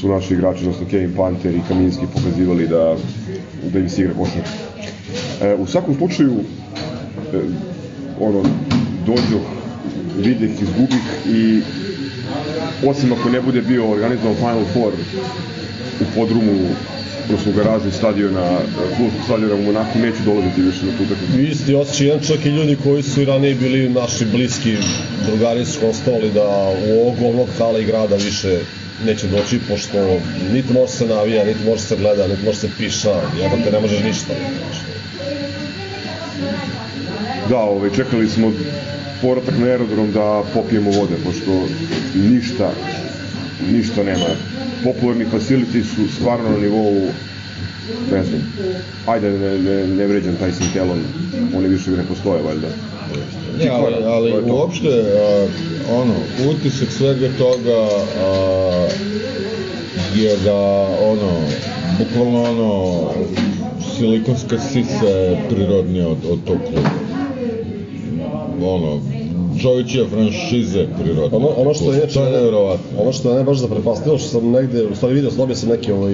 su 0.01 0.09
naši 0.09 0.35
igrači, 0.35 0.61
odnosno 0.61 0.87
Kevin 0.91 1.13
Panter 1.17 1.55
i 1.55 1.61
Kaminski 1.69 2.05
pokazivali 2.15 2.69
da, 2.69 2.97
da 3.73 3.79
im 3.79 3.89
se 3.89 4.03
igra 4.03 4.15
košarka. 4.15 4.51
E, 5.43 5.55
u 5.55 5.67
svakom 5.67 5.95
slučaju, 5.95 6.35
e, 7.35 7.39
ono, 8.21 8.43
dođoh, 9.07 9.43
videh, 10.19 10.51
izgubih 10.63 11.05
i 11.29 11.61
osim 12.87 13.13
ako 13.13 13.29
ne 13.29 13.41
bude 13.41 13.63
bio 13.63 13.91
organizovan 13.91 14.37
Final 14.37 14.65
Four 14.75 14.93
u 16.01 16.05
podrumu 16.15 16.69
odnosno 17.31 17.53
u 17.53 17.55
garaži 17.55 17.91
stadiona, 17.93 18.59
klubskog 18.97 19.25
stadiona 19.25 19.55
u 19.55 19.63
Monaku, 19.63 19.99
neću 19.99 20.23
dolaziti 20.25 20.63
više 20.63 20.87
na 20.87 20.93
tu 20.97 21.03
utakmicu. 21.03 21.41
Isti 21.41 21.75
osjećaj, 21.75 22.07
jedan 22.07 22.23
čak 22.27 22.47
i 22.47 22.49
ljudi 22.49 22.77
koji 22.83 23.03
su 23.03 23.23
i 23.23 23.25
ranije 23.25 23.55
bili 23.55 23.89
naši 23.89 24.25
bliski 24.25 24.77
drugari 25.27 25.65
su 25.65 25.81
konstatovali 25.81 26.31
da 26.31 26.75
u 26.87 27.01
ovog 27.01 27.19
glavnog 27.19 27.49
hala 27.59 27.79
i 27.79 27.85
grada 27.85 28.17
više 28.17 28.59
neće 29.07 29.27
doći, 29.27 29.59
pošto 29.69 30.21
niti 30.53 30.73
može 30.73 30.93
se 30.93 31.07
navija, 31.07 31.45
niti 31.45 31.65
može 31.65 31.83
se 31.83 31.97
gleda, 31.97 32.27
niti 32.27 32.45
može 32.45 32.59
se 32.59 32.69
piša, 32.79 33.15
jebate, 33.43 33.71
ne 33.73 33.81
možeš 33.81 34.03
ništa. 34.05 34.35
Da, 37.49 37.59
ovaj, 37.59 37.91
čekali 37.97 38.29
smo 38.29 38.53
povratak 39.23 39.59
na 39.59 39.67
aerodrom 39.67 40.13
da 40.13 40.43
popijemo 40.55 40.91
vode, 40.91 41.15
pošto 41.25 41.67
ništa, 42.15 42.71
ništa 43.73 44.03
nema. 44.03 44.50
Popularni 44.85 45.25
facility 45.25 45.85
su 45.85 46.15
stvarno 46.17 46.51
na 46.51 46.59
nivou, 46.59 47.09
ne 48.13 48.25
znam, 48.25 48.53
ajde 49.07 49.31
ne, 49.31 49.59
ne, 49.59 49.87
ne 49.87 50.07
vređam 50.07 50.37
taj 50.37 50.53
Sintelon, 50.53 50.99
oni 51.57 51.69
više 51.69 51.91
ne 51.91 52.05
postoje, 52.09 52.43
valjda. 52.43 52.69
Ne, 53.59 53.69
ali, 53.69 53.95
ali 54.05 54.51
uopšte, 54.51 54.89
a, 54.89 55.47
ono, 55.93 56.15
utisak 56.51 56.89
svega 56.91 57.29
toga 57.39 57.89
a, 58.21 58.89
je 60.15 60.37
da, 60.45 60.57
ono, 61.01 61.41
bukvalno 61.99 62.43
ono, 62.43 63.11
silikonska 63.97 64.59
sisa 64.59 65.07
je 65.09 65.39
prirodnija 65.51 66.09
od, 66.09 66.19
od 66.31 66.45
tog 66.45 66.59
kluba. 66.67 66.91
Ono, 68.63 69.01
čovječija 69.63 70.07
franšize 70.07 70.79
je 70.79 70.89
prirodnija. 71.03 71.37
Ono, 71.37 71.49
ono 71.57 71.75
što 71.75 71.93
je 71.93 72.09
To 72.09 72.25
je 72.25 72.33
nevjerovatno. 72.33 73.03
ono 73.03 73.13
što 73.13 73.31
je 73.31 73.37
ne 73.37 73.45
baš 73.45 73.59
zaprepastilo, 73.59 74.19
što 74.19 74.29
sam 74.29 74.51
negde, 74.51 74.85
u 74.87 74.95
stvari 74.95 75.15
vidio, 75.15 75.31
dobio 75.37 75.57
sam 75.57 75.69
neki 75.69 75.93
ovaj 75.93 76.13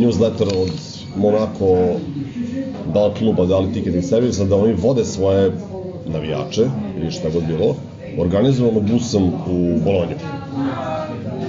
newsletter 0.00 0.62
od 0.62 0.70
Monako, 1.16 1.76
da 2.94 3.06
li 3.06 3.14
kluba, 3.14 3.46
da 3.46 3.58
li 3.58 3.72
ticketing 3.72 4.04
servisa, 4.04 4.44
da 4.44 4.56
oni 4.56 4.74
vode 4.82 5.04
svoje 5.04 5.52
navijače, 6.06 6.62
ili 7.00 7.10
šta 7.10 7.30
god 7.30 7.42
bilo, 7.46 7.76
organizovano 8.18 8.80
busom 8.80 9.22
u 9.26 9.78
Bolonju. 9.84 10.16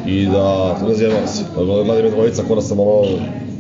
I 0.08 0.26
da, 0.26 0.78
ne 0.88 0.96
se, 1.28 1.44
da 1.56 1.64
gledam 1.64 2.06
je 2.06 2.12
dvojica, 2.12 2.44
kora 2.48 2.62
sam 2.62 2.80
ono 2.80 3.06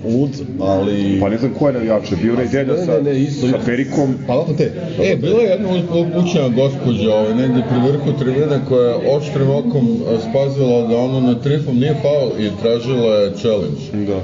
lud, 0.06 0.30
ali... 0.60 1.20
Pa 1.20 1.30
ne 1.30 1.38
znam 1.38 1.54
ko 1.54 1.68
je 1.68 1.74
navijače, 1.74 2.16
bio 2.16 2.34
onaj 2.34 2.48
deda 2.48 2.86
sa, 2.86 2.92
Ne, 2.92 3.02
ne, 3.02 3.22
isto, 3.22 3.48
sa 3.48 3.60
perikom. 3.66 4.16
Pa 4.28 4.34
zato 4.34 4.54
te. 4.54 4.72
E, 5.04 5.16
bila 5.16 5.42
je 5.42 5.50
jedna 5.50 5.70
upućena 5.70 6.50
gospođa 6.50 7.16
ovaj, 7.16 7.36
negde 7.36 7.64
pri 7.70 7.92
vrhu 7.92 8.20
tribine 8.20 8.60
koja 8.68 8.90
je 8.90 9.16
oštrim 9.16 9.50
okom 9.50 9.98
a, 10.08 10.30
spazila 10.30 10.88
da 10.88 10.98
ono 10.98 11.22
na 11.22 11.42
trifom 11.42 11.80
nije 11.80 11.96
faul 12.02 12.32
i 12.40 12.50
tražila 12.62 13.16
je 13.16 13.32
challenge. 13.36 14.06
Da. 14.08 14.22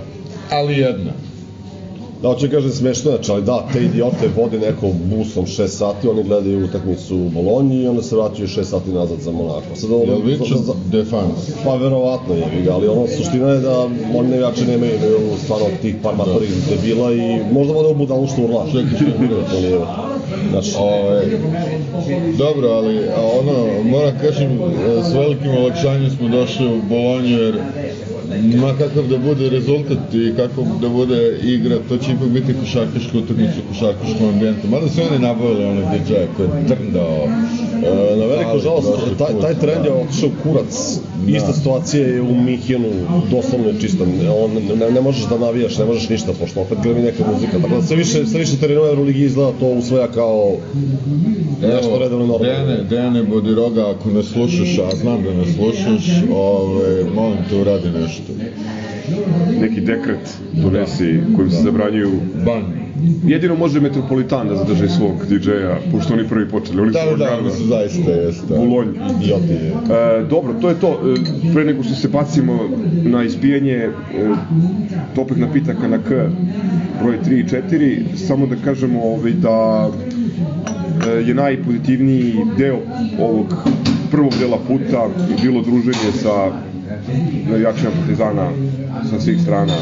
Ali 0.51 0.77
jedna. 0.77 1.28
Da, 2.21 2.27
hoću 2.27 2.47
kažem 2.51 2.71
smešno, 2.71 3.11
znači, 3.11 3.31
ali 3.31 3.43
da, 3.43 3.65
te 3.73 3.83
idiote 3.83 4.29
vode 4.37 4.59
neko 4.59 4.87
busom 5.05 5.45
6 5.45 5.67
sati, 5.67 6.07
oni 6.07 6.23
gledaju 6.23 6.65
utakmicu 6.65 7.17
u 7.17 7.29
Bolonji 7.29 7.81
i 7.83 7.87
onda 7.87 8.01
se 8.01 8.15
vraćaju 8.15 8.47
6 8.47 8.63
sati 8.63 8.91
nazad 8.91 9.19
za 9.19 9.31
Monako. 9.31 9.75
Sad, 9.75 9.91
ono, 9.91 10.03
Jel 10.03 10.21
viču 10.25 10.57
za- 10.57 10.73
defans? 10.91 11.51
Pa 11.65 11.75
verovatno 11.75 12.35
je, 12.35 12.61
ga, 12.65 12.73
ali 12.73 12.87
ono, 12.87 13.07
suština 13.07 13.49
je 13.49 13.59
da 13.59 13.79
oni 14.15 14.29
navijači 14.29 14.65
nemaju, 14.65 14.95
imaju 14.95 15.17
stvarno 15.43 15.65
tih 15.81 15.95
par 16.03 16.15
matorih 16.15 16.49
debila 16.69 17.13
i 17.13 17.39
možda 17.51 17.73
vode 17.73 17.89
u 17.89 17.95
budalu 17.95 18.27
što 18.27 18.41
urla. 18.41 18.65
Čekaj, 18.71 18.99
čekaj. 18.99 19.27
Znači, 20.51 20.71
Ove, 20.79 21.21
dobro, 22.37 22.67
ali 22.69 22.99
ono, 23.39 23.83
moram 23.83 24.13
kažem, 24.21 24.51
e, 24.51 25.03
s 25.03 25.13
velikim 25.13 25.51
olakšanjem 25.57 26.09
smo 26.09 26.27
došli 26.27 26.67
u 26.67 26.81
Bolonju 26.89 27.37
jer 27.37 27.55
ma 28.61 28.73
kakav 28.77 29.07
da 29.07 29.17
bude 29.17 29.49
rezultat 29.49 30.13
i 30.13 30.33
kako 30.35 30.65
da 30.81 30.89
bude 30.89 31.39
igra, 31.43 31.77
to 31.89 31.97
će 31.97 32.11
ipak 32.11 32.27
biti 32.27 32.53
košarkaška 32.59 33.17
utakmica 33.17 33.53
u 33.65 33.73
košarkaškom 33.73 34.29
ambijentu. 34.29 34.67
Mada 34.67 34.89
su 34.89 35.01
oni 35.09 35.19
nabavili 35.19 35.65
onog 35.65 35.83
DJ-a 35.83 36.27
koji 36.37 36.47
je 36.47 36.67
trndao. 36.67 37.27
E, 37.83 38.17
na 38.17 38.25
veliku 38.25 38.49
ali 38.49 38.61
žalost, 38.61 38.87
prošli 38.93 39.17
taj, 39.17 39.41
taj 39.41 39.53
trend 39.53 39.85
je 39.85 39.91
da. 39.91 39.97
otišao 39.97 40.29
u 40.29 40.43
kurac. 40.43 40.99
Da. 41.25 41.37
Ista 41.37 41.53
situacija 41.53 42.07
je 42.07 42.21
u 42.21 42.35
Mihinu, 42.41 42.89
doslovno 43.31 43.67
je 43.67 43.79
čista. 43.81 44.03
On, 44.43 44.51
ne, 44.79 44.91
ne 44.91 45.01
možeš 45.01 45.25
da 45.25 45.37
navijaš, 45.37 45.77
ne 45.77 45.85
možeš 45.85 46.09
ništa, 46.09 46.31
pošto 46.39 46.61
opet 46.61 46.77
gleda 46.83 47.01
neka 47.01 47.23
muzika. 47.33 47.59
Tako 47.61 47.75
da 47.75 47.81
sve 47.81 47.95
više, 47.95 48.25
sve 48.25 48.39
više 48.39 48.57
terena 48.57 48.81
u 48.81 48.85
Euroligi 48.85 49.25
izgleda 49.25 49.51
to 49.59 49.67
usvaja 49.67 50.07
kao 50.07 50.57
nešto 51.61 51.99
redovno 51.99 52.25
i 52.25 52.27
normalno. 52.27 52.37
Dejane, 52.37 52.83
Dejane 52.83 53.23
Bodiroga, 53.23 53.89
ako 53.89 54.09
ne 54.09 54.23
slušaš, 54.23 54.79
a 54.79 54.95
znam 54.95 55.23
da 55.23 55.33
ne 55.33 55.45
slušaš, 55.45 56.03
ove, 56.33 57.03
molim 57.15 57.37
te 57.49 57.55
uradi 57.55 57.89
nešto. 57.89 58.18
Neki 59.61 59.81
dekret 59.81 60.37
donesi 60.53 61.19
kojim 61.35 61.51
se 61.51 61.61
zabranjuju 61.61 62.11
Ban. 62.45 62.89
Jedino 63.23 63.55
može 63.55 63.79
Metropolitan 63.81 64.47
da 64.47 64.55
zadrži 64.55 64.89
svog 64.89 65.25
DJ-a, 65.29 65.77
pošto 65.91 66.13
oni 66.13 66.27
prvi 66.27 66.49
počeli. 66.49 66.81
Oni 66.81 66.91
Da, 66.91 66.99
su 67.11 67.17
da, 67.17 67.25
da, 67.25 67.37
oni 67.37 67.51
su 67.51 67.65
zaista, 67.65 68.11
jeste. 68.11 68.57
Bulonj. 68.57 68.87
E, 68.87 70.25
dobro, 70.29 70.53
to 70.61 70.69
je 70.69 70.79
to. 70.79 70.91
E, 70.91 71.53
pre 71.53 71.65
nego 71.65 71.83
što 71.83 71.93
se 71.95 72.07
bacimo 72.07 72.69
na 73.03 73.23
izbijanje 73.23 73.75
e, 73.75 73.89
toplih 75.15 75.39
napitaka 75.39 75.87
na 75.87 75.97
K, 75.97 76.29
broj 77.01 77.17
3 77.25 77.39
i 77.39 77.43
4, 77.43 78.15
samo 78.15 78.45
da 78.45 78.55
kažemo 78.55 79.01
ovaj, 79.03 79.31
da 79.31 79.89
e, 81.07 81.11
je 81.11 81.33
najpozitivniji 81.33 82.35
deo 82.57 82.79
ovog 83.19 83.55
prvog 84.11 84.33
dela 84.39 84.57
puta 84.67 85.07
bilo 85.41 85.61
druženje 85.61 86.11
sa 86.21 86.51
navijačima 87.45 87.89
Partizana 87.91 88.49
sa 89.09 89.19
svih 89.19 89.41
strana 89.41 89.73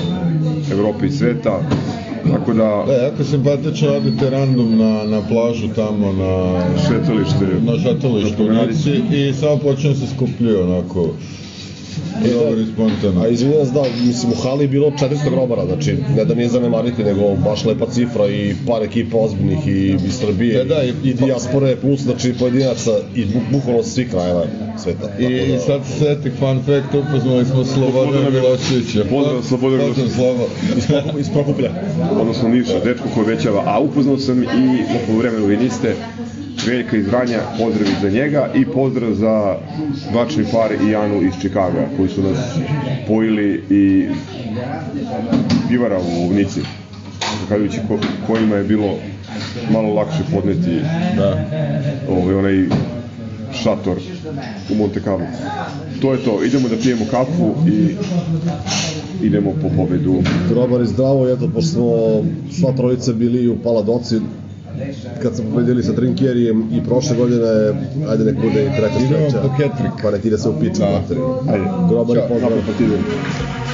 Evrope 0.71 1.05
i 1.07 1.11
sveta. 1.11 1.59
Tako 2.31 2.53
da... 2.53 2.83
Da, 2.87 2.93
jako 2.93 3.23
simpatično 3.23 3.89
odete 3.89 4.29
random 4.29 4.77
na, 4.77 5.03
na 5.05 5.21
plažu 5.21 5.67
tamo 5.67 6.13
na... 6.13 6.61
Šetalište. 6.79 7.45
Na 7.61 7.79
šetalištu 7.79 8.43
u 8.43 8.67
Nici 8.67 8.91
i 9.11 9.33
samo 9.33 9.57
počne 9.57 9.95
se 9.95 10.07
skupljuju 10.07 10.63
onako. 10.63 11.09
Dobro 12.23 12.61
i 12.61 12.65
spontano. 12.65 13.21
A 13.21 13.27
izvinjam 13.27 13.65
se 13.65 13.71
da, 13.71 13.83
mislim, 14.01 14.31
u 14.31 14.35
hali 14.35 14.63
je 14.63 14.67
bilo 14.67 14.89
400 14.91 15.07
grobara, 15.29 15.65
znači, 15.65 15.95
ne 16.17 16.25
da 16.25 16.35
nije 16.35 16.49
zanemariti, 16.49 17.03
nego 17.03 17.35
baš 17.35 17.65
lepa 17.65 17.85
cifra 17.87 18.27
i 18.27 18.55
par 18.67 18.83
ekipa 18.83 19.17
ozbiljnih 19.17 19.67
i 19.67 19.95
iz 20.05 20.13
Srbije 20.13 20.61
E, 20.61 20.65
da, 20.65 20.83
i- 20.83 20.93
i, 21.03 21.09
i 21.09 21.13
dijaspore, 21.13 21.75
plus, 21.75 22.01
znači, 22.01 22.33
pojedinaca 22.33 22.91
i 23.15 23.25
bu, 23.25 23.39
bukvalno 23.51 23.83
svih 23.83 24.09
krajeva 24.09 24.45
sveta. 24.87 25.19
I, 25.19 25.53
i 25.53 25.59
sad 25.59 25.85
se 25.85 25.99
setih 25.99 26.33
fun 26.39 26.59
fact, 26.65 26.95
upoznali 26.95 27.45
smo 27.45 27.65
Slobodana 27.65 28.29
Miloševića. 28.29 29.05
Pozdrav 29.09 29.41
Slobodan 29.43 29.79
Pozdrav 29.79 30.09
Slobo. 30.09 30.47
Iz, 30.77 30.87
Prokup, 30.87 31.19
iz 31.19 31.29
Prokuplja. 31.29 31.71
odnosno 32.21 32.49
Niša, 32.49 32.79
dečko 32.79 33.07
koji 33.13 33.25
većava, 33.27 33.63
a 33.65 33.79
upoznao 33.79 34.17
sam 34.17 34.43
i 34.43 34.47
po 35.07 35.13
vremenu 35.17 35.45
vi 35.45 35.57
niste, 35.57 35.95
Veljka 36.67 36.97
iz 36.97 37.07
Vranja, 37.07 37.39
pozdrav 37.59 37.87
i 37.87 38.01
za 38.01 38.09
njega 38.09 38.49
i 38.55 38.65
pozdrav 38.65 39.13
za 39.13 39.55
bračni 40.13 40.43
par 40.51 40.71
i 40.71 40.89
Janu 40.91 41.21
iz 41.21 41.33
Čikaga, 41.41 41.87
koji 41.97 42.09
su 42.09 42.23
nas 42.23 42.37
pojili 43.07 43.63
i 43.69 44.05
pivara 45.69 45.99
u 45.99 46.33
Nici, 46.33 46.61
zahvaljujući 47.39 47.77
ko, 47.87 47.99
kojima 48.27 48.55
je 48.55 48.63
bilo 48.63 48.95
malo 49.71 49.93
lakše 49.93 50.23
podneti 50.33 50.79
Da. 51.17 51.45
ovaj, 52.09 52.35
onaj 52.35 52.65
šator 53.63 53.97
u 54.71 54.75
Monte 54.75 55.01
Carlo. 55.01 55.25
To 56.01 56.13
je 56.13 56.19
to, 56.19 56.43
idemo 56.43 56.69
da 56.69 56.75
pijemo 56.75 57.05
kafu 57.11 57.53
i 57.67 57.95
idemo 59.21 59.51
po 59.61 59.69
pobedu. 59.77 60.15
Grobar 60.49 60.81
je 60.81 60.87
zdravo, 60.87 61.29
i 61.29 61.33
eto, 61.33 61.47
pošto 61.47 61.69
smo 61.69 61.87
sva 62.51 62.71
trojica 62.71 63.13
bili 63.13 63.47
u 63.49 63.55
Paladoci, 63.55 64.15
kad 65.21 65.35
smo 65.35 65.45
pobedili 65.45 65.83
sa 65.83 65.93
Trinkjerijem 65.93 66.69
i 66.73 66.83
prošle 66.83 67.15
godine, 67.15 67.47
ajde 68.09 68.23
nek 68.23 68.35
bude 68.35 68.63
i 68.63 68.69
treća 68.77 68.99
Idemo 68.99 69.29
sreća. 69.29 69.41
po 69.41 69.49
Ketrik. 69.57 69.91
Pa 70.03 70.11
nek 70.11 70.25
ide 70.25 70.37
se 70.37 70.49
u 70.49 70.59
piču, 70.59 70.79
Da. 70.79 71.03
Ajde, 71.47 71.65
Grobar 71.89 72.17
je 72.17 72.21
Ćao. 72.21 72.29
pozdrav. 72.29 72.51
pa 72.67 73.66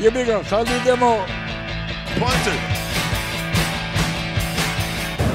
ti 0.00 0.06
idemo. 0.06 0.24
Jebi 0.24 0.24
ga, 0.24 0.44
sad 0.44 0.68
idemo. 0.68 1.24
Punter. 2.18 2.58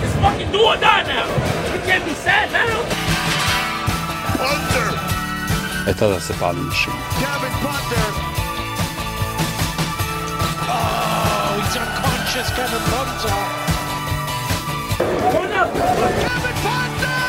It's 0.04 0.16
fucking 0.22 0.52
do 0.52 0.60
or 0.60 0.78
die 0.78 1.04
now. 1.04 1.28
We 1.74 1.80
can't 1.86 2.06
be 2.06 2.14
sad 2.14 2.52
now. 2.52 2.84
Punter. 4.38 5.00
E 5.88 5.94
tada 5.94 6.20
se 6.20 6.34
pali 6.40 6.60
mišljenje. 6.60 7.00
Kevin 7.20 7.54
Punter. 7.62 8.12
Oh, 10.68 11.62
he's 11.62 11.76
unconscious, 11.78 12.50
Kevin 12.56 12.84
Punter. 12.92 13.36
Turn 15.32 15.54
up. 15.54 15.74
Kevin 15.74 16.56
Punter! 16.64 17.25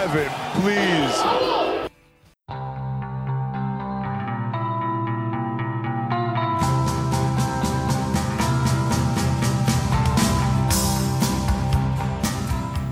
No, 0.00 0.06
Kevin, 0.06 0.28
please. 0.62 1.22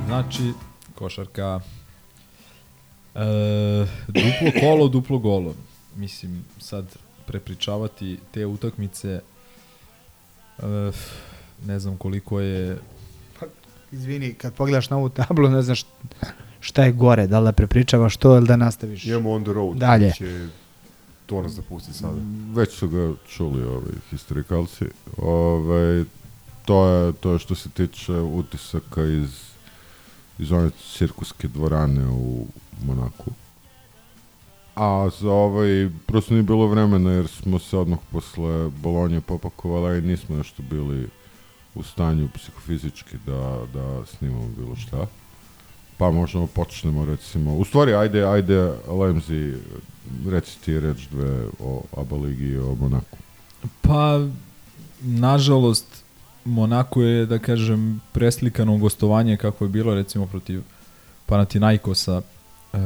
Znači, 0.07 0.53
košarka, 0.95 1.61
e, 3.15 3.21
duplo 4.07 4.61
kolo, 4.61 4.89
duplo 4.89 5.19
golo. 5.19 5.55
Mislim, 5.97 6.45
sad 6.59 6.97
prepričavati 7.27 8.19
te 8.31 8.47
utakmice, 8.47 9.09
e, 9.09 9.23
ne 11.67 11.79
znam 11.79 11.97
koliko 11.97 12.41
je 12.41 12.79
Izvini, 13.93 14.35
kad 14.35 14.55
pogledaš 14.55 14.91
na 14.91 14.97
ovu 14.97 15.09
tablu, 15.09 15.49
ne 15.49 15.63
znaš 15.63 15.85
šta 16.61 16.85
je 16.85 16.93
gore, 16.93 17.27
da 17.27 17.39
li 17.39 17.45
da 17.45 17.53
prepričavaš 17.53 18.17
to 18.17 18.37
ili 18.37 18.47
da 18.47 18.57
nastaviš 18.57 19.05
Imamo 19.05 19.31
on 19.33 19.43
the 19.45 19.53
road. 19.53 19.77
dalje. 19.77 20.13
Će 20.13 20.49
to 21.27 21.43
nas 21.43 21.53
zapusti 21.53 21.93
sada. 21.93 22.17
Već 22.55 22.73
su 22.73 22.89
ga 22.89 23.13
čuli 23.29 23.63
ovi 23.65 23.93
historikalci. 24.11 24.85
Ove, 25.17 26.05
to, 26.65 26.87
je, 26.87 27.13
to 27.13 27.33
je 27.33 27.39
što 27.39 27.55
se 27.55 27.69
tiče 27.71 28.13
utisaka 28.13 29.05
iz, 29.05 29.31
iz 30.39 30.53
one 30.53 30.71
cirkuske 30.97 31.49
dvorane 31.49 32.07
u 32.09 32.47
Monaku. 32.87 33.31
A 34.75 35.09
za 35.21 35.31
ovaj, 35.31 35.91
prosto 36.07 36.35
nije 36.35 36.43
bilo 36.43 36.67
vremena 36.67 37.11
jer 37.13 37.29
smo 37.29 37.59
se 37.59 37.77
odmah 37.77 37.99
posle 38.13 38.69
Bolonje 38.71 39.21
popakovali 39.21 39.99
i 39.99 40.03
nismo 40.03 40.37
nešto 40.37 40.63
bili 40.63 41.09
u 41.75 41.83
stanju 41.83 42.29
psihofizički 42.35 43.17
da, 43.27 43.59
da 43.75 44.07
snimamo 44.07 44.49
bilo 44.57 44.77
šta. 44.77 45.07
Pa 45.99 46.11
možemo 46.11 46.47
počnemo 46.47 47.05
recimo, 47.05 47.55
u 47.55 47.65
stvari 47.65 47.95
ajde, 47.95 48.25
ajde 48.25 48.73
Lemzi, 48.89 49.55
reci 50.27 50.61
ti 50.65 50.81
reč 50.81 51.09
dve 51.11 51.47
o 51.61 51.83
ABA 51.97 52.17
ligi 52.17 52.45
i 52.45 52.59
o 52.59 52.75
Monaku. 52.75 53.19
Pa, 53.81 54.21
nažalost, 55.01 56.05
Monako 56.45 57.03
je, 57.03 57.27
da 57.27 57.39
kažem, 57.39 58.01
preslikano 58.13 58.79
gostovanje 58.79 59.37
kako 59.37 59.65
je 59.65 59.69
bilo, 59.69 59.95
recimo, 59.95 60.27
protiv 60.27 60.63
Panathinaikosa. 61.27 62.23
E, 62.73 62.79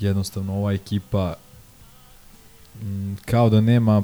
jednostavno, 0.00 0.54
ova 0.54 0.72
ekipa 0.72 1.34
m, 2.82 3.16
kao 3.24 3.50
da 3.50 3.60
nema 3.60 4.02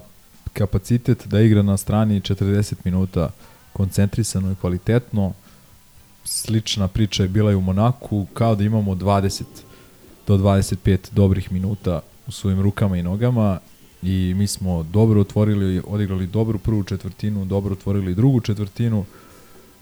kapacitet 0.52 1.26
da 1.26 1.40
igra 1.40 1.62
na 1.62 1.76
strani 1.76 2.20
40 2.20 2.74
minuta 2.84 3.30
koncentrisano 3.72 4.52
i 4.52 4.54
kvalitetno. 4.54 5.32
Slična 6.24 6.88
priča 6.88 7.22
je 7.22 7.28
bila 7.28 7.52
i 7.52 7.54
u 7.54 7.60
Monaku, 7.60 8.26
kao 8.34 8.54
da 8.54 8.64
imamo 8.64 8.94
20 8.94 9.42
do 10.26 10.36
25 10.36 10.98
dobrih 11.12 11.52
minuta 11.52 12.00
u 12.26 12.32
svojim 12.32 12.60
rukama 12.60 12.96
i 12.96 13.02
nogama 13.02 13.58
i 14.02 14.34
mi 14.36 14.46
smo 14.46 14.82
dobro 14.82 15.20
otvorili, 15.20 15.82
odigrali 15.86 16.26
dobru 16.26 16.58
prvu 16.58 16.84
četvrtinu, 16.84 17.44
dobro 17.44 17.72
otvorili 17.72 18.14
drugu 18.14 18.40
četvrtinu, 18.40 19.04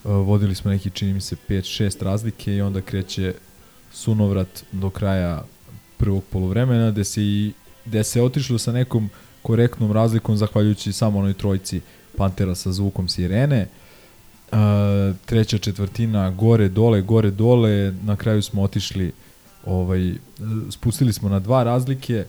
e, 0.05 0.09
vodili 0.09 0.55
smo 0.55 0.71
neki, 0.71 0.91
čini 0.91 1.13
mi 1.13 1.21
se, 1.21 1.37
5-6 1.49 2.05
razlike 2.05 2.55
i 2.55 2.61
onda 2.61 2.81
kreće 2.81 3.35
sunovrat 3.93 4.65
do 4.73 4.91
kraja 4.91 5.45
prvog 5.97 6.25
poluvremena, 6.31 6.91
gde 6.91 7.05
se, 7.05 7.23
i, 7.23 7.53
gde 7.85 8.05
se 8.05 8.23
otišlo 8.23 8.59
sa 8.59 8.73
nekom 8.73 9.11
korektnom 9.43 9.93
razlikom 9.93 10.37
zahvaljujući 10.37 10.93
samo 10.93 11.19
onoj 11.19 11.35
trojci 11.35 11.81
Pantera 12.17 12.55
sa 12.55 12.73
zvukom 12.73 13.09
sirene. 13.09 13.69
Uh, 14.53 15.17
treća 15.27 15.59
četvrtina 15.59 16.31
gore, 16.31 16.69
dole, 16.69 17.01
gore, 17.01 17.31
dole, 17.31 17.93
na 18.03 18.17
kraju 18.17 18.43
smo 18.43 18.63
otišli 18.63 19.13
ovaj, 19.67 20.15
spustili 20.71 21.13
smo 21.13 21.29
na 21.29 21.39
dva 21.39 21.63
razlike 21.63 22.25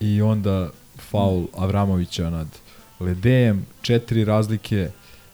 i 0.00 0.22
onda 0.22 0.70
faul 1.10 1.46
Avramovića 1.56 2.30
nad 2.30 2.46
Ledejem, 3.00 3.66
četiri 3.82 4.24
razlike, 4.24 4.90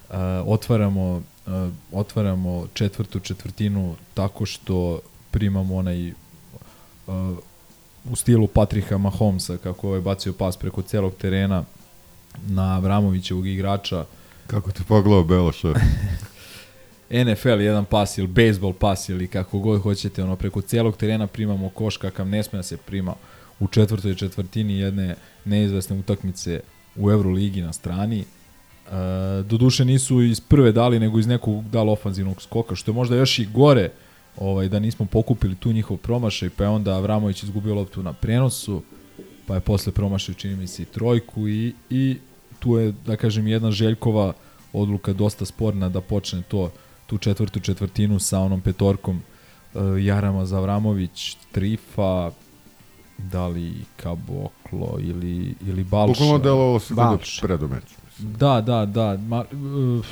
uh, 0.08 0.16
otvaramo, 0.46 1.22
uh, 1.46 1.52
otvaramo 1.92 2.66
četvrtu 2.74 3.20
četvrtinu 3.20 3.94
tako 4.14 4.46
što 4.46 5.00
primamo 5.30 5.76
onaj 5.76 6.10
uh, 6.10 6.14
u 8.10 8.16
stilu 8.16 8.46
Patrika 8.46 8.98
Mahomesa 8.98 9.56
kako 9.56 9.94
je 9.94 10.00
bacio 10.00 10.32
pas 10.32 10.56
preko 10.56 10.82
celog 10.82 11.14
terena 11.14 11.64
na 12.46 12.76
Avramovićevog 12.76 13.46
igrača. 13.46 14.04
Kako 14.52 14.72
te 14.72 14.82
pogledao 14.88 15.24
Beloša? 15.24 15.68
NFL 17.24 17.60
jedan 17.60 17.84
pas 17.84 18.18
ili 18.18 18.26
bejsbol 18.26 18.72
pas 18.72 19.08
ili 19.08 19.28
kako 19.28 19.58
god 19.58 19.82
hoćete, 19.82 20.22
ono 20.22 20.36
preko 20.36 20.60
celog 20.60 20.96
terena 20.96 21.26
primamo 21.26 21.68
koš 21.68 21.96
kakav 21.96 22.26
ne 22.26 22.42
sme 22.42 22.58
da 22.58 22.62
se 22.62 22.76
prima 22.76 23.14
u 23.60 23.68
četvrtoj 23.68 24.14
četvrtini 24.14 24.78
jedne 24.78 25.14
neizvesne 25.44 25.96
utakmice 25.96 26.60
u 26.96 27.10
Euroligi 27.10 27.62
na 27.62 27.72
strani. 27.72 28.20
E, 28.20 28.24
doduše 29.42 29.84
nisu 29.84 30.22
iz 30.22 30.40
prve 30.40 30.72
dali, 30.72 31.00
nego 31.00 31.18
iz 31.18 31.26
nekog 31.26 31.64
dala 31.64 31.92
ofanzivnog 31.92 32.42
skoka, 32.42 32.74
što 32.74 32.90
je 32.90 32.94
možda 32.94 33.16
još 33.16 33.38
i 33.38 33.48
gore 33.54 33.90
ovaj, 34.36 34.68
da 34.68 34.78
nismo 34.78 35.06
pokupili 35.06 35.54
tu 35.54 35.72
njihov 35.72 35.96
promašaj, 35.96 36.50
pa 36.50 36.64
je 36.64 36.70
onda 36.70 36.94
Avramović 36.94 37.42
izgubio 37.42 37.74
loptu 37.74 38.02
na 38.02 38.12
prenosu, 38.12 38.82
pa 39.46 39.54
je 39.54 39.60
posle 39.60 39.92
promašao 39.92 40.34
čini 40.34 40.56
mi 40.56 40.66
se 40.66 40.82
i 40.82 40.86
trojku 40.86 41.48
i, 41.48 41.74
i 41.90 42.16
tu 42.62 42.76
je, 42.76 42.92
da 43.06 43.16
kažem, 43.16 43.46
jedna 43.46 43.70
Željkova 43.70 44.32
odluka 44.72 45.12
dosta 45.12 45.44
sporna 45.44 45.88
da 45.88 46.00
počne 46.00 46.42
to 46.42 46.70
tu 47.06 47.18
četvrtu 47.18 47.60
četvrtinu 47.60 48.18
sa 48.18 48.40
onom 48.40 48.60
petorkom 48.60 49.16
uh, 49.74 49.82
Jarama 50.04 50.46
Zavramović, 50.46 51.36
Trifa, 51.52 52.30
da 53.18 53.46
li 53.46 53.72
Kaboklo 53.96 54.98
ili, 55.00 55.54
ili 55.66 55.84
Balša. 55.84 56.12
Bukvalno 56.12 56.38
delovalo 56.38 56.80
se 56.80 56.94
da 56.94 57.18
predomeć. 57.42 57.84
Da, 58.18 58.60
da, 58.60 58.86
da. 58.86 59.16
Ma, 59.16 59.44
uh, 59.52 60.06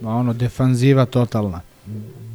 Ma 0.00 0.16
ono, 0.16 0.32
defanziva 0.32 1.06
totalna. 1.06 1.60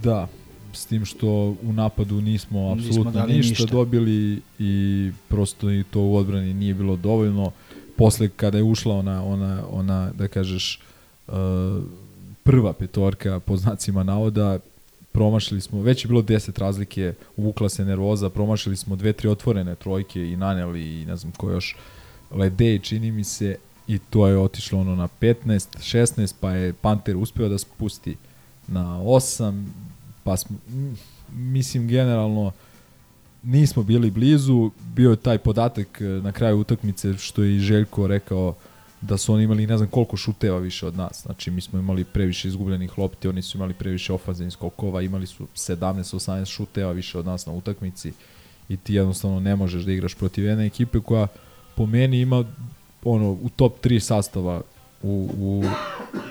Da, 0.04 0.28
s 0.74 0.86
tim 0.86 1.06
što 1.06 1.28
u 1.64 1.74
napadu 1.74 2.22
nismo 2.22 2.72
apsolutno 2.72 3.26
ništa, 3.26 3.50
ništa 3.50 3.66
dobili 3.66 4.42
i 4.60 5.12
prosto 5.28 5.72
i 5.72 5.84
to 5.84 6.02
u 6.02 6.16
odbrani 6.16 6.54
nije 6.54 6.74
bilo 6.74 6.96
dovoljno. 6.96 7.52
Posle 8.00 8.30
kada 8.30 8.58
je 8.58 8.64
ušla 8.64 8.96
ona, 8.96 9.24
ona, 9.26 9.64
ona 9.72 10.12
da 10.18 10.28
kažeš, 10.28 10.82
uh, 11.28 11.34
prva 12.44 12.74
petorka 12.74 13.40
po 13.40 13.58
znacima 13.58 14.04
navoda, 14.04 14.60
promašili 15.12 15.62
smo, 15.62 15.82
već 15.82 16.06
je 16.06 16.08
bilo 16.08 16.22
10 16.22 16.60
razlike, 16.60 17.14
uvukla 17.38 17.70
se 17.70 17.86
nervoza, 17.86 18.30
promašili 18.30 18.76
smo 18.76 18.96
dve, 18.96 19.14
tri 19.14 19.30
otvorene 19.30 19.76
trojke 19.76 20.32
i 20.32 20.38
naneli 20.38 21.02
i 21.02 21.06
ne 21.06 21.16
znam 21.16 21.32
ko 21.32 21.52
još 21.52 21.76
Ledej 22.32 22.80
čini 22.80 23.12
mi 23.12 23.24
se 23.24 23.58
i 23.88 24.00
to 24.10 24.28
je 24.28 24.38
otišlo 24.38 24.80
ono 24.80 24.96
na 24.96 25.08
15, 25.22 25.36
16, 25.78 26.34
pa 26.40 26.52
je 26.52 26.74
Panter 26.74 27.18
uspeo 27.18 27.50
da 27.50 27.58
spusti 27.58 28.18
na 28.68 29.00
8, 29.02 29.66
pa 30.24 30.38
smo, 30.38 30.58
mislim 31.32 31.88
generalno 31.88 32.52
nismo 33.44 33.84
bili 33.84 34.12
blizu, 34.12 34.72
bio 34.96 35.10
je 35.10 35.16
taj 35.16 35.38
podatak 35.38 36.02
na 36.24 36.32
kraju 36.32 36.60
utakmice 36.60 37.14
što 37.18 37.44
je 37.44 37.56
i 37.56 37.60
Željko 37.60 38.08
rekao 38.08 38.56
da 39.02 39.18
su 39.18 39.34
oni 39.34 39.44
imali 39.44 39.68
ne 39.68 39.78
znam 39.78 39.90
koliko 39.90 40.18
šuteva 40.18 40.58
više 40.58 40.88
od 40.88 40.98
nas. 40.98 41.22
Znači 41.22 41.52
mi 41.52 41.62
smo 41.62 41.80
imali 41.80 42.04
previše 42.04 42.48
izgubljenih 42.48 42.98
lopti, 42.98 43.28
oni 43.28 43.42
su 43.42 43.58
imali 43.58 43.74
previše 43.74 44.14
ofanzivnih 44.14 44.54
skokova, 44.54 45.02
imali 45.02 45.28
su 45.28 45.48
17-18 45.56 46.46
šuteva 46.46 46.92
više 46.92 47.20
od 47.20 47.26
nas 47.26 47.46
na 47.46 47.54
utakmici 47.54 48.14
i 48.70 48.78
ti 48.78 48.94
jednostavno 48.94 49.40
ne 49.40 49.56
možeš 49.56 49.84
da 49.84 49.92
igraš 49.92 50.16
protiv 50.16 50.46
jedne 50.46 50.66
ekipe 50.66 51.00
koja 51.00 51.28
po 51.76 51.86
meni 51.86 52.22
ima 52.22 52.46
ono 53.04 53.32
u 53.32 53.50
top 53.56 53.86
3 53.86 54.00
sastava 54.00 54.62
u, 55.04 55.30
u, 55.38 55.64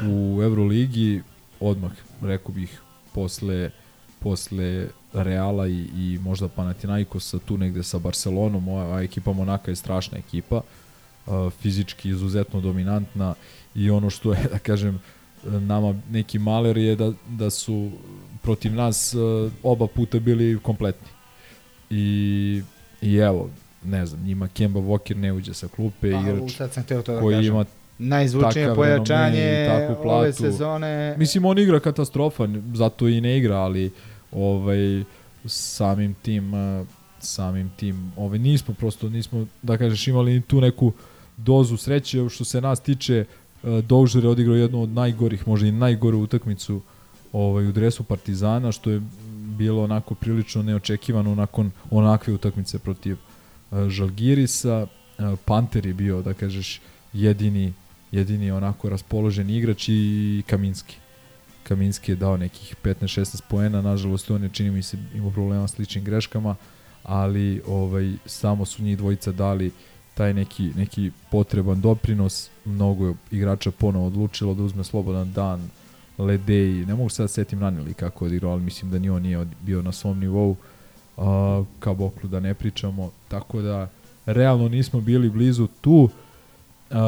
u 0.08 0.42
Euroligi 0.42 1.22
odmah 1.60 1.92
rekao 2.22 2.54
bih 2.54 2.80
posle 3.14 3.70
posle 4.18 4.88
Reala 5.12 5.68
i, 5.68 5.86
i 5.96 6.18
možda 6.22 6.48
Panathinaikosa 6.48 7.38
tu 7.38 7.56
negde 7.56 7.82
sa 7.82 7.98
Barcelonom, 7.98 8.68
ova 8.68 9.02
ekipa 9.02 9.32
Monaka 9.32 9.70
je 9.70 9.76
strašna 9.76 10.18
ekipa. 10.18 10.60
Uh, 11.26 11.52
fizički 11.52 12.08
izuzetno 12.08 12.60
dominantna 12.60 13.34
i 13.74 13.90
ono 13.90 14.10
što 14.10 14.32
je, 14.32 14.38
da 14.52 14.58
kažem, 14.58 15.00
nama 15.44 15.94
neki 16.10 16.38
maler 16.38 16.76
je 16.76 16.96
da, 16.96 17.12
da 17.28 17.50
su 17.50 17.90
protiv 18.42 18.74
nas 18.74 19.14
oba 19.62 19.86
puta 19.86 20.18
bili 20.18 20.58
kompletni. 20.62 21.08
I, 21.90 22.62
i 23.02 23.16
evo, 23.16 23.50
ne 23.84 24.06
znam, 24.06 24.22
njima 24.22 24.48
Kemba 24.48 24.80
Walker 24.80 25.16
ne 25.16 25.32
uđe 25.32 25.54
sa 25.54 25.68
klupe, 25.68 26.12
pa, 26.12 26.20
igrač 26.20 26.58
da 26.58 27.20
koji 27.20 27.36
kažem. 27.36 27.54
ima 27.54 27.64
najzvučnije 27.98 28.74
pojačanje 28.74 29.68
ove 30.04 30.32
sezone. 30.32 31.14
Mislim, 31.18 31.44
on 31.44 31.58
igra 31.58 31.80
katastrofa, 31.80 32.48
zato 32.74 33.08
i 33.08 33.20
ne 33.20 33.38
igra, 33.38 33.56
ali 33.56 33.90
ovaj, 34.32 35.04
samim 35.46 36.14
tim 36.22 36.52
samim 37.20 37.70
tim 37.76 38.12
ovaj, 38.16 38.38
nismo 38.38 38.74
prosto, 38.74 39.08
nismo, 39.08 39.46
da 39.62 39.78
kažeš, 39.78 40.08
imali 40.08 40.40
tu 40.40 40.60
neku 40.60 40.92
dozu 41.36 41.76
sreće 41.76 42.28
što 42.28 42.44
se 42.44 42.60
nas 42.60 42.80
tiče 42.80 43.24
Dožer 43.62 44.24
je 44.24 44.30
odigrao 44.30 44.56
jednu 44.56 44.82
od 44.82 44.88
najgorih, 44.88 45.48
možda 45.48 45.66
i 45.66 45.72
najgoru 45.72 46.18
utakmicu 46.18 46.80
ovaj, 47.32 47.66
u 47.66 47.72
dresu 47.72 48.04
Partizana, 48.04 48.72
što 48.72 48.90
je 48.90 49.02
bilo 49.58 49.84
onako 49.84 50.14
prilično 50.14 50.62
neočekivano 50.62 51.34
nakon 51.34 51.70
onakve 51.90 52.34
utakmice 52.34 52.78
protiv 52.78 53.16
Žalgirisa. 53.88 54.86
Panter 55.44 55.86
je 55.86 55.94
bio, 55.94 56.22
da 56.22 56.34
kažeš, 56.34 56.80
jedini, 57.12 57.72
jedini 58.12 58.50
onako 58.50 58.88
raspoložen 58.88 59.50
igrač 59.50 59.88
i 59.88 60.42
Kaminski. 60.46 60.96
Kaminski 61.68 62.12
je 62.12 62.16
dao 62.16 62.36
nekih 62.36 62.76
15-16 62.84 63.40
poena, 63.48 63.82
nažalost 63.82 64.30
on 64.30 64.42
je 64.42 64.48
čini 64.52 64.70
mi 64.70 64.82
se 64.82 64.96
imao 65.14 65.30
problema 65.30 65.68
s 65.68 65.78
ličnim 65.78 66.04
greškama, 66.04 66.56
ali 67.02 67.62
ovaj 67.66 68.12
samo 68.26 68.64
su 68.64 68.82
njih 68.82 68.98
dvojica 68.98 69.32
dali 69.32 69.70
taj 70.14 70.34
neki, 70.34 70.72
neki 70.76 71.10
potreban 71.30 71.80
doprinos. 71.80 72.50
Mnogo 72.64 73.14
igrača 73.30 73.70
ponovo 73.70 74.06
odlučilo 74.06 74.54
da 74.54 74.62
uzme 74.62 74.84
slobodan 74.84 75.32
dan, 75.32 75.68
Ledej, 76.18 76.86
ne 76.86 76.94
mogu 76.94 77.08
sad 77.08 77.24
da 77.24 77.28
setim 77.28 77.60
ranili 77.60 77.94
kako 77.94 78.24
je 78.24 78.26
odigrao, 78.26 78.52
ali 78.52 78.62
mislim 78.62 78.90
da 78.90 78.98
ni 78.98 79.10
on 79.10 79.22
nije 79.22 79.46
bio 79.60 79.82
na 79.82 79.92
svom 79.92 80.18
nivou, 80.18 80.50
uh, 81.16 81.24
kao 81.78 81.94
Boklu 81.94 82.28
da 82.28 82.40
ne 82.40 82.54
pričamo, 82.54 83.10
tako 83.28 83.62
da 83.62 83.88
realno 84.26 84.68
nismo 84.68 85.00
bili 85.00 85.30
blizu 85.30 85.68
tu. 85.80 86.10
Uh, 86.90 86.98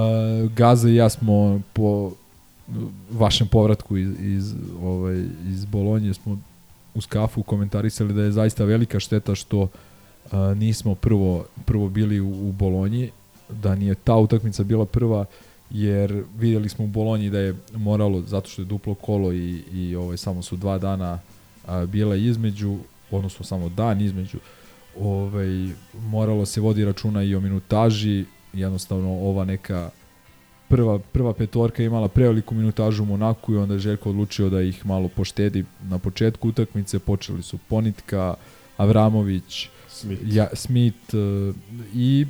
Gaza 0.53 0.89
i 0.89 0.95
ja 0.95 1.09
smo 1.09 1.61
po 1.73 2.13
vašem 3.11 3.49
povratku 3.49 3.97
iz, 3.97 4.09
iz, 4.21 4.55
ovaj, 4.83 5.25
iz 5.49 5.65
Bolonje 5.65 6.15
smo 6.15 6.39
uz 6.95 7.07
kafu 7.07 7.43
komentarisali 7.43 8.15
da 8.15 8.23
je 8.23 8.33
zaista 8.33 8.65
velika 8.65 9.01
šteta 9.01 9.35
što 9.35 9.69
a, 10.31 10.55
nismo 10.55 10.95
prvo, 10.95 11.45
prvo 11.65 11.89
bili 11.89 12.21
u, 12.21 12.49
u 12.49 12.53
Bolonji, 12.53 13.11
da 13.49 13.75
nije 13.75 13.95
ta 13.95 14.17
utakmica 14.17 14.65
bila 14.65 14.87
prva, 14.87 15.25
jer 15.71 16.25
videli 16.39 16.69
smo 16.69 16.85
u 16.85 16.89
Bolonji 16.89 17.31
da 17.31 17.39
je 17.39 17.55
moralo, 17.75 18.21
zato 18.21 18.51
što 18.51 18.63
je 18.63 18.67
duplo 18.67 18.95
kolo 18.95 19.33
i, 19.33 19.63
i 19.73 19.97
ovaj, 19.97 20.17
samo 20.17 20.43
su 20.43 20.57
dva 20.57 20.79
dana 20.79 21.19
a, 21.67 21.87
bila 21.87 22.17
između, 22.17 22.79
odnosno 23.11 23.45
samo 23.45 23.69
dan 23.69 24.01
između, 24.01 24.39
ovaj, 25.01 25.69
moralo 25.95 26.47
se 26.47 26.61
vodi 26.61 26.85
računa 26.85 27.23
i 27.23 27.35
o 27.35 27.41
minutaži, 27.41 28.25
jednostavno 28.53 29.09
ova 29.09 29.45
neka 29.45 29.91
prva, 30.71 30.99
prva 30.99 31.33
petorka 31.35 31.83
imala 31.83 32.09
preveliku 32.09 32.55
minutažu 32.55 33.03
u 33.03 33.07
Monaku 33.07 33.55
i 33.55 33.57
onda 33.57 33.75
je 33.75 33.81
Željko 33.81 34.11
odlučio 34.11 34.51
da 34.51 34.63
ih 34.63 34.87
malo 34.87 35.09
poštedi 35.09 35.65
na 35.83 35.99
početku 35.99 36.49
utakmice, 36.49 36.99
počeli 36.99 37.43
su 37.43 37.59
Ponitka, 37.59 38.35
Avramović, 38.77 39.69
Smith, 39.89 40.23
ja, 40.27 40.49
Smith 40.55 41.15
uh, 41.15 41.55
i 41.95 42.27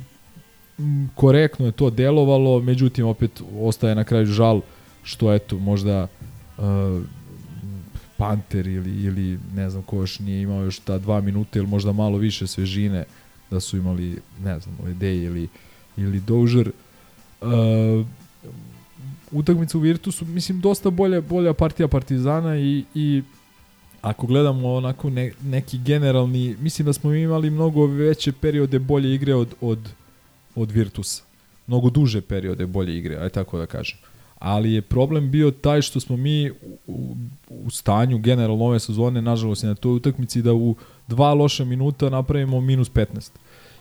m, 0.79 1.09
korektno 1.15 1.65
je 1.65 1.71
to 1.71 1.89
delovalo, 1.89 2.59
međutim 2.59 3.05
opet 3.05 3.41
ostaje 3.59 3.95
na 3.95 4.03
kraju 4.03 4.25
žal 4.25 4.61
što 5.03 5.33
eto 5.33 5.57
možda 5.59 6.07
uh, 6.57 6.65
Panter 8.17 8.67
ili, 8.67 9.03
ili 9.03 9.39
ne 9.55 9.69
znam 9.69 9.83
ko 9.83 9.95
još 9.95 10.19
nije 10.19 10.41
imao 10.41 10.63
još 10.63 10.79
ta 10.79 10.97
dva 10.97 11.21
minuta 11.21 11.59
ili 11.59 11.67
možda 11.67 11.91
malo 11.91 12.17
više 12.17 12.47
svežine 12.47 13.03
da 13.51 13.59
su 13.59 13.77
imali, 13.77 14.19
ne 14.43 14.59
znam, 14.59 14.75
Ledej 14.85 15.23
ili, 15.23 15.47
ili 15.97 16.19
Dožer. 16.19 16.71
Uh, 17.41 18.05
utakmica 19.31 19.77
u 19.77 19.81
Virtusu, 19.81 20.25
mislim, 20.25 20.61
dosta 20.61 20.89
bolja, 20.89 21.21
bolja 21.21 21.53
partija 21.53 21.87
Partizana 21.87 22.57
i, 22.57 22.83
i 22.95 23.21
ako 24.01 24.27
gledamo 24.27 24.73
onako 24.73 25.09
ne, 25.09 25.31
neki 25.43 25.77
generalni, 25.77 26.55
mislim 26.59 26.85
da 26.85 26.93
smo 26.93 27.13
imali 27.13 27.49
mnogo 27.49 27.85
veće 27.85 28.31
periode 28.31 28.79
bolje 28.79 29.15
igre 29.15 29.35
od, 29.35 29.55
od, 29.61 29.89
od 30.55 30.71
Virtusa. 30.71 31.23
Mnogo 31.67 31.89
duže 31.89 32.21
periode 32.21 32.65
bolje 32.65 32.97
igre, 32.97 33.17
aj 33.17 33.29
tako 33.29 33.57
da 33.57 33.65
kažem. 33.65 33.97
Ali 34.39 34.73
je 34.73 34.81
problem 34.81 35.31
bio 35.31 35.51
taj 35.51 35.81
što 35.81 35.99
smo 35.99 36.17
mi 36.17 36.51
u, 36.51 36.55
u, 36.87 37.15
u 37.49 37.69
stanju 37.69 38.17
generalno 38.17 38.65
ove 38.65 38.79
sezone, 38.79 39.21
nažalost, 39.21 39.63
na 39.63 39.75
toj 39.75 39.95
utakmici 39.95 40.41
da 40.41 40.53
u 40.53 40.75
dva 41.07 41.33
loša 41.33 41.65
minuta 41.65 42.09
napravimo 42.09 42.61
minus 42.61 42.91
15. 42.91 43.29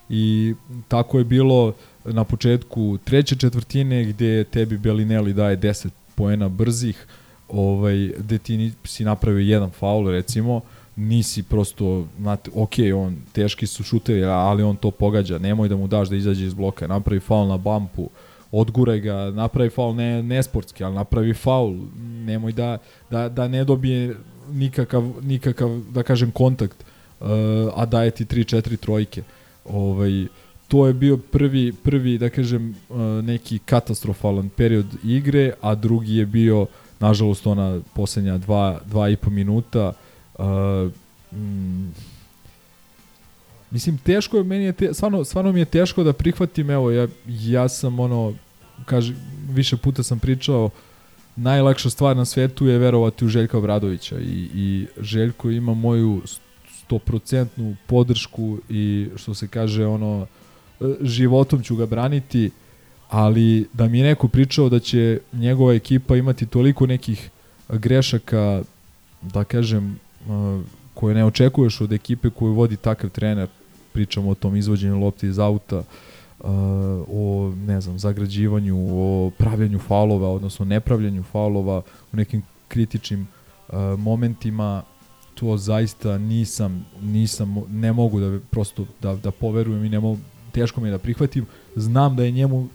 I 0.09 0.55
tako 0.89 1.19
je 1.19 1.25
bilo 1.25 1.75
na 2.13 2.25
početku 2.25 2.99
treće 3.05 3.37
četvrtine 3.37 4.05
gde 4.05 4.45
tebi 4.45 4.79
Belinelli 4.79 5.33
daje 5.33 5.57
10 5.59 5.89
poena 6.15 6.49
brzih, 6.49 7.07
ovaj, 7.49 8.13
gde 8.19 8.39
ti 8.39 8.73
si 8.85 9.05
napravio 9.05 9.41
jedan 9.41 9.71
faul 9.71 10.11
recimo, 10.11 10.61
nisi 10.97 11.43
prosto, 11.43 12.07
znate, 12.19 12.51
ok, 12.55 12.75
on, 12.97 13.17
teški 13.33 13.67
su 13.67 13.83
šutevi, 13.83 14.25
ali 14.25 14.63
on 14.63 14.77
to 14.77 14.91
pogađa, 14.91 15.39
nemoj 15.39 15.69
da 15.69 15.77
mu 15.77 15.87
daš 15.87 16.09
da 16.09 16.17
izađe 16.17 16.47
iz 16.47 16.55
bloka, 16.55 16.87
napravi 16.87 17.21
faul 17.21 17.49
na 17.49 17.57
bampu, 17.57 18.11
odguraj 18.53 19.01
ga, 19.01 19.31
napravi 19.31 19.71
faul 19.71 19.95
ne, 19.95 20.23
nesportski, 20.23 20.85
ali 20.85 20.95
napravi 20.95 21.35
faul, 21.35 21.77
nemoj 22.27 22.53
da, 22.53 22.79
da, 23.11 23.29
da 23.29 23.49
ne 23.49 23.65
dobije 23.65 24.17
nikakav, 24.53 25.13
nikakav, 25.23 25.81
da 25.91 26.03
kažem, 26.03 26.31
kontakt, 26.31 26.85
uh, 27.21 27.29
a 27.75 27.87
daje 27.87 28.11
ti 28.11 28.25
3-4 28.25 28.77
trojke. 28.77 29.23
Ovaj, 29.65 30.27
to 30.71 30.87
je 30.87 30.93
bio 30.93 31.17
prvi, 31.17 31.73
prvi 31.73 32.19
da 32.19 32.31
kažem, 32.31 32.75
uh, 32.89 32.99
neki 33.25 33.59
katastrofalan 33.59 34.49
period 34.49 34.87
igre, 35.05 35.53
a 35.61 35.75
drugi 35.75 36.17
je 36.17 36.27
bio, 36.27 36.67
nažalost, 37.01 37.47
ona 37.47 37.81
poslednja 37.95 38.39
dva, 38.39 38.81
dva 38.87 39.09
i 39.09 39.17
po 39.17 39.31
minuta, 39.31 39.93
uh, 40.39 40.47
mm, 41.33 41.91
Mislim, 43.71 43.99
teško 43.99 44.37
je, 44.37 44.45
meni 44.45 44.65
je, 44.65 44.73
te, 44.73 44.95
stvarno, 44.95 45.25
stvarno 45.25 45.53
mi 45.53 45.61
je 45.61 45.65
teško 45.65 46.03
da 46.03 46.13
prihvatim, 46.13 46.71
evo, 46.71 46.91
ja, 46.91 47.09
ja 47.27 47.69
sam 47.69 48.01
ono, 48.01 48.35
kaže, 48.85 49.15
više 49.49 49.77
puta 49.77 50.03
sam 50.03 50.19
pričao, 50.19 50.71
najlakša 51.37 51.91
stvar 51.91 52.17
na 52.17 52.25
svetu 52.25 52.67
je 52.67 52.79
verovati 52.79 53.25
u 53.25 53.29
Željka 53.29 53.59
Obradovića 53.59 54.19
i, 54.21 54.49
i 54.55 54.87
Željko 55.01 55.51
ima 55.51 55.75
moju 55.75 56.23
stoprocentnu 56.85 57.77
podršku 57.87 58.59
i 58.69 59.09
što 59.17 59.35
se 59.35 59.49
kaže 59.49 59.87
ono 59.87 60.27
životom 61.01 61.63
ću 61.63 61.77
ga 61.77 61.87
braniti 61.87 62.51
ali 63.09 63.67
da 63.73 63.89
mi 63.89 63.99
je 63.99 64.05
neko 64.05 64.29
pričao 64.29 64.69
da 64.69 64.79
će 64.79 65.21
njegova 65.33 65.75
ekipa 65.75 66.17
imati 66.17 66.47
toliko 66.47 66.87
nekih 66.87 67.31
grešaka 67.69 68.63
da 69.23 69.45
kažem 69.45 69.99
koje 70.95 71.15
ne 71.15 71.25
očekuješ 71.25 71.81
od 71.81 71.93
ekipe 71.93 72.31
koju 72.31 72.53
vodi 72.53 72.77
takav 72.77 73.11
trener 73.11 73.49
pričamo 73.93 74.31
o 74.31 74.35
tom 74.35 74.57
izvođenju 74.57 75.01
lopti 75.01 75.27
iz 75.27 75.39
auta 75.39 75.83
o 77.09 77.53
ne 77.67 77.81
znam 77.81 77.99
zagrađivanju 77.99 78.77
o 78.91 79.31
pravljanju 79.39 79.79
faulova 79.79 80.29
odnosno 80.29 80.65
nepravljanju 80.65 81.23
faulova 81.23 81.83
u 82.13 82.17
nekim 82.17 82.43
kritičnim 82.69 83.29
momentima 83.99 84.83
to 85.35 85.57
zaista 85.57 86.19
nisam 86.19 86.87
nisam 87.03 87.57
ne 87.69 87.93
mogu 87.93 88.21
da 88.21 88.39
prosto 88.51 88.87
da 89.03 89.17
da 89.17 89.31
poverujem 89.31 89.85
i 89.85 89.89
ne 89.89 90.01
mogu 90.01 90.19
teško 90.51 90.81
mi 90.81 90.89
je 90.89 90.93
da 90.93 90.99
prihvatim. 90.99 91.47
Znam 91.77 92.17
da 92.17 92.25
je 92.25 92.31
njemu 92.31 92.69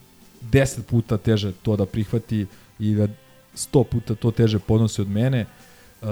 10 0.52 0.81
puta 0.81 1.18
teže 1.18 1.52
to 1.64 1.76
da 1.76 1.85
prihvati 1.85 2.45
i 2.80 2.93
da 2.95 3.07
100 3.56 3.84
puta 3.84 4.15
to 4.15 4.31
teže 4.31 4.60
podnosi 4.60 5.02
od 5.02 5.10
mene 5.10 5.45
uh, 6.02 6.07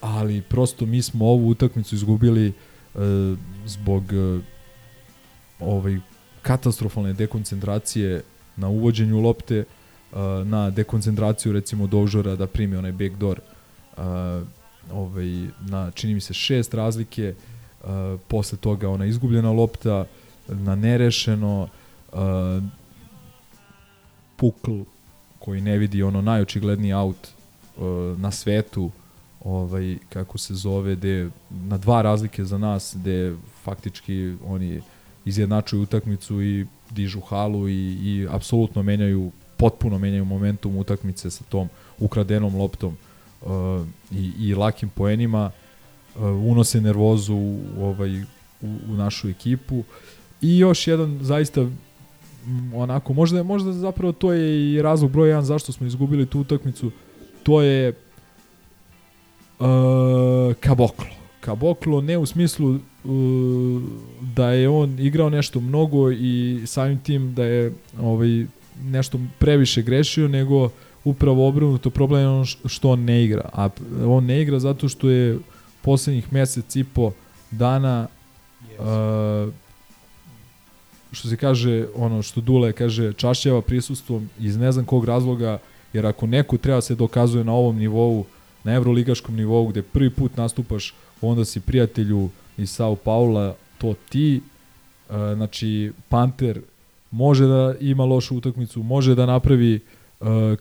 ali 0.00 0.42
prosto 0.42 0.86
mi 0.86 1.02
smo 1.02 1.26
ovu 1.26 1.48
utakmicu 1.48 1.94
izgubili 1.94 2.52
uh, 2.94 3.02
zbog 3.66 4.02
uh, 4.12 4.42
ovaj 5.60 5.98
katastrofalne 6.42 7.12
dekoncentracije 7.12 8.22
na 8.56 8.68
uvođenju 8.68 9.20
lopte, 9.20 9.64
uh, 10.12 10.18
na 10.46 10.70
dekoncentraciju 10.70 11.52
recimo 11.52 11.86
Dožora 11.86 12.36
da 12.36 12.46
primi 12.46 12.76
onaj 12.76 12.92
backdoor 12.92 13.40
uh, 13.96 14.02
ovaj, 14.92 15.26
na 15.60 15.90
čini 15.90 16.14
mi 16.14 16.20
se 16.20 16.34
šest 16.34 16.74
razlike, 16.74 17.34
uh, 17.34 17.88
posle 18.28 18.58
toga 18.58 18.88
ona 18.88 19.06
izgubljena 19.06 19.52
lopta, 19.52 20.04
na 20.50 20.74
nerešeno, 20.74 21.68
uh, 22.12 22.18
pukl 24.36 24.72
koji 25.38 25.60
ne 25.60 25.78
vidi 25.78 26.02
ono 26.02 26.22
najočigledniji 26.22 26.92
aut 26.92 27.28
uh, 27.76 27.84
na 28.18 28.30
svetu, 28.30 28.90
ovaj 29.44 29.96
kako 30.08 30.38
se 30.38 30.54
zove 30.54 30.96
gde 30.96 31.30
na 31.50 31.78
dva 31.78 32.02
razlike 32.02 32.44
za 32.44 32.58
nas 32.58 32.96
gde 32.98 33.36
faktički 33.64 34.34
oni 34.46 34.80
izjednačuju 35.24 35.82
utakmicu 35.82 36.42
i 36.42 36.66
dižu 36.90 37.20
halu 37.20 37.68
i, 37.68 37.92
i 37.92 38.26
apsolutno 38.30 38.82
menjaju 38.82 39.30
potpuno 39.56 39.98
menjaju 39.98 40.24
momentum 40.24 40.76
utakmice 40.76 41.30
sa 41.30 41.44
tom 41.44 41.68
ukradenom 41.98 42.56
loptom 42.56 42.96
uh, 43.42 43.50
i, 44.10 44.32
i 44.38 44.54
lakim 44.54 44.88
poenima 44.88 45.50
uh, 46.14 46.22
unose 46.22 46.80
nervozu 46.80 47.34
u, 47.34 47.60
ovaj, 47.78 48.22
u, 48.22 48.26
u 48.62 48.94
našu 48.94 49.28
ekipu 49.28 49.84
i 50.42 50.58
još 50.58 50.86
jedan 50.86 51.18
zaista 51.22 51.60
m, 51.60 51.70
onako 52.74 53.12
možda 53.12 53.42
možda 53.42 53.72
zapravo 53.72 54.12
to 54.12 54.32
je 54.32 54.72
i 54.72 54.82
razlog 54.82 55.10
broj 55.10 55.30
1 55.30 55.40
zašto 55.40 55.72
smo 55.72 55.86
izgubili 55.86 56.26
tu 56.26 56.40
utakmicu 56.40 56.90
to 57.42 57.62
je 57.62 57.92
uh, 59.58 60.54
Kaboklo. 60.60 61.06
Kaboklo 61.40 62.00
ne 62.00 62.18
u 62.18 62.26
smislu 62.26 62.70
uh, 62.70 63.82
da 64.20 64.50
je 64.50 64.68
on 64.68 64.98
igrao 64.98 65.30
nešto 65.30 65.60
mnogo 65.60 66.10
i 66.10 66.62
samim 66.66 66.98
tim 66.98 67.34
da 67.34 67.44
je 67.44 67.72
ovaj 68.00 68.46
nešto 68.84 69.20
previše 69.38 69.82
grešio, 69.82 70.28
nego 70.28 70.70
upravo 71.04 71.48
obrnuto 71.48 71.90
problem 71.90 72.20
je 72.20 72.28
ono 72.28 72.44
što 72.44 72.90
on 72.90 73.04
ne 73.04 73.24
igra. 73.24 73.48
A 73.52 73.68
on 74.06 74.24
ne 74.24 74.42
igra 74.42 74.58
zato 74.58 74.88
što 74.88 75.08
je 75.10 75.38
poslednjih 75.82 76.32
mesec 76.32 76.76
i 76.76 76.84
po 76.84 77.12
dana 77.50 78.06
uh, 78.78 79.52
što 81.12 81.28
se 81.28 81.36
kaže, 81.36 81.86
ono 81.96 82.22
što 82.22 82.40
Dule 82.40 82.72
kaže, 82.72 83.12
čašćava 83.12 83.62
prisustvom 83.62 84.30
iz 84.38 84.56
ne 84.56 84.72
znam 84.72 84.84
kog 84.84 85.04
razloga, 85.04 85.58
jer 85.92 86.06
ako 86.06 86.26
neko 86.26 86.56
treba 86.56 86.80
se 86.80 86.94
dokazuje 86.94 87.44
na 87.44 87.52
ovom 87.52 87.76
nivou, 87.76 88.24
na 88.64 88.72
evroligaškom 88.72 89.36
nivou 89.36 89.66
gde 89.68 89.82
prvi 89.82 90.10
put 90.10 90.36
nastupaš, 90.36 90.94
onda 91.20 91.44
si 91.44 91.60
prijatelju 91.60 92.28
iz 92.56 92.70
Sao 92.70 92.96
Paula, 92.96 93.54
to 93.78 93.94
ti, 94.08 94.36
e, 94.36 95.34
znači 95.34 95.92
Panter 96.08 96.60
može 97.10 97.46
da 97.46 97.74
ima 97.80 98.04
lošu 98.04 98.36
utakmicu, 98.36 98.82
može 98.82 99.14
da 99.14 99.26
napravi 99.26 99.74
e, 99.74 99.80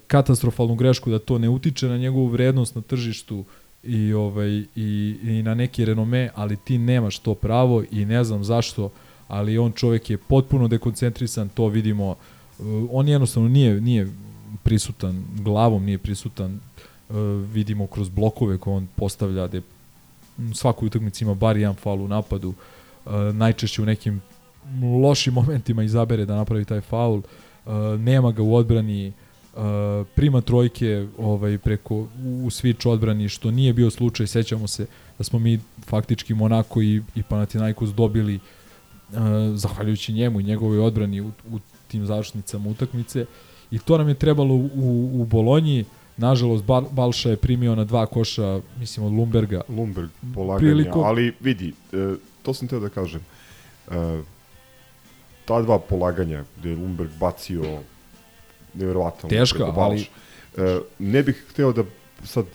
katastrofalnu 0.08 0.76
grešku 0.76 1.10
da 1.10 1.20
to 1.20 1.38
ne 1.38 1.50
utiče 1.50 1.88
na 1.88 1.98
njegovu 1.98 2.28
vrednost 2.28 2.76
na 2.76 2.82
tržištu 2.82 3.46
i 3.84 4.14
ovaj 4.14 4.50
i, 4.76 5.18
i 5.24 5.44
na 5.44 5.56
neki 5.56 5.86
renome, 5.86 6.30
ali 6.36 6.58
ti 6.58 6.78
nemaš 6.78 7.20
to 7.20 7.36
pravo 7.36 7.84
i 7.92 8.06
ne 8.06 8.24
znam 8.24 8.44
zašto, 8.44 8.92
ali 9.30 9.58
on 9.58 9.72
čovjek 9.72 10.10
je 10.10 10.18
potpuno 10.18 10.68
dekoncentrisan, 10.68 11.50
to 11.50 11.68
vidimo. 11.68 12.12
E, 12.12 12.64
on 12.92 13.08
jednostavno 13.08 13.50
nije 13.50 13.82
nije 13.82 14.08
prisutan 14.64 15.26
glavom, 15.40 15.86
nije 15.86 15.98
prisutan 15.98 16.60
uh, 17.10 17.16
vidimo 17.54 17.88
kroz 17.88 18.10
blokove 18.10 18.58
koje 18.58 18.76
on 18.76 18.88
postavlja 18.96 19.50
u 20.38 20.54
svakoj 20.54 20.88
utakmici 20.88 21.24
ima 21.24 21.34
bar 21.34 21.58
jedan 21.58 21.76
faul 21.76 22.02
u 22.02 22.08
napadu 22.08 22.50
uh, 22.50 23.12
najčešće 23.34 23.82
u 23.82 23.86
nekim 23.86 24.22
lošim 25.02 25.34
momentima 25.40 25.84
izabere 25.84 26.26
da 26.26 26.36
napravi 26.36 26.66
taj 26.66 26.82
faul 26.82 27.18
uh, 27.18 27.74
nema 28.00 28.32
ga 28.32 28.42
u 28.42 28.56
odbrani 28.56 29.08
uh, 29.08 29.62
prima 30.16 30.42
trojke 30.42 31.08
ovaj 31.18 31.58
preko 31.58 31.96
u 32.24 32.50
switch 32.50 32.90
odbrani 32.90 33.30
što 33.30 33.52
nije 33.52 33.74
bio 33.74 33.90
slučaj 33.90 34.28
sećamo 34.28 34.68
se 34.68 34.86
da 35.18 35.24
smo 35.24 35.40
mi 35.40 35.60
faktički 35.86 36.34
Monako 36.34 36.82
i, 36.82 37.02
i 37.16 37.24
Panathinaikos 37.24 37.90
dobili 37.90 38.36
uh, 38.36 38.42
zahvaljujući 39.56 40.14
njemu 40.14 40.40
i 40.40 40.44
njegovoj 40.44 40.80
odbrani 40.80 41.22
u, 41.22 41.28
u 41.28 41.60
tim 41.88 42.06
završnicama 42.06 42.70
utakmice 42.70 43.26
i 43.72 43.80
to 43.80 43.98
nam 43.98 44.10
je 44.10 44.14
trebalo 44.16 44.56
u, 44.56 45.10
u, 45.14 45.26
Bolonji 45.26 45.86
Nažalost, 46.18 46.64
Bal, 46.64 46.82
Balša 46.92 47.30
je 47.30 47.38
primio 47.38 47.76
na 47.76 47.84
dva 47.84 48.06
koša, 48.06 48.62
mislim, 48.80 49.06
od 49.06 49.14
Lumberga. 49.14 49.62
Lumberg, 49.70 50.10
polaganje, 50.36 50.72
Prilikom... 50.72 51.04
ali 51.04 51.34
vidi, 51.40 51.74
e, 51.94 52.16
to 52.44 52.54
sam 52.54 52.68
teo 52.68 52.80
da 52.80 52.90
kažem. 52.90 53.22
E, 53.92 54.22
ta 55.46 55.62
dva 55.62 55.80
polaganja 55.80 56.44
gde 56.58 56.70
je 56.70 56.76
Lumberg 56.76 57.12
bacio 57.20 57.64
nevjerovatno 58.74 59.30
Teška, 59.30 59.74
ali... 59.76 60.08
E, 60.58 60.80
ne 61.00 61.24
bih 61.24 61.46
hteo 61.50 61.72
da 61.74 61.84
sad 62.24 62.46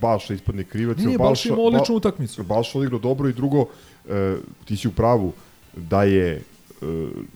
Balša 0.00 0.34
ispadne 0.34 0.64
krivac. 0.64 0.98
Nije, 0.98 1.18
Balša 1.18 1.48
ima 1.48 1.62
odličnu 1.62 1.94
utakmicu. 1.94 2.42
Balša 2.42 2.78
odigrao 2.78 3.00
dobro 3.00 3.28
i 3.28 3.32
drugo, 3.32 3.66
e, 4.08 4.36
ti 4.64 4.76
si 4.76 4.88
u 4.88 4.92
pravu 4.92 5.32
da 5.80 6.02
je 6.02 6.32
e, 6.32 6.40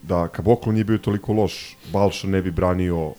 da 0.03 0.27
Kaboklo 0.27 0.71
nije 0.71 0.83
bio 0.83 0.97
toliko 0.97 1.33
loš, 1.33 1.77
Balša 1.91 2.27
ne 2.27 2.41
bi 2.41 2.51
branio 2.51 3.13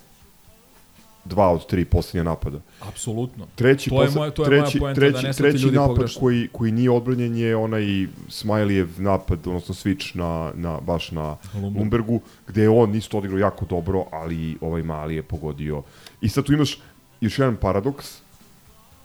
dva 1.25 1.49
od 1.49 1.67
tri 1.67 1.85
posljednja 1.85 2.23
napada. 2.23 2.59
Apsolutno. 2.81 3.47
Treći, 3.55 3.91
To 3.91 4.03
je 4.03 4.11
moja- 4.11 4.31
to 4.31 4.45
je 4.45 4.49
moja 4.51 4.63
treći, 4.63 4.79
poenta, 4.79 5.01
treći, 5.01 5.27
da 5.27 5.33
treći 5.33 5.67
napad 5.67 5.87
pogrešno. 5.89 6.21
koji, 6.21 6.49
koji 6.53 6.73
nije 6.73 6.91
odbranjen 6.91 7.37
je 7.37 7.57
onaj 7.57 7.85
Smajlijev 8.29 8.89
napad, 8.99 9.47
odnosno 9.47 9.75
switch 9.75 10.17
na, 10.17 10.53
na, 10.55 10.81
baš 10.81 11.11
na 11.11 11.37
Lumberg. 11.55 11.77
Lumbergu, 11.77 12.21
gde 12.49 12.63
je 12.63 12.69
on 12.71 12.95
isto 12.95 13.19
odigrao 13.19 13.39
jako 13.39 13.65
dobro, 13.65 14.05
ali 14.13 14.57
ovaj 14.61 14.83
mali 14.83 15.17
je 15.17 15.23
pogodio. 15.23 15.83
I 16.21 16.29
sad 16.29 16.45
tu 16.45 16.53
imaš 16.53 16.79
još 17.21 17.39
jedan 17.39 17.57
paradoks 17.57 18.19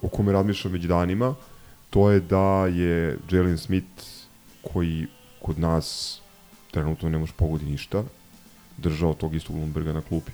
o 0.01 0.07
kome 0.07 0.31
razmišljam 0.31 0.73
već 0.73 0.83
danima, 0.83 1.35
to 1.89 2.11
je 2.11 2.19
da 2.19 2.39
je 2.67 3.17
Jalen 3.31 3.57
Smith, 3.57 4.03
koji 4.63 5.07
kod 5.49 5.59
nas 5.59 6.19
trenutno 6.71 7.09
ne 7.09 7.17
može 7.17 7.33
pogodi 7.35 7.65
ništa, 7.65 8.03
držao 8.77 9.13
tog 9.13 9.35
istog 9.35 9.55
Lumberga 9.55 9.93
na 9.93 10.01
klupi. 10.01 10.31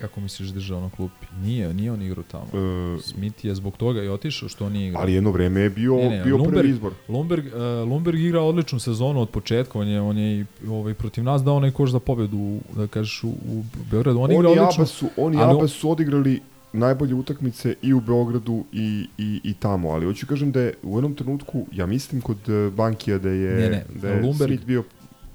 Kako 0.00 0.20
misliš 0.20 0.48
držao 0.48 0.80
na 0.80 0.90
klupi? 0.90 1.26
Nije, 1.42 1.74
nije 1.74 1.92
on 1.92 2.02
igrao 2.02 2.24
tamo. 2.30 2.46
E, 2.54 3.00
Smith 3.02 3.44
je 3.44 3.54
zbog 3.54 3.76
toga 3.76 4.02
i 4.02 4.08
otišao 4.08 4.48
što 4.48 4.66
on 4.66 4.72
nije 4.72 4.88
igrao. 4.88 5.02
Ali 5.02 5.12
jedno 5.12 5.30
vreme 5.30 5.60
je 5.60 5.70
bio, 5.70 5.96
Ne, 5.96 6.08
ne, 6.08 6.24
bio 6.24 6.36
Lumberg- 6.36 6.54
prvi 6.58 6.70
izbor. 6.70 6.92
Lumberg, 7.08 7.46
uh, 7.46 7.52
Lumberg 7.88 8.18
igra 8.20 8.40
odličnu 8.40 8.80
sezonu 8.80 9.20
od 9.20 9.30
početka, 9.30 9.78
on 9.78 9.88
je, 9.88 10.00
on 10.00 10.18
je 10.18 10.46
ovaj, 10.68 10.94
protiv 10.94 11.24
nas 11.24 11.44
dao 11.44 11.56
onaj 11.56 11.70
koš 11.70 11.90
za 11.90 12.00
pobedu, 12.00 12.58
da 12.76 12.86
kažeš, 12.86 13.24
u, 13.24 13.28
u 13.28 13.64
Beogradu. 13.90 14.20
On, 14.20 14.32
igra 14.32 14.48
Oni 14.48 14.58
odlično. 14.58 14.82
Aba 14.82 14.86
su, 14.86 15.08
oni 15.16 15.36
ali 15.36 15.68
odigrali 15.84 16.40
najbolje 16.72 17.14
utakmice 17.14 17.74
i 17.82 17.92
u 17.92 18.00
Beogradu 18.00 18.64
i, 18.72 18.86
i, 19.18 19.40
i 19.44 19.54
tamo, 19.54 19.90
ali 19.90 20.06
hoću 20.06 20.26
kažem 20.26 20.52
da 20.52 20.60
je 20.60 20.74
u 20.82 20.96
jednom 20.96 21.14
trenutku, 21.14 21.66
ja 21.72 21.86
mislim 21.86 22.20
kod 22.20 22.48
eh, 22.48 22.70
Bankija 22.70 23.18
da 23.18 23.28
je, 23.28 23.54
Ne, 23.54 23.70
ne, 23.70 23.84
da 23.94 24.08
je 24.08 24.22
Lumberg- 24.22 24.46
Smith 24.46 24.64
bio 24.64 24.84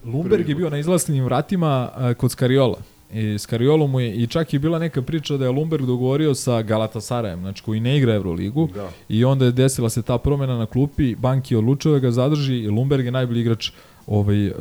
Lumberg 0.05 0.49
je 0.49 0.55
bio 0.55 0.69
na 0.69 0.77
izlasnim 0.77 1.23
vratima 1.23 1.89
uh, 1.91 2.13
kod 2.13 2.31
Skariola. 2.31 2.77
I 3.13 3.37
Skariolo 3.39 3.87
mu 3.87 3.99
je, 3.99 4.13
i 4.13 4.27
čak 4.27 4.53
je 4.53 4.59
bila 4.59 4.79
neka 4.79 5.01
priča 5.01 5.37
da 5.37 5.45
je 5.45 5.51
Lumberg 5.51 5.85
dogovorio 5.85 6.35
sa 6.35 6.61
Galatasarajem, 6.61 7.39
znači 7.39 7.63
koji 7.63 7.79
ne 7.79 7.97
igra 7.97 8.13
Euroligu, 8.13 8.69
Da. 8.75 8.89
i 9.09 9.25
onda 9.25 9.45
je 9.45 9.51
desila 9.51 9.89
se 9.89 10.01
ta 10.01 10.17
promena 10.17 10.57
na 10.57 10.65
klupi, 10.65 11.15
Banki 11.15 11.53
je 11.53 11.57
odlučio 11.57 11.91
da 11.91 11.99
ga 11.99 12.11
zadrži 12.11 12.55
i 12.55 12.67
Lumberg 12.69 13.05
je 13.05 13.11
najbolji 13.11 13.41
igrač 13.41 13.71
ovaj, 14.07 14.47
uh, 14.47 14.53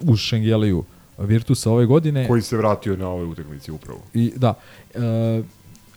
u 0.00 0.16
Šengeliju 0.16 0.84
Virtusa 1.18 1.70
ove 1.70 1.86
godine. 1.86 2.28
koji 2.28 2.42
se 2.42 2.56
vratio 2.56 2.96
na 2.96 3.08
ovoj 3.08 3.26
utakmici 3.26 3.72
upravo. 3.72 4.00
I 4.14 4.32
da. 4.36 4.54
E, 4.94 5.42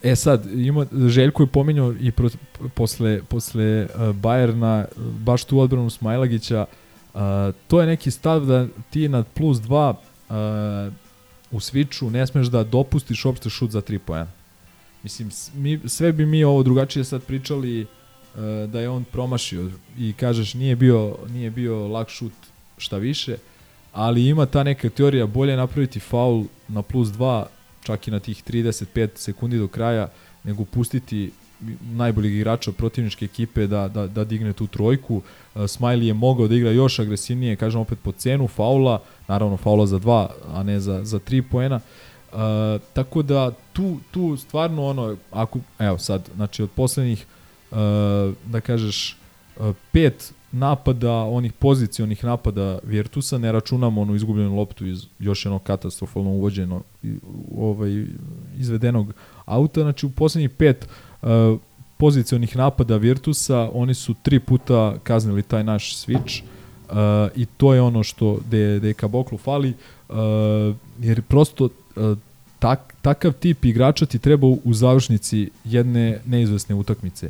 e 0.03 0.15
sad, 0.15 0.45
ima, 0.51 0.85
Željko 1.07 1.43
je 1.43 1.47
pominjao 1.47 1.93
i 1.99 2.11
pro, 2.11 2.29
posle, 2.73 3.21
posle 3.23 3.83
uh, 3.85 4.15
Bajerna, 4.15 4.85
baš 4.97 5.43
tu 5.43 5.59
odbranu 5.59 5.89
Smajlagića, 5.89 6.65
uh, 7.13 7.21
to 7.67 7.81
je 7.81 7.87
neki 7.87 8.11
stav 8.11 8.45
da 8.45 8.67
ti 8.89 9.09
na 9.09 9.23
plus 9.23 9.57
2 9.57 9.93
uh, 10.29 10.93
u 11.51 11.59
sviču 11.59 12.09
ne 12.09 12.27
smeš 12.27 12.47
da 12.47 12.63
dopustiš 12.63 13.25
opšte 13.25 13.49
šut 13.49 13.71
za 13.71 13.81
3 13.81 13.97
poena. 13.97 14.31
Mislim, 15.03 15.29
mi, 15.55 15.79
sve 15.85 16.11
bi 16.11 16.25
mi 16.25 16.43
ovo 16.43 16.63
drugačije 16.63 17.03
sad 17.03 17.23
pričali 17.23 17.81
uh, 17.81 17.89
da 18.71 18.79
je 18.79 18.89
on 18.89 19.03
promašio 19.03 19.71
i 19.97 20.13
kažeš 20.13 20.53
nije 20.53 20.75
bio, 20.75 21.15
nije 21.29 21.51
bio 21.51 21.87
lak 21.87 22.09
šut 22.09 22.33
šta 22.77 22.97
više, 22.97 23.37
ali 23.93 24.27
ima 24.27 24.45
ta 24.45 24.63
neka 24.63 24.89
teorija 24.89 25.25
bolje 25.25 25.57
napraviti 25.57 25.99
faul 25.99 26.45
na 26.67 26.81
plus 26.81 27.07
2 27.07 27.45
čak 27.87 28.07
i 28.07 28.11
na 28.11 28.19
tih 28.19 28.43
35 28.43 29.09
sekundi 29.15 29.57
do 29.57 29.67
kraja 29.67 30.09
nego 30.43 30.65
pustiti 30.65 31.31
najboljeg 31.81 32.35
igrača 32.35 32.71
protivničke 32.71 33.25
ekipe 33.25 33.67
da, 33.67 33.87
da, 33.87 34.07
da 34.07 34.23
digne 34.23 34.53
tu 34.53 34.67
trojku. 34.67 35.15
Uh, 35.15 35.61
Smiley 35.61 36.11
je 36.11 36.13
mogao 36.13 36.47
da 36.47 36.55
igra 36.55 36.71
još 36.71 36.99
agresivnije, 36.99 37.55
kažem 37.55 37.81
opet 37.81 37.99
po 38.03 38.11
cenu 38.11 38.47
faula, 38.47 39.01
naravno 39.27 39.57
faula 39.57 39.87
za 39.87 39.99
dva, 39.99 40.29
a 40.53 40.63
ne 40.63 40.79
za, 40.79 41.03
za 41.03 41.19
tri 41.19 41.41
poena. 41.41 41.79
Uh, 42.31 42.39
tako 42.93 43.21
da 43.21 43.51
tu, 43.73 43.97
tu 44.11 44.37
stvarno 44.37 44.85
ono, 44.85 45.15
ako, 45.31 45.59
evo 45.79 45.97
sad, 45.97 46.29
znači 46.35 46.63
od 46.63 46.69
poslednjih, 46.75 47.25
uh, 47.71 47.77
da 48.45 48.61
kažeš, 48.61 49.17
uh, 49.57 49.75
pet 49.91 50.33
napada, 50.51 51.11
onih 51.11 51.53
pozicionih 51.53 52.23
napada 52.23 52.79
Virtusa, 52.83 53.37
ne 53.37 53.51
računamo 53.51 54.01
onu 54.01 54.15
izgubljenu 54.15 54.55
loptu 54.55 54.85
iz 54.85 55.05
još 55.19 55.45
jednog 55.45 55.63
katastrofalno 55.63 56.29
uvođeno 56.29 56.81
ovaj, 57.57 58.05
izvedenog 58.57 59.13
auta, 59.45 59.81
znači 59.81 60.05
u 60.05 60.09
poslednjih 60.09 60.49
pet 60.49 60.87
uh, 61.21 61.29
pozicionih 61.97 62.57
napada 62.57 62.97
Virtusa, 62.97 63.69
oni 63.73 63.93
su 63.93 64.15
tri 64.23 64.39
puta 64.39 64.95
kaznili 65.03 65.43
taj 65.43 65.63
naš 65.63 65.95
switch 65.95 66.41
uh, 66.41 66.95
i 67.35 67.45
to 67.45 67.73
je 67.73 67.81
ono 67.81 68.03
što 68.03 68.39
de, 68.49 68.79
de 68.79 68.93
Kaboklu 68.93 69.37
fali, 69.37 69.73
uh, 70.09 70.15
jer 70.99 71.21
prosto 71.21 71.65
uh, 71.65 72.17
tak, 72.59 72.93
takav 73.01 73.33
tip 73.33 73.65
igrača 73.65 74.05
ti 74.05 74.19
treba 74.19 74.47
u 74.47 74.73
završnici 74.73 75.49
jedne 75.63 76.19
neizvesne 76.25 76.75
utakmice. 76.75 77.29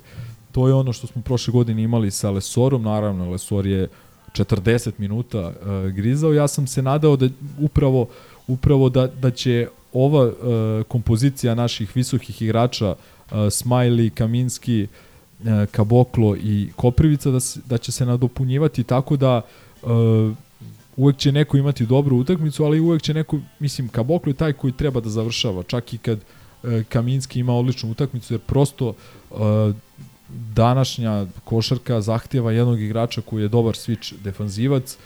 To 0.57 0.67
je 0.67 0.73
ono 0.73 0.93
što 0.93 1.07
smo 1.07 1.21
prošle 1.21 1.51
godine 1.51 1.83
imali 1.83 2.11
sa 2.11 2.31
Lesorom, 2.31 2.83
naravno 2.83 3.31
Lesor 3.31 3.65
je 3.65 3.87
40 4.33 4.91
minuta 4.97 5.47
uh, 5.47 5.91
grizao. 5.91 6.33
Ja 6.33 6.47
sam 6.47 6.67
se 6.67 6.81
nadao 6.81 7.15
da 7.15 7.29
upravo 7.59 8.07
upravo 8.47 8.89
da, 8.89 9.07
da 9.07 9.31
će 9.31 9.67
ova 9.93 10.25
uh, 10.25 10.33
kompozicija 10.87 11.55
naših 11.55 11.95
visokih 11.95 12.41
igrača 12.41 12.89
uh, 12.89 13.31
Smiley, 13.31 14.09
Kaminski, 14.09 14.87
uh, 15.39 15.47
Kaboklo 15.71 16.35
i 16.35 16.69
Koprivica 16.75 17.31
da, 17.31 17.39
se, 17.39 17.59
da 17.65 17.77
će 17.77 17.91
se 17.91 18.05
nadopunjivati 18.05 18.83
tako 18.83 19.17
da 19.17 19.41
uh, 19.81 19.89
uvek 20.95 21.17
će 21.17 21.31
neko 21.31 21.57
imati 21.57 21.85
dobru 21.85 22.17
utakmicu, 22.17 22.63
ali 22.63 22.79
uvek 22.79 23.01
će 23.01 23.13
neko, 23.13 23.39
mislim, 23.59 23.89
Kaboklo 23.89 24.29
je 24.29 24.41
taj 24.41 24.53
koji 24.53 24.73
treba 24.73 25.01
da 25.01 25.09
završava, 25.09 25.63
čak 25.63 25.93
i 25.93 25.97
kad 25.97 26.19
uh, 26.63 26.83
Kaminski 26.89 27.39
ima 27.39 27.53
odličnu 27.53 27.91
utakmicu, 27.91 28.33
jer 28.33 28.41
prosto 28.41 28.93
uh, 29.29 29.37
današnja 30.29 31.25
košarka 31.43 32.01
zahtjeva 32.01 32.51
jednog 32.51 32.81
igrača 32.81 33.21
koji 33.21 33.41
je 33.41 33.47
dobar 33.47 33.75
switch 33.75 34.13
defanzivac. 34.23 34.97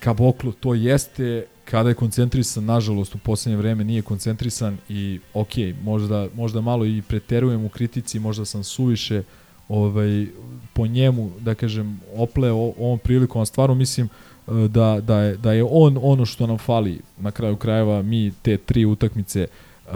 Kaboklo 0.00 0.52
to 0.52 0.74
jeste, 0.74 1.46
kada 1.64 1.88
je 1.88 1.94
koncentrisan, 1.94 2.64
nažalost 2.64 3.14
u 3.14 3.18
poslednje 3.18 3.56
vreme 3.56 3.84
nije 3.84 4.02
koncentrisan 4.02 4.78
i 4.88 5.20
ok, 5.34 5.52
možda, 5.82 6.28
možda 6.34 6.60
malo 6.60 6.86
i 6.86 7.02
preterujem 7.08 7.64
u 7.64 7.68
kritici, 7.68 8.18
možda 8.18 8.44
sam 8.44 8.64
suviše 8.64 9.22
ovaj, 9.68 10.26
po 10.72 10.86
njemu, 10.86 11.30
da 11.40 11.54
kažem, 11.54 12.00
opleo 12.16 12.54
ovom 12.54 12.98
prilikom, 12.98 13.42
a 13.42 13.46
stvarno 13.46 13.74
mislim 13.74 14.08
eh, 14.08 14.52
da, 14.68 15.00
da, 15.00 15.20
je, 15.20 15.36
da 15.36 15.52
je 15.52 15.64
on 15.70 15.98
ono 16.02 16.26
što 16.26 16.46
nam 16.46 16.58
fali 16.58 17.00
na 17.18 17.30
kraju 17.30 17.56
krajeva, 17.56 18.02
mi 18.02 18.32
te 18.42 18.56
tri 18.56 18.84
utakmice 18.84 19.46
uh, 19.86 19.92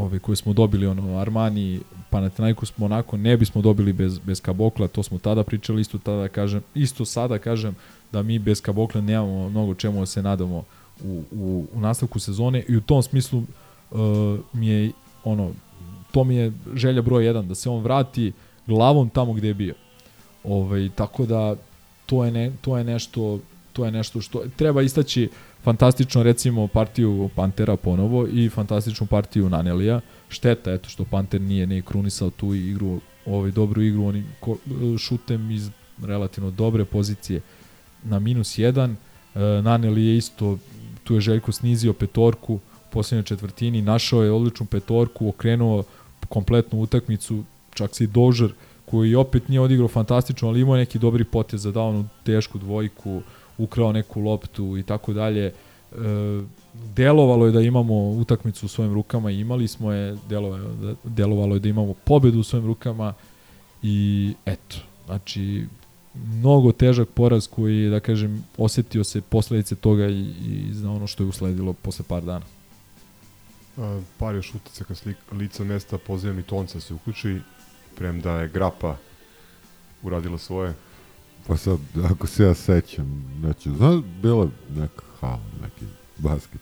ove 0.00 0.18
koje 0.18 0.36
smo 0.36 0.52
dobili 0.52 0.86
ono 0.86 1.18
Armani 1.18 1.80
Panathinaikos 2.10 2.78
Monako 2.78 3.16
ne 3.16 3.36
bismo 3.36 3.62
dobili 3.62 3.92
bez 3.92 4.18
bez 4.18 4.40
Kabokla 4.40 4.88
to 4.88 5.02
smo 5.02 5.18
tada 5.18 5.44
pričali 5.44 5.80
isto 5.80 5.98
tada 5.98 6.28
kažem 6.28 6.62
isto 6.74 7.04
sada 7.04 7.38
kažem 7.38 7.76
da 8.12 8.22
mi 8.22 8.38
bez 8.38 8.60
Kabokla 8.60 9.00
nemamo 9.00 9.48
mnogo 9.48 9.74
čemu 9.74 10.00
da 10.00 10.06
se 10.06 10.22
nadamo 10.22 10.64
u, 11.04 11.22
u, 11.32 11.66
u 11.72 11.80
nastavku 11.80 12.18
sezone 12.18 12.64
i 12.68 12.76
u 12.76 12.80
tom 12.80 13.02
smislu 13.02 13.38
uh, 13.90 13.98
mi 14.52 14.66
je 14.68 14.92
ono 15.24 15.52
to 16.12 16.24
mi 16.24 16.36
je 16.36 16.52
želja 16.74 17.02
broj 17.02 17.24
1 17.24 17.46
da 17.46 17.54
se 17.54 17.70
on 17.70 17.82
vrati 17.82 18.32
glavom 18.66 19.08
tamo 19.08 19.32
gde 19.32 19.48
je 19.48 19.54
bio. 19.54 19.74
Ovaj 20.44 20.88
tako 20.94 21.26
da 21.26 21.56
to 22.06 22.24
je 22.24 22.30
ne, 22.30 22.52
to 22.60 22.78
je 22.78 22.84
nešto 22.84 23.38
to 23.72 23.84
je 23.84 23.90
nešto 23.90 24.20
što 24.20 24.42
treba 24.56 24.82
istaći 24.82 25.28
fantastično 25.62 26.22
recimo 26.22 26.66
partiju 26.66 27.30
Pantera 27.34 27.76
ponovo 27.76 28.26
i 28.26 28.48
fantastičnu 28.48 29.06
partiju 29.06 29.48
Nanelija. 29.48 30.00
Šteta 30.28 30.72
eto 30.72 30.88
što 30.88 31.04
Panter 31.04 31.40
nije 31.40 31.66
ne 31.66 31.82
krunisao 31.82 32.30
tu 32.30 32.54
igru, 32.54 33.00
ovaj 33.26 33.50
dobru 33.50 33.82
igru 33.82 34.04
oni 34.04 34.24
ko, 34.40 34.56
šutem 34.98 35.50
iz 35.50 35.70
relativno 36.02 36.50
dobre 36.50 36.84
pozicije 36.84 37.40
na 38.04 38.18
minus 38.18 38.58
1. 38.58 38.94
E, 39.34 39.40
Naneli 39.62 40.06
je 40.06 40.16
isto 40.16 40.58
tu 41.04 41.14
je 41.14 41.20
Željko 41.20 41.52
snizio 41.52 41.92
petorku 41.92 42.54
u 42.54 42.60
poslednjoj 42.92 43.24
četvrtini, 43.24 43.82
našao 43.82 44.22
je 44.22 44.32
odličnu 44.32 44.66
petorku, 44.66 45.28
okrenuo 45.28 45.84
kompletnu 46.28 46.80
utakmicu, 46.80 47.44
čak 47.74 47.94
se 47.96 48.04
i 48.04 48.06
Dožer 48.06 48.52
koji 48.84 49.14
opet 49.14 49.48
nije 49.48 49.60
odigrao 49.60 49.88
fantastično, 49.88 50.48
ali 50.48 50.60
imao 50.60 50.76
neki 50.76 50.98
dobri 50.98 51.24
potez 51.24 51.62
za 51.62 51.72
dao 51.72 51.88
onu 51.88 52.08
tešku 52.24 52.58
dvojku, 52.58 53.22
ukrao 53.60 53.92
neku 53.92 54.20
loptu 54.20 54.76
i 54.76 54.82
tako 54.82 55.12
dalje. 55.12 55.46
E, 55.46 55.52
delovalo 56.96 57.46
je 57.46 57.52
da 57.52 57.60
imamo 57.60 57.94
utakmicu 58.10 58.66
u 58.66 58.68
svojim 58.68 58.94
rukama 58.94 59.30
imali 59.30 59.68
smo 59.68 59.92
je, 59.92 60.16
delovalo, 60.28 60.56
je- 60.82 60.94
delovalo 61.04 61.54
je 61.54 61.60
da 61.60 61.68
imamo 61.68 61.94
pobedu 61.94 62.40
u 62.40 62.42
svojim 62.42 62.66
rukama 62.66 63.14
i 63.82 64.32
eto, 64.46 64.76
znači 65.06 65.66
mnogo 66.14 66.72
težak 66.72 67.08
poraz 67.08 67.46
koji 67.46 67.90
da 67.90 68.00
kažem, 68.00 68.44
osetio 68.58 69.04
se 69.04 69.20
posledice 69.20 69.74
toga 69.76 70.06
i, 70.06 70.20
i 70.20 70.68
za 70.72 70.90
ono 70.90 71.06
što 71.06 71.22
je 71.22 71.28
usledilo 71.28 71.72
posle 71.72 72.04
par 72.08 72.22
dana. 72.22 72.44
A, 73.76 74.00
par 74.18 74.34
još 74.34 74.54
uticaka 74.54 74.94
s 74.94 75.04
lik- 75.04 75.32
lica 75.32 75.64
mesta, 75.64 75.98
pozivam 75.98 76.38
i 76.38 76.42
Tonca 76.42 76.80
se 76.80 76.94
uključi, 76.94 77.38
premda 77.96 78.40
je 78.40 78.48
Grapa 78.48 78.96
uradila 80.02 80.38
svoje. 80.38 80.74
Pa 81.50 81.56
sad, 81.56 81.78
ako 82.10 82.26
se 82.26 82.44
ja 82.44 82.54
sećam, 82.54 83.24
znači, 83.40 83.70
znaš, 83.70 84.00
bila 84.22 84.48
neka 84.76 85.02
hala, 85.20 85.40
neki 85.62 85.84
basket. 86.18 86.60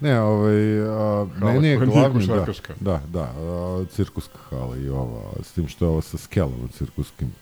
Ne, 0.00 0.20
ovaj, 0.20 0.80
a, 0.80 1.26
Hala 1.38 1.52
meni 1.52 1.68
je 1.68 1.76
glavni, 1.76 2.26
da, 2.26 2.46
da, 2.80 3.00
da, 3.12 3.32
a, 3.38 3.84
cirkuska 3.90 4.38
hala 4.50 4.76
i 4.76 4.88
ova, 4.88 5.22
s 5.42 5.52
tim 5.52 5.68
što 5.68 5.84
je 5.84 5.88
ovo 5.88 6.00
sa 6.00 6.18
skelom 6.18 6.68
cirkuskim, 6.78 7.32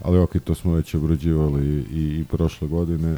ali 0.00 0.18
ok, 0.18 0.30
to 0.44 0.54
smo 0.54 0.74
već 0.74 0.94
obrađivali 0.94 1.64
i, 1.66 2.20
i 2.20 2.24
prošle 2.30 2.68
godine, 2.68 3.16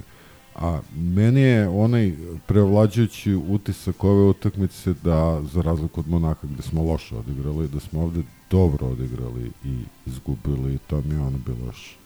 a 0.54 0.80
meni 0.96 1.40
je 1.40 1.68
onaj 1.68 2.12
preovlađujući 2.46 3.34
utisak 3.34 4.04
ove 4.04 4.22
utakmice 4.22 4.94
da, 5.02 5.42
za 5.52 5.62
razliku 5.62 6.00
od 6.00 6.08
Monaka 6.08 6.46
gde 6.46 6.62
smo 6.62 6.82
loše 6.82 7.16
odigrali, 7.16 7.68
da 7.68 7.80
smo 7.80 8.02
ovde 8.02 8.22
dobro 8.50 8.86
odigrali 8.86 9.50
i 9.64 9.78
izgubili, 10.06 10.78
to 10.86 11.00
mi 11.00 11.14
je 11.14 11.20
ono 11.20 11.38
bilo 11.46 11.66
još 11.66 11.96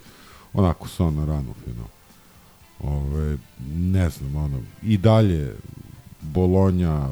onako 0.53 0.89
sa 0.89 1.11
na 1.11 1.25
ranu 1.25 1.55
final. 1.65 1.87
Ove, 2.81 3.39
ne 3.77 4.11
znam, 4.11 4.37
ono, 4.37 4.61
i 4.83 4.99
dalje 4.99 5.55
Bolonja, 6.21 7.09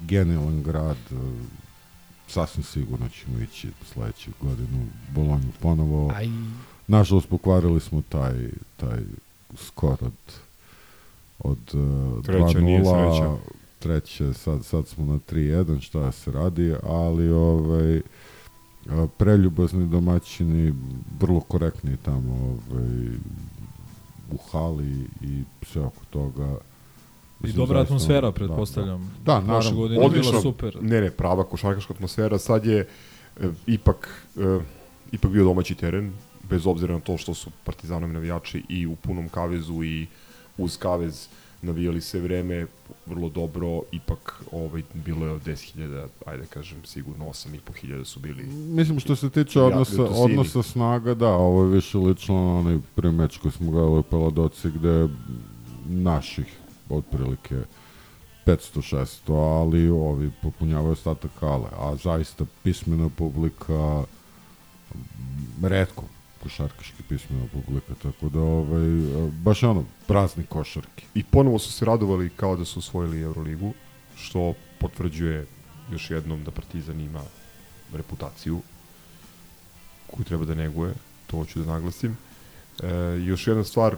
genijalan 0.00 0.62
grad, 0.62 0.96
e, 1.10 1.14
sasvim 2.28 2.64
sigurno 2.64 3.08
ćemo 3.08 3.38
ići 3.38 3.68
sledeću 3.92 4.30
godinu 4.40 4.78
u 4.82 5.12
Bolonju 5.14 5.48
ponovo. 5.60 6.12
Aj. 6.16 6.28
Nažalost, 6.86 7.28
pokvarili 7.28 7.80
smo 7.80 8.02
taj, 8.08 8.48
taj 8.76 8.98
skor 9.56 9.96
od, 10.00 10.12
od 11.38 11.74
uh, 11.74 12.24
Treća 12.24 12.60
nije 12.60 12.80
2:0, 12.80 13.12
sreća. 13.12 13.52
treće, 13.78 14.34
sad, 14.34 14.64
sad 14.64 14.88
smo 14.88 15.04
na 15.04 15.18
3-1, 15.30 15.80
šta 15.80 16.12
se 16.12 16.32
radi, 16.32 16.74
ali 16.82 17.30
ovaj, 17.30 18.00
preljubazni 19.16 19.86
domaćini, 19.86 20.74
vrlo 21.20 21.40
korektni 21.40 21.96
tamo 21.96 22.58
ovaj, 22.72 23.08
u 24.32 24.36
hali 24.52 25.06
i 25.20 25.42
sve 25.62 25.82
oko 25.82 26.04
toga. 26.10 26.56
I 27.40 27.46
Mislim, 27.46 27.56
dobra 27.56 27.78
zaista, 27.78 27.94
atmosfera, 27.94 28.20
da, 28.20 28.32
pretpostavljam. 28.32 29.14
Da, 29.24 29.32
da 29.32 29.40
Prošle 29.40 29.54
naravno. 29.54 29.80
godine 29.80 30.04
je 30.04 30.10
bila 30.10 30.40
super. 30.40 30.78
Ne, 30.82 31.00
ne, 31.00 31.10
prava 31.10 31.44
košarkaška 31.44 31.92
atmosfera. 31.92 32.38
Sad 32.38 32.66
je 32.66 32.88
e, 33.40 33.48
ipak, 33.66 34.26
e, 34.36 34.60
ipak 35.12 35.30
bio 35.30 35.44
domaći 35.44 35.74
teren, 35.74 36.12
bez 36.50 36.66
obzira 36.66 36.94
na 36.94 37.00
to 37.00 37.16
što 37.16 37.34
su 37.34 37.50
partizanovi 37.64 38.12
navijači 38.12 38.62
i 38.68 38.86
u 38.86 38.96
punom 38.96 39.28
kavezu 39.28 39.82
i 39.84 40.06
uz 40.58 40.76
kavez 40.76 41.28
navijali 41.62 42.00
se 42.00 42.20
vreme 42.20 42.66
vrlo 43.06 43.28
dobro, 43.28 43.82
ipak 43.92 44.42
ovaj, 44.52 44.82
bilo 44.94 45.26
je 45.26 45.32
od 45.32 45.42
10.000, 45.42 46.06
ajde 46.26 46.46
kažem, 46.46 46.78
sigurno 46.84 47.24
8.500 47.24 48.04
su 48.04 48.20
bili. 48.20 48.44
Mislim 48.46 49.00
što 49.00 49.16
se 49.16 49.30
tiče 49.30 49.60
odnosa, 49.60 50.02
odnosa 50.02 50.62
snaga, 50.62 51.14
da, 51.14 51.28
ovo 51.28 51.64
je 51.64 51.70
više 51.70 51.98
lično 51.98 52.34
na 52.34 52.58
onaj 52.58 52.78
prvi 52.94 53.12
meč 53.12 53.36
koji 53.36 53.52
smo 53.52 53.70
gledali 53.70 53.98
u 53.98 54.02
Peladoci 54.02 54.70
gde 54.70 55.08
naših 55.86 56.56
otprilike 56.90 57.56
500-600, 58.46 59.60
ali 59.60 59.88
ovi 59.88 60.30
popunjavaju 60.42 60.92
ostatak 60.92 61.30
kale, 61.40 61.68
a 61.78 61.96
zaista 61.96 62.44
pismena 62.62 63.08
publika 63.16 64.04
redko 65.62 66.04
košarkaški 66.42 67.02
pismena 67.08 67.46
publika, 67.52 67.94
tako 68.02 68.28
da 68.28 68.40
ovaj, 68.40 68.88
baš 69.30 69.62
ono, 69.62 69.84
praznik 70.06 70.48
košarke. 70.48 71.04
I 71.14 71.22
ponovo 71.24 71.58
su 71.58 71.72
se 71.72 71.84
radovali 71.84 72.30
kao 72.36 72.56
da 72.56 72.64
su 72.64 72.78
osvojili 72.78 73.22
Euroligu, 73.22 73.74
što 74.16 74.54
potvrđuje 74.78 75.46
još 75.92 76.10
jednom 76.10 76.44
da 76.44 76.50
Partizan 76.50 77.00
ima 77.00 77.22
reputaciju 77.92 78.60
koju 80.10 80.24
treba 80.24 80.44
da 80.44 80.54
neguje, 80.54 80.94
to 81.26 81.36
hoću 81.36 81.62
da 81.62 81.72
naglasim. 81.72 82.16
E, 82.82 82.88
još 83.26 83.46
jedna 83.46 83.64
stvar 83.64 83.96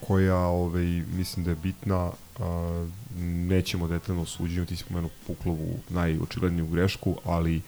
koja 0.00 0.36
ovaj, 0.36 0.84
mislim 1.16 1.44
da 1.44 1.50
je 1.50 1.56
bitna, 1.62 2.10
a, 2.38 2.86
nećemo 3.20 3.88
detaljno 3.88 4.22
osuđenju, 4.22 4.66
ti 4.66 4.76
si 4.76 4.84
pomenuo 4.84 5.10
Puklovu 5.26 5.78
najočigledniju 5.88 6.66
grešku, 6.66 7.16
ali 7.24 7.60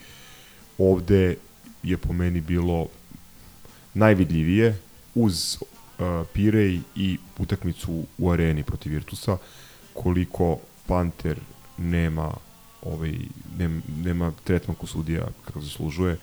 ovde 0.79 1.37
je 1.83 1.97
po 1.97 2.13
meni 2.13 2.41
bilo 2.41 2.89
najvidljivije 3.95 4.79
uz 5.15 5.59
uh, 5.63 6.27
Pirej 6.33 6.81
i 6.97 7.19
utakmicu 7.39 8.05
u 8.19 8.31
areni 8.31 8.63
protiv 8.63 8.93
Virtusa 8.93 9.37
koliko 9.95 10.59
Panter 10.87 11.39
nema 11.79 12.35
ovaj 12.83 13.13
nema, 13.59 13.81
nema 14.03 14.33
tretman 14.45 14.77
ko 14.77 14.87
sudija 14.87 15.27
kako 15.45 15.61
zaslužuje. 15.61 16.17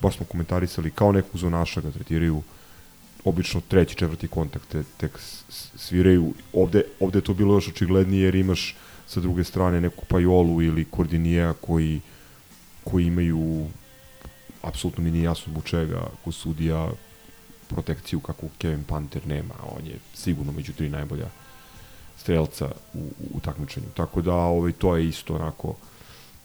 Baš 0.00 0.16
smo 0.16 0.26
komentarisali 0.26 0.90
kao 0.90 1.12
nekog 1.12 1.36
zonaša 1.40 1.80
ga 1.80 1.90
tretiraju 1.90 2.42
obično 3.24 3.60
treći, 3.68 3.96
četvrti 3.96 4.28
kontakt 4.28 4.68
te, 4.68 4.82
tek 4.96 5.18
sviraju. 5.76 6.34
Ovde, 6.52 6.82
ovde 7.00 7.18
je 7.18 7.22
to 7.22 7.34
bilo 7.34 7.54
još 7.54 7.68
očiglednije 7.68 8.24
jer 8.24 8.34
imaš 8.34 8.76
sa 9.06 9.20
druge 9.20 9.44
strane 9.44 9.80
neku 9.80 10.04
Pajolu 10.04 10.62
ili 10.62 10.84
Kordinija 10.84 11.52
koji 11.52 12.00
koji 12.84 13.06
imaju 13.06 13.66
apsolutno 14.62 15.04
mi 15.04 15.10
nije 15.10 15.24
jasno 15.24 15.52
zbog 15.52 15.64
čega 15.64 16.06
ko 16.24 16.32
sudija 16.32 16.90
protekciju 17.74 18.20
kako 18.20 18.46
Kevin 18.58 18.84
Panter 18.84 19.26
nema, 19.26 19.54
on 19.76 19.86
je 19.86 19.98
sigurno 20.14 20.52
među 20.52 20.72
tri 20.72 20.88
najbolja 20.88 21.26
strelca 22.16 22.70
u, 22.94 23.10
u 23.34 23.40
takmičenju. 23.40 23.86
Tako 23.96 24.22
da 24.22 24.34
ovaj, 24.34 24.72
to 24.72 24.96
je 24.96 25.08
isto 25.08 25.34
onako 25.34 25.74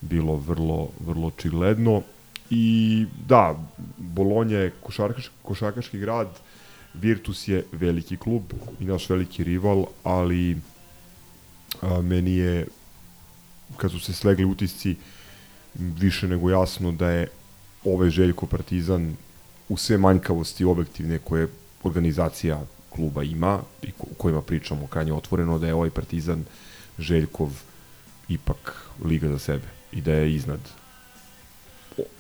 bilo 0.02 0.36
vrlo, 0.36 0.90
vrlo 1.00 1.28
očigledno. 1.28 2.02
I 2.50 3.06
da, 3.28 3.56
Bolonja 3.98 4.60
je 4.60 4.74
košarkaš, 4.84 5.32
košarkaški 5.42 6.00
grad, 6.00 6.40
Virtus 6.94 7.48
je 7.48 7.66
veliki 7.72 8.18
klub 8.18 8.44
i 8.80 8.86
naš 8.86 9.10
veliki 9.10 9.44
rival, 9.44 9.86
ali 10.04 10.58
a, 11.82 12.02
meni 12.02 12.32
je, 12.32 12.68
kad 13.78 13.92
su 13.92 14.00
se 14.00 14.14
slegli 14.14 14.46
utisci, 14.46 14.96
više 15.76 16.28
nego 16.28 16.50
jasno 16.50 16.92
da 16.92 17.10
je 17.10 17.28
ovaj 17.86 18.10
Željko 18.10 18.46
Partizan 18.46 19.16
u 19.70 19.78
sve 19.78 19.98
manjkavosti 19.98 20.66
objektivne 20.66 21.20
koje 21.20 21.48
organizacija 21.84 22.62
kluba 22.90 23.24
ima 23.24 23.60
i 23.82 23.92
ko- 23.92 24.08
o 24.12 24.16
kojima 24.18 24.42
pričamo 24.42 24.88
krajnje 24.88 25.14
otvoreno 25.14 25.60
da 25.60 25.68
je 25.68 25.74
ovaj 25.74 25.90
Partizan 25.90 26.46
Željkov 27.00 27.50
ipak 28.30 28.76
liga 29.06 29.28
za 29.28 29.40
sebe 29.40 29.68
i 29.92 30.02
da 30.02 30.12
je 30.14 30.36
iznad 30.36 30.60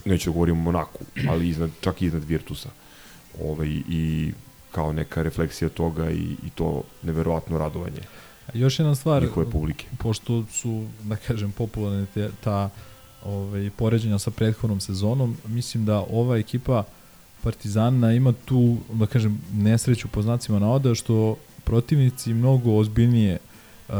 neću 0.05 0.29
da 0.29 0.33
govorim 0.33 0.55
o 0.59 0.61
Monaku, 0.61 0.99
ali 1.29 1.49
iznad, 1.49 1.69
čak 1.81 2.01
i 2.01 2.05
iznad 2.05 2.23
Virtusa. 2.23 2.69
Ovaj, 3.43 3.67
I 3.89 4.31
kao 4.71 4.93
neka 4.93 5.21
refleksija 5.21 5.69
toga 5.69 6.11
i, 6.11 6.35
i 6.45 6.49
to 6.55 6.83
neverovatno 7.03 7.57
radovanje. 7.57 8.01
Još 8.53 8.79
jedna 8.79 8.95
stvar, 8.95 9.23
njihove 9.23 9.51
publike. 9.51 9.85
pošto 9.99 10.45
su, 10.51 10.87
da 11.03 11.15
kažem, 11.15 11.51
popularne 11.51 12.05
te, 12.13 12.29
ta 12.43 12.69
ovaj, 13.23 13.69
poređenja 13.77 14.19
sa 14.19 14.31
prethodnom 14.31 14.79
sezonom, 14.79 15.37
mislim 15.47 15.85
da 15.85 15.99
ova 15.99 16.37
ekipa 16.37 16.83
Partizana 17.43 18.13
ima 18.13 18.33
tu, 18.45 18.77
da 18.93 19.05
kažem, 19.05 19.41
nesreću 19.53 20.07
po 20.07 20.21
znacima 20.21 20.59
navoda, 20.59 20.95
što 20.95 21.35
protivnici 21.63 22.33
mnogo 22.33 22.75
ozbiljnije 22.75 23.37
uh, 23.89 23.95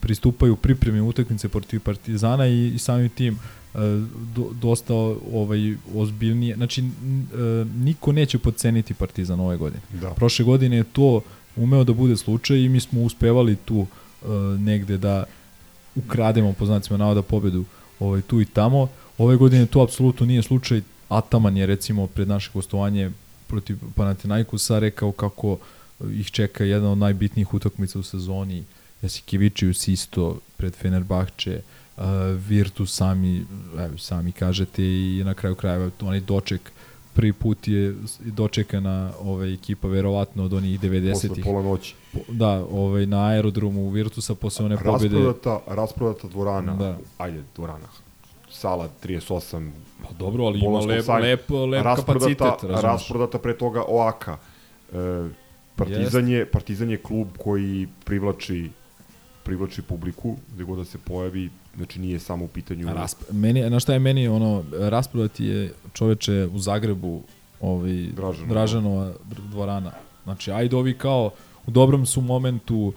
pristupaju 0.00 0.56
pripremi 0.56 1.00
utakmice 1.00 1.48
protiv 1.48 1.80
Partizana 1.80 2.46
i, 2.46 2.68
i 2.74 2.78
samim 2.78 3.08
tim 3.08 3.34
uh, 3.34 3.80
do, 4.36 4.50
dosta 4.60 4.94
ovaj 5.32 5.74
ozbiljnije. 5.94 6.56
Znači 6.56 6.80
n, 6.80 7.26
uh, 7.32 7.66
niko 7.84 8.12
neće 8.12 8.38
podceniti 8.38 8.94
Partizan 8.94 9.40
ove 9.40 9.56
godine. 9.56 9.82
Da. 10.00 10.10
Prošle 10.10 10.44
godine 10.44 10.76
je 10.76 10.84
to 10.84 11.20
umeo 11.56 11.84
da 11.84 11.92
bude 11.92 12.16
slučaj 12.16 12.58
i 12.58 12.68
mi 12.68 12.80
smo 12.80 13.02
uspevali 13.02 13.56
tu 13.56 13.78
uh, 13.78 14.28
negde 14.60 14.98
da 14.98 15.24
ukrademo 15.94 16.52
po 16.52 16.66
znacima 16.66 16.98
navoda 16.98 17.22
pobedu 17.22 17.64
ovaj, 18.00 18.22
tu 18.22 18.40
i 18.40 18.44
tamo. 18.44 18.88
Ove 19.18 19.36
godine 19.36 19.66
to 19.66 19.82
apsolutno 19.82 20.26
nije 20.26 20.42
slučaj. 20.42 20.82
Ataman 21.08 21.56
je 21.56 21.66
recimo 21.66 22.06
pred 22.06 22.28
naše 22.28 22.50
gostovanje 22.54 23.10
protiv 23.46 23.78
Panathinaikosa 23.94 24.78
rekao 24.78 25.12
kako 25.12 25.58
ih 26.10 26.30
čeka 26.30 26.64
jedna 26.64 26.92
od 26.92 26.98
najbitnijih 26.98 27.54
utakmica 27.54 27.98
u 27.98 28.02
sezoni. 28.02 28.64
Jasikevičius 29.02 29.88
isto 29.88 30.38
pred 30.56 30.74
Fenerbahče, 30.74 31.60
uh, 31.96 32.04
Virtus 32.48 32.96
sami, 32.96 33.46
evo, 33.78 33.98
sami 33.98 34.32
kažete 34.32 34.82
i 34.82 35.22
na 35.24 35.34
kraju 35.34 35.54
krajeva 35.54 35.90
onaj 36.00 36.20
doček 36.20 36.72
prvi 37.14 37.32
put 37.32 37.68
je 37.68 37.94
dočekana 38.20 39.12
ovaj 39.20 39.54
ekipa 39.54 39.88
verovatno 39.88 40.44
od 40.44 40.52
onih 40.52 40.80
90-ih. 40.80 41.30
Posle 41.30 41.42
pola 41.44 41.62
noći. 41.62 41.94
Da, 42.28 42.50
ovaj 42.70 43.06
na 43.06 43.26
aerodromu 43.26 43.90
Virtusa 43.90 44.34
posle 44.34 44.64
one 44.64 44.76
pobede. 44.76 45.14
Rasprodata, 45.14 45.60
rasprodata 45.74 46.28
dvorana. 46.28 46.76
Da. 46.76 46.98
Ajde, 47.18 47.42
dvorana. 47.56 47.86
Sala 48.64 48.88
38. 49.02 49.70
Pa 50.02 50.08
dobro, 50.18 50.44
ali 50.44 50.58
ima 50.58 50.68
lep- 50.68 51.02
sajma. 51.04 51.26
lep- 51.26 51.70
lep 51.70 51.84
kapacitet, 51.84 52.40
razumeš. 52.62 52.82
Rasprodata 52.82 53.38
pre 53.38 53.58
toga 53.58 53.82
Oaka. 53.88 54.36
E, 54.92 55.28
Partizan 55.76 56.28
je, 56.28 56.46
Partizan 56.46 56.90
je 56.90 56.96
klub 56.96 57.28
koji 57.38 57.88
privlači 58.04 58.70
privlači 59.42 59.82
publiku, 59.82 60.36
gde 60.54 60.64
god 60.64 60.78
da 60.78 60.84
se 60.84 60.98
pojavi, 60.98 61.50
znači 61.76 62.00
nije 62.00 62.18
samo 62.18 62.44
u 62.44 62.48
pitanju... 62.48 62.88
Rasp 62.94 63.22
meni, 63.30 63.70
na 63.70 63.80
šta 63.80 63.92
je 63.92 63.98
meni 63.98 64.28
ono, 64.28 64.64
rasprodati 64.72 65.44
je 65.44 65.72
čoveče 65.92 66.48
u 66.52 66.58
Zagrebu 66.58 67.22
ovaj, 67.60 68.06
Dražanova. 68.16 68.48
Dražanova 68.48 69.12
dvorana. 69.50 69.92
Znači, 70.24 70.52
ajde 70.52 70.76
ovi 70.76 70.98
kao 70.98 71.30
u 71.66 71.70
dobrom 71.70 72.06
su 72.06 72.20
momentu, 72.20 72.76
uh, 72.76 72.94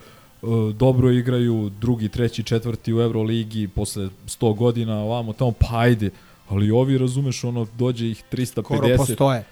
dobro 0.73 1.11
igraju, 1.11 1.71
drugi, 1.71 2.09
treći, 2.09 2.43
četvrti 2.43 2.93
u 2.93 3.01
Euroligi 3.01 3.67
posle 3.67 4.09
100 4.27 4.55
godina, 4.55 4.95
ovamo 4.95 5.33
tamo, 5.33 5.51
pa 5.51 5.67
ajde. 5.71 6.09
Ali 6.49 6.71
ovi, 6.71 6.97
razumeš, 6.97 7.43
ono, 7.43 7.67
dođe 7.77 8.07
ih 8.07 8.23
350. 8.31 8.63
Skoro 8.63 8.87
postoje. 8.97 9.43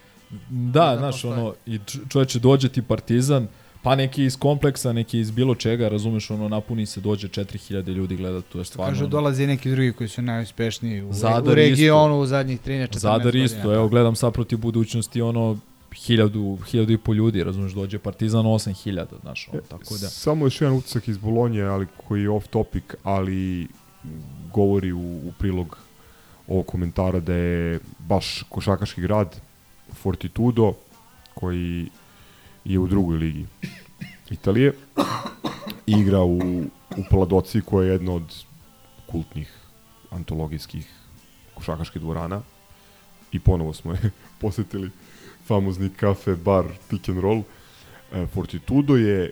Da, 0.49 0.81
Da, 0.81 0.97
znaš, 0.97 1.13
postoje. 1.13 1.33
ono, 1.33 1.53
i 1.65 1.79
čoveče, 2.09 2.39
dođe 2.39 2.69
ti 2.69 2.81
partizan, 2.81 3.47
pa 3.81 3.95
neki 3.95 4.23
iz 4.23 4.37
kompleksa, 4.37 4.93
neki 4.93 5.19
iz 5.19 5.31
bilo 5.31 5.55
čega, 5.55 5.87
razumeš, 5.87 6.31
ono, 6.31 6.49
napuni 6.49 6.85
se, 6.85 7.01
dođe 7.01 7.27
4000 7.27 7.87
ljudi 7.87 8.15
gleda, 8.15 8.41
to 8.41 8.59
je 8.59 8.65
stvarno... 8.65 8.91
Kažu 8.91 9.03
ono- 9.03 9.11
dolazi 9.11 9.47
neki 9.47 9.71
drugi 9.71 9.91
koji 9.91 10.07
su 10.07 10.21
najuspešniji 10.21 11.01
u, 11.01 11.13
Zadar 11.13 11.51
u 11.51 11.55
regionu 11.55 12.13
isto. 12.13 12.19
u 12.19 12.25
zadnjih 12.25 12.59
13-14 12.61 12.97
Zadar 12.97 13.23
godina. 13.23 13.45
isto, 13.45 13.73
evo 13.73 13.87
gledam 13.87 14.15
sad 14.15 14.33
protiv 14.33 14.57
budućnosti 14.57 15.21
ono 15.21 15.57
hiljadu, 15.95 16.57
hiljadu 16.71 16.93
i 16.93 16.97
po 16.97 17.13
ljudi, 17.13 17.43
razumeš, 17.43 17.71
dođe 17.71 17.99
Partizan 17.99 18.45
8000, 18.45 19.05
znaš, 19.21 19.49
ono, 19.51 19.61
tako 19.61 19.97
da. 20.01 20.09
Samo 20.09 20.45
još 20.45 20.61
jedan 20.61 20.77
utisak 20.77 21.07
iz 21.07 21.17
Bolonje, 21.17 21.63
ali 21.63 21.87
koji 22.07 22.21
je 22.21 22.29
off 22.29 22.47
topic, 22.47 22.83
ali 23.03 23.67
govori 24.53 24.91
u, 24.91 24.99
u 24.99 25.33
prilog 25.39 25.77
ovog 26.47 26.65
komentara 26.65 27.19
da 27.19 27.33
je 27.33 27.79
baš 27.99 28.43
košakaški 28.49 29.01
grad 29.01 29.41
Fortitudo 29.93 30.73
koji 31.33 31.89
je 32.65 32.79
u 32.79 32.87
drugoj 32.87 33.17
ligi 33.17 33.45
Italije 34.29 34.73
igra 35.85 36.23
u, 36.23 36.39
u 36.97 37.03
Paladoci 37.09 37.61
koja 37.61 37.85
je 37.85 37.91
jedna 37.91 38.13
od 38.13 38.43
kultnih 39.05 39.53
antologijskih 40.09 40.91
košakaških 41.53 42.01
dvorana 42.01 42.41
i 43.31 43.39
ponovo 43.39 43.73
smo 43.73 43.91
je 43.91 44.11
posetili 44.41 44.89
famozni 45.47 45.89
kafe, 45.89 46.35
bar, 46.35 46.65
pick 46.89 47.09
and 47.09 47.19
roll. 47.19 47.43
E, 48.13 48.25
Fortitudo 48.33 48.95
je 48.95 49.31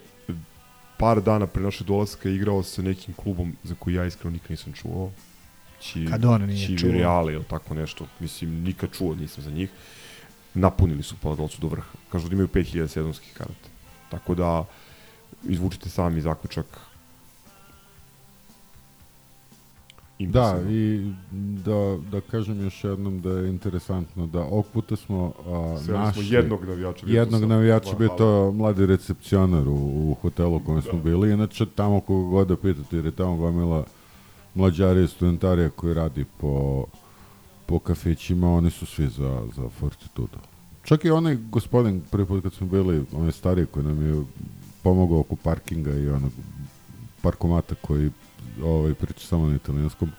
par 0.98 1.22
dana 1.22 1.48
pre 1.48 1.64
naše 1.64 1.84
dolaska 1.84 2.30
igrao 2.30 2.64
sa 2.64 2.82
nekim 2.82 3.14
klubom 3.14 3.56
za 3.64 3.76
koji 3.80 3.94
ja 3.94 4.06
iskreno 4.06 4.34
nikad 4.34 4.52
nisam 4.52 4.74
čuo. 4.74 5.12
Či, 5.80 6.06
Kad 6.10 6.26
on 6.26 6.42
nije 6.46 6.68
Či 6.68 6.78
čuo. 6.78 6.92
Reale 6.92 7.34
ili 7.34 7.44
tako 7.44 7.74
nešto. 7.74 8.08
Mislim, 8.20 8.64
nikad 8.64 8.90
čuo 8.92 9.16
nisam 9.16 9.44
za 9.44 9.52
njih. 9.52 9.70
Napunili 10.54 11.04
su 11.04 11.16
Paladolcu 11.22 11.62
do 11.62 11.68
vrha. 11.68 11.92
Kažu 12.12 12.30
da 12.30 12.34
imaju 12.34 12.48
5000 12.48 12.88
sezonskih 12.88 13.34
karata. 13.34 13.70
Tako 14.10 14.36
da, 14.36 14.66
izvučite 15.44 15.90
sami 15.90 16.22
zaključak. 16.22 16.66
Da, 20.20 20.62
i 20.70 21.12
da, 21.66 21.98
da 22.12 22.22
kažem 22.22 22.62
još 22.64 22.84
jednom 22.84 23.22
da 23.22 23.30
je 23.32 23.50
interesantno 23.50 24.28
da 24.28 24.40
ovog 24.40 24.66
puta 24.74 24.96
smo 24.96 25.34
a, 25.48 25.78
smo 25.84 25.94
našli 25.94 26.28
jednog 26.30 26.66
navijača, 26.66 27.06
jednog 27.10 27.40
sam- 27.42 27.50
navijača, 27.50 27.96
bio 27.96 28.08
to 28.08 28.52
mladi 28.52 28.86
recepcionar 28.86 29.68
u, 29.68 29.74
u 30.12 30.18
hotelu 30.22 30.56
u 30.56 30.60
kojem 30.60 30.82
smo 30.82 31.00
bili. 31.00 31.32
Inače, 31.34 31.66
tamo 31.76 32.00
koga 32.00 32.30
god 32.30 32.48
da 32.48 32.58
pitate, 32.58 32.96
jer 32.96 33.06
je 33.06 33.12
tamo 33.12 33.38
gomila 33.38 33.86
mlađarija 34.56 35.04
i 35.04 35.08
studentarija 35.08 35.70
koji 35.70 35.94
radi 35.94 36.26
po, 36.38 36.86
po 37.66 37.80
kafićima, 37.80 38.54
oni 38.54 38.70
su 38.72 38.86
svi 38.86 39.08
za, 39.08 39.48
za 39.56 39.70
Fortitudo. 39.70 40.38
Čak 40.84 41.06
i 41.06 41.10
onaj 41.12 41.38
gospodin, 41.50 42.02
prvi 42.12 42.26
put 42.26 42.44
kad 42.44 42.54
smo 42.54 42.68
bili, 42.68 43.06
on 43.14 43.26
je 43.26 43.32
stariji 43.32 43.66
koji 43.66 43.86
nam 43.86 44.06
je 44.06 44.24
pomogao 44.84 45.20
oko 45.20 45.36
parkinga 45.36 45.92
i 45.92 46.10
onog 46.10 46.32
parkomata 47.22 47.76
koji 47.82 48.12
ovaj, 48.64 48.94
priča 48.94 49.28
samo 49.28 49.48
na 49.48 49.56
italijanskom. 49.56 50.12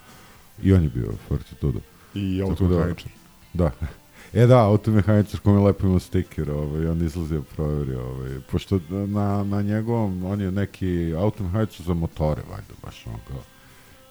I 0.62 0.72
on 0.72 0.82
je 0.82 0.88
bio 0.88 1.12
Fortitudo. 1.28 1.80
I 2.14 2.38
Tako 2.38 2.50
automehaničar. 2.50 3.10
Da. 3.52 3.70
E 4.34 4.46
da, 4.46 4.58
automehaničar 4.58 5.40
kome 5.40 5.60
lepo 5.60 5.86
ima 5.86 5.98
stiker, 6.00 6.50
ovaj, 6.50 6.86
on 6.86 7.02
izlazio 7.02 7.42
provjerio, 7.42 8.06
ovaj, 8.06 8.40
pošto 8.50 8.80
na, 8.88 9.44
na 9.44 9.62
njegovom, 9.62 10.24
on 10.24 10.40
je 10.40 10.52
neki 10.52 11.14
automehaničar 11.18 11.86
za 11.86 11.94
motore, 11.94 12.42
valjda, 12.50 12.74
baš 12.84 13.06
on 13.06 13.20
kao. 13.28 13.42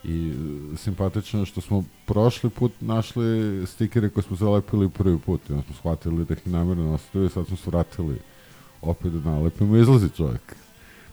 I 0.04 0.30
e, 0.74 0.78
simpatično 0.78 1.46
što 1.46 1.62
smo 1.62 1.84
prošli 2.06 2.50
put 2.50 2.72
našli 2.82 3.62
stikere 3.68 4.10
koje 4.10 4.24
smo 4.24 4.36
zalepili 4.36 4.90
prvi 4.90 5.20
put 5.20 5.50
i 5.50 5.54
onda 5.54 5.66
smo 5.66 5.76
shvatili 5.76 6.26
da 6.26 6.34
ih 6.34 6.48
namjerno 6.48 6.94
ostavili, 6.94 7.30
sad 7.30 7.48
smo 7.48 7.58
se 7.58 7.70
vratili 7.70 8.18
opet 8.82 9.12
da 9.12 9.32
nalepimo, 9.32 9.78
izlazi 9.78 10.10
čovjek. 10.10 10.56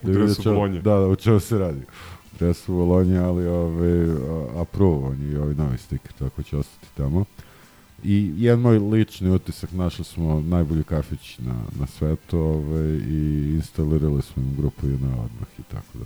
U 0.03 0.07
Da 0.07 0.13
vidi 0.13 0.25
dresu 0.25 0.43
Bolonje. 0.43 0.81
Da, 0.81 0.95
da, 0.95 1.07
u 1.07 1.17
čemu 1.17 1.41
se 1.41 1.59
radi. 1.59 1.81
U 2.41 2.45
dresu 2.45 2.75
Bolonje, 2.75 3.19
ali 3.19 3.47
ove, 3.47 4.05
a, 4.05 4.61
approve, 4.61 5.17
je 5.19 5.33
i 5.33 5.37
ovaj 5.37 5.55
novi 5.55 5.79
stiker, 5.79 6.13
tako 6.19 6.43
će 6.43 6.57
ostati 6.57 6.87
tamo. 6.97 7.25
I 8.05 8.33
jedan 8.37 8.61
moj 8.61 8.79
lični 8.79 9.31
utisak, 9.31 9.73
našli 9.73 10.05
smo 10.05 10.41
najbolji 10.41 10.85
kafić 10.85 11.39
na, 11.39 11.55
na 11.79 11.87
svetu 11.87 12.39
ovaj, 12.39 12.89
i 12.89 13.53
instalirali 13.55 14.23
smo 14.23 14.43
im 14.43 14.57
grupu 14.57 14.87
jedna 14.87 15.09
odmah 15.09 15.49
i 15.59 15.63
tako 15.63 15.99
da. 15.99 16.05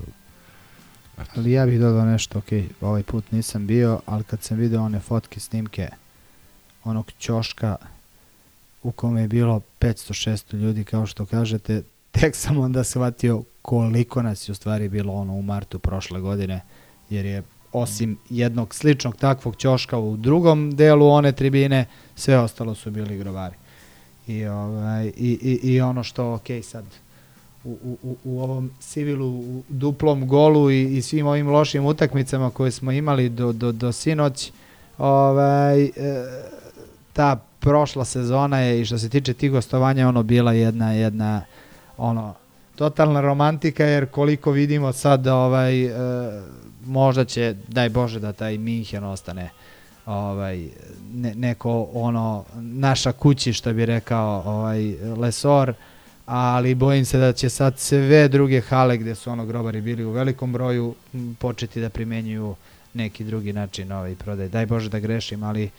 Ali 1.36 1.52
ja 1.52 1.66
bih 1.66 1.80
dodao 1.80 2.04
nešto, 2.04 2.38
ok, 2.38 2.52
ovaj 2.80 3.02
put 3.02 3.32
nisam 3.32 3.66
bio, 3.66 4.00
ali 4.06 4.24
kad 4.24 4.42
sam 4.42 4.58
video 4.58 4.82
one 4.82 5.00
fotke, 5.00 5.40
snimke 5.40 5.88
onog 6.84 7.12
ćoška 7.18 7.76
u 8.82 8.92
kome 8.92 9.20
je 9.20 9.28
bilo 9.28 9.60
500-600 9.80 10.56
ljudi, 10.56 10.84
kao 10.84 11.06
što 11.06 11.26
kažete, 11.26 11.82
tek 12.20 12.36
sam 12.36 12.58
onda 12.58 12.84
shvatio 12.84 13.42
koliko 13.64 14.22
nas 14.22 14.48
je 14.48 14.52
u 14.52 14.54
stvari 14.54 14.88
bilo 14.88 15.12
ono 15.12 15.32
u 15.32 15.42
martu 15.42 15.78
prošle 15.78 16.20
godine, 16.20 16.60
jer 17.10 17.24
je 17.24 17.42
osim 17.72 18.18
jednog 18.30 18.74
sličnog 18.74 19.16
takvog 19.16 19.56
ćoška 19.56 19.98
u 19.98 20.16
drugom 20.16 20.76
delu 20.76 21.08
one 21.08 21.32
tribine, 21.32 21.86
sve 22.16 22.38
ostalo 22.38 22.74
su 22.74 22.90
bili 22.90 23.18
grovari. 23.18 23.54
I, 24.26 24.46
ovaj, 24.46 25.06
i, 25.06 25.38
i, 25.42 25.60
i 25.72 25.80
ono 25.80 26.02
što, 26.02 26.34
ok, 26.34 26.46
sad, 26.62 26.84
u, 27.64 27.96
u, 28.02 28.16
u- 28.24 28.40
ovom 28.40 28.70
civilu, 28.80 29.28
u 29.28 29.62
duplom 29.68 30.28
golu 30.28 30.70
i, 30.70 30.96
i 30.96 31.02
svim 31.02 31.26
ovim 31.26 31.48
lošim 31.48 31.84
utakmicama 31.86 32.50
koje 32.50 32.70
smo 32.70 32.92
imali 32.92 33.28
do, 33.28 33.52
do, 33.52 33.72
do 33.72 33.92
sinoć, 33.92 34.52
ovaj, 34.98 35.84
e, 35.84 35.90
ta 37.12 37.40
prošla 37.60 38.04
sezona 38.04 38.60
je 38.60 38.80
i 38.80 38.84
što 38.84 38.98
se 38.98 39.08
tiče 39.08 39.34
tih 39.34 39.50
gostovanja 39.50 40.08
ono 40.08 40.22
bila 40.22 40.52
jedna 40.52 40.92
jedna 40.92 41.42
ono 41.96 42.34
totalna 42.76 43.20
romantika 43.20 43.84
jer 43.84 44.06
koliko 44.06 44.50
vidimo 44.50 44.92
sad 44.92 45.26
ovaj 45.26 45.84
e, 45.84 45.90
možda 46.86 47.24
će 47.24 47.54
daj 47.68 47.88
bože 47.88 48.20
da 48.20 48.32
taj 48.32 48.58
Minhen 48.58 49.04
ostane 49.04 49.50
ovaj 50.06 50.68
ne, 51.14 51.34
neko 51.34 51.88
ono 51.92 52.44
naša 52.56 53.12
kući 53.12 53.52
što 53.52 53.72
bi 53.72 53.86
rekao 53.86 54.42
ovaj 54.46 54.94
Lesor 55.16 55.74
ali 56.26 56.74
bojim 56.74 57.04
se 57.04 57.18
da 57.18 57.32
će 57.32 57.48
sad 57.48 57.78
sve 57.78 58.28
druge 58.28 58.60
hale 58.60 58.96
gde 58.96 59.14
su 59.14 59.30
ono 59.30 59.46
grobari 59.46 59.80
bili 59.80 60.04
u 60.04 60.10
velikom 60.10 60.52
broju 60.52 60.94
početi 61.38 61.80
da 61.80 61.88
primenjuju 61.88 62.54
neki 62.94 63.24
drugi 63.24 63.52
način 63.52 63.92
ovaj 63.92 64.14
prodaj. 64.14 64.48
Daj 64.48 64.66
Bože 64.66 64.88
da 64.88 64.98
grešim, 64.98 65.42
ali 65.42 65.70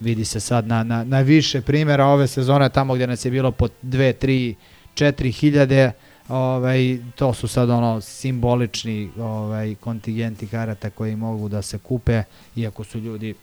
vidi 0.00 0.24
se 0.24 0.40
sad 0.40 0.66
na, 0.66 0.82
na, 0.82 1.04
na 1.04 1.20
više 1.20 1.60
primjera 1.60 2.06
ove 2.06 2.26
sezone 2.26 2.68
tamo 2.68 2.94
gdje 2.94 3.06
nas 3.06 3.24
je 3.24 3.30
bilo 3.30 3.50
po 3.50 3.68
2, 3.82 4.12
3, 4.20 4.54
4 4.94 5.32
hiljade 5.32 5.92
ovaj, 6.28 6.98
to 7.14 7.34
su 7.34 7.48
sad 7.48 7.70
ono 7.70 8.00
simbolični 8.00 9.10
ovaj, 9.18 9.74
kontingenti 9.74 10.46
karata 10.46 10.90
koji 10.90 11.16
mogu 11.16 11.48
da 11.48 11.62
se 11.62 11.78
kupe 11.78 12.22
iako 12.56 12.84
su 12.84 12.98
ljudi 12.98 13.34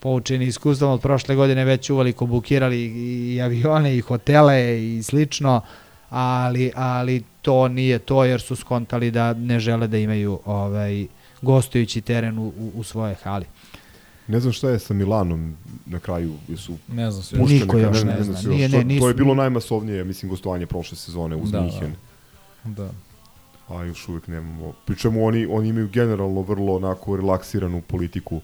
poučeni 0.00 0.46
iskustvom 0.46 0.90
od 0.90 1.00
prošle 1.00 1.34
godine 1.34 1.64
već 1.64 1.90
uveliko 1.90 2.26
bukirali 2.26 2.84
i, 2.84 3.40
avione 3.40 3.96
i 3.96 4.00
hotele 4.00 4.84
i 4.84 5.02
slično 5.02 5.60
ali, 6.10 6.72
ali 6.74 7.22
to 7.42 7.68
nije 7.68 7.98
to 7.98 8.24
jer 8.24 8.40
su 8.40 8.56
skontali 8.56 9.10
da 9.10 9.34
ne 9.34 9.60
žele 9.60 9.86
da 9.86 9.98
imaju 9.98 10.40
ovaj, 10.44 11.06
gostujući 11.42 12.00
teren 12.00 12.38
u, 12.38 12.46
u, 12.46 12.72
u 12.74 12.82
svoje 12.82 13.14
hali. 13.14 13.46
Ne 14.28 14.40
znam 14.40 14.52
šta 14.52 14.70
je 14.70 14.78
sa 14.78 14.94
Milanom 14.94 15.54
na 15.86 15.98
kraju, 15.98 16.34
jesu 16.48 16.74
Ne 16.88 17.10
znam 17.10 17.22
sve. 17.22 17.38
pušteni 17.38 17.60
Niko 17.60 17.78
još 17.78 17.98
kada- 17.98 18.12
ne 18.12 18.22
znam 18.22 18.36
zna. 18.36 18.50
Nije, 18.50 18.68
to, 18.68 18.76
ne, 18.76 18.82
to 18.82 18.88
nisu- 18.88 19.08
je 19.08 19.14
bilo 19.14 19.34
najmasovnije, 19.34 20.04
mislim, 20.04 20.30
gostovanje 20.30 20.66
prošle 20.66 20.96
sezone 20.96 21.36
uz 21.36 21.50
Da, 21.50 21.60
Minhen. 21.60 21.92
Da. 22.66 22.90
A 23.68 23.84
još 23.84 24.08
uvijek 24.08 24.28
nemamo. 24.28 24.72
Pričemu 24.84 25.24
oni, 25.24 25.46
oni 25.46 25.68
imaju 25.68 25.88
generalno 25.88 26.40
vrlo 26.40 26.76
onako 26.76 27.16
relaksiranu 27.16 27.82
politiku 27.82 28.40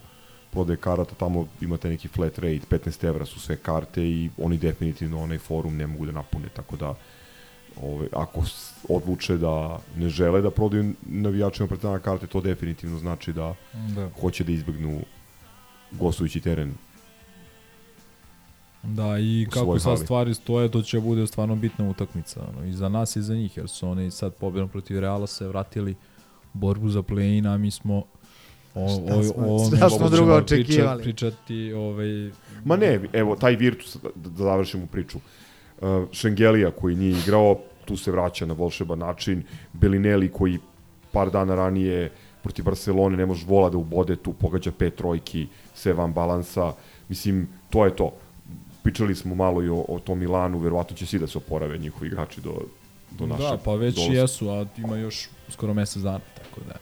prodaje 0.51 0.77
karata, 0.77 1.15
tamo 1.15 1.47
imate 1.61 1.89
neki 1.89 2.09
flat 2.09 2.39
rate, 2.39 2.61
15 2.69 3.05
evra 3.05 3.27
su 3.27 3.40
sve 3.40 3.56
karte 3.56 4.02
i 4.02 4.31
oni 4.39 4.59
definitivno 4.59 5.20
onaj 5.20 5.39
forum 5.39 5.77
ne 5.77 5.86
mogu 5.86 6.06
da 6.06 6.12
napune, 6.12 6.48
tako 6.48 6.77
da 6.77 6.94
ove, 7.78 8.09
ako 8.12 8.44
s- 8.44 8.73
odluče 8.89 9.36
da 9.36 9.78
ne 9.97 10.09
žele 10.09 10.43
da 10.43 10.51
prodaju 10.51 10.93
navijačima 11.02 11.69
Partizana 11.69 11.98
karte, 11.98 12.27
to 12.27 12.40
definitivno 12.40 12.98
znači 12.98 13.32
da, 13.32 13.55
Da. 13.89 14.11
hoće 14.20 14.44
da 14.44 14.52
izbegnu 14.52 15.01
gostujući 15.90 16.40
teren. 16.40 16.73
Da, 18.82 19.19
i 19.19 19.47
kako 19.51 19.78
sad 19.78 19.93
hali. 19.93 20.05
stvari 20.05 20.35
stoje, 20.35 20.70
to 20.70 20.82
će 20.82 21.01
bude 21.01 21.27
stvarno 21.27 21.56
bitna 21.56 21.89
utakmica. 21.89 22.40
Ono, 22.48 22.66
I 22.66 22.73
za 22.73 22.89
nas 22.89 23.16
i 23.16 23.23
za 23.23 23.35
njih, 23.35 23.56
jer 23.56 23.69
su 23.69 23.89
oni 23.89 24.11
sad 24.11 24.35
pobjedom 24.35 24.69
protiv 24.69 25.01
Reala 25.01 25.27
se 25.27 25.48
vratili 25.48 25.94
borbu 26.52 26.89
za 26.89 27.02
play-in, 27.02 27.47
a 27.47 27.59
mi 27.59 27.70
smo 27.70 28.05
o, 28.74 28.89
Šta 28.89 29.16
o, 29.16 29.23
smo- 29.23 29.55
o, 29.55 29.66
šta 29.66 29.89
smo 29.89 29.98
ćemo 29.98 30.11
drugo 30.11 30.35
očekivali? 30.35 31.02
pričati, 31.02 31.73
ovaj, 31.73 32.31
Ma 32.65 32.77
ne, 32.77 33.01
evo, 33.12 33.36
taj 33.36 33.56
Virtus, 33.56 33.97
da, 34.02 34.09
da 34.15 34.44
završimo 34.44 34.86
priču. 34.86 35.19
Uh, 35.81 35.89
Šengelija 36.12 36.70
koji 36.70 36.94
nije 36.97 37.19
igrao, 37.19 37.59
tu 37.85 37.97
se 37.97 38.11
vraća 38.11 38.47
na 38.47 38.55
volšeban 38.55 38.98
način. 38.98 39.43
Belinelli 39.73 40.28
koji 40.32 40.59
par 41.12 41.31
dana 41.31 41.55
ranije 41.55 42.11
protiv 42.44 42.64
Barcelone 42.64 43.16
ne 43.16 43.26
može 43.26 43.46
vola 43.46 43.70
da 43.70 43.78
ubode 43.78 44.16
tu, 44.16 44.32
pogađa 44.32 44.72
pet 44.72 44.94
trojki, 44.94 45.46
sve 45.74 45.92
van 45.92 46.12
balansa. 46.12 46.72
Mislim, 47.08 47.48
to 47.70 47.84
je 47.84 47.96
to. 47.96 48.12
Pričali 48.82 49.14
smo 49.14 49.34
malo 49.34 49.62
i 49.62 49.68
o, 49.68 49.84
o 49.88 49.98
tom 49.98 50.18
Milanu, 50.18 50.58
verovatno 50.58 50.96
će 50.96 51.06
svi 51.06 51.18
da 51.18 51.26
se 51.26 51.38
oporave 51.38 51.78
njihovi 51.78 52.06
igrači 52.06 52.40
do, 52.40 52.52
do 53.18 53.26
naše. 53.26 53.42
Da, 53.42 53.58
pa 53.64 53.74
već 53.74 53.94
dolaska. 53.94 54.14
jesu, 54.14 54.50
a 54.50 54.66
ima 54.76 54.96
još 54.96 55.28
skoro 55.48 55.74
mesec 55.74 56.02
dana, 56.02 56.20
tako 56.36 56.60
da. 56.68 56.76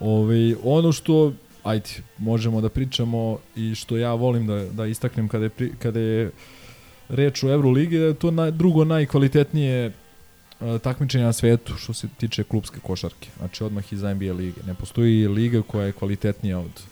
Ove, 0.00 0.56
ono 0.64 0.92
što, 0.92 1.32
ajde, 1.62 1.90
možemo 2.18 2.60
da 2.60 2.68
pričamo 2.68 3.38
i 3.56 3.74
što 3.74 3.96
ja 3.96 4.14
volim 4.14 4.46
da, 4.46 4.64
da 4.64 4.86
istaknem 4.86 5.28
kada 5.28 5.44
je, 5.44 5.50
pri, 5.50 5.72
kada 5.78 6.00
je 6.00 6.30
reč 7.08 7.44
o 7.44 7.52
Euroligi, 7.52 7.98
da 7.98 8.04
je 8.04 8.14
to 8.14 8.30
na, 8.30 8.50
drugo 8.50 8.84
najkvalitetnije 8.84 9.92
uh, 10.60 10.80
takmičenje 10.80 11.24
na 11.24 11.32
svetu 11.32 11.76
što 11.76 11.92
se 11.92 12.08
tiče 12.16 12.44
klubske 12.44 12.80
košarke. 12.80 13.28
Znači 13.38 13.64
odmah 13.64 13.92
iz 13.92 14.02
NBA 14.02 14.32
lige. 14.32 14.60
Ne 14.66 14.74
postoji 14.74 15.28
liga 15.28 15.62
koja 15.62 15.86
je 15.86 15.92
kvalitetnija 15.92 16.58
od, 16.58 16.82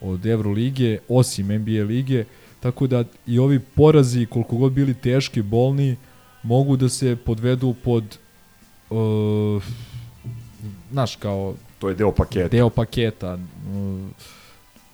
od 0.00 0.26
Euroligije, 0.26 1.00
osim 1.08 1.46
NBA 1.46 1.84
lige, 1.84 2.24
tako 2.60 2.86
da 2.86 3.04
i 3.26 3.38
ovi 3.38 3.58
porazi, 3.58 4.26
koliko 4.26 4.56
god 4.56 4.72
bili 4.72 4.94
teški, 4.94 5.42
bolni, 5.42 5.96
mogu 6.42 6.76
da 6.76 6.88
se 6.88 7.16
podvedu 7.16 7.74
pod 7.84 8.18
uh, 8.90 9.62
znaš, 10.90 11.16
kao 11.16 11.54
To 11.78 11.88
je 11.88 11.94
deo 11.94 12.12
paketa. 12.12 12.48
deo 12.48 12.70
paketa 12.70 13.34
uh, 13.34 13.40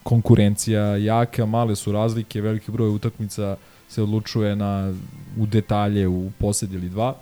konkurencija 0.03 0.97
jaka, 0.97 1.47
male 1.47 1.77
su 1.77 1.93
razlike, 1.93 2.41
veliki 2.41 2.71
broj 2.71 2.89
utakmica 2.89 3.57
se 3.89 4.03
odlučuje 4.03 4.57
na 4.57 4.95
u 5.39 5.47
detalje 5.47 6.09
u 6.09 6.31
posed 6.39 6.73
ili 6.73 6.89
dva. 6.89 7.17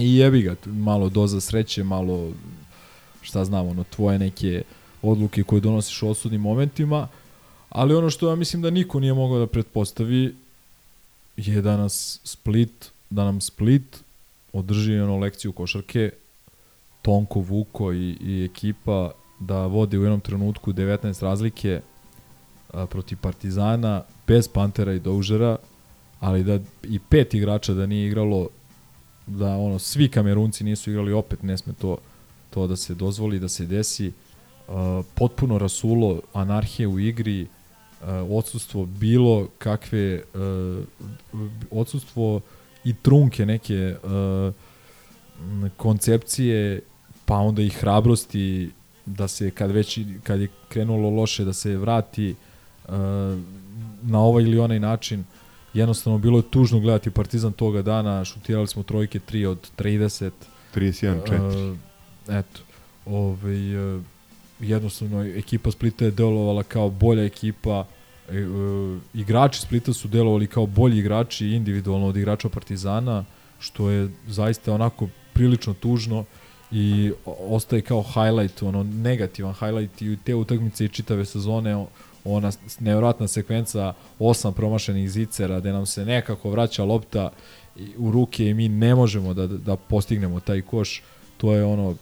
I 0.00 0.16
jebi 0.16 0.42
ga, 0.42 0.56
malo 0.66 1.08
doza 1.08 1.40
sreće, 1.40 1.84
malo 1.84 2.32
šta 3.22 3.44
znam, 3.44 3.68
ono, 3.68 3.84
tvoje 3.84 4.18
neke 4.18 4.62
odluke 5.02 5.42
koje 5.42 5.60
donosiš 5.60 6.02
u 6.02 6.08
osudnim 6.08 6.40
momentima, 6.40 7.08
ali 7.68 7.94
ono 7.94 8.10
što 8.10 8.28
ja 8.28 8.36
mislim 8.36 8.62
da 8.62 8.70
niko 8.70 9.00
nije 9.00 9.14
mogao 9.14 9.38
da 9.38 9.46
pretpostavi 9.46 10.34
je 11.36 11.62
da 11.62 11.76
nas 11.76 12.20
Split, 12.24 12.90
da 13.10 13.24
nam 13.24 13.40
Split 13.40 14.02
održi 14.52 14.98
ono 14.98 15.18
lekciju 15.18 15.52
košarke 15.52 16.10
Tonko, 17.02 17.40
Vuko 17.40 17.92
i, 17.92 18.16
i 18.20 18.44
ekipa 18.44 19.10
da 19.40 19.66
vode 19.66 19.98
u 19.98 20.02
jednom 20.02 20.20
trenutku 20.20 20.72
19 20.72 21.22
razlike 21.22 21.80
a, 22.72 22.86
protiv 22.86 23.18
Partizana 23.20 24.02
bez 24.26 24.48
Pantera 24.48 24.92
i 24.92 25.00
Doužera, 25.00 25.56
ali 26.20 26.44
da 26.44 26.58
i 26.82 26.98
pet 26.98 27.34
igrača 27.34 27.74
da 27.74 27.86
nije 27.86 28.06
igralo 28.06 28.48
da 29.26 29.56
ono 29.56 29.78
svi 29.78 30.08
Kamerunci 30.08 30.64
nisu 30.64 30.90
igrali 30.90 31.12
opet 31.12 31.42
ne 31.42 31.58
sme 31.58 31.72
to 31.72 31.98
to 32.50 32.66
da 32.66 32.76
se 32.76 32.94
dozvoli 32.94 33.38
da 33.38 33.48
se 33.48 33.66
desi. 33.66 34.12
Uh, 34.68 35.04
potpuno 35.14 35.58
rasulo 35.58 36.20
anarhije 36.32 36.86
u 36.86 36.98
igri 36.98 37.42
uh, 37.42 38.08
odsustvo 38.30 38.86
bilo 38.86 39.48
kakve 39.58 40.22
uh, 40.34 40.84
odsustvo 41.70 42.40
i 42.84 42.94
trunke 42.94 43.46
neke 43.46 43.96
uh, 44.02 44.54
koncepcije 45.76 46.80
pa 47.24 47.36
onda 47.36 47.62
i 47.62 47.68
hrabrosti 47.68 48.70
da 49.06 49.28
se 49.28 49.50
kad 49.50 49.70
već 49.70 49.98
kad 50.22 50.40
je 50.40 50.48
krenulo 50.68 51.10
loše 51.10 51.44
da 51.44 51.52
se 51.52 51.76
vrati 51.76 52.34
uh, 52.88 52.94
na 54.02 54.20
ovaj 54.20 54.42
ili 54.42 54.58
onaj 54.58 54.80
način 54.80 55.24
jednostavno 55.74 56.18
bilo 56.18 56.38
je 56.38 56.50
tužno 56.50 56.80
gledati 56.80 57.10
Partizan 57.10 57.52
toga 57.52 57.82
dana, 57.82 58.24
šutirali 58.24 58.66
smo 58.66 58.82
trojke 58.82 59.20
3 59.30 59.46
od 59.46 59.70
30. 59.78 60.30
31-4. 60.74 61.70
Uh, 61.70 61.78
eto, 62.28 62.60
ovaj, 63.06 63.94
uh, 63.96 64.02
jednostavno 64.60 65.24
ekipa 65.24 65.70
Splita 65.70 66.04
je 66.04 66.10
delovala 66.10 66.62
kao 66.62 66.90
bolja 66.90 67.24
ekipa, 67.24 67.86
e, 68.30 68.46
uh, 68.46 68.98
igrači 69.14 69.60
Splita 69.60 69.92
su 69.92 70.08
delovali 70.08 70.46
kao 70.46 70.66
bolji 70.66 70.98
igrači 70.98 71.46
individualno 71.46 72.06
od 72.06 72.16
igrača 72.16 72.48
Partizana, 72.48 73.24
što 73.58 73.90
je 73.90 74.08
zaista 74.26 74.74
onako 74.74 75.08
prilično 75.32 75.74
tužno 75.74 76.24
i 76.72 77.12
ostaje 77.24 77.82
kao 77.82 78.02
highlight, 78.02 78.62
ono 78.62 78.82
negativan 78.82 79.54
highlight 79.54 80.02
i 80.02 80.18
te 80.24 80.34
utakmice 80.34 80.84
i 80.84 80.88
čitave 80.88 81.24
sezone 81.24 81.86
ona 82.24 82.50
nevjerojatna 82.80 83.28
sekvenca 83.28 83.94
osam 84.18 84.52
promašenih 84.52 85.10
zicera 85.10 85.60
gde 85.60 85.72
nam 85.72 85.86
se 85.86 86.04
nekako 86.04 86.50
vraća 86.50 86.84
lopta 86.84 87.30
u 87.98 88.10
ruke 88.10 88.46
i 88.46 88.54
mi 88.54 88.68
ne 88.68 88.94
možemo 88.94 89.34
da, 89.34 89.46
da 89.46 89.76
postignemo 89.76 90.40
taj 90.40 90.62
koš 90.62 91.02
to 91.36 91.54
je 91.54 91.64
ono 91.64 91.94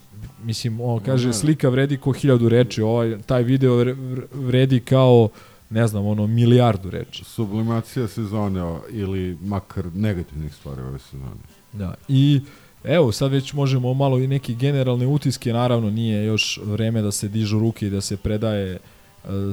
mislim 0.42 0.80
on 0.80 1.00
kaže 1.00 1.32
slika 1.32 1.68
vredi 1.68 1.96
ko 1.96 2.12
hiljadu 2.12 2.48
reči 2.48 2.82
ovaj 2.82 3.18
taj 3.26 3.42
video 3.42 3.72
vre- 3.72 3.96
vre- 3.96 4.26
vredi 4.32 4.80
kao 4.80 5.28
ne 5.70 5.86
znam 5.86 6.06
ono 6.06 6.26
milijardu 6.26 6.90
reči 6.90 7.24
Sublimacija 7.24 8.08
sezone 8.08 8.78
ili 8.90 9.38
makar 9.42 9.84
negativnih 9.94 10.54
stvari 10.54 10.80
ove 10.82 10.98
sezone. 10.98 11.40
Da. 11.72 11.94
I 12.08 12.40
evo, 12.84 13.12
sad 13.12 13.30
već 13.30 13.52
možemo 13.52 13.94
malo 13.94 14.18
i 14.18 14.26
neki 14.26 14.54
generalne 14.54 15.06
utiske, 15.06 15.52
naravno 15.52 15.90
nije 15.90 16.24
još 16.24 16.60
vreme 16.64 17.02
da 17.02 17.12
se 17.12 17.28
dižu 17.28 17.58
ruke 17.58 17.86
i 17.86 17.90
da 17.90 18.00
se 18.00 18.16
predaje 18.16 18.78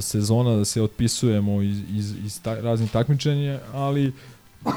sezona, 0.00 0.56
da 0.56 0.64
se 0.64 0.82
otpisujemo 0.82 1.62
iz, 1.62 1.78
iz, 1.94 2.14
iz 2.24 2.42
ta, 2.42 2.60
raznih 2.60 2.90
takmičenja, 2.90 3.60
ali 3.72 4.12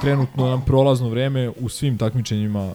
trenutno 0.01 0.47
nam 0.49 0.65
prolazno 0.65 1.09
vreme 1.09 1.49
u 1.49 1.69
svim 1.69 1.97
takmičenjima 1.97 2.73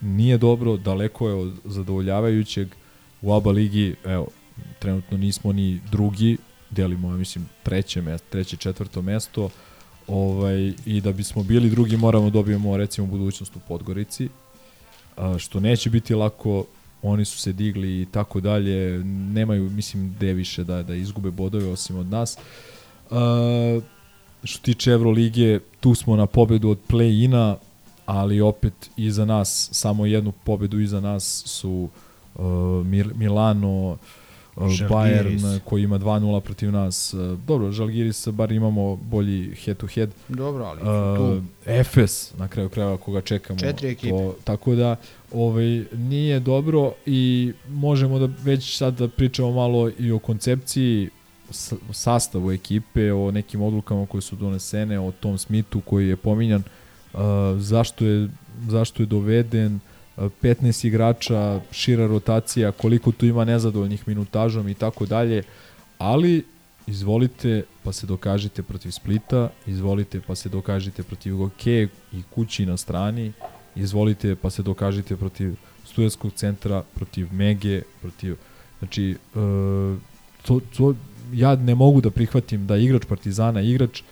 nije 0.00 0.38
dobro, 0.38 0.76
daleko 0.76 1.28
je 1.28 1.34
od 1.34 1.52
zadovoljavajućeg. 1.64 2.68
U 3.22 3.34
ABA 3.34 3.50
ligi, 3.50 3.94
evo, 4.04 4.28
trenutno 4.78 5.18
nismo 5.18 5.52
ni 5.52 5.80
drugi, 5.90 6.36
delimo, 6.70 7.10
ja 7.10 7.16
mislim, 7.16 7.48
treće, 7.62 8.02
mesto, 8.02 8.26
treće, 8.30 8.56
četvrto 8.56 9.02
mesto, 9.02 9.50
ovaj, 10.06 10.72
i 10.86 11.00
da 11.00 11.12
bismo 11.12 11.42
bili 11.42 11.70
drugi 11.70 11.96
moramo 11.96 12.24
da 12.24 12.30
dobijemo 12.30 12.76
recimo 12.76 13.06
budućnost 13.06 13.56
u 13.56 13.60
Podgorici, 13.68 14.28
što 15.38 15.60
neće 15.60 15.90
biti 15.90 16.14
lako, 16.14 16.64
oni 17.02 17.24
su 17.24 17.38
se 17.38 17.52
digli 17.52 18.02
i 18.02 18.06
tako 18.06 18.40
dalje, 18.40 19.04
nemaju, 19.04 19.70
mislim, 19.70 20.14
gde 20.16 20.32
više 20.32 20.64
da, 20.64 20.82
da 20.82 20.94
izgube 20.94 21.30
bodove 21.30 21.66
osim 21.68 21.98
od 21.98 22.06
nas. 22.06 22.38
A, 23.10 23.80
što 24.44 24.62
tiče 24.62 24.90
Evrolige, 24.90 25.60
tu 25.80 25.94
smo 25.94 26.16
na 26.16 26.26
pobedu 26.26 26.68
od 26.68 26.78
play-ina, 26.88 27.56
ali 28.06 28.40
opet 28.40 28.90
iza 28.96 29.24
nas, 29.24 29.68
samo 29.72 30.06
jednu 30.06 30.32
pobedu 30.32 30.80
iza 30.80 31.00
nas 31.00 31.42
su 31.46 31.88
uh, 32.34 32.44
Mil- 32.86 33.14
Milano, 33.14 33.98
uh, 34.56 34.68
Žalgiris. 34.68 35.42
Bayern 35.42 35.60
koji 35.64 35.82
ima 35.82 35.98
2-0 35.98 36.40
protiv 36.40 36.72
nas. 36.72 37.14
Uh, 37.14 37.38
dobro, 37.38 37.72
Žalgiris 37.72 38.28
bar 38.28 38.52
imamo 38.52 38.96
bolji 38.96 39.54
head 39.54 39.76
to 39.76 39.86
head. 39.86 40.10
Dobro, 40.28 40.64
ali 40.64 40.80
Uh, 40.80 41.16
tu. 41.16 41.42
Efes 41.66 42.32
na 42.38 42.48
kraju 42.48 42.68
krajeva 42.68 42.96
koga 42.96 43.20
čekamo. 43.20 43.58
Četiri 43.60 43.88
ekipe. 43.88 44.10
To, 44.10 44.34
tako 44.44 44.74
da 44.74 44.96
ovaj, 45.32 45.64
nije 45.92 46.40
dobro 46.40 46.92
i 47.06 47.52
možemo 47.68 48.18
da 48.18 48.28
već 48.42 48.76
sad 48.76 48.94
da 48.94 49.08
pričamo 49.08 49.50
malo 49.52 49.90
i 49.90 50.12
o 50.12 50.18
koncepciji 50.18 51.08
s- 51.50 51.72
sastavu 51.92 52.52
ekipe, 52.52 53.12
o 53.12 53.30
nekim 53.30 53.62
odlukama 53.62 54.06
koje 54.06 54.20
su 54.20 54.36
donesene, 54.36 55.00
o 55.00 55.12
Tom 55.12 55.38
Smithu 55.38 55.80
koji 55.80 56.08
je 56.08 56.16
pominjan, 56.16 56.62
zašto, 57.58 58.04
je, 58.04 58.28
zašto 58.68 59.02
je 59.02 59.06
doveden, 59.06 59.74
uh, 59.74 59.80
15 60.42 60.86
igrača, 60.86 61.60
šira 61.70 62.06
rotacija, 62.06 62.72
koliko 62.72 63.12
tu 63.12 63.26
ima 63.26 63.44
nezadovoljnih 63.44 64.08
minutažom 64.08 64.68
i 64.68 64.74
tako 64.74 65.06
dalje, 65.06 65.42
ali 65.98 66.44
izvolite 66.86 67.62
pa 67.82 67.92
se 67.92 68.06
dokažite 68.06 68.62
protiv 68.62 68.90
Splita, 68.90 69.48
izvolite 69.66 70.20
pa 70.20 70.34
se 70.34 70.48
dokažite 70.48 71.02
protiv 71.02 71.36
Goke 71.36 71.88
i 72.12 72.22
kući 72.34 72.66
na 72.66 72.76
strani, 72.76 73.32
izvolite 73.78 74.36
pa 74.36 74.50
se 74.50 74.62
dokažite 74.62 75.16
protiv 75.16 75.54
studentskog 75.84 76.32
centra, 76.32 76.82
protiv 76.94 77.32
Mege, 77.32 77.82
protiv 78.00 78.36
znači 78.78 79.10
e, 79.10 79.38
to, 80.42 80.60
to, 80.76 80.94
ja 81.32 81.56
ne 81.56 81.74
mogu 81.74 82.00
da 82.00 82.10
prihvatim 82.10 82.66
da 82.66 82.76
igrač 82.76 83.04
Partizana, 83.04 83.60
igrač 83.60 84.02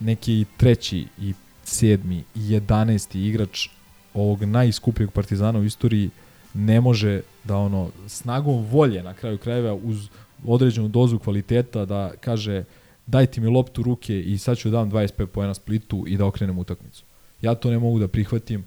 neki 0.00 0.32
i 0.40 0.44
treći 0.56 1.06
i 1.20 1.34
sedmi 1.64 2.24
i 2.34 2.50
jedanesti 2.50 3.26
igrač 3.26 3.68
ovog 4.14 4.44
najskupljeg 4.44 5.10
Partizana 5.10 5.58
u 5.58 5.64
istoriji 5.64 6.10
ne 6.54 6.80
može 6.80 7.20
da 7.44 7.56
ono 7.56 7.90
snagom 8.06 8.64
volje 8.64 9.02
na 9.02 9.14
kraju 9.14 9.38
krajeva 9.38 9.74
uz 9.74 10.08
određenu 10.46 10.88
dozu 10.88 11.18
kvaliteta 11.18 11.84
da 11.84 12.12
kaže 12.20 12.64
dajte 13.06 13.40
mi 13.40 13.46
loptu 13.46 13.82
ruke 13.82 14.20
i 14.20 14.38
sad 14.38 14.58
ću 14.58 14.70
da 14.70 14.76
dam 14.76 14.90
25 14.90 15.26
poena 15.26 15.54
Splitu 15.54 16.04
i 16.08 16.16
da 16.16 16.26
okrenem 16.26 16.58
utakmicu. 16.58 17.04
Ja 17.42 17.54
to 17.54 17.70
ne 17.70 17.78
mogu 17.78 17.98
da 17.98 18.08
prihvatim. 18.08 18.64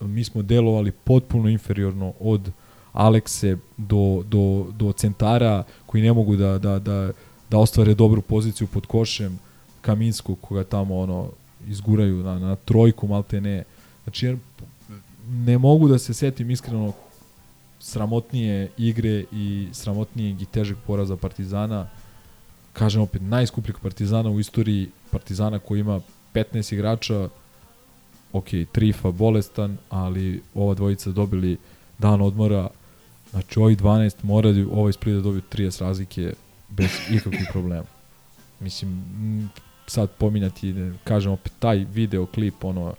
Mi 0.00 0.24
smo 0.24 0.42
delovali 0.42 0.92
potpuno 0.92 1.48
inferiorno 1.48 2.12
od 2.20 2.50
Alekse 2.92 3.56
do, 3.76 4.22
do, 4.26 4.66
do 4.72 4.92
centara 4.92 5.64
koji 5.86 6.02
ne 6.02 6.12
mogu 6.12 6.36
da, 6.36 6.58
da, 6.58 6.78
da, 6.78 7.10
da 7.50 7.58
ostvare 7.58 7.94
dobru 7.94 8.22
poziciju 8.22 8.66
pod 8.66 8.86
košem 8.86 9.38
Kaminskog 9.80 10.38
koga 10.40 10.64
tamo 10.64 10.98
ono 10.98 11.30
izguraju 11.68 12.16
na, 12.16 12.38
na 12.38 12.56
trojku 12.56 13.06
malte 13.06 13.40
ne. 13.40 13.64
Znači 14.04 14.26
jer 14.26 14.36
ne 15.28 15.58
mogu 15.58 15.88
da 15.88 15.98
se 15.98 16.14
setim 16.14 16.50
iskreno 16.50 16.92
sramotnije 17.80 18.70
igre 18.78 19.24
i 19.32 19.68
sramotnijeg 19.72 20.42
i 20.42 20.46
težeg 20.46 20.76
poraza 20.86 21.16
Partizana. 21.16 21.86
Kažem 22.72 23.02
opet, 23.02 23.22
najskupljeg 23.22 23.78
Partizana 23.78 24.30
u 24.30 24.40
istoriji 24.40 24.90
Partizana 25.10 25.58
koji 25.58 25.80
ima 25.80 26.00
15 26.34 26.74
igrača, 26.74 27.28
ok, 28.32 28.48
Trifa 28.72 29.10
bolestan, 29.10 29.78
ali 29.88 30.42
ova 30.54 30.74
dvojica 30.74 31.10
dobili 31.10 31.56
dan 31.98 32.20
odmora, 32.20 32.68
znači 33.30 33.60
ovih 33.60 33.78
12 33.78 34.14
moraju 34.22 34.70
ovaj 34.72 34.92
Split 34.92 35.14
da 35.14 35.20
dobiju 35.20 35.42
30 35.52 35.80
razlike 35.80 36.32
bez 36.68 36.90
ikakvih 37.10 37.48
problema. 37.52 37.86
Mislim, 38.60 39.02
sad 39.86 40.10
pominjati, 40.10 40.74
kažem 41.04 41.32
opet, 41.32 41.52
taj 41.58 41.86
video 41.92 42.26
klip, 42.26 42.64
ono, 42.64 42.94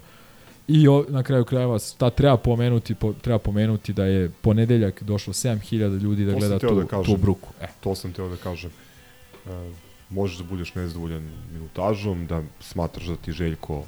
I 0.69 0.87
o, 0.87 1.05
na 1.09 1.23
kraju 1.23 1.45
krajeva 1.45 1.77
ta 1.97 2.09
treba 2.09 2.37
pomenuti 2.37 2.95
po, 2.95 3.13
treba 3.13 3.39
pomenuti 3.39 3.93
da 3.93 4.05
je 4.05 4.29
ponedeljak 4.41 5.03
došlo 5.03 5.33
7000 5.33 5.99
ljudi 6.01 6.25
da 6.25 6.33
To 6.33 6.39
gleda 6.39 6.59
tu, 6.59 6.75
da 6.75 6.85
kažem. 6.85 7.05
tu 7.05 7.21
bruku. 7.21 7.49
E. 7.61 7.67
To 7.79 7.95
sam 7.95 8.13
teo 8.13 8.29
da 8.29 8.35
kažem. 8.35 8.71
E, 9.45 9.71
možeš 10.09 10.37
da 10.37 10.43
budeš 10.43 10.75
nezadovoljan 10.75 11.31
minutažom, 11.53 12.27
da 12.27 12.43
smatraš 12.59 13.07
da 13.07 13.15
ti 13.15 13.31
Željko 13.31 13.83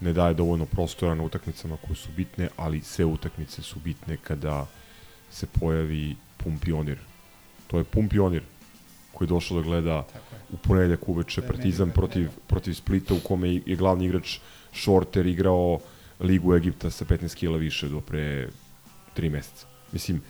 ne 0.00 0.12
daje 0.12 0.34
dovoljno 0.34 0.66
prostora 0.66 1.14
na 1.14 1.22
utakmicama 1.22 1.76
koje 1.86 1.96
su 1.96 2.08
bitne, 2.16 2.48
ali 2.56 2.80
sve 2.80 3.04
utakmice 3.04 3.62
su 3.62 3.80
bitne 3.80 4.16
kada 4.16 4.66
se 5.30 5.46
pojavi 5.46 6.16
pun 6.36 6.58
pionir. 6.58 6.98
To 7.66 7.78
je 7.78 7.84
pun 7.84 8.08
pionir 8.08 8.42
koji 9.12 9.26
je 9.26 9.30
došao 9.30 9.56
da 9.56 9.62
gleda 9.62 10.06
u 10.52 10.56
ponedeljak 10.56 11.08
uveče 11.08 11.42
Partizan 11.42 11.90
protiv, 11.90 12.28
protiv 12.46 12.74
Splita 12.74 13.14
u 13.14 13.20
kome 13.20 13.60
je 13.66 13.76
glavni 13.76 14.04
igrač 14.04 14.38
Shorter 14.72 15.26
igrao 15.26 15.80
Ligu 16.20 16.54
Egipta 16.54 16.90
sa 16.90 17.04
15 17.04 17.34
kila 17.36 17.56
više 17.56 17.88
do 17.88 18.00
pre 18.00 18.48
3 19.16 19.30
meseca. 19.30 19.66
Mislim, 19.92 20.22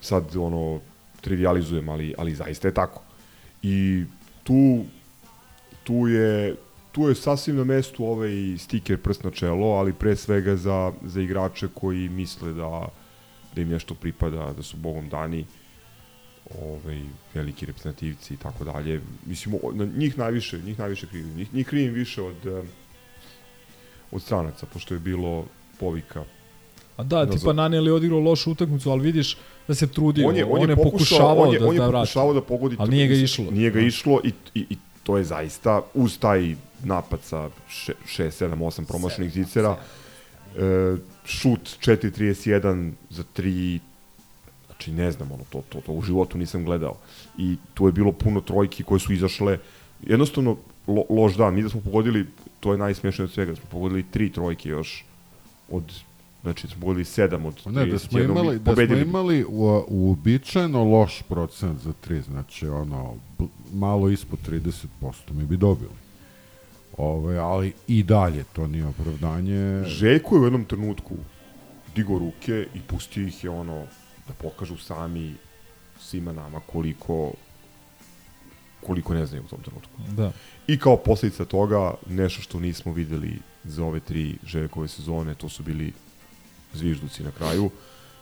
sad 0.00 0.36
ono, 0.36 0.80
trivializujem, 1.20 1.88
ali, 1.88 2.14
ali 2.18 2.34
zaista 2.34 2.68
je 2.68 2.74
tako. 2.74 3.02
I 3.62 4.04
tu, 4.42 4.84
tu 5.84 6.08
je 6.08 6.56
tu 6.94 7.08
je 7.08 7.14
sasvim 7.14 7.56
na 7.56 7.64
mestu 7.64 8.04
ovaj 8.06 8.30
stiker 8.58 8.98
prst 8.98 9.24
na 9.24 9.30
čelo, 9.30 9.66
ali 9.68 9.92
pre 9.92 10.16
svega 10.16 10.56
za, 10.56 10.92
za 11.02 11.20
igrače 11.20 11.68
koji 11.74 12.08
misle 12.08 12.52
da, 12.52 12.88
da 13.54 13.60
im 13.60 13.68
nešto 13.68 13.94
pripada, 13.94 14.52
da 14.56 14.62
su 14.62 14.76
bogom 14.76 15.08
dani 15.08 15.44
ovaj, 16.60 17.00
veliki 17.34 17.66
reprezentativci 17.66 18.34
i 18.34 18.36
tako 18.36 18.64
dalje. 18.64 19.00
Mislim, 19.26 19.54
na 19.72 19.84
njih 19.86 20.18
najviše, 20.18 20.58
njih 20.58 20.78
najviše 20.78 21.06
krivim. 21.06 21.34
Njih, 21.36 21.54
njih 21.54 21.66
krivim 21.66 21.94
više 21.94 22.22
od, 22.22 22.46
em, 22.46 22.68
od 24.12 24.22
stranaca, 24.22 24.66
pošto 24.66 24.94
je 24.94 25.00
bilo 25.00 25.44
povika. 25.80 26.24
A 26.96 27.02
da, 27.02 27.24
Na 27.24 27.30
tipa 27.32 27.52
Naneli 27.52 27.88
je 27.88 27.92
odigrao 27.92 28.20
lošu 28.20 28.52
utakmicu, 28.52 28.90
ali 28.90 29.02
vidiš 29.02 29.36
da 29.68 29.74
se 29.74 29.86
trudio. 29.86 30.28
on 30.28 30.36
je, 30.36 30.44
on 30.44 30.70
je, 30.70 30.76
pokušao, 30.76 30.90
pokušavao 30.90 31.36
on 31.38 31.52
je, 31.54 31.58
da, 31.58 31.66
on 31.66 31.74
je 31.74 31.80
da 31.80 31.86
vrati. 31.88 32.02
pokušavao 32.02 32.34
da 32.34 32.42
pogodi 32.42 32.76
Ali 32.78 32.90
nije 32.90 33.08
ga 33.08 33.14
išlo. 33.14 33.44
Nije 33.50 33.70
ga 33.70 33.80
Da. 33.80 33.86
išlo 33.86 34.20
i, 34.24 34.32
i, 34.54 34.66
i 34.70 34.76
to 35.04 35.18
je 35.18 35.24
zaista 35.24 35.82
uz 35.94 36.18
taj 36.18 36.56
napad 36.84 37.20
sa 37.22 37.50
6, 37.68 37.92
7, 38.08 38.56
8 38.56 38.84
promašenih 38.84 39.32
zicera 39.32 39.76
e, 39.76 40.96
šut 41.24 41.60
4.31 41.60 42.92
za 43.10 43.24
3 43.36 43.80
znači 44.66 44.92
ne 44.92 45.12
znam 45.12 45.32
ono 45.32 45.44
to, 45.50 45.62
to, 45.68 45.80
to 45.80 45.92
u 45.92 46.02
životu 46.02 46.38
nisam 46.38 46.64
gledao. 46.64 46.96
I 47.38 47.56
tu 47.74 47.86
je 47.86 47.92
bilo 47.92 48.12
puno 48.12 48.40
trojki 48.40 48.84
koje 48.84 49.00
su 49.00 49.12
izašle. 49.12 49.58
Jednostavno 50.02 50.56
lo, 50.86 51.04
loš 51.10 51.34
dan. 51.34 51.54
Mi 51.54 51.62
da 51.62 51.68
smo 51.68 51.80
pogodili 51.80 52.26
to 52.60 52.72
je 52.72 52.78
najsmešnije 52.78 53.24
od 53.24 53.32
svega 53.32 53.52
da 53.52 53.56
smo 53.56 53.70
pogodili 53.70 54.04
tri 54.10 54.32
trojke 54.32 54.68
još 54.68 55.04
od 55.70 55.92
znači 56.44 56.68
smo 56.68 56.80
pogodili 56.80 57.04
7 57.04 57.46
od 57.46 57.60
Pa 57.64 57.70
Ne, 57.70 57.86
da 57.86 57.98
smo 57.98 58.18
31, 58.18 58.24
imali, 58.24 58.58
da 58.58 58.74
smo 58.74 58.96
imali 58.96 59.44
u, 59.44 59.84
uobičajeno 59.88 60.84
loš 60.84 61.22
procent 61.22 61.80
za 61.80 61.92
3, 62.08 62.22
znači 62.22 62.68
ono, 62.68 63.14
malo 63.72 64.08
ispod 64.08 64.38
30% 64.48 64.86
mi 65.30 65.44
bi 65.44 65.56
dobili. 65.56 65.90
Ove, 66.96 67.38
ali 67.38 67.72
i 67.88 68.02
dalje 68.02 68.44
to 68.52 68.66
nije 68.66 68.86
opravdanje. 68.86 69.84
Željko 69.84 70.34
je 70.34 70.40
u 70.40 70.44
jednom 70.44 70.64
trenutku 70.64 71.14
digo 71.94 72.18
ruke 72.18 72.66
i 72.74 72.80
pustio 72.80 73.26
ih 73.26 73.44
je 73.44 73.50
ono 73.50 73.84
da 74.28 74.34
pokažu 74.34 74.76
sami 74.76 75.34
svima 75.98 76.32
nama 76.32 76.60
koliko 76.60 77.32
koliko 78.86 79.14
ne 79.14 79.26
znaju 79.26 79.44
u 79.44 79.48
tom 79.48 79.62
trenutku. 79.62 79.90
Da. 80.16 80.32
I 80.66 80.78
kao 80.78 80.96
posljedica 80.96 81.44
toga, 81.44 81.94
nešto 82.10 82.42
što 82.42 82.60
nismo 82.60 82.92
videli 82.92 83.38
za 83.64 83.84
ove 83.84 84.00
tri 84.00 84.36
Željkove 84.46 84.88
sezone, 84.88 85.34
to 85.34 85.48
su 85.48 85.62
bili 85.62 85.92
zvižduci 86.74 87.22
na 87.22 87.30
kraju, 87.30 87.70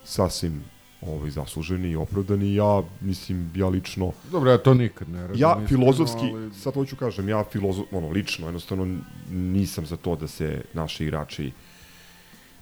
sasvim 0.05 0.63
ovaj, 1.01 1.31
zasluženi 1.31 1.91
i 1.91 1.97
opravdani. 1.97 2.55
Ja, 2.55 2.83
mislim, 3.01 3.51
ja 3.55 3.69
lično... 3.69 4.13
Dobro, 4.31 4.51
ja 4.51 4.59
to 4.59 4.75
nikad 4.75 5.09
ne 5.09 5.21
radim. 5.21 5.41
Ja 5.41 5.61
filozofski, 5.69 6.31
ali- 6.35 6.55
sad 6.55 6.75
hoću 6.75 6.97
kažem, 6.97 7.29
ja 7.29 7.45
filozof, 7.53 7.87
ono, 7.93 8.09
lično, 8.09 8.47
jednostavno 8.47 8.99
nisam 9.31 9.87
za 9.87 9.97
to 9.97 10.17
da 10.17 10.27
se 10.29 10.63
naši 10.75 11.05
igrači 11.05 11.53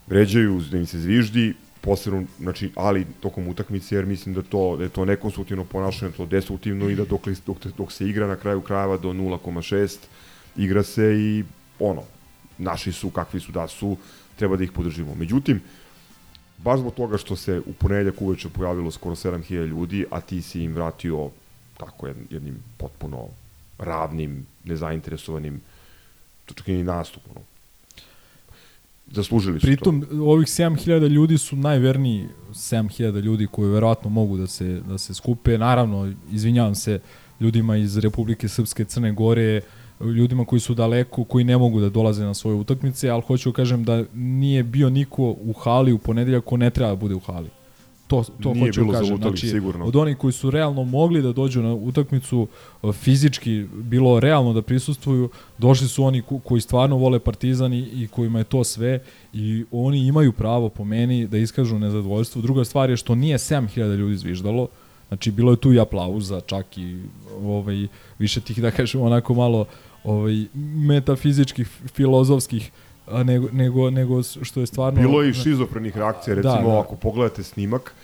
vređaju, 0.07 0.61
da 0.71 0.79
im 0.79 0.87
se 0.87 0.99
zviždi, 0.99 1.55
posebno, 1.81 2.25
znači, 2.39 2.71
ali 2.75 3.07
tokom 3.21 3.49
utakmice, 3.49 3.95
jer 3.95 4.07
mislim 4.07 4.35
da 4.35 4.43
to 4.43 4.77
da 4.77 4.83
je 4.83 4.89
to 4.89 5.05
nekonstruktivno 5.05 5.65
ponašanje, 5.65 6.13
to 6.13 6.27
destruktivno 6.27 6.89
i 6.89 6.95
da 6.95 7.05
dok, 7.05 7.29
dok, 7.47 7.57
dok 7.77 7.93
se 7.93 8.09
igra 8.09 8.27
na 8.27 8.37
kraju 8.37 8.61
krajeva 8.61 8.97
do 8.97 9.13
0,6 9.13 9.97
igra 10.57 10.83
se 10.83 11.15
i 11.19 11.45
ono, 11.79 12.03
naši 12.59 12.93
su 12.93 13.11
kakvi 13.11 13.41
su 13.41 13.53
da 13.53 13.69
su, 13.69 13.97
treba 14.37 14.57
da 14.57 14.65
ih 14.65 14.73
podržimo. 14.73 15.15
Međutim, 15.15 15.61
baš 16.65 16.81
zbog 16.81 16.95
toga 16.95 17.19
što 17.19 17.37
se 17.37 17.61
u 17.67 17.73
ponedeljak 17.73 18.23
uveče 18.23 18.49
pojavilo 18.49 18.91
skoro 18.91 19.15
7000 19.15 19.67
ljudi, 19.67 20.05
a 20.11 20.21
ti 20.21 20.43
si 20.43 20.63
im 20.63 20.75
vratio 20.75 21.31
tako 21.77 22.07
jed- 22.07 22.27
jednim 22.31 22.57
potpuno 22.77 23.27
ravnim, 23.79 24.47
nezainteresovanim, 24.65 25.61
to 26.47 26.55
čak 26.55 26.69
i 26.69 26.83
nastup, 26.83 27.23
ono. 27.31 27.41
Zaslužili 29.13 29.61
su 29.61 29.67
Pritom, 29.67 30.03
to. 30.03 30.25
ovih 30.25 30.47
7000 30.49 31.09
ljudi 31.09 31.39
su 31.39 31.57
najverniji 31.57 32.29
7000 32.51 33.21
ljudi 33.23 33.47
koji 33.47 33.71
verovatno 33.71 34.11
mogu 34.11 34.37
da 34.37 34.47
se, 34.47 34.81
da 34.89 34.99
se 34.99 35.15
skupe. 35.15 35.59
Naravno, 35.59 36.13
izvinjavam 36.31 36.75
se 36.75 37.01
ljudima 37.41 37.77
iz 37.77 37.97
Republike 37.99 38.49
Srpske, 38.49 38.85
Crne 38.85 39.13
Gore, 39.13 39.61
ljudima 40.01 40.45
koji 40.45 40.61
su 40.61 40.75
daleko, 40.75 41.25
koji 41.25 41.45
ne 41.45 41.57
mogu 41.59 41.81
da 41.81 41.89
dolaze 41.89 42.25
na 42.25 42.35
svoje 42.35 42.55
utakmice, 42.57 43.09
ali 43.09 43.23
hoću 43.23 43.51
da 43.51 43.55
kažem 43.55 43.85
da 43.85 44.05
nije 44.15 44.63
bio 44.63 44.91
niko 44.91 45.23
u 45.25 45.53
hali 45.55 45.93
u 45.93 45.99
ponedeljak 45.99 46.45
ko 46.45 46.57
ne 46.57 46.71
treba 46.71 46.91
da 46.91 46.97
bude 46.97 47.15
u 47.15 47.21
hali. 47.21 47.49
To, 48.07 48.25
to 48.43 48.55
Nije 48.55 48.67
hoću 48.67 48.81
bilo 48.81 48.93
da 48.93 48.99
kažem. 48.99 49.07
zalutalih, 49.09 49.39
Znači, 49.39 49.49
sigurno. 49.49 49.85
od 49.85 49.97
onih 49.97 50.17
koji 50.17 50.33
su 50.33 50.51
realno 50.51 50.85
mogli 50.85 51.23
da 51.23 51.33
dođu 51.33 51.63
na 51.63 51.75
utakmicu 51.75 52.47
e, 52.83 52.93
fizički, 52.93 53.67
bilo 53.75 54.21
realno 54.21 54.53
da 54.53 54.63
prisustvuju, 54.63 55.29
došli 55.59 55.89
su 55.89 56.05
oni 56.05 56.23
ko- 56.23 56.39
koji 56.39 56.61
stvarno 56.61 56.97
vole 56.97 57.19
Partizan 57.19 57.73
i, 57.75 58.09
kojima 58.11 58.39
je 58.39 58.45
to 58.45 58.65
sve 58.65 59.01
i 59.33 59.65
oni 59.73 59.99
imaju 60.01 60.33
pravo 60.33 60.69
po 60.69 60.85
meni 60.85 61.27
da 61.27 61.39
iskažu 61.39 61.79
nezadovoljstvo. 61.79 62.43
Druga 62.43 62.65
stvar 62.65 62.91
je 62.91 62.97
što 62.97 63.15
nije 63.15 63.39
7000 63.39 63.97
ljudi 63.97 64.17
zviždalo, 64.17 64.69
Znači 65.09 65.31
bilo 65.31 65.51
je 65.51 65.57
tu 65.57 65.73
i 65.73 65.81
aplauza, 65.81 66.41
čak 66.41 66.79
i 66.79 66.99
ovaj 67.43 67.87
više 68.19 68.41
tih 68.41 68.63
da 68.63 68.71
kažem 68.71 69.01
onako 69.01 69.35
malo 69.35 69.65
ovaj 70.05 70.45
metafizičkih 70.77 71.69
filozofskih 71.95 72.71
a 73.07 73.23
nego 73.23 73.49
nego 73.53 73.91
nego 73.91 74.23
što 74.23 74.61
je 74.61 74.67
stvarno 74.67 75.01
Bilo 75.01 75.23
je 75.23 75.31
i 75.31 75.35
šizofrenih 75.35 75.97
reakcija, 75.97 76.35
Da, 76.35 76.41
recimo 76.43 76.71
da. 76.73 76.81
ako 76.81 76.97
pogledate 76.97 77.43
snimak, 77.43 77.95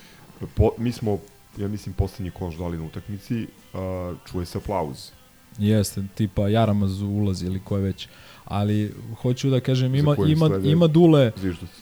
po, 0.54 0.70
mi 0.78 0.92
smo, 0.92 1.18
ja 1.58 1.68
mislim, 1.68 1.94
poslednji 1.94 2.30
koš 2.30 2.54
dali 2.54 2.78
na 2.78 2.84
utakmici, 2.84 3.46
a, 3.74 4.14
čuje 4.30 4.46
se 4.46 4.58
aplauz. 4.58 5.10
Jeste, 5.58 6.02
tipa 6.14 6.48
Jaramaz 6.48 7.02
ulazi 7.02 7.46
ili 7.46 7.60
ko 7.64 7.76
je 7.76 7.82
već. 7.82 8.08
Ali 8.44 8.94
hoću 9.22 9.50
da 9.50 9.60
kažem 9.60 9.94
ima 9.94 10.16
ima 10.28 10.50
ima 10.64 10.86
Dule. 10.86 11.32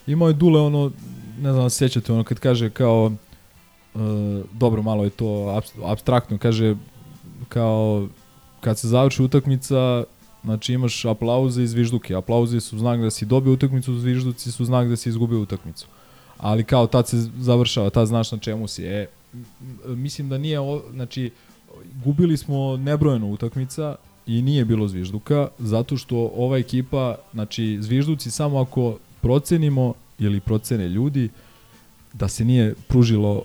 Ima 0.07 0.27
je 0.27 0.32
Dule 0.32 0.61
ono 0.61 0.91
ne 1.41 1.53
znam, 1.53 1.70
sećate 1.70 2.12
ono 2.12 2.24
kad 2.24 2.39
kaže 2.39 2.70
kao 2.70 3.12
uh, 3.95 4.01
dobro 4.53 4.82
malo 4.82 5.05
je 5.05 5.11
to 5.11 5.24
abs- 5.27 5.91
abstraktno 5.91 6.39
kaže 6.39 6.77
kao 7.49 8.09
kad 8.65 8.78
se 8.78 8.89
završi 8.89 9.23
utakmica 9.23 10.05
znači 10.45 10.73
imaš 10.73 11.05
aplauze 11.05 11.62
i 11.62 11.66
zvižduke. 11.66 12.15
Aplauzi 12.15 12.61
su 12.61 12.78
znak 12.78 13.01
da 13.01 13.11
si 13.11 13.27
dobio 13.27 13.53
utakmicu, 13.53 13.95
zvižduci 13.99 14.53
su 14.53 14.65
znak 14.65 14.89
da 14.89 14.97
si 14.97 15.09
izgubio 15.09 15.41
utakmicu. 15.41 15.86
Ali 16.39 16.65
kao 16.65 16.86
tad 16.86 17.09
se 17.09 17.16
završava, 17.39 17.91
tad 17.91 18.07
znaš 18.07 18.32
na 18.32 18.39
čemu 18.39 18.69
si. 18.69 18.85
E, 18.85 19.07
mislim 19.86 20.28
da 20.28 20.39
nije, 20.39 20.59
znači, 20.93 21.31
gubili 22.05 22.36
smo 22.36 22.77
nebrojeno 22.77 23.28
utakmica 23.28 23.97
i 24.27 24.43
nije 24.43 24.65
bilo 24.65 24.89
zvižduka, 24.89 25.49
zato 25.59 25.97
što 25.97 26.32
ova 26.36 26.59
ekipa, 26.59 27.16
znači, 27.32 27.78
zvižduci 27.81 28.31
samo 28.31 28.61
ako 28.61 28.99
procenimo 29.20 29.95
ili 30.19 30.41
procene 30.41 30.89
ljudi, 30.89 31.28
da 32.12 32.28
se 32.28 32.45
nije 32.45 32.74
pružilo 32.89 33.45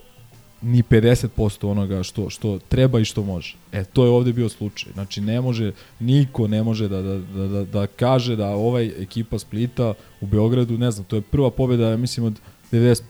ni 0.61 0.83
50% 0.83 1.67
onoga 1.67 2.03
što 2.03 2.29
što 2.29 2.59
treba 2.59 2.99
i 2.99 3.05
što 3.05 3.23
može. 3.23 3.55
E 3.71 3.83
to 3.83 4.03
je 4.03 4.09
ovde 4.09 4.33
bio 4.33 4.49
slučaj. 4.49 4.91
Znači 4.93 5.21
ne 5.21 5.41
može 5.41 5.71
niko 5.99 6.47
ne 6.47 6.63
može 6.63 6.87
da 6.87 7.01
da 7.01 7.17
da 7.17 7.47
da, 7.47 7.65
da 7.65 7.87
kaže 7.87 8.35
da 8.35 8.47
ovaj 8.49 8.91
ekipa 9.01 9.39
Splita 9.39 9.93
u 10.21 10.25
Beogradu, 10.25 10.77
ne 10.77 10.91
znam, 10.91 11.05
to 11.05 11.15
je 11.15 11.21
prva 11.21 11.51
pobeda 11.51 11.89
ja 11.89 11.97
mislim 11.97 12.25
od 12.25 12.39
90 12.71 13.01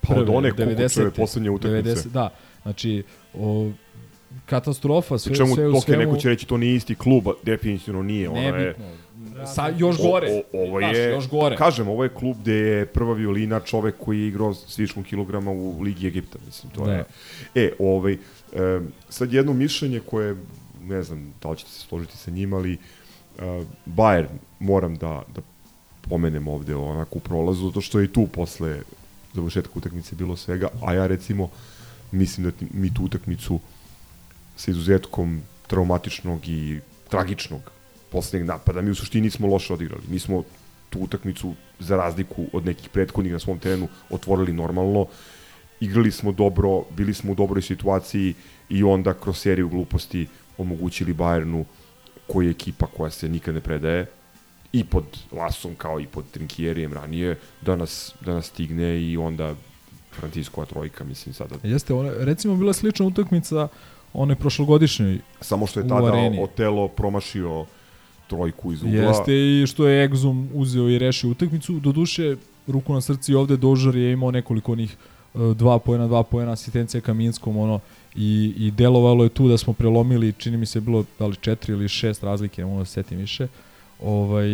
Pa 0.00 0.14
od 0.14 0.28
one 0.28 0.50
Kukućeve 0.50 0.76
90-te, 0.76 1.10
poslednje 1.10 1.50
utakmice. 1.50 1.90
90 1.90 2.08
da, 2.08 2.28
znači, 2.62 3.02
o, 3.34 3.70
katastrofa, 4.46 5.18
sve, 5.18 5.34
čemu, 5.34 5.54
sve 5.54 5.68
u 5.68 5.72
dok 5.72 5.76
je 5.76 5.94
svemu. 5.94 6.02
neko 6.02 6.16
će 6.16 6.28
reći 6.28 6.46
to 6.46 6.56
nije 6.56 6.74
isti 6.74 6.94
klub, 6.94 7.24
definitivno 7.42 8.02
nije. 8.02 8.30
Je, 8.34 8.52
Nebitno. 8.52 8.84
Sa, 9.54 9.68
još 9.78 9.96
gore. 9.96 10.28
O, 10.52 10.58
o, 10.58 10.68
ovo 10.68 10.78
Znaš, 10.78 10.96
je, 10.96 11.10
još 11.10 11.28
gore. 11.28 11.56
kažem, 11.56 11.88
ovo 11.88 12.02
je 12.04 12.08
klub 12.14 12.36
gde 12.40 12.52
je 12.54 12.86
prva 12.86 13.14
violina 13.14 13.60
čovek 13.60 13.94
koji 14.04 14.20
je 14.20 14.28
igrao 14.28 14.54
s 14.54 14.78
viškom 14.78 15.04
kilograma 15.04 15.50
u 15.50 15.80
Ligi 15.80 16.06
Egipta, 16.06 16.38
mislim, 16.46 16.72
to 16.72 16.84
Da. 16.84 16.92
je. 16.92 17.04
E, 17.54 17.72
ovaj, 17.78 18.12
e, 18.12 18.18
sad 19.08 19.32
jedno 19.32 19.52
mišljenje 19.52 20.00
koje, 20.00 20.36
ne 20.82 21.02
znam, 21.02 21.34
da 21.42 21.50
li 21.50 21.56
ćete 21.56 21.70
se 21.70 21.80
složiti 21.80 22.16
sa 22.16 22.30
njim, 22.30 22.52
ali 22.52 22.78
uh, 23.38 23.42
Bayern 23.86 24.26
moram 24.58 24.96
da, 24.96 25.22
da 25.34 25.40
pomenem 26.08 26.48
ovde 26.48 26.74
onako 26.74 27.18
u 27.18 27.20
prolazu, 27.20 27.66
zato 27.66 27.80
što 27.80 27.98
je 27.98 28.04
i 28.04 28.12
tu 28.12 28.26
posle 28.26 28.80
završetka 29.34 29.72
utakmice 29.74 30.16
bilo 30.16 30.36
svega, 30.36 30.68
a 30.82 30.94
ja 30.94 31.06
recimo 31.06 31.50
mislim 32.12 32.46
da 32.46 32.66
mi 32.74 32.94
tu 32.94 33.02
utakmicu 33.04 33.60
sa 34.56 34.70
izuzetkom 34.70 35.42
traumatičnog 35.66 36.48
i 36.48 36.80
tragičnog 37.08 37.60
poslednjeg 38.10 38.48
napada, 38.48 38.82
mi 38.82 38.90
u 38.90 38.94
suštini 38.94 39.30
smo 39.30 39.48
loše 39.48 39.74
odigrali. 39.74 40.02
Mi 40.08 40.18
smo 40.18 40.42
tu 40.90 40.98
utakmicu, 40.98 41.54
za 41.78 41.96
razliku 41.96 42.46
od 42.52 42.66
nekih 42.66 42.88
prethodnih 42.88 43.32
na 43.32 43.38
svom 43.38 43.58
terenu, 43.58 43.88
otvorili 44.10 44.52
normalno, 44.52 45.06
igrali 45.80 46.10
smo 46.10 46.32
dobro, 46.32 46.84
bili 46.96 47.14
smo 47.14 47.32
u 47.32 47.34
dobroj 47.34 47.62
situaciji 47.62 48.34
i 48.68 48.82
onda 48.82 49.14
kroz 49.14 49.38
seriju 49.38 49.68
gluposti 49.68 50.26
omogućili 50.58 51.14
Bayernu 51.14 51.64
koji 52.26 52.46
je 52.46 52.50
ekipa 52.50 52.86
koja 52.86 53.10
se 53.10 53.28
nikad 53.28 53.54
ne 53.54 53.60
predaje 53.60 54.06
i 54.72 54.84
pod 54.84 55.04
Lasom 55.32 55.74
kao 55.74 56.00
i 56.00 56.06
pod 56.06 56.24
Trinkijerijem 56.30 56.92
ranije 56.92 57.38
da 57.62 57.76
nas, 57.76 58.14
da 58.20 58.34
nas 58.34 58.46
stigne 58.46 59.02
i 59.02 59.16
onda 59.16 59.54
Franciskova 60.12 60.66
trojka, 60.66 61.04
mislim 61.04 61.34
sada. 61.34 61.54
Jeste, 61.62 61.94
ona, 61.94 62.12
recimo 62.18 62.56
bila 62.56 62.72
slična 62.72 63.06
utakmica 63.06 63.68
one 64.12 64.36
prošlogodišnjoj 64.36 65.18
Samo 65.40 65.66
što 65.66 65.80
je 65.80 65.88
tada. 65.88 66.12
Otelo 66.42 66.88
promašio 66.88 67.66
trojku 68.26 68.72
iz 68.72 68.82
ugla. 68.82 68.96
Jeste 68.96 69.32
i 69.34 69.64
što 69.66 69.88
je 69.88 70.08
Exum 70.08 70.46
uzeo 70.54 70.88
i 70.88 70.98
rešio 70.98 71.30
utakmicu. 71.30 71.80
Doduše, 71.80 72.36
ruku 72.66 72.92
na 72.94 73.00
srci 73.00 73.34
ovde 73.34 73.56
Dožar 73.56 73.96
je 73.96 74.12
imao 74.12 74.30
nekoliko 74.30 74.72
onih 74.72 74.96
e, 75.34 75.38
dva 75.54 75.78
pojena, 75.78 76.06
dva 76.06 76.22
pojena, 76.22 76.52
asistencija 76.52 77.00
Kaminskom, 77.00 77.56
ono, 77.56 77.80
i, 78.16 78.54
i 78.58 78.70
delovalo 78.70 79.24
je 79.24 79.28
tu 79.30 79.48
da 79.48 79.58
smo 79.58 79.72
prelomili, 79.72 80.32
čini 80.32 80.56
mi 80.56 80.66
se 80.66 80.80
bilo 80.80 81.04
da 81.18 81.26
li 81.26 81.36
četiri 81.36 81.72
ili 81.72 81.88
šest 81.88 82.22
razlike, 82.22 82.62
ne 82.62 82.66
mogu 82.66 82.78
da 82.78 82.84
se 82.84 82.92
setim 82.92 83.18
više. 83.18 83.46
Ovaj, 84.02 84.48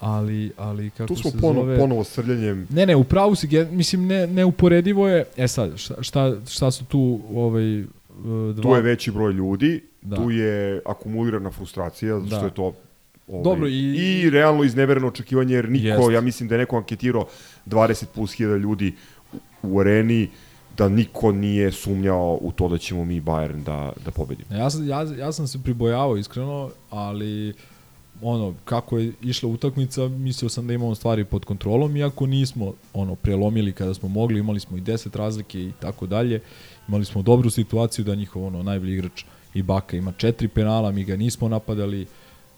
ali, 0.00 0.50
ali 0.56 0.90
kako 0.90 1.08
Tu 1.08 1.16
smo 1.16 1.30
se 1.30 1.38
ponovo, 1.40 1.64
zove... 1.66 1.78
ponovo 1.78 2.04
srljanjem 2.04 2.66
Ne, 2.70 2.86
ne, 2.86 2.96
upravo 2.96 3.34
si, 3.34 3.46
gen- 3.46 3.68
mislim, 3.76 4.06
ne, 4.06 4.26
neuporedivo 4.26 5.08
je, 5.08 5.24
e 5.36 5.48
sad, 5.48 5.78
šta, 5.78 6.02
šta, 6.02 6.36
šta 6.48 6.70
su 6.70 6.84
tu 6.84 7.20
ovaj, 7.34 7.80
e, 7.80 7.84
dva... 8.54 8.62
Tu 8.62 8.68
je 8.76 8.82
veći 8.82 9.10
broj 9.10 9.32
ljudi, 9.32 9.80
Da. 10.02 10.16
tu 10.16 10.30
je 10.30 10.80
akumulirana 10.86 11.50
frustracija, 11.50 12.20
zato 12.20 12.26
što 12.28 12.38
Da. 12.38 12.44
je 12.46 12.54
to 12.54 12.72
ovaj, 13.28 13.42
Dobro, 13.44 13.68
i... 13.68 13.94
i- 14.22 14.30
realno 14.30 14.64
iznevereno 14.64 15.08
očekivanje, 15.08 15.54
jer 15.54 15.68
niko, 15.70 15.86
Jest. 15.86 16.12
ja 16.12 16.20
mislim 16.20 16.48
da 16.48 16.54
je 16.54 16.58
neko 16.58 16.76
anketirao 16.76 17.26
20 17.66 18.04
plus 18.06 18.32
hiljada 18.32 18.56
ljudi 18.56 18.94
u, 19.62 19.80
areni, 19.80 20.28
da 20.76 20.88
niko 20.88 21.32
nije 21.32 21.72
sumnjao 21.72 22.38
u 22.40 22.52
to 22.52 22.68
da 22.68 22.78
ćemo 22.78 23.04
mi 23.04 23.20
Bayern 23.20 23.62
da, 23.64 23.92
da 24.04 24.10
pobedimo. 24.10 24.56
Ja, 24.56 24.70
sam- 24.70 24.88
ja, 24.88 25.02
ja 25.18 25.32
sam 25.32 25.46
se 25.46 25.58
pribojavao 25.58 26.16
iskreno, 26.16 26.70
ali 26.90 27.54
ono, 28.22 28.54
kako 28.64 28.98
je 28.98 29.12
išla 29.22 29.48
utakmica, 29.48 30.08
mislio 30.08 30.48
sam 30.48 30.66
da 30.66 30.72
imamo 30.72 30.94
stvari 30.94 31.24
pod 31.24 31.44
kontrolom, 31.44 31.96
iako 31.96 32.26
nismo 32.26 32.72
ono 32.94 33.14
prelomili 33.14 33.72
kada 33.72 33.94
smo 33.94 34.08
mogli, 34.08 34.38
imali 34.40 34.60
smo 34.60 34.76
i 34.76 34.80
10 34.80 35.16
razlike 35.16 35.60
i 35.60 35.72
tako 35.80 36.06
dalje. 36.06 36.40
Imali 36.88 37.04
smo 37.04 37.22
dobru 37.22 37.50
situaciju 37.50 38.04
da 38.04 38.14
njihov 38.14 38.44
ono 38.44 38.62
najbolji 38.62 38.92
igrač 38.92 39.24
i 39.54 39.62
Baka 39.62 39.96
ima 39.96 40.12
četiri 40.12 40.48
penala, 40.48 40.90
mi 40.92 41.04
ga 41.04 41.16
nismo 41.16 41.48
napadali, 41.48 42.06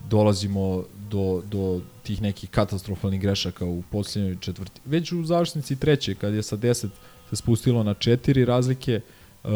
dolazimo 0.03 0.83
do, 1.11 1.43
do 1.45 1.81
tih 2.03 2.23
nekih 2.23 2.51
katastrofalnih 2.51 3.21
grešaka 3.21 3.65
u 3.65 3.83
posljednjoj 3.83 4.37
četvrti. 4.37 4.81
Već 4.85 5.13
u 5.13 5.25
završnici 5.25 5.77
treće, 5.77 6.15
kad 6.15 6.35
je 6.35 6.43
sa 6.43 6.57
10 6.57 6.89
se 7.31 7.37
spustilo 7.37 7.83
na 7.83 7.95
četiri 7.95 8.45
razlike, 8.45 9.01
uh, 9.45 9.51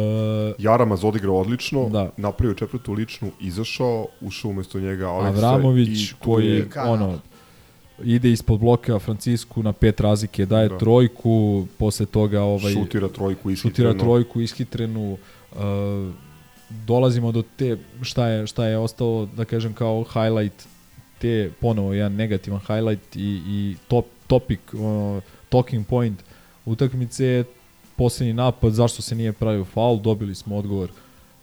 Jaramaz 0.59 1.05
odigrao 1.05 1.37
odlično, 1.37 1.89
Da. 1.89 2.11
napravio 2.17 2.55
četvrtu 2.55 2.93
ličnu, 2.93 3.31
izašao, 3.41 4.07
ušao 4.21 4.51
umesto 4.51 4.81
njega 4.81 5.09
Aleksa 5.09 5.47
Avramović 5.47 6.03
i 6.03 6.15
koji 6.19 6.47
je- 6.47 6.69
ono 6.79 7.19
ide 8.05 8.31
ispod 8.31 8.61
bloka 8.61 8.99
Francisku 8.99 9.63
na 9.63 9.73
pet 9.73 10.01
razlike, 10.01 10.47
daje 10.47 10.69
Da. 10.69 10.79
trojku, 10.79 11.67
posle 11.79 12.07
toga 12.07 12.43
ovaj 12.43 12.73
Šutira 12.73 13.09
trojku 13.09 13.41
šutira 13.43 13.53
ishitreno. 13.91 13.99
trojku 14.01 14.41
ishitrenu. 14.41 15.19
Uh, 15.53 15.59
dolazimo 16.87 17.33
do 17.33 17.43
te 17.57 17.77
šta 18.03 18.29
je 18.29 18.47
šta 18.47 18.67
je 18.67 18.79
ostalo 18.79 19.27
da 19.37 19.45
kažem 19.45 19.73
kao 19.73 20.05
highlight 20.13 20.67
te 21.19 21.51
ponovo 21.61 21.93
jedan 21.93 22.15
negativan 22.15 22.61
highlight 22.61 23.17
i 23.17 23.43
i 23.47 23.77
top 23.89 24.07
topic 24.27 24.61
uh, 24.73 25.23
talking 25.49 25.87
point 25.87 26.23
utakmice 26.65 27.25
je 27.25 27.45
napad 28.35 28.73
zašto 28.73 29.03
se 29.03 29.15
nije 29.15 29.33
pravio 29.33 29.65
faul 29.65 30.01
dobili 30.01 30.35
smo 30.35 30.57
odgovor 30.57 30.91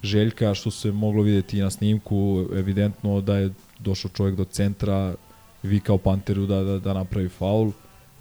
Željka 0.04 0.54
što 0.54 0.72
se 0.72 0.92
moglo 0.92 1.24
vidjeti 1.24 1.58
i 1.58 1.62
na 1.62 1.70
snimku 1.70 2.46
evidentno 2.56 3.22
da 3.22 3.38
je 3.38 3.50
došao 3.80 4.12
čovjek 4.12 4.36
do 4.36 4.46
centra 4.46 5.16
vikao 5.64 5.98
Panteru 5.98 6.46
da, 6.46 6.64
da, 6.64 6.80
da 6.80 6.94
napravi 6.94 7.30
faul. 7.30 7.72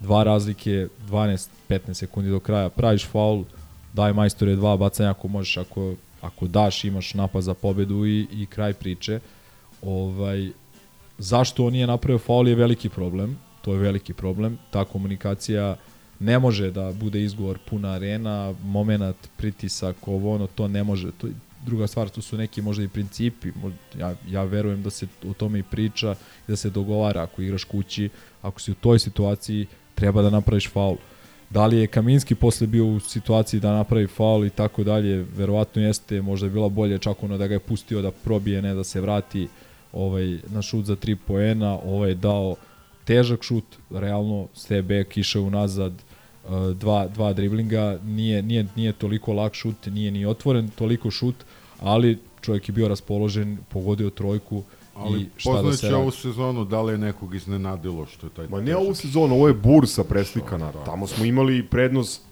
Dva 0.01 0.23
razlike 0.23 0.89
12-15 1.09 1.95
sekundi 1.95 2.31
do 2.31 2.41
kraja 2.41 2.69
praviš 2.69 3.07
faul 3.07 3.45
daj 3.93 4.13
majstore 4.13 4.57
dva 4.57 4.77
bacanja 4.77 5.11
ako 5.11 5.29
možeš 5.29 5.57
ako, 5.57 5.95
ako 6.21 6.47
daš 6.47 6.85
imaš 6.85 7.15
napad 7.15 7.43
za 7.43 7.55
pobedu 7.55 8.07
i, 8.07 8.27
i 8.33 8.47
kraj 8.47 8.73
priče. 8.73 9.21
Ovaj 9.83 10.51
zašto 11.19 11.67
on 11.67 11.73
nije 11.73 11.87
napravio 11.87 12.19
faul 12.19 12.49
je 12.49 12.55
veliki 12.55 12.89
problem. 12.89 13.39
To 13.63 13.73
je 13.73 13.79
veliki 13.79 14.13
problem. 14.13 14.59
Ta 14.71 14.85
komunikacija 14.85 15.77
ne 16.19 16.39
može 16.39 16.71
da 16.71 16.93
bude 16.93 17.23
izgovor 17.23 17.59
puna 17.71 17.93
arena 17.93 18.55
moment 18.65 19.29
pritisak 19.37 20.09
ovo 20.09 20.35
ono 20.35 20.47
to 20.47 20.69
ne 20.69 20.85
može. 20.85 21.11
To 21.13 21.29
druga 21.67 21.87
stvar 21.87 22.09
to 22.09 22.23
su 22.23 22.37
neki 22.37 22.63
možda 22.63 22.85
i 22.85 22.89
principi. 22.89 23.53
Možda, 23.63 23.79
ja, 23.99 24.15
ja 24.29 24.45
verujem 24.45 24.83
da 24.83 24.91
se 24.91 25.07
o 25.29 25.33
tome 25.33 25.59
i 25.59 25.63
priča 25.63 26.15
da 26.49 26.57
se 26.57 26.71
dogovara. 26.71 27.23
Ako 27.23 27.43
igraš 27.43 27.65
kući 27.65 28.09
ako 28.43 28.61
si 28.61 28.73
u 28.73 28.75
toj 28.75 28.99
situaciji 28.99 29.67
treba 29.95 30.23
da 30.23 30.31
napraviš 30.31 30.71
faul 30.71 30.97
da 31.51 31.67
li 31.67 31.79
je 31.79 31.87
Kaminski 31.87 32.35
posle 32.35 32.67
bio 32.67 32.87
u 32.87 33.01
situaciji 33.01 33.61
da 33.61 33.73
napravi 33.73 34.07
faul 34.07 34.45
i 34.47 34.51
tako 34.51 34.85
dalje, 34.85 35.27
verovatno 35.37 35.83
jeste, 35.83 36.23
možda 36.23 36.47
je 36.47 36.51
bila 36.51 36.69
bolje 36.69 36.99
čak 36.99 37.23
ono 37.23 37.39
da 37.39 37.47
ga 37.47 37.55
je 37.55 37.61
pustio 37.61 38.03
da 38.03 38.11
probije, 38.11 38.63
ne 38.63 38.75
da 38.75 38.85
se 38.85 39.01
vrati 39.01 39.49
ovaj, 39.93 40.39
na 40.49 40.63
šut 40.63 40.85
za 40.85 40.97
3 40.97 41.17
poena, 41.27 41.79
ovaj 41.85 42.11
je 42.11 42.15
dao 42.15 42.57
težak 43.05 43.43
šut, 43.43 43.65
realno 43.91 44.49
ste 44.55 44.83
back 44.83 45.17
išao 45.17 45.43
unazad, 45.43 45.93
uh, 45.93 46.71
dva, 46.71 47.09
dva 47.09 47.33
driblinga, 47.33 47.99
nije, 48.05 48.43
nije, 48.43 48.67
nije 48.77 48.93
toliko 48.93 49.33
lak 49.33 49.55
šut, 49.55 49.87
nije 49.87 50.11
ni 50.11 50.27
otvoren 50.27 50.69
toliko 50.69 51.11
šut, 51.11 51.35
ali 51.81 52.19
čovjek 52.41 52.69
je 52.69 52.73
bio 52.73 52.89
raspoložen, 52.89 53.59
pogodio 53.69 54.11
trojku 54.11 54.63
Ali 54.95 55.21
i 55.21 55.27
šta 55.37 55.51
da 55.51 55.57
poznajući 55.57 55.79
se 55.79 55.87
radi. 55.87 55.97
ovu 55.97 56.11
sezonu, 56.11 56.65
da 56.65 56.83
li 56.83 56.93
je 56.93 56.99
nekog 56.99 57.35
iznenadilo 57.35 58.07
što 58.07 58.27
je 58.27 58.31
taj... 58.31 58.49
Ma 58.49 58.61
ne 58.61 58.77
ovu 58.77 58.95
sezonu, 58.95 59.35
ovo 59.35 59.49
je 59.49 59.55
bursa 59.55 60.05
preslikana. 60.05 60.73
Tamo 60.85 61.07
smo 61.07 61.25
imali 61.25 61.63
prednost 61.63 62.23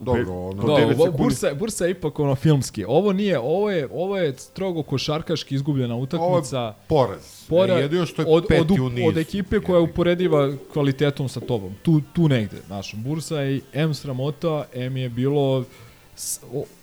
Dobro, 0.00 0.34
ono- 0.40 0.62
do 0.62 0.66
Da, 0.68 0.72
9 0.74 1.00
ovo, 1.00 1.12
bursa, 1.12 1.54
bursa 1.54 1.84
je 1.84 1.90
ipak 1.90 2.18
ono 2.18 2.34
filmski. 2.34 2.84
Ovo 2.84 3.12
nije, 3.12 3.38
ovo 3.38 3.70
je, 3.70 3.88
ovo 3.92 4.18
je 4.18 4.32
strogo 4.32 4.82
košarkaški 4.82 5.54
izgubljena 5.54 5.96
utakmica. 5.96 6.26
Ovo 6.58 6.68
je 6.68 6.74
poraz. 6.88 7.44
Poraz 7.48 7.80
Jedino 7.80 8.06
što 8.06 8.22
je 8.22 8.26
od, 8.28 8.44
peti 8.48 8.60
od, 8.62 8.80
u 8.80 8.88
nizu. 8.88 9.08
od 9.08 9.16
ekipe 9.16 9.60
koja 9.60 9.76
je 9.76 9.82
uporediva 9.82 10.52
kvalitetom 10.72 11.28
sa 11.28 11.40
tobom. 11.40 11.72
Tu, 11.82 12.00
tu 12.12 12.28
negde, 12.28 12.56
znaš, 12.66 12.94
bursa 12.94 13.40
je 13.40 13.60
M 13.72 13.94
sramota, 13.94 14.64
M 14.74 14.96
je 14.96 15.08
bilo 15.08 15.64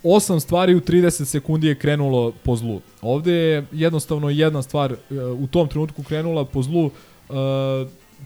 osam 0.04 0.40
stvari 0.40 0.76
u 0.76 0.82
30 0.82 1.26
sekundi 1.26 1.68
je 1.68 1.76
krenulo 1.76 2.32
po 2.44 2.56
zlu. 2.56 2.82
Ovde 3.02 3.34
je 3.34 3.66
jednostavno 3.72 4.30
jedna 4.30 4.62
stvar 4.62 4.92
e, 4.92 4.98
u 5.24 5.48
tom 5.48 5.68
trenutku 5.68 6.04
krenula 6.04 6.46
po 6.46 6.62
zlu 6.62 6.86
e, 6.86 7.34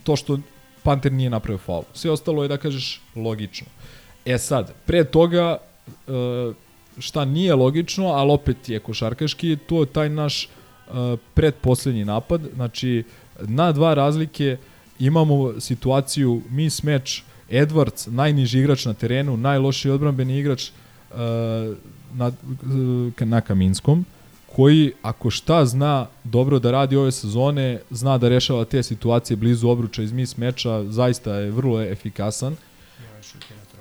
to 0.03 0.15
što 0.15 0.39
Panter 0.83 1.11
nije 1.11 1.29
napravio 1.29 1.57
faul. 1.57 1.83
Sve 1.93 2.11
ostalo 2.11 2.43
je 2.43 2.49
da 2.49 2.57
kažeš 2.57 3.01
logično. 3.15 3.67
E 4.25 4.37
sad, 4.37 4.73
pre 4.85 5.03
toga 5.03 5.57
e, 5.87 6.11
šta 6.99 7.25
nije 7.25 7.55
logično, 7.55 8.07
ali 8.07 8.31
opet 8.31 8.69
je 8.69 8.79
košarkaški, 8.79 9.57
to 9.67 9.79
je 9.79 9.85
taj 9.85 10.09
naš 10.09 10.49
predposlednji 11.33 12.05
napad, 12.05 12.41
znači 12.55 13.03
na 13.41 13.71
dva 13.71 13.93
razlike 13.93 14.57
imamo 14.99 15.59
situaciju 15.59 16.41
miss 16.49 16.83
match 16.83 17.21
Edwards, 17.49 18.07
najniži 18.07 18.59
igrač 18.59 18.85
na 18.85 18.93
terenu, 18.93 19.37
najlošiji 19.37 19.91
odbrambeni 19.91 20.39
igrač 20.39 20.69
na, 22.13 22.31
na 23.19 23.41
Kaminskom, 23.41 24.05
koji 24.55 24.91
ako 25.01 25.29
šta 25.29 25.65
zna 25.65 26.07
dobro 26.23 26.59
da 26.59 26.71
radi 26.71 26.95
ove 26.95 27.11
sezone, 27.11 27.79
zna 27.89 28.17
da 28.17 28.29
rešava 28.29 28.65
te 28.65 28.83
situacije 28.83 29.37
blizu 29.37 29.69
obruča 29.69 30.03
iz 30.03 30.11
mis 30.11 30.37
meča, 30.37 30.83
zaista 30.83 31.35
je 31.35 31.51
vrlo 31.51 31.81
efikasan. 31.81 32.55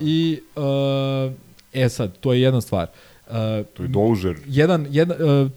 I, 0.00 0.40
uh, 0.56 1.32
e 1.72 1.88
sad, 1.88 2.18
to 2.20 2.32
je 2.32 2.40
jedna 2.40 2.60
stvar. 2.60 2.86
Uh, 3.26 3.34
To 3.76 3.82
je 3.82 3.88
Dožer. 3.88 4.36
Jedan, 4.46 4.86
jedan, 4.90 5.16
uh, 5.20 5.50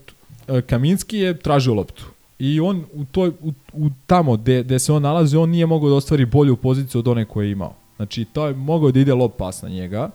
Kaminski 0.67 1.17
je 1.17 1.37
tražio 1.37 1.73
loptu. 1.73 2.05
I 2.39 2.59
on 2.59 2.83
u, 2.93 3.05
toj, 3.05 3.29
u, 3.29 3.53
u 3.73 3.89
tamo 4.05 4.37
gde, 4.37 4.63
gde 4.63 4.79
se 4.79 4.93
on 4.93 5.01
nalazi, 5.01 5.37
on 5.37 5.49
nije 5.49 5.65
mogao 5.65 5.89
da 5.89 5.95
ostvari 5.95 6.25
bolju 6.25 6.55
poziciju 6.55 6.99
od 6.99 7.07
one 7.07 7.25
koje 7.25 7.45
je 7.45 7.51
imao. 7.51 7.73
Znači, 7.95 8.25
to 8.25 8.47
je 8.47 8.53
mogao 8.53 8.91
da 8.91 8.99
ide 8.99 9.13
lob 9.13 9.31
pas 9.37 9.61
na 9.61 9.69
njega. 9.69 10.09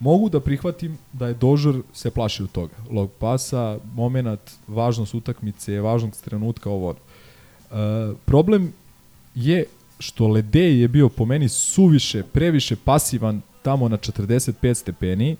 Mogu 0.00 0.28
da 0.28 0.40
prihvatim 0.40 0.98
da 1.12 1.26
je 1.26 1.34
Dožer 1.34 1.80
se 1.92 2.10
plašio 2.10 2.46
toga. 2.46 2.74
Log 2.90 3.10
pasa, 3.18 3.78
moment, 3.94 4.40
važnost 4.68 5.14
utakmice, 5.14 5.80
važnost 5.80 6.24
trenutka, 6.24 6.70
ovo. 6.70 6.94
E, 6.94 7.74
problem 8.24 8.72
je 9.34 9.64
što 9.98 10.28
Ledej 10.28 10.80
je 10.80 10.88
bio 10.88 11.08
po 11.08 11.24
meni 11.24 11.48
suviše, 11.48 12.22
previše 12.22 12.76
pasivan 12.76 13.40
tamo 13.62 13.88
na 13.88 13.96
45 13.96 14.74
stepeni. 14.74 15.36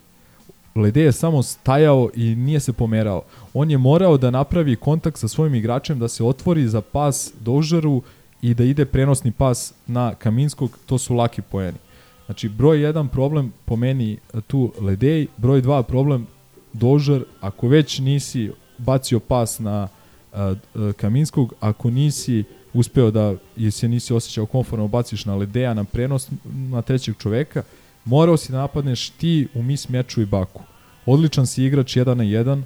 Ledej 0.74 1.04
je 1.04 1.12
samo 1.12 1.42
stajao 1.42 2.10
i 2.14 2.34
nije 2.34 2.60
se 2.60 2.72
pomerao. 2.72 3.22
On 3.54 3.70
je 3.70 3.78
morao 3.78 4.18
da 4.18 4.30
napravi 4.30 4.76
kontakt 4.76 5.18
sa 5.18 5.28
svojim 5.28 5.54
igračem, 5.54 5.98
da 5.98 6.08
se 6.08 6.24
otvori 6.24 6.68
za 6.68 6.80
pas 6.80 7.32
Dožeru 7.40 8.02
i 8.42 8.54
da 8.54 8.64
ide 8.64 8.84
prenosni 8.84 9.32
pas 9.32 9.74
na 9.86 10.14
Kaminskog, 10.14 10.78
to 10.86 10.98
su 10.98 11.14
laki 11.14 11.42
poeni. 11.42 11.78
Znači, 12.26 12.48
broj 12.48 12.78
1 12.78 13.08
problem 13.08 13.52
po 13.64 13.76
meni 13.76 14.18
tu 14.46 14.72
Ledej, 14.80 15.26
broj 15.36 15.62
2 15.62 15.82
problem 15.82 16.26
Dožer, 16.72 17.24
ako 17.40 17.68
već 17.68 17.98
nisi 17.98 18.50
bacio 18.78 19.20
pas 19.20 19.58
na 19.58 19.88
uh, 20.32 20.38
uh, 20.38 20.92
Kaminskog, 20.92 21.54
ako 21.60 21.90
nisi 21.90 22.44
uspeo 22.72 23.10
da 23.10 23.34
i 23.56 23.70
se 23.70 23.88
nisi 23.88 24.14
osjećao 24.14 24.46
konforno 24.46 24.88
baciš 24.88 25.24
na 25.24 25.36
Ledeja 25.36 25.74
na 25.74 25.84
prenos 25.84 26.30
na 26.44 26.82
trećeg 26.82 27.14
čoveka, 27.18 27.62
morao 28.04 28.36
si 28.36 28.52
da 28.52 28.58
napadneš 28.58 29.10
ti 29.10 29.48
u 29.54 29.62
mis 29.62 29.88
meču 29.88 30.22
i 30.22 30.26
baku. 30.26 30.62
Odličan 31.06 31.46
si 31.46 31.64
igrač 31.64 31.96
1 31.96 32.14
na 32.14 32.24
1, 32.24 32.62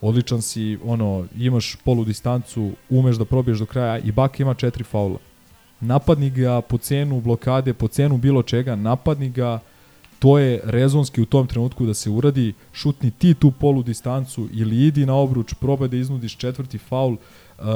odličan 0.00 0.42
si, 0.42 0.78
ono, 0.84 1.26
imaš 1.38 1.76
polu 1.84 2.04
distancu, 2.04 2.70
umeš 2.90 3.16
da 3.16 3.24
probiješ 3.24 3.58
do 3.58 3.66
kraja 3.66 3.98
i 3.98 4.12
Baka 4.12 4.42
ima 4.42 4.54
četiri 4.54 4.84
faula. 4.84 5.18
Napadni 5.82 6.30
ga 6.30 6.60
po 6.60 6.78
cenu 6.78 7.20
blokade, 7.20 7.74
po 7.74 7.88
cenu 7.88 8.16
bilo 8.18 8.42
čega, 8.42 8.76
napadni 8.76 9.30
ga, 9.30 9.58
to 10.18 10.38
je 10.38 10.60
rezonski 10.64 11.22
u 11.22 11.26
tom 11.26 11.46
trenutku 11.46 11.86
da 11.86 11.94
se 11.94 12.10
uradi, 12.10 12.52
šutni 12.72 13.10
ti 13.10 13.34
tu 13.34 13.50
polu 13.50 13.82
distancu 13.82 14.48
ili 14.52 14.86
idi 14.86 15.06
na 15.06 15.14
obruč, 15.14 15.54
probaj 15.54 15.88
da 15.88 15.96
iznudiš 15.96 16.36
četvrti 16.36 16.78
faul, 16.78 17.12
uh, 17.12 17.66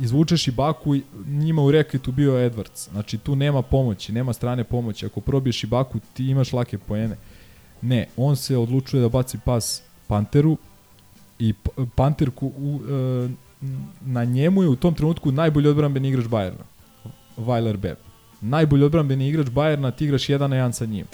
izvučeš 0.00 0.48
i 0.48 0.50
Baku, 0.50 0.96
njima 1.26 1.62
u 1.62 1.70
reketu 1.70 2.12
bio 2.12 2.32
Edwards. 2.32 2.90
Znači 2.90 3.18
tu 3.18 3.36
nema 3.36 3.62
pomoći, 3.62 4.12
nema 4.12 4.32
strane 4.32 4.64
pomoći. 4.64 5.06
Ako 5.06 5.20
probiješ 5.20 5.64
i 5.64 5.66
Baku, 5.66 5.98
ti 6.14 6.26
imaš 6.26 6.52
lake 6.52 6.78
poene. 6.78 7.16
Ne, 7.82 8.06
on 8.16 8.36
se 8.36 8.56
odlučuje 8.56 9.00
da 9.00 9.08
baci 9.08 9.38
pas 9.44 9.82
Panteru 10.06 10.56
i 11.38 11.54
Panter 11.94 12.30
ku, 12.30 12.46
u, 12.46 12.80
e, 12.90 13.28
na 14.00 14.24
njemu 14.24 14.62
je 14.62 14.68
u 14.68 14.76
tom 14.76 14.94
trenutku 14.94 15.32
najbolji 15.32 15.68
odbrambeni 15.68 16.08
igrač 16.08 16.24
Bayerna. 16.24 16.77
Weiler 17.38 17.76
Bepp. 17.76 18.00
Najbolji 18.40 18.84
odbrambeni 18.84 19.28
igrač 19.28 19.46
Bayerna, 19.46 19.90
ti 19.90 20.04
igraš 20.04 20.28
jedan 20.28 20.50
na 20.50 20.56
jedan 20.56 20.72
sa 20.72 20.86
njim. 20.86 21.06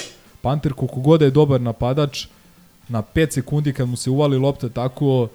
Panter 0.42 0.72
koliko 0.72 1.00
god 1.00 1.22
je 1.22 1.30
dobar 1.30 1.60
napadač, 1.60 2.26
na 2.88 3.02
5 3.02 3.30
sekundi 3.32 3.72
kad 3.72 3.88
mu 3.88 3.96
se 3.96 4.10
uvali 4.10 4.38
lopta 4.38 4.68
tako, 4.68 5.28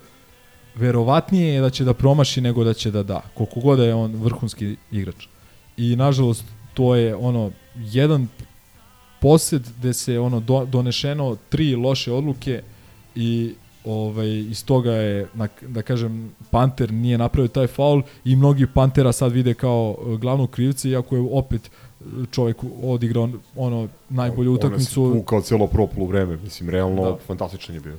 verovatnije 0.76 1.53
je 1.53 1.61
da 1.61 1.70
će 1.70 1.84
da 1.84 1.94
promaši 1.94 2.41
nego 2.41 2.64
da 2.64 2.74
će 2.74 2.91
da 2.91 3.03
da. 3.03 3.22
Koliko 3.34 3.60
god 3.60 3.80
je 3.80 3.94
on 3.94 4.16
vrhunski 4.16 4.76
igrač. 4.91 5.28
I 5.78 5.95
nažalost, 5.95 6.45
to 6.74 6.95
je 6.95 7.16
ono, 7.16 7.52
jedan 7.76 8.28
posed 9.22 9.61
gde 9.80 9.94
se 9.94 10.20
ono 10.20 10.40
do, 10.40 10.66
donešeno 10.66 11.38
tri 11.49 11.76
loše 11.76 12.11
odluke 12.11 12.61
i 13.16 13.53
ovaj 13.90 14.28
iz 14.28 14.66
toga 14.66 14.91
je 14.91 15.28
na, 15.34 15.48
da 15.68 15.82
kažem 15.82 16.32
Panter 16.52 16.94
nije 16.94 17.18
napravio 17.18 17.48
taj 17.48 17.68
faul 17.68 18.02
i 18.26 18.36
mnogi 18.36 18.68
Pantera 18.68 19.11
sad 19.11 19.32
vide 19.32 19.53
kao 19.53 19.95
e, 19.99 20.18
glavnog 20.18 20.49
krivca 20.49 20.88
iako 20.90 21.16
je 21.16 21.30
opet 21.32 21.61
e, 21.66 22.03
čovjek 22.32 22.57
odigrao 22.84 23.30
ono 23.56 23.88
najbolju 24.10 24.53
utakmicu. 24.53 25.14
Se 25.16 25.26
kao 25.26 25.41
celo 25.41 25.68
propolu 25.68 26.07
vreme, 26.07 26.38
mislim, 26.38 26.70
realno 26.70 27.03
Da. 27.03 27.18
fantastičan 27.28 27.76
je 27.76 27.82
bio. 27.82 27.98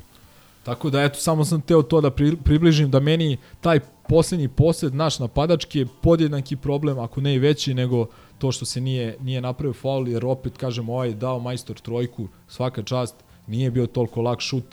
Tako 0.62 0.90
da 0.90 1.02
eto 1.02 1.18
samo 1.18 1.44
sam 1.44 1.60
teo 1.60 1.82
to 1.82 2.00
da 2.00 2.10
pri, 2.10 2.36
približim 2.36 2.90
da 2.90 3.00
meni 3.00 3.36
taj 3.60 3.80
poslednji 4.08 4.48
posed 4.48 4.94
naš 4.94 5.18
napadački 5.18 5.78
je 5.78 5.86
podjednaki 6.00 6.56
problem 6.56 6.98
ako 6.98 7.20
ne 7.20 7.34
i 7.34 7.38
veći 7.38 7.74
nego 7.74 8.06
to 8.38 8.52
što 8.52 8.64
se 8.64 8.80
nije 8.80 9.16
nije 9.20 9.40
napravio 9.40 9.72
faul 9.72 10.08
jer 10.08 10.26
opet 10.26 10.56
kažem 10.56 10.88
ovaj 10.88 11.08
je 11.08 11.14
dao 11.14 11.38
majstor 11.38 11.80
trojku 11.80 12.28
svaka 12.48 12.82
čast 12.82 13.14
nije 13.46 13.70
bio 13.70 13.86
toliko 13.86 14.22
lak 14.22 14.40
šut 14.40 14.64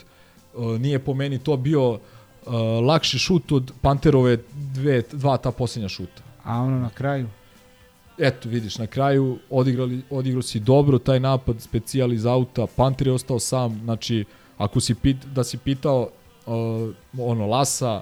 nije 0.78 0.98
po 0.98 1.14
meni 1.14 1.38
to 1.38 1.56
bio 1.56 1.90
uh, 1.90 2.00
lakši 2.86 3.18
šut 3.18 3.52
od 3.52 3.72
Panterove 3.80 4.38
dve, 4.74 5.02
dva 5.12 5.36
ta 5.36 5.50
posljednja 5.50 5.88
šuta. 5.88 6.22
A 6.44 6.60
ono 6.60 6.78
na 6.78 6.90
kraju? 6.90 7.28
Eto, 8.18 8.48
vidiš, 8.48 8.78
na 8.78 8.86
kraju 8.86 9.38
odigrali, 9.50 10.02
odigrao 10.10 10.42
si 10.42 10.60
dobro 10.60 10.98
taj 10.98 11.20
napad, 11.20 11.60
specijal 11.60 12.12
iz 12.12 12.26
auta, 12.26 12.66
Panter 12.76 13.06
je 13.06 13.12
ostao 13.12 13.38
sam, 13.38 13.80
znači, 13.84 14.24
ako 14.58 14.80
si 14.80 14.94
pit, 14.94 15.16
da 15.24 15.44
si 15.44 15.58
pitao 15.58 16.08
uh, 16.46 16.94
ono, 17.18 17.46
Lasa, 17.46 18.00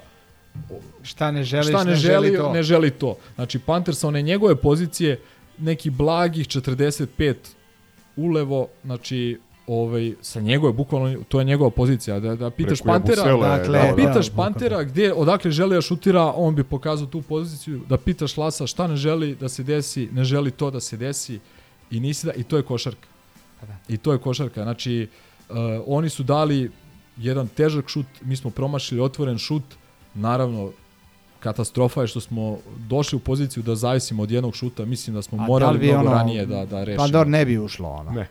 Šta 1.03 1.31
ne 1.31 1.43
želiš, 1.43 1.67
šta 1.67 1.83
ne, 1.83 1.91
ne 1.91 1.95
želi, 1.95 2.27
želi 2.27 2.37
to. 2.37 2.53
ne 2.53 2.63
želi 2.63 2.91
to. 2.91 3.15
Znači, 3.35 3.59
Panter 3.59 3.95
sa 3.95 4.07
one 4.07 4.21
njegove 4.21 4.55
pozicije, 4.55 5.19
neki 5.57 5.89
blagih 5.89 6.47
45 6.47 7.35
ulevo, 8.15 8.67
znači, 8.83 9.39
ovaj, 9.67 10.13
sa 10.21 10.41
njegove, 10.41 10.73
bukvalno, 10.73 11.23
to 11.27 11.39
je 11.39 11.45
njegova 11.45 11.69
pozicija, 11.69 12.19
da, 12.19 12.35
da 12.35 12.49
pitaš 12.49 12.79
Preko 12.79 12.93
Pantera, 12.93 13.21
Jabusele, 13.27 13.57
Dakle, 13.57 13.79
da 13.79 13.87
da, 13.87 13.95
pitaš 13.95 14.29
da, 14.29 14.35
Pantera 14.35 14.83
gdje, 14.83 15.13
odakle 15.13 15.51
želi 15.51 15.75
da 15.75 15.81
šutira, 15.81 16.33
on 16.35 16.55
bi 16.55 16.63
pokazao 16.63 17.07
tu 17.07 17.21
poziciju, 17.21 17.81
da 17.89 17.97
pitaš 17.97 18.37
Lasa 18.37 18.67
šta 18.67 18.87
ne 18.87 18.95
želi 18.95 19.35
da 19.35 19.49
se 19.49 19.63
desi, 19.63 20.09
ne 20.11 20.23
želi 20.23 20.51
to 20.51 20.71
da 20.71 20.79
se 20.79 20.97
desi 20.97 21.39
i 21.91 21.99
nisi 21.99 22.25
da, 22.25 22.33
i 22.33 22.43
to 22.43 22.57
je 22.57 22.63
košarka. 22.63 23.07
I 23.89 23.97
to 23.97 24.11
je 24.13 24.17
košarka, 24.17 24.63
znači 24.63 25.07
uh, 25.49 25.55
oni 25.87 26.09
su 26.09 26.23
dali 26.23 26.71
jedan 27.17 27.47
težak 27.47 27.87
šut, 27.89 28.05
mi 28.21 28.35
smo 28.35 28.49
promašili 28.49 29.01
otvoren 29.01 29.37
šut, 29.37 29.63
naravno 30.13 30.71
katastrofa 31.39 32.01
je 32.01 32.07
što 32.07 32.19
smo 32.19 32.57
došli 32.77 33.15
u 33.15 33.19
poziciju 33.19 33.63
da 33.63 33.75
zavisimo 33.75 34.23
od 34.23 34.31
jednog 34.31 34.55
šuta, 34.55 34.85
mislim 34.85 35.15
da 35.15 35.21
smo 35.21 35.37
A 35.37 35.41
da 35.41 35.47
morali 35.47 35.73
li 35.73 35.79
bi 35.79 35.87
mnogo 35.87 36.09
ono- 36.09 36.17
ranije 36.17 36.45
da, 36.45 36.65
da 36.65 36.83
rešimo. 36.83 37.05
Pa 37.05 37.11
dobro, 37.11 37.29
ne 37.29 37.45
bi 37.45 37.57
ušlo 37.57 37.89
ono. 37.89 38.11
Ne. 38.11 38.27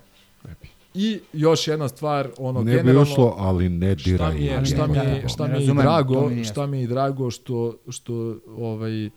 I 0.96 1.20
još 1.32 1.68
jedna 1.68 1.88
stvar, 1.88 2.28
ono 2.38 2.62
Ne 2.62 2.70
bi 2.72 2.76
generalno 2.76 3.02
ušlo, 3.02 3.34
ali 3.38 3.68
ne 3.68 3.98
šta 3.98 4.10
diraj. 4.10 4.34
mi 4.34 4.44
je, 4.44 4.56
Ali 4.56 4.66
šta 4.66 4.86
ne, 4.86 5.04
mi 5.04 5.10
je, 5.10 5.28
šta 5.28 5.46
ne 5.46 5.58
mi 5.58 5.64
je 5.64 5.70
i 5.70 5.74
drago, 5.74 6.30
šta 6.44 6.66
mi 6.66 6.78
je 6.78 6.84
i 6.84 6.86
drago 6.86 7.30
što 7.30 7.74
što 7.88 8.36
ovaj 8.58 9.10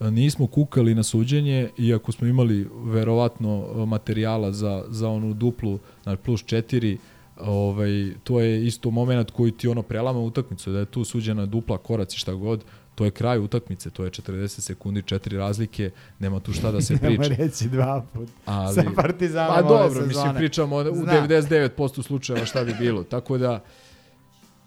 nismo 0.00 0.46
kukali 0.46 0.94
na 0.94 1.02
suđenje 1.02 1.68
iako 1.78 2.12
smo 2.12 2.26
imali 2.26 2.68
verovatno 2.84 3.84
materijala 3.86 4.52
za 4.52 4.84
za 4.88 5.08
onu 5.08 5.34
duplu 5.34 5.78
na 6.04 6.16
plus 6.16 6.44
4 6.44 6.96
ovaj 7.40 8.14
to 8.24 8.40
je 8.40 8.66
isto 8.66 8.90
momenat 8.90 9.30
koji 9.30 9.52
ti 9.52 9.68
ono 9.68 9.82
prelama 9.82 10.18
utakmicu 10.20 10.72
da 10.72 10.78
je 10.78 10.84
tu 10.84 11.04
suđena 11.04 11.46
dupla 11.46 11.78
koraci 11.78 12.18
šta 12.18 12.34
god 12.34 12.64
to 12.94 13.04
je 13.04 13.10
kraj 13.10 13.38
utakmice, 13.38 13.90
to 13.90 14.04
je 14.04 14.10
40 14.10 14.60
sekundi, 14.60 15.02
četiri 15.02 15.36
razlike, 15.36 15.90
nema 16.18 16.40
tu 16.40 16.52
šta 16.52 16.70
da 16.72 16.80
se 16.80 16.96
priča. 17.02 17.22
Nemoj 17.22 17.36
reći 17.36 17.68
dva 17.68 18.04
put. 18.12 18.28
Ali, 18.46 18.74
Sa 18.74 18.82
Partizanom 18.96 19.54
Pa 19.54 19.62
dobro, 19.62 19.88
sezone. 19.88 20.06
mislim, 20.06 20.34
pričamo 20.34 20.76
u 20.76 20.82
Znam. 20.94 21.28
99% 21.28 22.02
slučajeva 22.02 22.46
šta 22.46 22.64
bi 22.64 22.74
bilo. 22.78 23.02
Tako 23.04 23.38
da, 23.38 23.60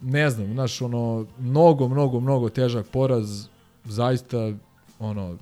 ne 0.02 0.30
znam, 0.30 0.54
znaš, 0.54 0.82
ono, 0.82 1.26
mnogo, 1.40 1.88
mnogo, 1.88 2.20
mnogo 2.20 2.50
težak 2.50 2.86
poraz, 2.88 3.48
zaista, 3.86 4.52
ono, 5.00 5.38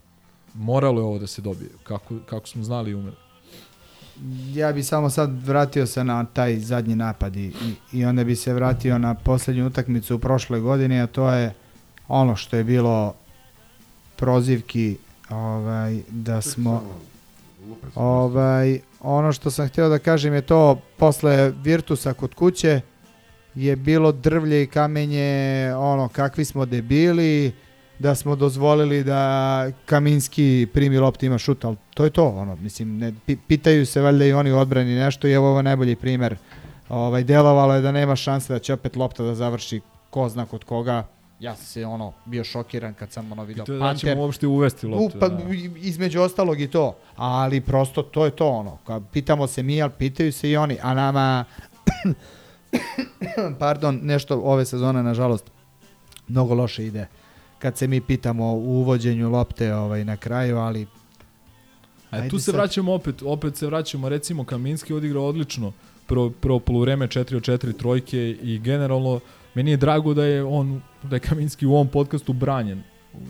moralo 0.54 1.02
je 1.02 1.06
ovo 1.06 1.20
da 1.20 1.28
se 1.28 1.42
dobije, 1.42 1.70
kako, 1.84 2.16
kako 2.26 2.48
smo 2.48 2.64
znali 2.64 2.92
i 2.92 2.96
umeli. 2.96 3.16
Ja 4.54 4.72
bi 4.72 4.84
samo 4.84 5.10
sad 5.10 5.48
vratio 5.48 5.86
se 5.86 6.04
na 6.04 6.26
taj 6.26 6.60
zadnji 6.60 6.96
napad 6.96 7.36
i, 7.36 7.46
i, 7.94 7.98
i 8.00 8.06
onda 8.06 8.24
bi 8.24 8.36
se 8.36 8.54
vratio 8.54 8.98
na 8.98 9.14
poslednju 9.16 9.68
utakmicu 9.68 10.16
u 10.16 10.20
prošloj 10.20 10.60
godini, 10.60 11.02
a 11.02 11.08
to 11.08 11.30
je 11.30 11.54
ono 12.08 12.36
što 12.36 12.58
je 12.58 12.64
bilo 12.64 13.14
prozivki 14.16 14.98
ovaj, 15.30 16.00
da 16.10 16.42
smo 16.42 16.84
ovaj, 17.96 18.80
ono 19.00 19.32
što 19.34 19.52
sam 19.52 19.68
htio 19.68 19.90
da 19.90 20.00
kažem 20.00 20.34
je 20.34 20.42
to 20.42 20.80
posle 20.98 21.52
Virtusa 21.64 22.14
kod 22.14 22.34
kuće 22.34 22.82
je 23.56 23.76
bilo 23.76 24.12
drvlje 24.12 24.64
i 24.64 24.68
kamenje 24.68 25.72
ono 25.78 26.08
kakvi 26.08 26.46
smo 26.46 26.66
debili 26.66 27.54
da 28.00 28.16
smo 28.16 28.36
dozvolili 28.36 29.04
da 29.04 29.72
Kaminski 29.86 30.68
primi 30.74 30.98
loptu 30.98 31.26
ima 31.26 31.38
šut, 31.38 31.66
ali 31.66 31.78
to 31.94 32.04
je 32.04 32.10
to, 32.10 32.28
ono, 32.28 32.56
mislim, 32.56 32.98
ne, 32.98 33.14
pi- 33.28 33.38
pitaju 33.48 33.86
se 33.86 34.02
valjda 34.02 34.26
i 34.26 34.34
oni 34.34 34.52
u 34.52 34.58
odbrani 34.58 34.96
nešto 34.96 35.28
i 35.28 35.32
evo 35.32 35.50
ovo 35.50 35.60
je 35.60 35.64
najbolji 35.64 35.96
primer. 35.96 36.38
Ovaj, 36.90 37.24
delovalo 37.24 37.76
je 37.76 37.82
da 37.82 37.92
nema 37.92 38.16
šanse 38.16 38.54
da 38.54 38.60
će 38.60 38.74
opet 38.74 38.96
lopta 38.96 39.24
da 39.24 39.36
završi 39.36 39.82
ko 40.10 40.30
zna 40.30 40.46
kod 40.46 40.64
koga 40.64 41.08
Ja 41.44 41.56
sam 41.56 41.66
se 41.66 41.86
ono 41.86 42.14
bio 42.26 42.44
šokiran 42.44 42.94
kad 42.94 43.12
sam 43.12 43.32
ono 43.32 43.44
video 43.44 43.66
je 43.68 43.80
da 43.80 43.96
ćemo 43.96 44.22
uopšte 44.22 44.48
uvesti 44.48 44.88
loptu, 44.88 45.18
U, 45.18 45.20
pa, 45.20 45.30
da. 45.30 45.44
između 45.76 46.22
ostalog 46.22 46.62
i 46.62 46.68
to. 46.68 46.96
Ali 47.16 47.62
prosto 47.62 48.02
to 48.04 48.26
je 48.26 48.32
to 48.32 48.48
ono. 48.48 48.78
Kad 48.88 49.04
pitamo 49.12 49.48
se 49.48 49.64
mi, 49.64 49.82
ali 49.82 49.92
pitaju 49.98 50.34
se 50.34 50.50
i 50.50 50.58
oni. 50.58 50.78
A 50.82 50.94
nama, 50.94 51.46
pardon, 53.60 54.00
nešto 54.04 54.42
ove 54.44 54.66
sezone, 54.66 55.04
nažalost, 55.04 55.52
mnogo 56.28 56.54
loše 56.54 56.86
ide. 56.86 57.08
Kad 57.60 57.78
se 57.78 57.88
mi 57.88 58.02
pitamo 58.02 58.54
u 58.54 58.80
uvođenju 58.80 59.30
lopte 59.30 59.76
ovaj, 59.76 60.06
na 60.06 60.18
kraju, 60.18 60.58
ali 60.58 60.88
A 62.12 62.30
tu 62.30 62.40
se 62.40 62.46
sad. 62.46 62.56
vraćamo 62.56 62.94
opet, 62.94 63.22
opet 63.26 63.56
se 63.56 63.68
vraćamo, 63.68 64.10
recimo 64.10 64.44
Kaminski 64.44 64.94
odigrao 64.94 65.26
odlično 65.26 65.72
prvo, 66.08 66.30
prvo 66.30 66.60
poluvreme 66.60 67.08
4 67.08 67.36
od 67.36 67.44
4 67.44 67.78
trojke 67.78 68.38
i 68.42 68.60
generalno 68.60 69.20
meni 69.54 69.72
je 69.72 69.78
drago 69.78 70.14
da 70.14 70.26
je 70.26 70.44
on, 70.44 70.82
da 71.04 71.16
je 71.16 71.20
Kaminski 71.20 71.66
u 71.66 71.74
ovom 71.74 71.88
podcastu 71.88 72.34
branjen. 72.34 72.84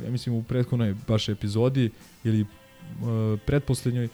Ja 0.04 0.12
mislim 0.12 0.36
u 0.36 0.44
prethodnoj 0.44 0.96
baš 1.08 1.30
epizodi 1.30 1.90
ili 2.24 2.42
uh, 2.42 3.40
pretposlednjoj 3.46 4.10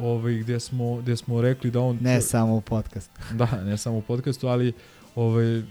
ovaj, 0.00 0.34
gde, 0.34 0.60
smo, 0.60 0.96
gde 0.96 1.16
smo 1.16 1.40
rekli 1.40 1.70
da 1.70 1.80
on... 1.80 1.98
ne 2.00 2.20
samo 2.20 2.56
u 2.56 2.60
podcast. 2.60 3.10
Da, 3.32 3.48
ne 3.64 3.76
samo 3.76 3.98
u 3.98 4.02
podcastu, 4.02 4.48
ali 4.48 4.72
ovaj, 5.14 5.62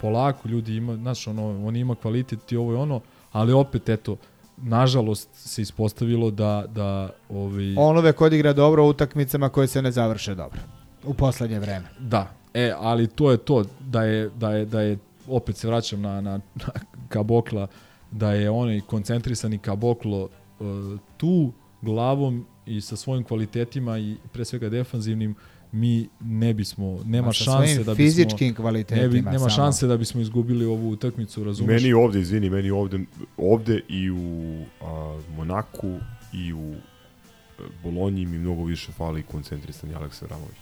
polako 0.00 0.48
ljudi 0.48 0.76
ima, 0.76 0.96
znaš, 0.96 1.26
ono, 1.26 1.66
on 1.66 1.76
ima 1.76 1.94
kvalitet 1.94 2.52
i 2.52 2.56
ovo 2.56 2.72
i 2.72 2.76
ono, 2.76 3.00
ali 3.32 3.52
opet, 3.52 3.88
eto, 3.88 4.16
nažalost 4.56 5.28
se 5.34 5.62
ispostavilo 5.62 6.30
da, 6.30 6.64
da 6.68 7.10
ovaj, 7.28 7.74
On 7.76 7.98
uvek 7.98 8.20
odigra 8.20 8.52
dobro 8.52 8.84
u 8.84 8.88
utakmicama 8.88 9.48
koje 9.48 9.66
se 9.66 9.82
ne 9.82 9.90
završe 9.90 10.34
dobro. 10.34 10.60
U 11.04 11.14
poslednje 11.14 11.58
vreme. 11.58 11.84
Da, 11.98 12.30
e, 12.54 12.72
ali 12.78 13.06
to 13.06 13.30
je 13.30 13.36
to, 13.36 13.64
da 13.80 14.02
je, 14.02 14.28
da 14.28 14.50
je, 14.50 14.64
da 14.64 14.80
je 14.80 14.98
opet 15.28 15.56
se 15.56 15.68
vraćam 15.68 16.00
na, 16.00 16.20
na, 16.20 16.40
na 16.54 16.72
Kabokla, 17.08 17.66
da 18.10 18.32
je 18.32 18.50
onaj 18.50 18.80
koncentrisani 18.80 19.58
Kaboklo 19.58 20.22
uh, 20.22 20.98
tu 21.16 21.52
glavom 21.82 22.46
i 22.66 22.80
sa 22.80 22.96
svojim 22.96 23.24
kvalitetima 23.24 23.98
i 23.98 24.16
pre 24.32 24.44
svega 24.44 24.68
defanzivnim 24.68 25.34
mi 25.72 26.08
ne 26.20 26.54
bismo, 26.54 27.00
nema 27.04 27.32
šanse 27.32 27.44
svojim 27.44 27.84
da 27.84 27.94
bismo 27.94 27.94
fizičkim 27.94 28.46
ne 28.46 28.52
bi, 28.52 28.56
kvalitetima 28.56 29.30
nema 29.30 29.38
samo. 29.38 29.50
šanse 29.50 29.86
da 29.86 29.96
bismo 29.96 30.20
izgubili 30.20 30.64
ovu 30.64 30.90
utakmicu, 30.90 31.44
razumeš? 31.44 31.82
Meni 31.82 31.92
ovde, 31.92 32.20
izvini, 32.20 32.50
meni 32.50 32.70
ovde, 32.70 32.98
ovde 33.36 33.80
i 33.88 34.10
u 34.10 34.64
a, 34.82 35.20
Monaku 35.36 35.98
i 36.32 36.52
u 36.52 36.74
e, 36.74 37.62
Bolonji 37.82 38.26
mi 38.26 38.38
mnogo 38.38 38.64
više 38.64 38.92
fali 38.92 39.22
koncentrisani 39.22 39.94
Aleksa 39.94 40.26
Ramović. 40.26 40.58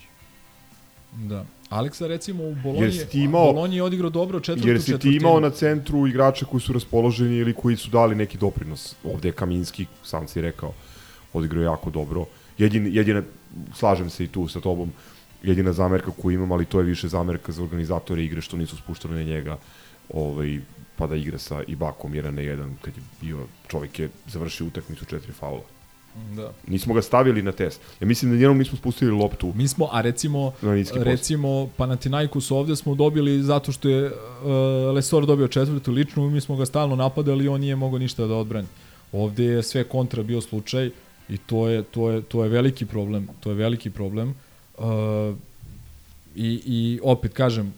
Da. 1.13 1.45
Aleksa 1.73 2.07
recimo 2.07 2.44
u 2.44 2.55
Bolonji, 2.55 2.99
ti 3.11 3.20
imao- 3.20 3.53
Bolonji 3.53 3.77
je 3.77 3.82
odigrao 3.82 4.11
dobro 4.11 4.40
četvrtu 4.40 4.69
Jer 4.69 4.78
si 4.78 4.85
ti 4.85 4.90
četvrtinu. 4.93 5.16
imao 5.16 5.40
na 5.40 5.51
centru 5.51 6.07
igrača 6.07 6.44
koji 6.44 6.61
su 6.61 6.73
raspoloženi 6.73 7.36
ili 7.36 7.55
koji 7.55 7.77
su 7.77 7.90
dali 7.90 8.15
neki 8.15 8.39
doprinos. 8.39 8.94
Ovde 9.05 9.28
je 9.28 9.32
Kaminski, 9.32 9.86
sam 10.05 10.28
si 10.28 10.40
rekao, 10.40 10.73
odigrao 11.32 11.62
jako 11.62 11.90
dobro. 11.90 12.24
Jedin, 12.59 12.89
jedina, 12.89 13.23
slažem 13.74 14.11
se 14.11 14.24
i 14.24 14.28
tu 14.28 14.49
sa 14.49 14.61
tobom, 14.61 14.93
jedina 15.43 15.73
zamerka 15.73 16.11
koju 16.12 16.35
imam, 16.35 16.53
ali 16.53 16.65
to 16.65 16.78
je 16.78 16.85
više 16.85 17.09
zamerka 17.09 17.53
za 17.53 17.62
organizatore 17.62 18.24
igre 18.24 18.40
što 18.40 18.57
nisu 18.57 18.77
spuštali 18.77 19.15
na 19.15 19.23
njega 19.24 19.59
ovaj, 20.11 20.59
pa 20.97 21.07
da 21.07 21.16
igra 21.16 21.39
sa 21.39 21.62
Ibakom 21.66 22.12
1 22.12 22.31
na 22.31 22.43
1 22.43 22.70
kad 22.82 22.97
je 22.97 23.03
bio, 23.20 23.39
čovjek 23.69 23.99
je 23.99 24.09
završio 24.27 24.66
utakmicu 24.66 25.05
četiri 25.05 25.32
faula. 25.32 25.62
Da. 26.37 26.53
Nismo 26.67 26.95
ga 26.95 27.03
stavili 27.03 27.43
na 27.43 27.53
test. 27.53 27.81
Ja 28.01 28.07
mislim 28.07 28.31
da 28.31 28.37
nijednom 28.37 28.59
nismo 28.59 28.79
spustili 28.79 29.11
loptu. 29.11 29.53
Mi 29.57 29.69
smo, 29.69 29.89
a 29.93 30.01
recimo, 30.01 30.53
recimo 30.95 31.69
Panathinaikos 31.77 32.51
ovde 32.51 32.77
smo 32.77 32.95
dobili 32.95 33.43
zato 33.43 33.73
što 33.73 33.89
je 33.89 34.07
uh, 34.07 34.15
Lesor 34.95 35.27
dobio 35.27 35.49
četvrtu 35.49 35.93
ličnu 35.93 36.31
mi 36.31 36.41
smo 36.41 36.57
ga 36.57 36.67
stalno 36.67 36.97
napadali 36.97 37.45
i 37.45 37.49
on 37.49 37.61
nije 37.61 37.77
mogao 37.77 37.99
ništa 37.99 38.27
da 38.27 38.35
odbrani. 38.35 38.67
Ovde 39.13 39.45
je 39.45 39.63
sve 39.63 39.85
kontra 39.85 40.23
bio 40.23 40.41
slučaj 40.41 40.91
i 41.29 41.39
to 41.39 41.69
je, 41.69 41.83
to 41.83 42.11
je, 42.11 42.23
to 42.23 42.43
je 42.45 42.49
veliki 42.49 42.87
problem. 42.87 43.29
To 43.41 43.51
je 43.51 43.57
veliki 43.57 43.91
problem. 43.91 44.35
Uh, 44.79 44.85
i, 46.35 46.63
I 46.67 47.01
opet 47.03 47.33
kažem, 47.33 47.75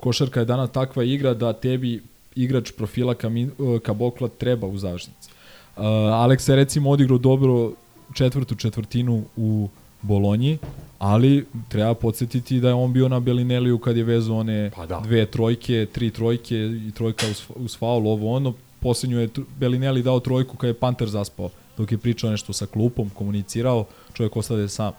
košarka 0.00 0.40
je 0.40 0.46
danas 0.46 0.72
takva 0.72 1.04
igra 1.04 1.34
da 1.34 1.52
tebi 1.52 2.02
igrač 2.34 2.72
profila 2.72 3.14
Kamin, 3.14 3.50
uh, 3.58 3.78
Kabokla 3.80 4.28
treba 4.28 4.66
u 4.66 4.78
završnici. 4.78 5.33
Uh, 5.76 5.84
Aleksa 6.12 6.52
je 6.52 6.56
recimo 6.56 6.90
odigrao 6.90 7.18
dobro 7.18 7.72
četvrtu 8.12 8.54
četvrtinu 8.54 9.24
u 9.36 9.68
Bolonji, 10.02 10.58
ali 10.98 11.46
treba 11.68 11.94
podsjetiti 11.94 12.60
da 12.60 12.68
je 12.68 12.74
on 12.74 12.92
bio 12.92 13.08
na 13.08 13.20
Belineliju 13.20 13.78
kad 13.78 13.96
je 13.96 14.04
vezao 14.04 14.36
one 14.36 14.70
Pa 14.76 14.86
da. 14.86 15.00
dve 15.00 15.26
trojke, 15.26 15.86
tri 15.92 16.10
trojke 16.10 16.56
i 16.88 16.92
trojka 16.94 17.26
uz, 17.30 17.42
uz 17.56 17.78
faul, 17.78 18.08
ovo 18.08 18.36
ono. 18.36 18.54
Poslednju 18.80 19.20
je 19.20 19.28
Belinelli 19.58 20.02
dao 20.02 20.20
trojku 20.20 20.56
kad 20.56 20.68
je 20.68 20.74
Panter 20.74 21.08
zaspao, 21.08 21.50
dok 21.76 21.92
je 21.92 21.98
pričao 21.98 22.30
nešto 22.30 22.52
sa 22.52 22.66
klupom, 22.66 23.10
komunicirao, 23.10 23.84
čovjek 24.12 24.36
ostade 24.36 24.68
sam. 24.68 24.92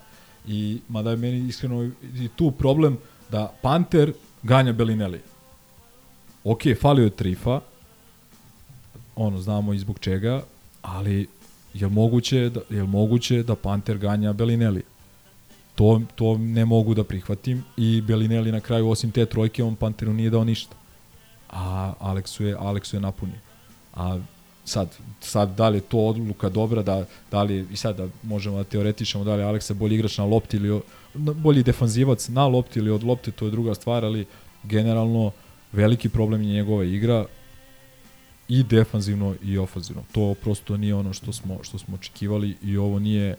I 0.48 0.80
mada 0.90 1.10
je 1.12 1.18
meni 1.18 1.48
iskreno 1.48 1.84
i 2.04 2.30
tu 2.36 2.52
problem 2.52 2.98
da 3.32 3.54
Panter 3.62 4.14
ganja 4.44 4.74
Belinelli. 4.74 5.22
Ok, 6.44 6.62
falio 6.82 7.04
je 7.04 7.10
trifa, 7.10 7.60
ono, 9.16 9.42
znamo 9.42 9.74
i 9.74 9.80
zbog 9.80 10.00
čega, 10.00 10.44
ali 10.86 11.28
je 11.74 11.88
moguće 11.88 12.50
da, 12.50 12.62
je 12.70 12.84
moguće 12.84 13.44
da 13.44 13.56
Panter 13.56 13.98
ganja 13.98 14.34
Belinelli? 14.34 14.84
To, 15.76 16.02
to 16.16 16.38
ne 16.38 16.66
mogu 16.66 16.94
da 16.94 17.04
prihvatim 17.04 17.64
i 17.78 18.02
Belinelli 18.02 18.52
na 18.52 18.60
kraju, 18.60 18.90
osim 18.90 19.12
te 19.12 19.26
trojke, 19.26 19.64
on 19.64 19.76
Panteru 19.76 20.14
nije 20.14 20.30
dao 20.30 20.44
ništa. 20.44 20.76
A 21.50 21.94
Aleksu 22.00 22.46
je, 22.46 22.56
Aleksu 22.60 22.96
je 22.96 23.00
napunio. 23.00 23.40
A 23.94 24.20
sad, 24.66 24.96
sad 25.22 25.56
da 25.56 25.70
li 25.70 25.78
je 25.78 25.82
to 25.82 26.00
odluka 26.00 26.50
dobra, 26.50 26.82
da, 26.82 27.06
da 27.32 27.44
li 27.44 27.68
i 27.72 27.76
sad 27.76 27.98
da 27.98 28.08
možemo 28.24 28.58
da 28.58 28.64
teoretišemo 28.64 29.24
da 29.24 29.36
li 29.36 29.42
je 29.42 29.46
Aleksa 29.46 29.74
bolji 29.74 29.96
igrač 29.96 30.18
na 30.18 30.26
lopti 30.26 30.58
ili 30.58 30.82
bolji 31.14 31.64
defanzivac 31.64 32.28
na 32.28 32.48
lopti 32.48 32.80
ili 32.80 32.92
od 32.92 33.04
lopte, 33.04 33.32
to 33.32 33.46
je 33.46 33.52
druga 33.52 33.76
stvar, 33.76 34.06
ali 34.06 34.26
generalno 34.64 35.32
veliki 35.72 36.10
problem 36.10 36.42
je 36.42 36.54
njegova 36.54 36.84
igra 36.84 37.26
i 38.48 38.64
defanzivno 38.64 39.36
i 39.44 39.58
ofanzivno. 39.58 40.04
To 40.12 40.36
prosto 40.44 40.78
nije 40.78 40.96
ono 40.96 41.14
što 41.14 41.34
smo 41.34 41.58
što 41.64 41.78
smo 41.78 41.96
očekivali 41.96 42.56
i 42.64 42.78
ovo 42.78 43.00
nije 43.00 43.36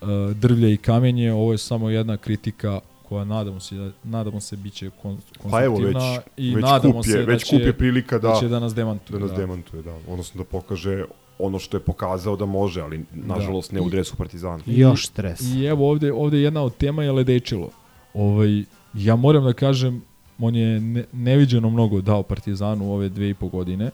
uh, 0.00 0.08
drvlje 0.34 0.72
i 0.72 0.76
kamenje, 0.76 1.32
ovo 1.32 1.52
je 1.52 1.58
samo 1.58 1.90
jedna 1.90 2.16
kritika 2.16 2.80
koja 3.08 3.24
nadamo 3.24 3.60
se 3.60 3.74
da 3.74 3.90
nadamo 4.04 4.40
se 4.40 4.56
biće 4.56 4.90
kon, 5.02 5.18
Pa 5.50 5.64
evo 5.64 5.76
već, 5.78 5.92
konstruktivna 5.92 6.22
i 6.36 6.54
već 6.54 6.62
nadamo 6.62 6.94
kup 6.94 7.06
je, 7.06 7.12
se 7.12 7.18
već 7.18 7.42
da 7.42 7.46
će, 7.46 7.56
kup 7.56 7.66
je 7.66 7.72
prilika 7.72 8.18
da, 8.18 8.28
da 8.28 8.34
će 8.40 8.48
da 8.48 8.60
nas 8.60 8.74
demantuje. 8.74 9.18
da 9.18 9.24
nas 9.24 9.30
da. 9.30 9.36
demantuje, 9.36 9.82
da. 9.82 9.96
Odnosno 10.08 10.38
da 10.38 10.44
pokaže 10.44 11.04
ono 11.38 11.58
što 11.58 11.76
je 11.76 11.80
pokazao 11.80 12.36
da 12.36 12.46
može, 12.46 12.80
ali 12.82 13.04
nažalost 13.12 13.72
ne 13.72 13.80
u 13.80 13.86
I- 13.86 13.90
dresu 13.90 14.16
Partizana. 14.16 14.62
I 14.66 14.78
još 14.78 15.06
stres. 15.06 15.40
I 15.40 15.64
evo 15.64 15.90
ovde, 15.90 16.12
ovde 16.12 16.38
jedna 16.38 16.62
od 16.62 16.76
tema 16.76 17.04
je 17.04 17.12
Ledečilo. 17.12 17.70
Ovaj, 18.14 18.64
ja 18.94 19.16
moram 19.16 19.44
da 19.44 19.52
kažem, 19.52 20.02
on 20.38 20.56
je 20.56 20.80
ne, 20.80 21.04
neviđeno 21.12 21.70
mnogo 21.70 22.00
dao 22.00 22.22
Partizanu 22.22 22.92
ove 22.92 23.08
dve 23.08 23.30
i 23.30 23.34
po 23.34 23.48
godine. 23.48 23.90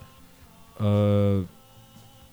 E, 0.80 1.44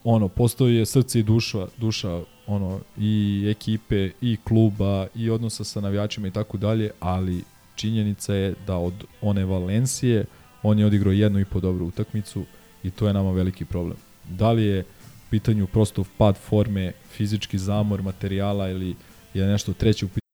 ono, 0.03 0.27
postoji 0.27 0.75
je 0.75 0.85
srce 0.85 1.19
i 1.19 1.23
duša, 1.23 1.67
duša 1.77 2.21
ono, 2.47 2.79
i 2.97 3.45
ekipe, 3.51 4.09
i 4.21 4.37
kluba, 4.43 5.07
i 5.15 5.29
odnosa 5.29 5.63
sa 5.63 5.81
navijačima 5.81 6.27
i 6.27 6.31
tako 6.31 6.57
dalje, 6.57 6.91
ali 6.99 7.43
činjenica 7.75 8.33
je 8.33 8.55
da 8.67 8.77
od 8.77 8.93
one 9.21 9.45
Valencije 9.45 10.25
on 10.63 10.79
je 10.79 10.85
odigrao 10.85 11.13
jednu 11.13 11.39
i 11.39 11.45
po 11.45 11.59
dobru 11.59 11.85
utakmicu 11.85 12.45
i 12.83 12.91
to 12.91 13.07
je 13.07 13.13
nama 13.13 13.31
veliki 13.31 13.65
problem. 13.65 13.97
Da 14.29 14.51
li 14.51 14.63
je 14.63 14.81
u 14.81 15.29
pitanju 15.29 15.67
prosto 15.67 16.03
pad 16.17 16.37
forme, 16.37 16.91
fizički 17.11 17.57
zamor 17.57 18.01
materijala 18.01 18.69
ili 18.69 18.95
je 19.33 19.45
nešto 19.45 19.73
treće 19.73 20.05
u 20.05 20.09
pitanju? 20.09 20.25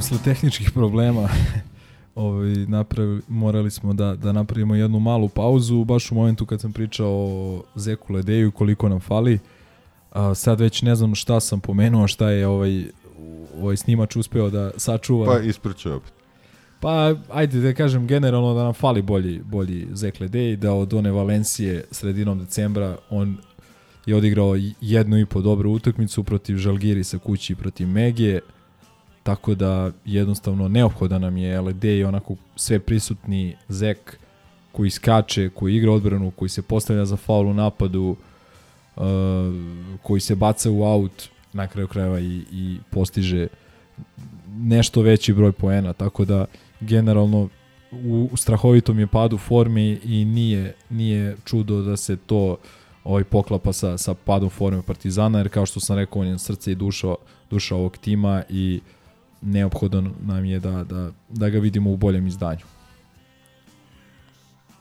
Usled 0.00 0.20
tehničkih 0.24 0.70
problema 0.70 1.28
ovaj, 2.14 2.52
napravili, 2.52 3.20
morali 3.28 3.70
smo 3.70 3.92
da, 3.92 4.16
da 4.16 4.32
napravimo 4.32 4.74
jednu 4.74 5.00
malu 5.00 5.28
pauzu, 5.28 5.84
baš 5.84 6.10
u 6.10 6.14
momentu 6.14 6.46
kad 6.46 6.60
sam 6.60 6.72
pričao 6.72 7.08
o 7.08 7.62
Zeku 7.74 8.12
Ledeju, 8.12 8.50
koliko 8.50 8.88
nam 8.88 9.00
fali. 9.00 9.38
A, 10.12 10.34
sad 10.34 10.60
već 10.60 10.82
ne 10.82 10.94
znam 10.96 11.14
šta 11.14 11.40
sam 11.40 11.60
pomenuo, 11.60 12.08
šta 12.08 12.30
je 12.30 12.46
ovaj, 12.46 12.84
ovaj 13.60 13.76
snimač 13.76 14.16
uspeo 14.16 14.50
da 14.50 14.70
sačuva. 14.76 15.26
Pa 15.26 15.38
ispričaj 15.40 15.92
opet. 15.92 16.12
Pa, 16.80 17.14
ajde 17.30 17.60
da 17.60 17.74
kažem 17.74 18.06
generalno 18.06 18.54
da 18.54 18.64
nam 18.64 18.74
fali 18.74 19.02
bolji, 19.02 19.40
bolji 19.44 19.86
Zek 19.92 20.20
Ledej, 20.20 20.56
da 20.56 20.72
od 20.72 20.94
one 20.94 21.10
Valencije 21.10 21.84
sredinom 21.90 22.38
decembra 22.38 22.96
on 23.10 23.36
je 24.06 24.16
odigrao 24.16 24.56
jednu 24.80 25.18
i 25.18 25.26
po 25.26 25.40
dobru 25.40 25.70
utakmicu 25.70 26.24
protiv 26.24 26.56
Žalgirisa 26.56 27.18
kući 27.18 27.52
i 27.52 27.56
protiv 27.56 27.88
Megije, 27.88 28.40
tako 29.22 29.54
da 29.54 29.90
jednostavno 30.04 30.68
neophodan 30.68 31.20
nam 31.20 31.36
je 31.36 31.60
Ledej 31.60 32.04
onako 32.04 32.34
sve 32.56 32.78
prisutni 32.78 33.56
Zek 33.68 34.18
koji 34.72 34.90
skače, 34.90 35.50
koji 35.54 35.76
igra 35.76 35.92
odbranu, 35.92 36.30
koji 36.30 36.48
se 36.48 36.62
postavlja 36.62 37.04
za 37.04 37.16
faul 37.16 37.48
u 37.48 37.54
napadu, 37.54 38.16
uh, 38.96 39.04
koji 40.02 40.20
se 40.20 40.34
baca 40.34 40.70
u 40.70 40.84
aut 40.84 41.28
na 41.52 41.66
kraju 41.66 41.88
krajeva 41.88 42.20
i, 42.20 42.44
i 42.52 42.78
postiže 42.90 43.46
nešto 44.48 45.02
veći 45.02 45.32
broj 45.32 45.52
poena, 45.52 45.92
tako 45.92 46.24
da 46.24 46.44
generalno 46.80 47.48
u, 47.92 48.30
strahovitom 48.36 48.98
je 48.98 49.06
padu 49.06 49.38
formi 49.38 50.00
i 50.04 50.24
nije, 50.24 50.74
nije 50.90 51.36
čudo 51.44 51.82
da 51.82 51.96
se 51.96 52.16
to 52.16 52.56
ovaj 53.04 53.24
poklapa 53.24 53.72
sa, 53.72 53.98
sa 53.98 54.14
padom 54.14 54.50
forme 54.50 54.82
Partizana, 54.82 55.38
jer 55.38 55.48
kao 55.48 55.66
što 55.66 55.80
sam 55.80 55.96
rekao, 55.96 56.22
on 56.22 56.28
je 56.28 56.38
srce 56.38 56.72
i 56.72 56.74
duša, 56.74 57.14
duša 57.50 57.76
ovog 57.76 57.96
tima 57.96 58.42
i 58.48 58.80
neophodno 59.42 60.10
nam 60.20 60.44
je 60.44 60.60
da, 60.60 60.84
da, 60.84 61.10
da 61.28 61.48
ga 61.48 61.58
vidimo 61.58 61.90
u 61.90 61.96
boljem 61.96 62.26
izdanju. 62.26 62.64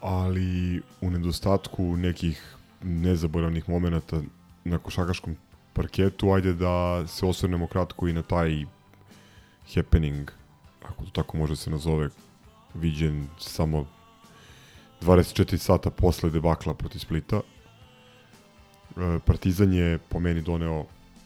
Ali 0.01 0.81
u 1.01 1.09
nedostatku 1.09 1.97
nekih 1.97 2.55
nezaboravnih 2.83 3.69
momenta 3.69 4.21
na 4.63 4.77
košakaškom 4.77 5.35
parketu, 5.73 6.31
ajde 6.31 6.53
da 6.53 7.07
se 7.07 7.25
osvrnemo 7.25 7.67
kratko 7.67 8.07
i 8.07 8.13
na 8.13 8.21
taj 8.21 8.65
happening, 9.75 10.31
ako 10.83 11.05
to 11.05 11.11
tako 11.11 11.37
može 11.37 11.55
se 11.55 11.69
nazove, 11.69 12.09
viđen 12.73 13.27
samo 13.39 13.85
24 15.01 15.57
sata 15.57 15.89
posle 15.89 16.29
debakla 16.29 16.73
protiv 16.73 16.99
Splita. 16.99 17.41
E, 18.97 19.19
Partizan 19.25 19.73
je 19.73 19.97
po 19.97 20.19
meni 20.19 20.41
doneo 20.41 20.85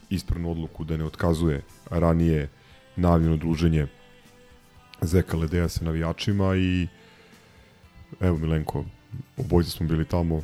ispravnu 0.09 0.51
odluku 0.51 0.83
da 0.83 0.97
ne 0.97 1.05
otkazuje 1.05 1.61
ranije 1.89 2.49
najavljeno 2.95 3.37
druženje 3.37 3.87
Zeka 5.01 5.37
Ledeja 5.37 5.69
sa 5.69 5.85
navijačima 5.85 6.55
i 6.55 6.87
evo 8.21 8.37
Milenko, 8.37 8.85
obojci 9.37 9.71
smo 9.71 9.87
bili 9.87 10.05
tamo, 10.05 10.41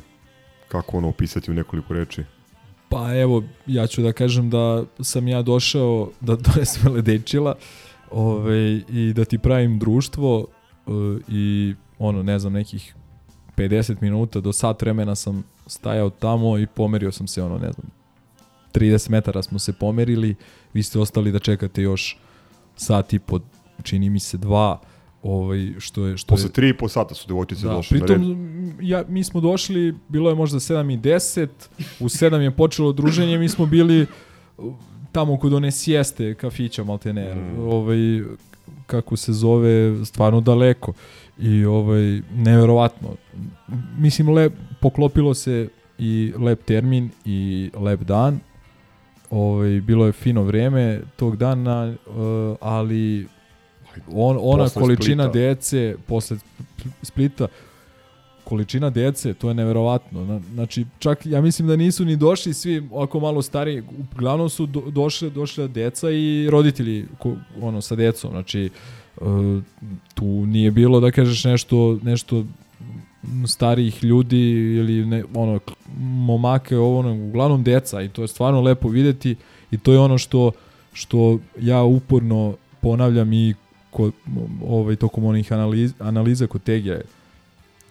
kako 0.68 0.96
ono 0.96 1.08
opisati 1.08 1.50
u 1.50 1.54
nekoliko 1.54 1.94
reči? 1.94 2.24
Pa 2.88 3.14
evo, 3.14 3.44
ja 3.66 3.86
ću 3.86 4.02
da 4.02 4.12
kažem 4.12 4.50
da 4.50 4.84
sam 5.00 5.28
ja 5.28 5.42
došao 5.42 6.10
da 6.20 6.36
donesem 6.46 6.92
ledečila 6.92 7.54
ove, 8.10 8.80
i 8.88 9.12
da 9.16 9.24
ti 9.24 9.38
pravim 9.38 9.78
društvo 9.78 10.46
e, 10.46 10.90
i 11.28 11.74
ono, 11.98 12.22
ne 12.22 12.38
znam, 12.38 12.52
nekih 12.52 12.94
50 13.56 13.96
minuta 14.00 14.40
do 14.40 14.52
sat 14.52 14.82
vremena 14.82 15.14
sam 15.14 15.44
stajao 15.66 16.10
tamo 16.10 16.58
i 16.58 16.66
pomerio 16.66 17.12
sam 17.12 17.26
se, 17.26 17.42
ono, 17.42 17.58
ne 17.58 17.72
znam, 17.72 17.86
30 18.74 19.10
metara 19.10 19.42
smo 19.42 19.58
se 19.58 19.72
pomerili, 19.72 20.34
vi 20.74 20.82
ste 20.82 20.98
ostali 20.98 21.32
da 21.32 21.38
čekate 21.38 21.82
još 21.82 22.18
sat 22.80 23.12
i 23.12 23.18
po, 23.18 23.40
čini 23.82 24.10
mi 24.10 24.20
se 24.20 24.38
dva, 24.38 24.80
ovaj, 25.22 25.72
što 25.78 26.06
je... 26.06 26.16
Što 26.16 26.28
Posle 26.28 26.48
je, 26.48 26.52
tri 26.52 26.68
i 26.68 26.76
po 26.76 26.88
sata 26.88 27.14
su 27.14 27.28
devojčice 27.28 27.66
da, 27.66 27.72
došle 27.72 27.98
pritom. 27.98 28.36
Ja, 28.80 29.04
mi 29.08 29.24
smo 29.24 29.40
došli, 29.40 29.94
bilo 30.08 30.30
je 30.30 30.34
možda 30.34 30.58
7 30.58 30.94
i 30.94 30.98
10, 30.98 31.48
u 32.00 32.04
7 32.04 32.34
je 32.36 32.50
počelo 32.50 32.92
druženje, 32.92 33.38
mi 33.38 33.48
smo 33.48 33.66
bili 33.66 34.06
tamo 35.12 35.38
kod 35.38 35.52
one 35.52 35.70
sjeste 35.70 36.34
kafića 36.34 36.84
Maltener, 36.84 37.36
mm. 37.36 37.58
ovaj, 37.58 37.98
kako 38.86 39.16
se 39.16 39.32
zove, 39.32 40.04
stvarno 40.04 40.40
daleko. 40.40 40.92
I 41.38 41.64
ovaj, 41.64 42.20
neverovatno. 42.34 43.08
Mislim, 43.98 44.28
lep, 44.28 44.52
poklopilo 44.80 45.34
se 45.34 45.68
i 45.98 46.32
lep 46.38 46.64
termin 46.64 47.10
i 47.24 47.70
lep 47.74 48.00
dan. 48.00 48.40
Ovaj, 49.30 49.80
bilo 49.80 50.06
je 50.06 50.12
fino 50.12 50.42
vreme 50.42 51.00
tog 51.16 51.36
dana, 51.36 51.94
uh, 52.06 52.14
ali 52.60 53.26
on, 54.08 54.36
ona 54.40 54.64
Posle 54.64 54.82
količina 54.82 55.24
Splita. 55.24 55.38
dece 55.38 55.96
posle 56.06 56.36
Splita 57.02 57.46
količina 58.44 58.90
dece, 58.90 59.34
to 59.34 59.48
je 59.48 59.54
neverovatno. 59.54 60.24
Na- 60.24 60.40
Znači, 60.54 60.86
čak 60.98 61.26
ja 61.26 61.40
mislim 61.40 61.68
da 61.68 61.76
nisu 61.76 62.04
ni 62.04 62.16
došli 62.16 62.54
svi 62.54 62.88
ovako 62.90 63.20
malo 63.20 63.42
stariji, 63.42 63.82
uglavnom 64.14 64.48
su 64.48 64.66
do, 64.66 64.80
došle, 64.82 65.30
došle 65.30 65.68
deca 65.68 66.10
i 66.10 66.48
roditelji 66.50 67.06
ko, 67.18 67.32
ono 67.60 67.80
sa 67.80 67.94
decom. 67.94 68.30
Znači, 68.30 68.64
e, 68.64 68.70
tu 70.14 70.24
nije 70.46 70.70
bilo 70.70 71.00
da 71.00 71.10
kažeš 71.10 71.44
nešto 71.44 71.98
nešto 72.02 72.44
starijih 73.46 74.04
ljudi 74.04 74.50
ili 74.50 75.06
ne, 75.06 75.24
ono 75.34 75.60
momake 75.98 76.76
ovo 76.76 76.98
ono, 76.98 77.26
uglavnom 77.26 77.62
deca 77.62 78.02
i 78.02 78.08
to 78.08 78.22
je 78.22 78.28
stvarno 78.28 78.60
lepo 78.60 78.88
videti 78.88 79.36
i 79.70 79.78
to 79.78 79.92
je 79.92 79.98
ono 79.98 80.18
što 80.18 80.52
što 80.92 81.38
ja 81.60 81.82
uporno 81.82 82.54
ponavljam 82.80 83.32
i 83.32 83.54
kod, 83.90 84.12
ovaj, 84.68 84.96
tokom 84.96 85.24
onih 85.24 85.52
analiz, 85.52 85.92
analiza 85.98 86.46
kod 86.46 86.62
Tegija 86.62 87.00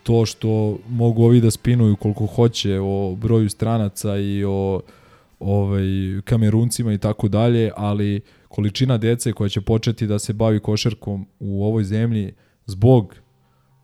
to 0.04 0.26
što 0.26 0.78
mogu 0.90 1.24
ovi 1.24 1.42
da 1.42 1.52
spinuju 1.52 1.96
koliko 1.96 2.26
hoće 2.26 2.80
o 2.82 3.16
broju 3.16 3.50
stranaca 3.50 4.18
i 4.18 4.44
o 4.44 4.82
ovaj, 5.40 5.86
kameruncima 6.24 6.94
i 6.94 6.98
tako 6.98 7.28
dalje, 7.28 7.72
ali 7.76 8.22
količina 8.48 8.98
dece 8.98 9.34
koja 9.34 9.50
će 9.50 9.62
početi 9.62 10.08
da 10.08 10.20
se 10.20 10.34
bavi 10.34 10.60
košarkom 10.60 11.28
u 11.40 11.66
ovoj 11.66 11.84
zemlji 11.84 12.34
zbog 12.66 13.16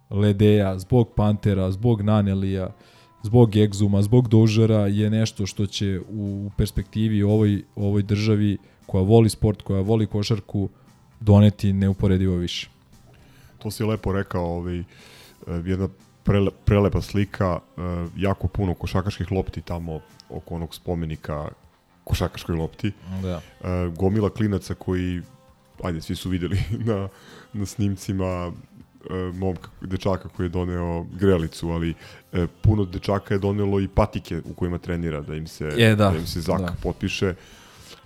Ledeja, 0.10 0.80
zbog 0.80 1.14
Pantera, 1.15 1.72
zbog 1.72 2.02
Nanelija, 2.02 2.69
zbog 3.23 3.56
Egzuma, 3.56 4.02
zbog 4.02 4.27
Dožera 4.27 4.88
je 4.88 5.10
nešto 5.10 5.45
što 5.45 5.65
će 5.65 5.99
u 6.10 6.52
perspektivi 6.57 7.23
ovoj, 7.23 7.64
ovoj 7.76 8.03
državi 8.03 8.57
koja 8.86 9.03
voli 9.03 9.30
sport, 9.30 9.61
koja 9.61 9.82
voli 9.82 10.07
košarku, 10.07 10.69
doneti 11.19 11.73
neuporedivo 11.73 12.36
više. 12.36 12.69
To 13.57 13.72
si 13.72 13.84
lepo 13.84 14.11
rekao, 14.11 14.45
ovaj, 14.45 14.80
eh, 14.80 14.84
jedna 15.48 15.90
prele, 16.23 16.52
prelepa 16.65 17.02
slika, 17.02 17.60
eh, 17.77 17.82
jako 18.18 18.48
puno 18.48 18.73
košakaških 18.73 19.32
lopti 19.32 19.61
tamo 19.61 19.99
oko 20.30 20.56
onog 20.56 20.76
spomenika 20.76 21.48
košakaškoj 22.03 22.56
lopti. 22.56 22.91
Da. 23.22 23.41
Eh, 23.64 23.90
Gomila 23.98 24.30
klinaca 24.30 24.73
koji, 24.73 25.22
ajde, 25.84 26.02
svi 26.02 26.15
su 26.15 26.30
videli 26.30 26.60
na, 26.90 27.10
na 27.53 27.65
snimcima 27.65 28.52
momka, 29.34 29.69
dečaka 29.82 30.30
koji 30.30 30.45
je 30.45 30.49
doneo 30.49 31.06
grelicu, 31.14 31.69
ali 31.69 31.94
eh, 32.34 32.48
puno 32.61 32.86
dečaka 32.86 33.34
je 33.34 33.40
donelo 33.40 33.80
i 33.80 33.88
patike 33.88 34.41
u 34.45 34.53
kojima 34.53 34.77
trenira, 34.77 35.22
da 35.22 35.36
im 35.36 35.48
se, 35.48 35.65
Je, 35.65 35.95
da. 35.95 36.10
da 36.10 36.18
im 36.18 36.27
se 36.27 36.41
zak 36.41 36.61
Da. 36.61 36.76
potpiše. 36.84 37.34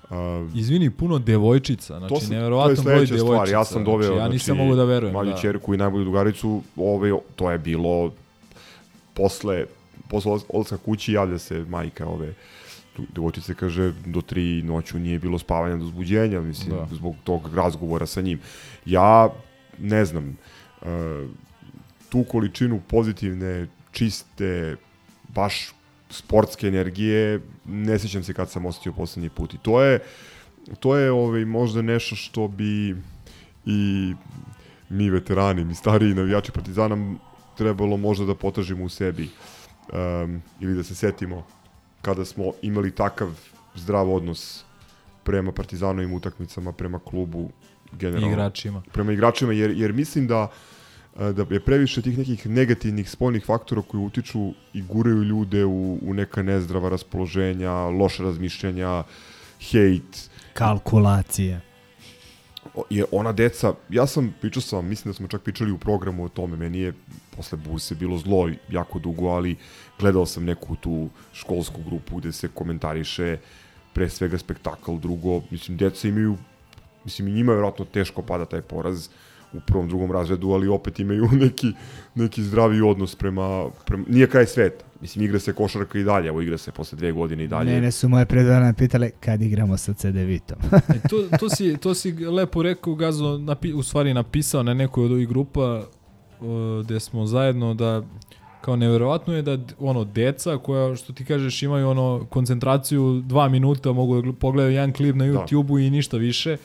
Uh, 0.10 0.16
Izvini, 0.56 0.90
puno 0.90 1.20
devojčica, 1.20 2.00
znači 2.00 2.14
to, 2.14 2.20
sam, 2.20 2.30
neverovatan 2.30 2.76
broj 2.76 2.94
devojčica. 2.94 3.20
stvar. 3.20 3.50
Ja 3.50 3.64
sam 3.64 3.84
doveo, 3.84 4.08
znači, 4.08 4.20
ja 4.20 4.28
nisam 4.28 4.58
mogu 4.58 4.76
da 4.76 4.84
verujem. 4.84 5.14
Mlađu 5.14 5.32
da. 5.32 5.38
čerku 5.38 5.74
i 5.74 5.78
najbolju 5.78 6.04
drugaricu, 6.04 6.62
ove, 6.76 7.12
to 7.36 7.52
je 7.52 7.58
bilo 7.58 8.14
posle, 9.14 9.66
posle 10.08 10.32
odlaska 10.50 10.78
kući 10.78 11.14
javlja 11.14 11.38
se 11.38 11.66
majka 11.70 12.08
ove 12.08 12.34
devojčice 13.16 13.54
kaže 13.54 13.94
do 14.06 14.22
tri 14.22 14.64
noću 14.64 15.00
nije 15.00 15.20
bilo 15.20 15.40
spavanja 15.40 15.76
do 15.78 15.86
uzbuđenja, 15.86 16.42
mislim, 16.42 16.76
Da. 16.76 16.88
zbog 16.96 17.16
tog 17.24 17.56
razgovora 17.56 18.06
sa 18.06 18.22
njim. 18.22 18.40
Ja 18.86 19.30
ne 19.78 20.06
znam, 20.06 20.30
uh, 20.30 20.36
tu 22.10 22.24
količinu 22.24 22.82
pozitivne, 22.88 23.68
čiste, 23.92 24.76
baš 25.28 25.72
sportske 26.10 26.68
energije, 26.68 27.42
ne 27.66 28.00
sjećam 28.00 28.24
se 28.24 28.34
kad 28.34 28.50
sam 28.50 28.66
osjetio 28.66 28.94
poslednji 28.94 29.30
put. 29.30 29.54
I 29.54 29.58
to 29.58 29.82
je, 29.82 30.00
to 30.80 30.98
je 30.98 31.12
ovaj, 31.12 31.46
možda 31.46 31.82
nešto 31.82 32.16
što 32.16 32.48
bi 32.48 32.96
i 33.66 34.14
mi 34.90 35.10
veterani, 35.10 35.64
mi 35.64 35.76
stariji 35.76 36.14
navijači 36.14 36.52
Partizana 36.52 37.16
trebalo 37.58 37.98
možda 37.98 38.26
da 38.26 38.36
potražimo 38.36 38.84
u 38.86 38.90
sebi 38.90 39.30
um, 39.94 40.42
ili 40.60 40.76
da 40.76 40.84
se 40.84 40.96
setimo 40.96 41.46
kada 42.02 42.26
smo 42.26 42.52
imali 42.62 42.92
takav 42.92 43.30
zdrav 43.76 44.14
odnos 44.14 44.64
prema 45.24 45.52
Partizanovim 45.52 46.14
utakmicama, 46.14 46.72
prema 46.72 47.00
klubu 47.00 47.50
generalno. 47.92 48.32
Igračima. 48.32 48.82
Prema 48.92 49.14
igračima, 49.14 49.54
jer, 49.54 49.72
jer 49.72 49.94
mislim 49.94 50.28
da 50.28 50.48
e, 51.20 51.34
da 51.34 51.46
je 51.50 51.60
previše 51.60 52.02
tih 52.02 52.18
nekih 52.18 52.48
negativnih 52.48 53.10
spoljnih 53.10 53.46
faktora 53.46 53.82
koji 53.82 54.04
utiču 54.04 54.54
i 54.74 54.82
guraju 54.82 55.24
ljude 55.24 55.66
u, 55.66 56.00
u 56.02 56.14
neka 56.14 56.44
nezdrava 56.44 56.90
raspoloženja, 56.90 57.74
loše 57.74 58.24
razmišljanja, 58.24 59.04
hejt, 59.72 60.30
Kalkulacije. 60.60 61.62
Je 62.90 63.06
ona 63.12 63.32
deca, 63.32 63.74
ja 63.90 64.08
sam 64.08 64.34
pričao 64.42 64.62
sam, 64.62 64.88
mislim 64.88 65.12
da 65.12 65.16
smo 65.16 65.28
čak 65.28 65.42
pričali 65.42 65.72
u 65.72 65.78
programu 65.78 66.26
o 66.26 66.30
tome, 66.30 66.58
meni 66.58 66.80
je 66.80 66.94
posle 67.36 67.58
Buse 67.58 67.96
bilo 67.96 68.18
zlo 68.18 68.50
jako 68.70 69.00
dugo, 69.00 69.28
ali 69.28 69.56
gledao 70.00 70.26
sam 70.26 70.46
neku 70.46 70.76
tu 70.76 71.10
školsku 71.34 71.82
grupu 71.84 72.18
gde 72.18 72.32
se 72.32 72.48
komentariše 72.48 73.38
pre 73.94 74.10
svega 74.10 74.38
spektakl, 74.38 74.98
drugo, 74.98 75.42
mislim, 75.52 75.78
deca 75.78 76.08
imaju, 76.08 76.38
mislim, 77.04 77.28
i 77.28 77.32
njima 77.32 77.52
je 77.52 77.56
vjerojatno 77.56 77.86
teško 77.86 78.22
pada 78.22 78.46
taj 78.46 78.62
poraz 78.62 79.10
u 79.54 79.60
prvom, 79.60 79.88
drugom 79.88 80.12
razredu, 80.12 80.50
ali 80.50 80.68
opet 80.68 81.00
imaju 81.00 81.30
neki, 81.46 81.74
neki 82.16 82.44
zdravi 82.44 82.82
odnos 82.82 83.16
prema, 83.16 83.70
prema 83.86 84.04
nije 84.08 84.28
kraj 84.28 84.46
sveta. 84.46 84.86
Mislim, 85.02 85.26
igra 85.26 85.40
se 85.40 85.54
košarka 85.54 86.00
i 86.00 86.04
dalje, 86.04 86.28
evo 86.28 86.42
igra 86.42 86.58
se 86.58 86.72
posle 86.72 86.98
dve 86.98 87.12
godine 87.12 87.44
i 87.44 87.48
dalje. 87.48 87.74
Mene 87.74 87.92
su 87.92 88.10
moje 88.10 88.26
predavane 88.26 88.74
pitale 88.74 89.10
kad 89.20 89.42
igramo 89.42 89.78
sa 89.78 89.94
CD 89.94 90.16
Vitom. 90.16 90.58
E, 90.96 91.08
to, 91.10 91.38
to, 91.40 91.50
si, 91.50 91.78
to 91.78 91.94
si 91.94 92.12
lepo 92.12 92.64
rekao, 92.64 92.96
Gazo, 92.96 93.38
napi, 93.38 93.74
u 93.74 93.84
stvari 93.84 94.14
napisao 94.14 94.64
na 94.64 94.74
nekoj 94.74 95.06
od 95.06 95.12
ovih 95.12 95.28
grupa 95.28 95.84
uh, 96.40 96.86
gde 96.86 97.00
smo 97.00 97.26
zajedno 97.26 97.74
da 97.74 98.04
kao 98.62 98.76
neverovatno 98.76 99.36
je 99.36 99.42
da 99.42 99.58
ono 99.80 100.04
deca 100.04 100.58
koja 100.58 100.96
što 100.96 101.14
ti 101.14 101.26
kažeš 101.26 101.64
imaju 101.64 101.90
ono 101.90 102.26
koncentraciju 102.30 103.22
dva 103.26 103.50
minuta 103.50 103.92
mogu 103.92 104.16
da 104.16 104.28
gl- 104.28 104.34
pogledaju 104.34 104.74
jedan 104.74 104.94
klip 104.94 105.16
na 105.16 105.26
YouTubeu 105.26 105.88
i 105.88 105.90
ništa 105.90 106.18
više 106.18 106.58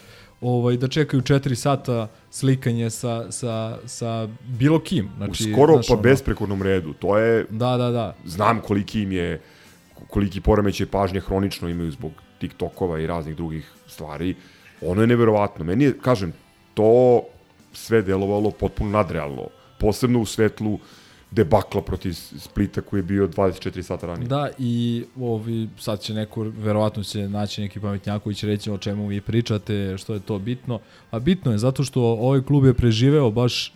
ovaj 0.45 0.77
da 0.77 0.89
čekaju 0.89 1.23
4 1.23 1.55
sata 1.55 2.09
slikanje 2.31 2.91
sa, 2.91 3.33
sa, 3.33 3.79
sa 3.87 4.29
bilo 4.41 4.79
kim 4.79 5.11
znači 5.17 5.45
u 5.45 5.53
skoro 5.53 5.73
znaš, 5.75 5.87
pa 5.87 5.93
ono- 5.93 6.03
besprekornom 6.03 6.63
redu. 6.63 6.93
To 6.93 7.19
je 7.19 7.47
Da, 7.51 7.77
da, 7.77 7.91
da. 7.91 8.15
znam 8.25 8.61
koliki 8.61 9.03
im 9.03 9.13
je 9.13 9.41
koliki 10.09 10.41
poremećaj 10.41 10.87
pažnje 10.87 11.21
hronično 11.21 11.69
imaju 11.69 11.91
zbog 11.91 12.13
TikTokova 12.39 13.01
i 13.01 13.07
raznih 13.07 13.37
drugih 13.37 13.73
stvari. 13.87 14.35
Ono 14.83 15.01
je 15.01 15.07
neverovatno. 15.07 15.65
Meni 15.65 15.85
je, 15.85 15.99
kažem, 15.99 16.33
to 16.75 17.23
sve 17.73 18.03
delovalo 18.03 18.51
potpuno 18.51 18.91
nadrealno. 18.91 19.43
Posebno 19.79 20.21
u 20.21 20.27
svetlu 20.27 20.79
debakla 21.35 21.83
protiv 21.83 22.13
Splita 22.15 22.81
koji 22.81 22.99
je 22.99 23.03
bio 23.05 23.29
24 23.29 23.83
sata 23.83 24.07
ranije. 24.07 24.29
Da, 24.29 24.49
i 24.59 25.05
ovi, 25.21 25.69
sad 25.79 26.01
će 26.01 26.15
neko, 26.15 26.43
verovatno 26.43 27.03
će 27.03 27.29
naći 27.29 27.61
neki 27.61 27.81
pametnjako 27.81 28.33
će 28.33 28.47
reći 28.47 28.71
o 28.71 28.79
čemu 28.79 29.07
vi 29.07 29.21
pričate, 29.21 29.95
što 29.99 30.15
je 30.15 30.21
to 30.21 30.39
bitno. 30.39 30.81
A 31.11 31.19
bitno 31.19 31.53
je 31.53 31.59
zato 31.59 31.85
što 31.85 32.03
ovaj 32.03 32.43
klub 32.43 32.65
je 32.65 32.75
preživeo 32.75 33.31
baš 33.31 33.69
e, 33.69 33.73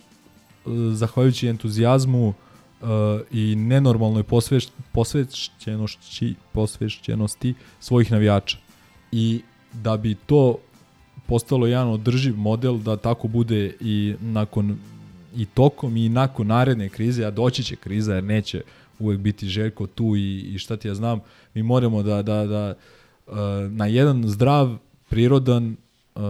zahvaljujući 0.93 1.47
entuzijazmu 1.47 2.33
e, 2.33 2.85
i 3.31 3.55
nenormalnoj 3.55 4.23
posveš, 4.23 4.67
posvećenosti, 4.91 6.35
posvećenosti 6.51 7.53
svojih 7.79 8.11
navijača. 8.11 8.57
I 9.11 9.41
da 9.73 9.97
bi 9.97 10.15
to 10.15 10.57
postalo 11.27 11.67
jedan 11.67 11.89
održiv 11.89 12.37
model 12.37 12.77
da 12.77 12.97
tako 12.97 13.27
bude 13.27 13.75
i 13.79 14.15
nakon 14.21 14.77
i 15.35 15.45
tokom 15.45 15.97
i 15.97 16.09
nakon 16.09 16.47
naredne 16.47 16.89
krize, 16.89 17.25
a 17.25 17.31
doći 17.31 17.63
će 17.63 17.75
kriza 17.75 18.15
jer 18.15 18.23
neće 18.23 18.61
uvek 18.99 19.19
biti 19.19 19.47
Željko 19.47 19.87
tu 19.87 20.15
i, 20.15 20.39
i 20.39 20.57
šta 20.57 20.77
ti 20.77 20.87
ja 20.87 20.95
znam, 20.95 21.19
mi 21.53 21.63
moramo 21.63 22.03
da, 22.03 22.21
da, 22.21 22.45
da 22.45 22.75
uh, 23.27 23.35
na 23.71 23.85
jedan 23.85 24.23
zdrav, 24.27 24.77
prirodan, 25.09 25.75
uh, 26.15 26.21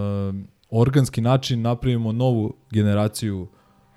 organski 0.70 1.22
način 1.22 1.62
napravimo 1.62 2.12
novu 2.12 2.54
generaciju 2.72 3.42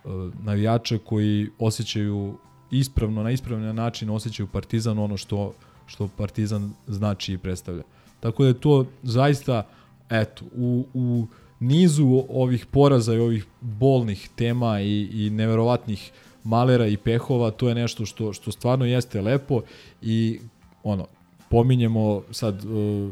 uh, 0.05 0.13
navijača 0.43 0.99
koji 0.99 1.49
osjećaju 1.59 2.39
ispravno, 2.71 3.23
na 3.23 3.31
ispravan 3.31 3.75
način 3.75 4.11
osjećaju 4.11 4.47
Partizan 4.47 4.99
ono 4.99 5.17
što, 5.17 5.55
što 5.87 6.09
Partizan 6.17 6.73
znači 6.87 7.33
i 7.33 7.39
predstavlja. 7.39 7.83
Tako 8.21 8.43
da 8.43 8.49
je 8.49 8.61
to 8.61 8.87
zaista, 9.03 9.67
eto, 10.11 10.45
u, 10.55 10.87
u 10.95 11.27
nizu 11.63 12.25
ovih 12.29 12.67
poraza 12.67 13.15
i 13.15 13.19
ovih 13.19 13.47
bolnih 13.61 14.29
tema 14.37 14.81
i, 14.81 15.09
i 15.13 15.31
neverovatnih 15.31 16.11
malera 16.45 16.87
i 16.87 16.97
pehova, 16.97 17.51
to 17.51 17.69
je 17.69 17.75
nešto 17.75 18.07
što, 18.07 18.33
što 18.33 18.53
stvarno 18.53 18.85
jeste 18.85 19.21
lepo 19.21 19.61
i 20.03 20.41
ono, 20.83 21.07
pominjemo 21.51 22.23
sad 22.31 22.65
uh, 22.65 23.11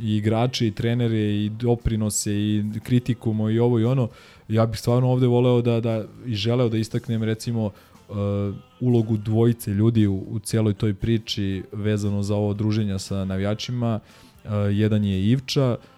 i 0.00 0.16
igrače 0.16 0.66
i 0.66 0.70
trenere 0.70 1.18
i 1.18 1.48
doprinose 1.48 2.32
i 2.32 2.64
kritikumo 2.82 3.50
i 3.50 3.58
ovo 3.58 3.78
i 3.78 3.84
ono, 3.84 4.08
ja 4.48 4.66
bih 4.66 4.78
stvarno 4.78 5.10
ovde 5.10 5.26
voleo 5.26 5.62
da, 5.62 5.80
da 5.80 6.04
i 6.26 6.34
želeo 6.34 6.68
da 6.68 6.76
istaknem 6.76 7.22
recimo 7.22 7.64
uh, 7.66 8.16
ulogu 8.80 9.16
dvojice 9.16 9.70
ljudi 9.70 10.06
u, 10.06 10.24
u 10.28 10.38
cijeloj 10.38 10.74
toj 10.74 10.94
priči 10.94 11.62
vezano 11.72 12.22
za 12.22 12.36
ovo 12.36 12.54
druženja 12.54 12.98
sa 12.98 13.24
navijačima. 13.24 14.00
Uh, 14.44 14.50
jedan 14.70 15.04
je 15.04 15.30
Ivča, 15.30 15.76
uh, 15.78 15.91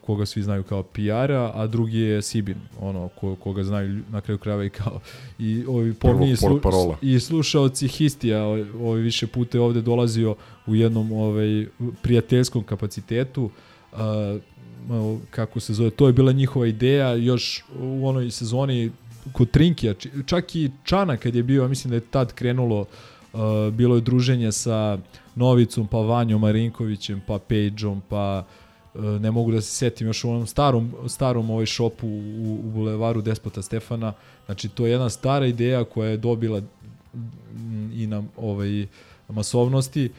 koga 0.00 0.26
svi 0.26 0.42
znaju 0.42 0.62
kao 0.62 0.82
PR-a, 0.82 1.52
a 1.54 1.66
drugi 1.66 1.98
je 1.98 2.22
Sibin, 2.22 2.56
ono, 2.80 3.08
ko, 3.08 3.36
koga 3.36 3.64
znaju 3.64 4.02
na 4.10 4.20
kraju 4.20 4.38
krajeva 4.38 4.64
i 4.64 4.70
kao 4.70 5.00
i 5.38 5.64
ovi 5.68 5.94
pomniji 5.94 6.36
slu, 6.36 6.60
i 7.02 7.20
slušaoci 7.20 7.88
Histija, 7.88 8.44
ovaj 8.80 9.00
više 9.00 9.26
puta 9.26 9.58
je 9.58 9.62
ovde 9.62 9.82
dolazio 9.82 10.36
u 10.66 10.74
jednom 10.74 11.12
ovaj 11.12 11.66
prijateljskom 12.02 12.62
kapacitetu. 12.62 13.50
Uh, 13.92 13.98
kako 15.30 15.60
se 15.60 15.74
zove, 15.74 15.90
to 15.90 16.06
je 16.06 16.12
bila 16.12 16.32
njihova 16.32 16.66
ideja 16.66 17.14
još 17.14 17.64
u 17.80 18.08
onoj 18.08 18.30
sezoni 18.30 18.90
kod 19.32 19.50
Trinkija, 19.50 19.94
čak 20.26 20.54
i 20.56 20.70
Čana 20.84 21.16
kad 21.16 21.34
je 21.34 21.42
bio, 21.42 21.68
mislim 21.68 21.90
da 21.90 21.96
je 21.96 22.10
tad 22.10 22.32
krenulo 22.32 22.80
uh, 22.80 23.40
bilo 23.72 23.94
je 23.94 24.00
druženje 24.00 24.52
sa 24.52 24.98
Novicom, 25.34 25.86
pa 25.86 25.98
Vanjom 25.98 26.40
Marinkovićem, 26.40 27.22
pa 27.26 27.38
Pageom, 27.38 28.02
pa 28.08 28.44
uh, 28.46 28.61
ne 28.94 29.30
mogu 29.30 29.52
da 29.52 29.60
se 29.60 29.70
setim 29.70 30.06
još 30.06 30.24
u 30.24 30.30
onom 30.30 30.46
starom, 30.46 30.92
starom 31.08 31.50
ovaj 31.50 31.66
šopu 31.66 32.06
u, 32.06 32.58
u 32.64 32.70
bulevaru 32.70 33.22
Despota 33.22 33.62
Stefana. 33.62 34.12
Znači, 34.46 34.68
to 34.68 34.86
je 34.86 34.92
jedna 34.92 35.10
stara 35.10 35.46
ideja 35.46 35.84
koja 35.84 36.10
je 36.10 36.16
dobila 36.16 36.60
mm, 36.60 37.92
i 37.94 38.06
na 38.06 38.22
ovaj, 38.36 38.86
masovnosti 39.28 40.10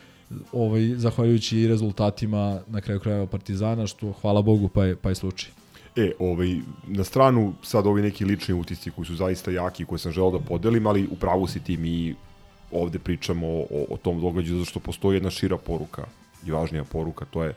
ovaj, 0.51 0.81
zahvaljujući 0.95 1.57
i 1.57 1.67
rezultatima 1.67 2.59
na 2.67 2.81
kraju 2.81 2.99
krajeva 2.99 3.27
Partizana, 3.27 3.87
što 3.87 4.11
hvala 4.11 4.41
Bogu 4.41 4.67
pa 4.67 4.85
je, 4.85 4.95
pa 4.95 5.09
je 5.09 5.15
slučaj. 5.15 5.51
E, 5.95 6.11
ovaj, 6.19 6.57
na 6.87 7.03
stranu 7.03 7.53
sad 7.63 7.87
ovi 7.87 8.01
neki 8.01 8.25
lični 8.25 8.53
utisci 8.53 8.91
koji 8.91 9.05
su 9.05 9.15
zaista 9.15 9.51
jaki, 9.51 9.85
koje 9.85 9.99
sam 9.99 10.11
želeo 10.11 10.31
da 10.31 10.39
podelim, 10.39 10.87
ali 10.87 11.07
u 11.11 11.15
pravu 11.15 11.47
si 11.47 11.59
ti 11.59 11.77
mi 11.77 12.15
ovde 12.71 12.99
pričamo 12.99 13.47
o, 13.47 13.85
o 13.89 13.97
tom 13.97 14.21
događaju 14.21 14.59
zato 14.59 14.69
što 14.69 14.79
postoji 14.79 15.15
jedna 15.15 15.29
šira 15.29 15.57
poruka 15.57 16.05
i 16.45 16.51
važnija 16.51 16.83
poruka, 16.83 17.25
to 17.25 17.43
je 17.43 17.53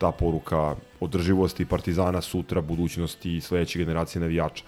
ta 0.00 0.12
poruka 0.12 0.76
održivosti 1.00 1.64
Partizana 1.64 2.20
sutra, 2.20 2.60
budućnosti 2.60 3.36
i 3.36 3.40
sledeće 3.40 3.78
generacije 3.78 4.20
navijača. 4.20 4.64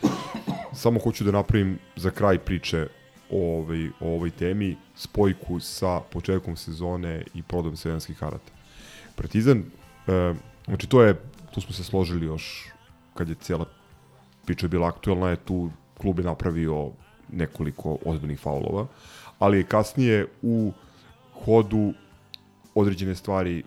Samo 0.73 1.01
hoću 1.01 1.25
da 1.25 1.33
napravim 1.33 1.78
za 1.97 2.11
kraj 2.11 2.39
priče 2.39 2.86
o 3.31 3.59
ovoj, 3.59 3.89
o 4.01 4.15
ovoj 4.15 4.31
temi 4.31 4.77
spojku 4.94 5.61
sa 5.61 6.01
početkom 6.01 6.57
sezone 6.57 7.25
i 7.35 7.43
prodom 7.43 7.77
sedanskih 7.77 8.19
karata. 8.19 8.52
Partizan, 9.15 9.59
e, 9.59 10.35
znači 10.65 10.86
to 10.86 11.02
je, 11.02 11.17
tu 11.55 11.61
smo 11.61 11.73
se 11.73 11.85
složili 11.85 12.27
još 12.27 12.69
kad 13.15 13.28
je 13.28 13.35
cijela 13.35 13.65
priča 14.44 14.69
bila 14.69 14.89
aktuelna, 14.89 15.31
je 15.31 15.36
tu 15.36 15.70
klub 15.99 16.19
je 16.19 16.25
napravio 16.25 16.91
nekoliko 17.33 17.99
ozbiljnih 18.05 18.41
faulova, 18.41 18.86
ali 19.39 19.59
je 19.59 19.65
kasnije 19.65 20.27
u 20.43 20.73
hodu 21.44 21.93
određene 22.75 23.15
stvari 23.15 23.62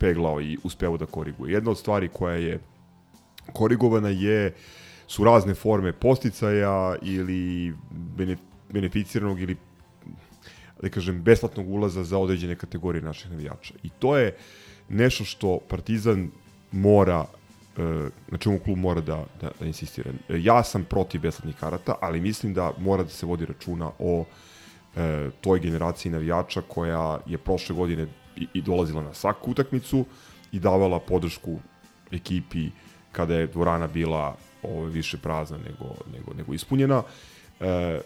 peglao 0.00 0.40
i 0.40 0.58
uspeo 0.64 0.96
da 0.96 1.06
koriguje. 1.06 1.52
Jedna 1.52 1.70
od 1.70 1.78
stvari 1.78 2.08
koja 2.08 2.36
je 2.36 2.60
korigovana 3.52 4.08
je 4.08 4.54
su 5.06 5.24
razne 5.24 5.54
forme 5.54 5.92
posticaja 5.92 6.96
ili 7.02 7.74
bene, 7.90 8.36
beneficiranog 8.72 9.40
ili 9.40 9.56
da 10.82 10.88
kažem 10.88 11.22
besplatnog 11.22 11.70
ulaza 11.70 12.04
za 12.04 12.18
određene 12.18 12.56
kategorije 12.56 13.02
naših 13.02 13.30
navijača. 13.30 13.74
I 13.82 13.90
to 13.98 14.16
je 14.16 14.36
nešto 14.88 15.24
što 15.24 15.58
Partizan 15.68 16.30
mora 16.72 17.24
e, 17.76 17.82
na 18.28 18.38
čemu 18.38 18.58
klub 18.58 18.78
mora 18.78 19.00
da, 19.00 19.24
da, 19.40 19.50
da 19.60 19.66
insistira. 19.66 20.10
E, 20.28 20.40
Ja 20.42 20.62
sam 20.64 20.84
protiv 20.84 21.20
besplatnih 21.20 21.56
karata, 21.56 21.94
ali 22.00 22.20
mislim 22.20 22.54
da 22.54 22.72
mora 22.78 23.02
da 23.02 23.08
se 23.08 23.26
vodi 23.26 23.46
računa 23.46 23.90
o 23.98 24.24
e, 24.96 25.30
toj 25.40 25.60
generaciji 25.60 26.12
navijača 26.12 26.62
koja 26.68 27.18
je 27.26 27.38
prošle 27.38 27.76
godine 27.76 28.06
i, 28.40 28.46
i 28.54 28.62
dolazila 28.62 29.02
na 29.02 29.14
svaku 29.14 29.50
utakmicu 29.50 30.04
i 30.52 30.58
davala 30.60 31.00
podršku 31.00 31.58
ekipi 32.12 32.70
kada 33.12 33.34
je 33.34 33.46
dvorana 33.46 33.86
bila 33.86 34.36
ovo, 34.62 34.84
više 34.84 35.18
prazna 35.18 35.58
nego, 35.58 35.94
nego, 36.12 36.34
nego 36.34 36.54
ispunjena. 36.54 37.02
E, 37.60 38.00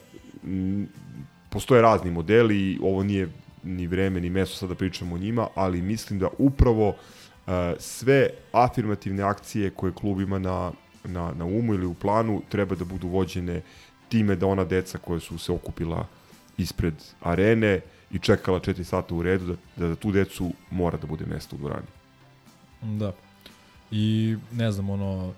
postoje 1.50 1.82
razni 1.82 2.10
modeli, 2.10 2.78
ovo 2.82 3.02
nije 3.02 3.28
ni 3.62 3.86
vreme 3.86 4.20
ni 4.20 4.30
mesto 4.30 4.56
sada 4.56 4.74
da 4.74 4.78
pričamo 4.78 5.14
o 5.14 5.18
njima, 5.18 5.48
ali 5.54 5.82
mislim 5.82 6.18
da 6.18 6.28
upravo 6.38 6.88
uh, 6.88 7.52
sve 7.78 8.28
afirmativne 8.52 9.22
akcije 9.22 9.70
koje 9.70 9.92
klub 9.92 10.20
ima 10.20 10.38
na, 10.38 10.72
na, 11.04 11.32
na 11.36 11.44
umu 11.44 11.74
ili 11.74 11.86
u 11.86 11.94
planu 11.94 12.42
treba 12.48 12.74
da 12.74 12.84
budu 12.84 13.08
vođene 13.08 13.62
time 14.08 14.36
da 14.36 14.46
ona 14.46 14.64
deca 14.64 14.98
koja 14.98 15.20
su 15.20 15.38
se 15.38 15.52
okupila 15.52 16.06
ispred 16.56 16.94
arene 17.20 17.80
i 18.14 18.18
čekala 18.18 18.60
4 18.60 18.82
sata 18.82 19.14
u 19.14 19.22
redu, 19.22 19.46
da, 19.46 19.56
da, 19.76 19.88
da 19.88 19.94
tu 19.94 20.12
decu 20.12 20.50
mora 20.70 20.98
da 20.98 21.06
bude 21.06 21.26
mesto 21.26 21.56
u 21.56 21.58
dvorani. 21.58 21.86
Da. 22.82 23.12
I 23.90 24.36
ne 24.52 24.72
znam, 24.72 24.90
ono, 24.90 25.32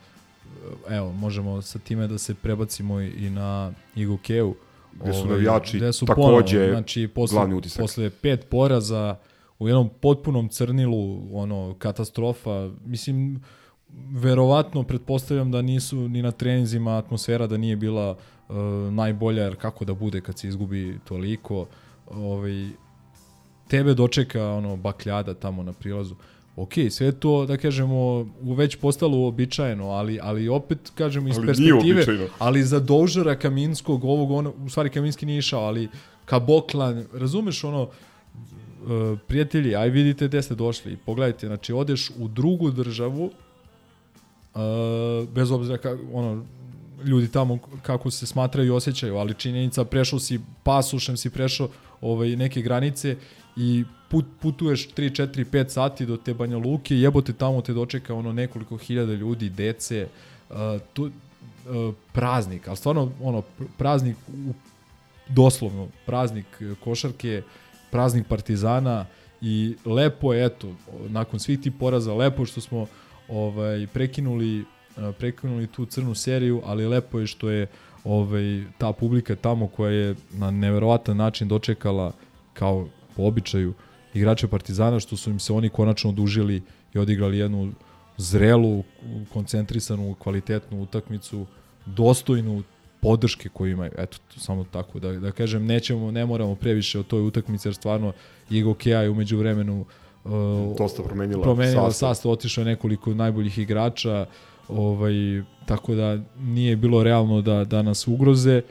evo, 0.89 1.13
možemo 1.13 1.63
sa 1.63 1.79
time 1.79 2.07
da 2.07 2.19
se 2.19 2.35
prebacimo 2.35 3.01
i 3.01 3.31
na 3.31 3.73
Igokeu. 3.95 4.55
Gde 4.93 5.13
su 5.13 5.27
navijači 5.27 5.77
gde 5.77 5.93
su 5.93 6.07
takođe 6.07 6.57
ponovo, 6.57 6.73
znači, 6.73 7.09
posle, 7.09 7.35
glavni 7.35 7.55
utisak. 7.55 7.81
Posle 7.81 8.11
pet 8.11 8.47
poraza 8.51 9.17
u 9.59 9.69
jednom 9.69 9.91
potpunom 10.01 10.49
crnilu, 10.49 11.23
ono, 11.33 11.75
katastrofa. 11.79 12.71
Mislim, 12.85 13.43
verovatno 14.11 14.83
pretpostavljam 14.83 15.51
da 15.51 15.63
nisu 15.63 16.09
ni 16.09 16.23
na 16.23 16.31
treninzima 16.31 16.99
atmosfera 16.99 17.47
da 17.47 17.57
nije 17.57 17.77
bila 17.77 18.11
uh, 18.11 18.57
najbolja, 18.93 19.43
jer 19.43 19.57
kako 19.57 19.85
da 19.85 19.95
bude 19.95 20.21
kad 20.21 20.39
se 20.39 20.49
izgubi 20.49 20.99
toliko. 21.05 21.67
Ovaj, 22.11 22.69
tebe 23.69 23.95
dočeka 23.95 24.49
ono 24.49 24.77
bakljada 24.77 25.35
tamo 25.35 25.63
na 25.63 25.73
prilazu. 25.73 26.15
Ok, 26.57 26.73
sve 26.91 27.13
to, 27.13 27.47
da 27.47 27.57
kažemo, 27.57 28.27
već 28.43 28.77
postalo 28.77 29.19
uobičajeno, 29.19 29.89
ali, 29.89 30.19
ali 30.23 30.49
opet, 30.49 30.93
kažemo, 30.95 31.29
iz 31.29 31.39
Ali 31.39 31.47
perspektive, 31.47 32.29
ali 32.39 32.63
za 32.63 32.81
Doužara 32.81 33.35
Kaminskog, 33.35 34.05
ovog, 34.05 34.31
ono, 34.31 34.53
u 34.65 34.71
stvari 34.71 34.91
Kaminski 34.91 35.27
nije 35.27 35.39
išao, 35.39 35.61
ali 35.61 35.89
Kaboklan, 36.25 37.05
razumeš 37.13 37.65
ono, 37.65 37.83
e, 37.83 39.17
prijatelji, 39.27 39.77
aj 39.77 39.91
vidite 39.91 40.29
gde 40.29 40.43
ste 40.43 40.55
došli, 40.55 40.97
pogledajte, 40.97 41.47
znači 41.47 41.73
odeš 41.73 42.11
u 42.19 42.29
drugu 42.29 42.71
državu, 42.71 43.31
e, 44.55 44.59
bez 45.35 45.51
obzira 45.51 45.79
ka, 45.79 45.97
ono, 46.13 46.45
ljudi 47.05 47.29
tamo 47.29 47.59
kako 47.83 48.11
se 48.11 48.27
smatraju 48.27 48.67
i 48.67 48.77
osjećaju, 48.77 49.17
ali 49.17 49.35
činjenica 49.35 49.85
prešao 49.85 50.19
si 50.19 50.41
pasušem 50.63 51.17
si 51.17 51.31
prešao 51.31 51.69
ovaj 52.01 52.37
neke 52.37 52.63
granice 52.63 53.17
i 53.57 53.85
put, 54.09 54.25
putuješ 54.41 54.89
3 54.89 55.27
4 55.27 55.45
5 55.45 55.69
sati 55.69 56.07
do 56.07 56.17
te 56.17 56.35
Banja 56.35 56.57
Luke, 56.57 56.97
jebote 56.97 57.33
tamo 57.33 57.61
te 57.61 57.73
dočeka 57.73 58.15
ono 58.15 58.33
nekoliko 58.33 58.77
hiljada 58.77 59.13
ljudi, 59.13 59.51
dece, 59.51 60.07
uh, 60.51 60.57
tu 60.93 61.03
uh, 61.03 61.95
praznik, 62.13 62.69
al 62.69 62.77
stvarno 62.77 63.13
ono 63.23 63.43
pr- 63.59 63.67
praznik 63.79 64.17
u, 64.29 64.53
doslovno 65.29 65.89
praznik 66.07 66.47
e, 66.61 66.75
košarke, 66.85 67.43
praznik 67.91 68.27
Partizana 68.27 69.07
i 69.41 69.77
lepo 69.85 70.35
je 70.35 70.47
eto 70.47 70.75
nakon 71.09 71.41
svih 71.41 71.61
tih 71.61 71.73
poraza 71.81 72.15
lepo 72.15 72.47
što 72.47 72.61
smo 72.61 72.87
ovaj 73.29 73.87
prekinuli 73.87 74.65
prekinuli 75.19 75.67
tu 75.67 75.87
crnu 75.87 76.15
seriju, 76.15 76.63
ali 76.65 76.87
lepo 76.87 77.21
je 77.21 77.27
što 77.27 77.51
je 77.51 77.67
ovaj, 78.07 78.65
ta 78.79 78.93
publika 78.93 79.37
tamo 79.37 79.67
koja 79.67 79.91
je 79.93 80.15
na 80.33 80.51
neverovatan 80.51 81.17
način 81.17 81.49
dočekala 81.49 82.13
kao 82.53 82.89
po 83.17 83.23
običaju 83.23 83.75
igrače 84.15 84.49
Partizana, 84.49 85.01
što 85.01 85.17
su 85.17 85.31
im 85.31 85.39
se 85.39 85.53
oni 85.53 85.69
konačno 85.69 86.11
odužili 86.11 86.63
i 86.95 86.99
odigrali 86.99 87.39
jednu 87.39 87.73
zrelu, 88.17 88.83
koncentrisanu, 89.33 90.15
kvalitetnu 90.19 90.83
utakmicu, 90.83 91.47
dostojnu 91.87 92.63
podrške 93.01 93.49
koju 93.49 93.73
imaju. 93.73 93.93
Eto, 93.99 94.19
samo 94.37 94.65
tako 94.65 94.99
da, 94.99 95.13
da 95.13 95.33
kažem, 95.33 95.67
nećemo, 95.67 96.11
ne 96.11 96.27
moramo 96.27 96.55
previše 96.55 97.01
o 97.01 97.03
toj 97.03 97.27
utakmici, 97.27 97.69
jer 97.69 97.75
stvarno 97.75 98.13
Igo 98.51 98.75
Kea 98.75 99.03
je 99.03 99.11
umeđu 99.11 99.39
vremenu 99.39 99.85
uh, 100.25 100.33
Dosta 100.79 101.03
promenila, 101.03 101.43
promenila 101.43 101.91
sastav. 101.91 102.09
sastav, 102.09 102.33
otišao 102.33 102.63
je 102.63 102.67
nekoliko 102.67 103.15
najboljih 103.15 103.59
igrača, 103.59 104.27
ovaj, 104.69 105.13
tako 105.67 105.95
da 105.95 106.19
nije 106.39 106.77
bilo 106.77 107.03
realno 107.03 107.43
da, 107.43 107.65
da 107.65 107.83
nas 107.83 108.09
ugroze, 108.09 108.63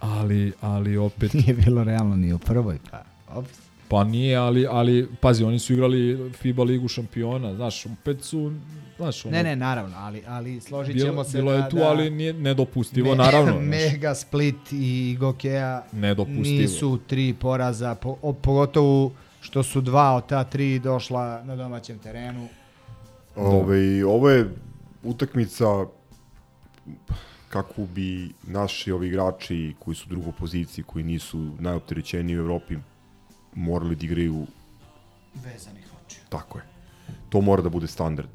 ali, 0.00 0.52
ali 0.60 0.96
opet... 0.96 1.32
Nije 1.46 1.54
bilo 1.54 1.84
realno 1.84 2.16
ni 2.16 2.32
u 2.32 2.38
prvoj, 2.38 2.78
pa 2.90 3.02
ops. 3.34 3.50
Pa 3.88 4.04
nije, 4.04 4.36
ali, 4.36 4.66
ali 4.70 5.08
pazi, 5.20 5.44
oni 5.44 5.58
su 5.58 5.72
igrali 5.72 6.30
FIBA 6.32 6.62
ligu 6.62 6.88
šampiona, 6.88 7.54
znaš, 7.54 7.86
opet 7.86 8.22
su, 8.22 8.52
znaš, 8.96 9.24
ono, 9.24 9.36
Ne, 9.36 9.42
ne, 9.42 9.56
naravno, 9.56 9.96
ali, 9.98 10.22
ali 10.26 10.60
složit 10.60 10.94
bilo, 10.94 11.06
ćemo 11.08 11.24
se 11.24 11.38
bilo 11.38 11.52
da, 11.52 11.58
je 11.58 11.70
tu, 11.70 11.76
da 11.76 11.88
ali 11.88 12.10
nije 12.10 12.32
nedopustivo, 12.32 13.10
Me- 13.10 13.16
naravno. 13.16 13.52
znaš. 13.62 13.62
Mega 13.62 14.14
Split 14.14 14.72
i 14.72 15.16
Gokeja 15.20 15.84
Nedopustivo. 15.92 16.44
nisu 16.44 16.98
tri 17.06 17.34
poraza, 17.34 17.94
po, 17.94 18.16
o, 18.22 18.32
pogotovo 18.32 19.12
što 19.40 19.62
su 19.62 19.80
dva 19.80 20.12
od 20.16 20.26
ta 20.26 20.44
tri 20.44 20.78
došla 20.78 21.42
na 21.44 21.56
domaćem 21.56 21.98
terenu. 21.98 22.48
Ove, 23.36 24.04
ovo 24.04 24.30
je 24.30 24.48
utakmica 25.02 25.86
kako 27.48 27.82
bi 27.94 28.32
naši 28.46 28.92
ovi 28.92 29.08
igrači 29.08 29.74
koji 29.78 29.94
su 29.94 30.04
u 30.06 30.10
drugoj 30.10 30.32
poziciji, 30.38 30.84
koji 30.84 31.04
nisu 31.04 31.50
najopterećeniji 31.58 32.36
u 32.36 32.40
Evropi, 32.40 32.76
morali 33.54 33.96
da 33.96 34.06
igraju 34.06 34.46
Vezanih 35.34 35.86
očiju. 36.04 36.22
Tako 36.28 36.58
je. 36.58 36.64
To 37.28 37.40
mora 37.40 37.62
da 37.62 37.68
bude 37.68 37.86
standard. 37.86 38.28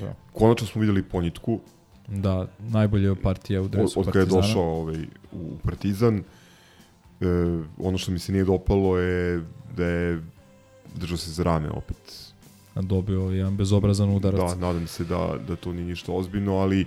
Da. 0.00 0.14
Konačno 0.32 0.66
smo 0.66 0.80
videli 0.80 1.02
ponitku. 1.02 1.60
Da, 2.08 2.46
najbolja 2.58 3.14
partija 3.22 3.62
u 3.62 3.68
dresu 3.68 4.00
od 4.00 4.06
kada 4.06 4.18
je 4.18 4.24
Partizana. 4.24 4.46
došao 4.46 4.80
ovaj, 4.80 5.04
u 5.32 5.58
Partizan. 5.64 6.18
E, 6.18 7.26
ono 7.78 7.98
što 7.98 8.12
mi 8.12 8.18
se 8.18 8.32
nije 8.32 8.44
dopalo 8.44 8.98
je 8.98 9.44
da 9.76 9.86
je 9.86 10.22
držao 10.94 11.18
se 11.18 11.30
za 11.30 11.42
rame 11.42 11.70
opet. 11.70 12.19
Dobio 12.74 13.20
jedan 13.20 13.56
bezobrazan 13.56 14.10
udarac. 14.10 14.50
Da, 14.50 14.66
nadam 14.66 14.86
se 14.86 15.04
da, 15.04 15.36
da 15.48 15.56
to 15.56 15.72
nije 15.72 15.84
ništa 15.84 16.12
ozbiljno, 16.12 16.56
ali 16.56 16.86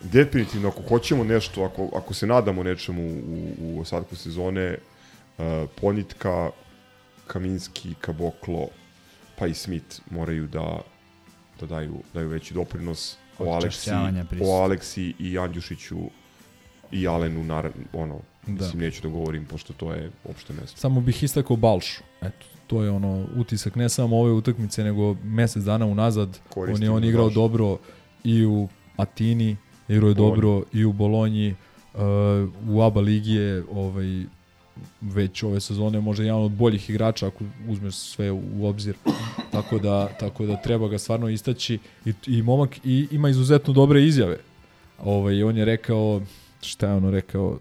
definitivno 0.00 0.68
ako 0.68 0.82
hoćemo 0.88 1.24
nešto, 1.24 1.62
ako, 1.64 1.90
ako 1.96 2.14
se 2.14 2.26
nadamo 2.26 2.62
nečemu 2.62 3.02
u, 3.02 3.52
u 3.60 3.80
ostatku 3.80 4.16
sezone, 4.16 4.78
uh, 5.38 5.44
Ponitka, 5.80 6.50
Kaminski, 7.26 7.94
Kaboklo, 8.00 8.68
pa 9.38 9.46
i 9.46 9.54
Smith 9.54 10.00
moraju 10.10 10.46
da, 10.46 10.80
da 11.60 11.66
daju, 11.66 11.94
daju 12.14 12.28
veći 12.28 12.54
doprinos 12.54 13.16
o 13.38 13.52
Aleksi, 13.52 13.90
o. 14.42 14.62
Aleksi 14.62 15.14
i 15.18 15.38
Andjušiću 15.38 15.98
i 16.92 17.06
Alenu, 17.08 17.44
naravno, 17.44 17.84
ono, 17.92 18.20
Da. 18.46 18.52
mislim, 18.52 18.82
neću 18.82 19.02
da 19.02 19.08
govorim, 19.08 19.44
pošto 19.44 19.72
to 19.72 19.92
je 19.92 20.10
opšte 20.24 20.52
mesto. 20.52 20.76
Samo 20.76 21.00
bih 21.00 21.22
istakao 21.22 21.56
Balšu. 21.56 22.02
Eto, 22.22 22.46
to 22.66 22.82
je 22.82 22.90
ono 22.90 23.26
utisak 23.36 23.76
ne 23.76 23.88
samo 23.88 24.16
ove 24.16 24.32
utakmice, 24.32 24.84
nego 24.84 25.14
mesec 25.24 25.64
dana 25.64 25.86
unazad. 25.86 26.28
on 26.28 26.52
Koristimo 26.52 26.84
je 26.84 26.90
on 26.90 27.04
igrao 27.04 27.24
baš. 27.24 27.34
dobro 27.34 27.78
i 28.24 28.46
u 28.46 28.68
Atini, 28.96 29.56
igrao 29.88 30.08
je 30.08 30.14
dobro 30.14 30.62
i 30.72 30.84
u 30.84 30.92
Bolonji, 30.92 31.54
uh, 31.94 32.00
u 32.68 32.82
ABA 32.82 33.00
ligi 33.00 33.32
je 33.32 33.64
ovaj, 33.72 34.24
već 35.00 35.42
ove 35.42 35.60
sezone 35.60 36.00
možda 36.00 36.24
jedan 36.24 36.42
od 36.42 36.50
boljih 36.50 36.90
igrača 36.90 37.26
ako 37.26 37.44
uzmeš 37.68 37.94
sve 37.94 38.30
u 38.30 38.66
obzir. 38.66 38.96
tako 39.52 39.78
da 39.78 40.08
tako 40.20 40.46
da 40.46 40.56
treba 40.56 40.88
ga 40.88 40.98
stvarno 40.98 41.28
istaći 41.28 41.78
i 42.04 42.12
i 42.26 42.42
momak 42.42 42.76
i 42.84 43.08
ima 43.10 43.28
izuzetno 43.28 43.72
dobre 43.72 44.04
izjave. 44.04 44.36
Ovaj 45.04 45.42
on 45.42 45.56
je 45.56 45.64
rekao 45.64 46.20
šta 46.60 46.88
je 46.88 46.94
ono 46.94 47.10
rekao 47.10 47.58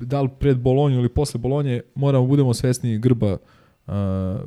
da 0.00 0.22
li 0.22 0.28
pred 0.38 0.58
Bolonju 0.58 0.98
ili 0.98 1.08
posle 1.08 1.38
Bolonje 1.38 1.80
moramo 1.94 2.26
budemo 2.26 2.54
svesni 2.54 2.98
grba 2.98 3.32
uh, 3.32 3.94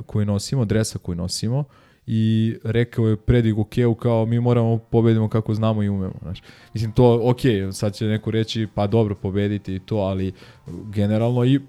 koji 0.05 0.25
nosimo, 0.25 0.65
dresa 0.65 0.99
koji 0.99 1.15
nosimo 1.15 1.63
i 2.07 2.55
rekao 2.63 3.07
je 3.07 3.17
pred 3.17 3.45
Igokeu 3.45 3.95
kao 3.95 4.25
mi 4.25 4.39
moramo 4.39 4.77
pobedimo 4.77 5.29
kako 5.29 5.53
znamo 5.53 5.83
i 5.83 5.89
umemo. 5.89 6.13
Znaš. 6.21 6.41
Mislim 6.73 6.91
to, 6.91 7.19
ok, 7.23 7.39
sad 7.71 7.93
će 7.95 8.05
neko 8.05 8.31
reći 8.31 8.67
pa 8.75 8.87
dobro 8.87 9.15
pobediti 9.15 9.75
i 9.75 9.79
to, 9.79 9.97
ali 9.97 10.33
generalno 10.67 11.45
i 11.45 11.59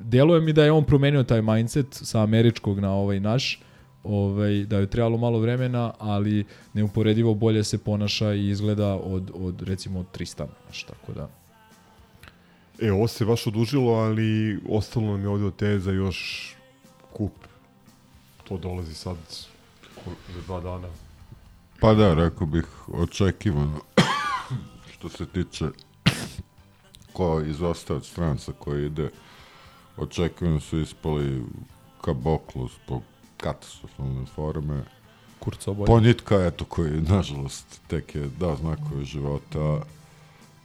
deluje 0.00 0.40
mi 0.40 0.52
da 0.52 0.64
je 0.64 0.72
on 0.72 0.84
promenio 0.84 1.22
taj 1.22 1.42
mindset 1.42 1.86
sa 1.90 2.22
američkog 2.22 2.80
na 2.80 2.92
ovaj 2.94 3.20
naš, 3.20 3.60
ovaj, 4.04 4.64
da 4.64 4.78
je 4.78 4.86
trebalo 4.86 5.16
malo 5.16 5.38
vremena, 5.38 5.92
ali 5.98 6.44
neuporedivo 6.74 7.34
bolje 7.34 7.64
se 7.64 7.78
ponaša 7.78 8.34
i 8.34 8.48
izgleda 8.48 8.94
od, 8.94 9.30
od 9.34 9.62
recimo 9.62 10.00
od 10.00 10.10
Tristana. 10.10 10.52
Znaš, 10.66 10.82
tako 10.84 11.12
da. 11.12 11.43
E, 12.84 12.92
ovo 12.92 13.08
se 13.08 13.24
baš 13.24 13.46
odužilo, 13.46 13.92
ali 13.92 14.60
ostalo 14.68 15.06
nam 15.06 15.20
je 15.20 15.28
ovde 15.28 15.44
od 15.44 15.56
teza 15.56 15.90
još 15.90 16.50
kup. 17.12 17.32
To 18.44 18.58
dolazi 18.58 18.94
sad 18.94 19.16
za 20.34 20.40
dva 20.46 20.60
dana. 20.60 20.88
Pa 21.80 21.94
da, 21.94 22.14
rekao 22.14 22.46
bih 22.46 22.64
očekivano 22.88 23.80
što 24.92 25.08
se 25.08 25.26
tiče 25.26 25.64
ko 27.12 27.40
izostao 27.40 27.96
od 27.96 28.06
stranca 28.06 28.52
koji 28.58 28.86
ide 28.86 29.10
očekivano 29.96 30.60
su 30.60 30.80
ispali 30.80 31.42
ka 32.00 32.12
Boklu 32.12 32.68
zbog 32.68 33.02
katastrofalne 33.36 34.26
forme. 34.26 34.84
Kurca 35.38 35.72
bolje. 35.72 35.86
Ponjitka, 35.86 36.44
eto, 36.46 36.64
koji 36.64 37.00
nažalost 37.00 37.80
tek 37.86 38.14
je 38.14 38.30
dao 38.40 38.56
znakove 38.56 39.04
života 39.04 39.82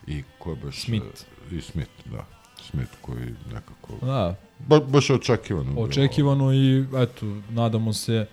i 0.07 0.23
ko 0.39 0.49
je 0.49 0.55
baš... 0.55 0.83
Smith. 0.83 1.25
I 1.51 1.61
Smith, 1.61 1.91
da. 2.11 2.25
Smith 2.69 2.91
koji 3.01 3.25
nekako... 3.53 4.05
Da. 4.05 4.35
Ba, 4.67 4.79
baš 4.79 5.09
je 5.09 5.15
očekivano. 5.15 5.71
bilo. 5.73 5.85
Očekivano 5.85 6.53
i 6.53 6.85
eto, 6.97 7.25
nadamo 7.49 7.93
se 7.93 8.25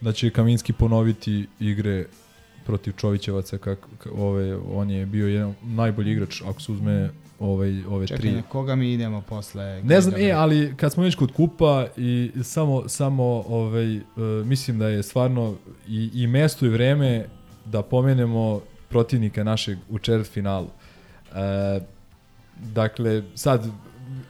da 0.00 0.12
će 0.12 0.30
Kaminski 0.30 0.72
ponoviti 0.72 1.46
igre 1.60 2.04
protiv 2.66 2.92
Čovićevaca 2.92 3.58
kak, 3.58 3.78
k- 3.98 4.06
ove, 4.16 4.56
on 4.56 4.90
je 4.90 5.06
bio 5.06 5.28
jedan 5.28 5.54
najbolji 5.62 6.12
igrač 6.12 6.42
ako 6.42 6.60
se 6.60 6.72
uzme 6.72 7.10
ovaj, 7.38 7.82
ove 7.88 8.06
Čekaj, 8.06 8.20
tri 8.20 8.32
na 8.32 8.42
koga 8.42 8.76
mi 8.76 8.92
idemo 8.92 9.20
posle? 9.20 9.82
Ne 9.82 10.00
znam, 10.00 10.20
e, 10.20 10.30
ali 10.30 10.74
kad 10.76 10.92
smo 10.92 11.02
već 11.02 11.14
kod 11.14 11.32
kupa 11.32 11.86
i 11.96 12.30
samo, 12.42 12.88
samo 12.88 13.24
ovaj, 13.48 13.96
e, 13.96 14.02
mislim 14.44 14.78
da 14.78 14.88
je 14.88 15.02
stvarno 15.02 15.54
i, 15.88 16.10
i 16.14 16.26
mesto 16.26 16.66
i 16.66 16.68
vreme 16.68 17.24
da 17.64 17.82
pomenemo 17.82 18.60
protivnika 18.88 19.44
našeg 19.44 19.78
u 19.88 19.98
četvrt 19.98 20.30
finalu. 20.30 20.68
E, 21.34 21.80
dakle, 22.58 23.22
sad 23.34 23.70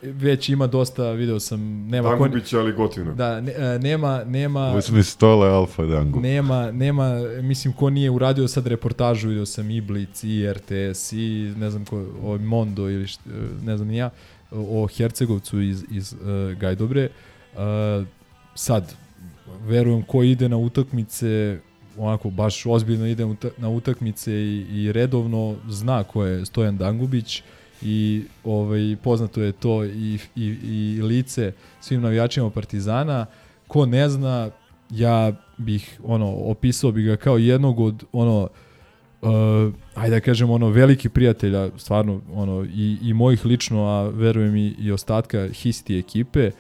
već 0.02 0.48
ima 0.48 0.66
dosta, 0.66 1.12
video 1.12 1.40
sam, 1.40 1.89
nema... 1.89 2.08
Dangubić, 2.08 2.52
ali 2.52 2.73
gotivno. 2.73 3.15
Da, 3.15 3.40
ne, 3.40 3.52
e, 3.52 3.78
nema, 3.78 4.24
nema... 4.24 4.74
Uzmi 4.76 5.02
stole 5.02 5.48
Alfa 5.48 5.82
Dangu. 5.82 6.20
Nema, 6.20 6.70
nema, 6.70 7.12
mislim, 7.42 7.73
ko 7.73 7.90
nije 7.90 8.10
uradio 8.10 8.48
sad 8.48 8.66
reportažu, 8.66 9.28
vidio 9.28 9.47
sam 9.47 9.70
i 9.70 9.81
Blic, 9.81 10.24
i 10.24 10.52
RTS, 10.52 11.12
i 11.12 11.55
ne 11.57 11.70
znam 11.70 11.84
ko, 11.84 12.07
o 12.23 12.39
Mondo 12.39 12.90
ili 12.90 13.07
št, 13.07 13.20
ne 13.62 13.76
znam 13.76 13.89
ni 13.89 13.97
ja, 13.97 14.10
o 14.50 14.86
Hercegovcu 14.86 15.60
iz, 15.60 15.84
iz 15.90 16.12
uh, 16.12 16.58
Gajdobre. 16.58 17.08
Uh, 17.55 18.07
sad, 18.55 18.94
verujem 19.66 20.02
ko 20.02 20.23
ide 20.23 20.48
na 20.48 20.57
utakmice, 20.57 21.58
onako 21.98 22.31
baš 22.31 22.66
ozbiljno 22.66 23.07
ide 23.07 23.26
na 23.58 23.68
utakmice 23.68 24.32
i, 24.32 24.66
i 24.70 24.92
redovno 24.92 25.57
zna 25.68 26.05
ko 26.05 26.24
je 26.24 26.47
Stojan 26.47 26.76
Dangubić 26.76 27.42
i 27.82 28.23
ovaj, 28.44 28.97
poznato 29.02 29.42
je 29.42 29.52
to 29.52 29.84
i, 29.84 30.18
i, 30.36 30.44
i 30.62 31.02
lice 31.02 31.52
svim 31.81 32.00
navijačima 32.00 32.50
Partizana. 32.50 33.26
Ko 33.68 33.86
ne 33.86 34.08
zna, 34.08 34.50
ja 34.90 35.32
bih 35.57 36.00
ono 36.05 36.31
opisao 36.31 36.92
bi 36.92 37.02
ga 37.02 37.16
kao 37.16 37.39
jednog 37.39 37.81
od 37.81 38.05
ono 38.12 38.48
uh, 39.23 39.28
ajde 39.94 40.16
da 40.16 40.20
kažem 40.20 40.50
ono 40.50 40.68
veliki 40.68 41.08
prijatelja 41.08 41.70
stvarno 41.76 42.20
ono 42.34 42.65
i, 42.65 42.98
i 43.02 43.15
mojih 43.15 43.44
lično 43.44 43.84
a 43.84 44.08
verujem 44.08 44.57
i, 44.57 44.74
i 44.78 44.92
ostatka 44.92 45.48
histi 45.48 45.98
ekipe 45.98 46.50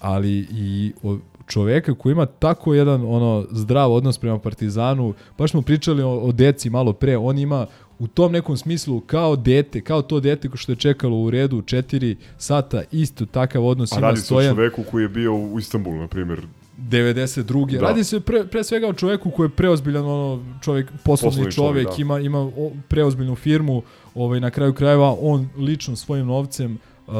ali 0.00 0.46
i 0.50 0.92
o, 1.02 1.18
čoveka 1.46 1.94
koji 1.94 2.12
ima 2.12 2.26
tako 2.26 2.74
jedan 2.74 3.04
ono 3.06 3.46
zdrav 3.50 3.92
odnos 3.92 4.18
prema 4.18 4.38
Partizanu 4.38 5.14
baš 5.38 5.50
smo 5.50 5.62
pričali 5.62 6.02
o, 6.02 6.10
o 6.10 6.32
deci 6.32 6.70
malo 6.70 6.92
pre 6.92 7.16
on 7.16 7.38
ima 7.38 7.66
u 7.98 8.06
tom 8.06 8.32
nekom 8.32 8.56
smislu 8.56 9.00
kao 9.00 9.36
dete, 9.36 9.80
kao 9.80 10.02
to 10.02 10.20
dete 10.20 10.48
što 10.54 10.72
je 10.72 10.76
čekalo 10.76 11.16
u 11.18 11.30
redu 11.30 11.56
4 11.62 12.16
sata, 12.38 12.82
isto 12.92 13.26
takav 13.26 13.66
odnos 13.66 13.92
A 13.92 13.96
ima 13.98 14.06
radi 14.06 14.20
se 14.20 14.22
o 14.22 14.26
Stojan. 14.26 14.54
čoveku 14.54 14.82
koji 14.90 15.02
je 15.02 15.08
bio 15.08 15.34
u 15.34 15.58
Istanbulu, 15.58 15.96
na 15.96 16.08
primjer. 16.08 16.40
92. 16.78 17.72
Da. 17.72 17.80
Radi 17.80 18.04
se 18.04 18.20
pre, 18.20 18.46
pre 18.46 18.64
svega 18.64 18.88
o 18.88 18.92
čoveku 18.92 19.30
koji 19.30 19.46
je 19.46 19.50
preozbiljan 19.50 20.04
ono 20.04 20.42
čovjek, 20.62 20.86
poslovni, 20.86 21.04
Poslovni 21.04 21.52
čovjek, 21.52 21.86
čovjek, 21.86 21.88
da. 21.88 22.02
ima 22.02 22.20
ima 22.20 22.50
preozbiljnu 22.88 23.34
firmu, 23.34 23.82
ovaj 24.14 24.40
na 24.40 24.50
kraju 24.50 24.72
krajeva 24.74 25.16
on 25.20 25.48
lično 25.56 25.96
svojim 25.96 26.26
novcem 26.26 26.78
uh, 27.06 27.14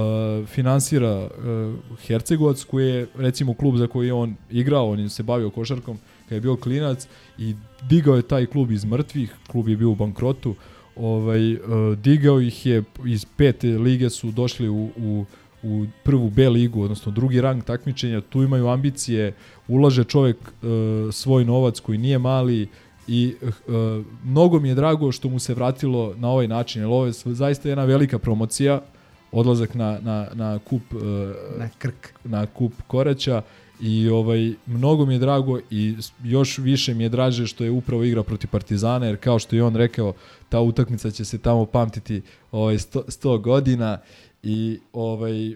finansira 0.47 1.23
uh, 1.23 1.29
Hercegovac 2.07 2.65
koji 2.65 2.89
je 2.89 3.07
recimo 3.15 3.55
klub 3.55 3.77
za 3.77 3.87
koji 3.87 4.07
je 4.07 4.13
on 4.13 4.35
igrao, 4.51 4.91
on 4.91 5.01
je 5.01 5.09
se 5.09 5.23
bavio 5.23 5.51
košarkom 5.51 5.99
kad 6.35 6.37
je 6.37 6.41
bio 6.41 6.57
klinac 6.57 7.07
i 7.39 7.55
digao 7.89 8.17
je 8.17 8.23
taj 8.23 8.47
klub 8.47 8.71
iz 8.71 8.85
mrtvih, 8.85 9.35
klub 9.47 9.69
je 9.69 9.77
bio 9.77 9.91
u 9.91 9.95
bankrotu, 9.95 10.55
ovaj, 10.97 11.55
uh, 11.55 11.61
digao 11.99 12.41
ih 12.41 12.67
je 12.67 12.83
iz 13.07 13.25
pete 13.37 13.69
lige 13.69 14.11
su 14.11 14.31
došli 14.31 14.69
u, 14.69 14.91
u 14.97 15.25
u 15.67 15.87
prvu 16.03 16.31
B 16.31 16.49
ligu, 16.49 16.83
odnosno 16.83 17.13
drugi 17.13 17.41
rang 17.41 17.65
takmičenja, 17.65 18.21
tu 18.21 18.43
imaju 18.43 18.69
ambicije, 18.69 19.33
ulaže 19.69 20.05
čovek 20.05 20.37
uh, 20.37 20.69
svoj 21.13 21.45
novac 21.45 21.81
koji 21.81 21.99
nije 21.99 22.19
mali 22.19 22.69
i 23.09 23.35
uh, 23.41 24.05
mnogo 24.25 24.61
mi 24.61 24.69
je 24.69 24.75
drago 24.75 25.13
što 25.13 25.29
mu 25.29 25.39
se 25.39 25.55
vratilo 25.55 26.15
na 26.17 26.29
ovaj 26.29 26.49
način, 26.49 26.83
jer 26.83 26.89
ovo 26.89 27.07
je 27.07 27.13
zaista 27.13 27.69
jedna 27.69 27.85
velika 27.85 28.19
promocija, 28.19 28.83
odlazak 29.33 29.75
na, 29.75 29.99
na, 30.03 30.29
na 30.35 30.59
kup 30.59 30.83
uh, 30.95 31.03
Na 31.59 31.69
krk. 31.79 32.13
na 32.25 32.47
kup 32.47 32.73
Koraća 32.87 33.43
i 33.81 34.09
ovaj 34.09 34.53
mnogo 34.67 35.07
mi 35.07 35.15
je 35.15 35.19
drago 35.19 35.59
i 35.71 35.97
još 36.25 36.59
više 36.59 36.95
mi 36.95 37.03
je 37.03 37.09
draže 37.09 37.47
što 37.47 37.65
je 37.65 37.71
upravo 37.71 38.05
igrao 38.05 38.25
protiv 38.25 38.49
Partizana 38.51 39.07
jer 39.07 39.17
kao 39.17 39.39
što 39.39 39.57
je 39.57 39.65
on 39.65 39.77
rekao 39.77 40.13
ta 40.49 40.61
utakmica 40.61 41.11
će 41.11 41.25
se 41.25 41.39
tamo 41.39 41.67
pamtiti 41.67 42.23
ovaj 42.53 42.75
100, 42.75 43.03
100 43.07 43.41
godina 43.41 43.99
i 44.43 44.79
ovaj 44.93 45.55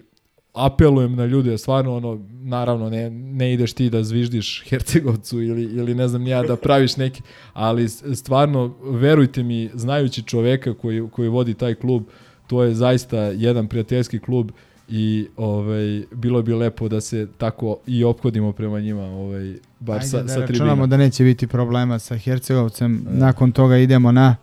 apelujem 0.53 1.15
na 1.15 1.25
ljude, 1.25 1.57
stvarno 1.57 1.95
ono, 1.95 2.25
naravno 2.31 2.89
ne, 2.89 3.09
ne 3.09 3.53
ideš 3.53 3.73
ti 3.73 3.89
da 3.89 4.03
zviždiš 4.03 4.63
Hercegovcu 4.69 5.41
ili, 5.41 5.63
ili 5.63 5.95
ne 5.95 6.07
znam 6.07 6.27
ja 6.27 6.43
da 6.43 6.55
praviš 6.55 6.97
neki, 6.97 7.21
ali 7.53 7.89
stvarno 7.89 8.75
verujte 8.83 9.43
mi, 9.43 9.69
znajući 9.73 10.23
čoveka 10.23 10.73
koji, 10.73 11.09
koji 11.11 11.29
vodi 11.29 11.53
taj 11.53 11.75
klub, 11.75 12.03
to 12.47 12.63
je 12.63 12.75
zaista 12.75 13.17
jedan 13.17 13.67
prijateljski 13.67 14.19
klub 14.19 14.51
i 14.89 15.27
ovaj 15.37 16.03
bilo 16.11 16.41
bi 16.41 16.53
lepo 16.53 16.87
da 16.87 17.01
se 17.01 17.27
tako 17.37 17.77
i 17.87 18.03
ophodimo 18.03 18.51
prema 18.51 18.79
njima, 18.79 19.03
ovaj 19.03 19.53
bar 19.79 19.95
Ajde 19.97 20.07
sa 20.07 20.21
da 20.21 20.27
sa 20.27 20.45
tribina. 20.45 20.87
da 20.87 20.97
neće 20.97 21.23
biti 21.23 21.47
problema 21.47 21.99
sa 21.99 22.17
Hercegovcem. 22.17 23.05
Nakon 23.09 23.51
toga 23.51 23.77
idemo 23.77 24.11
na... 24.11 24.35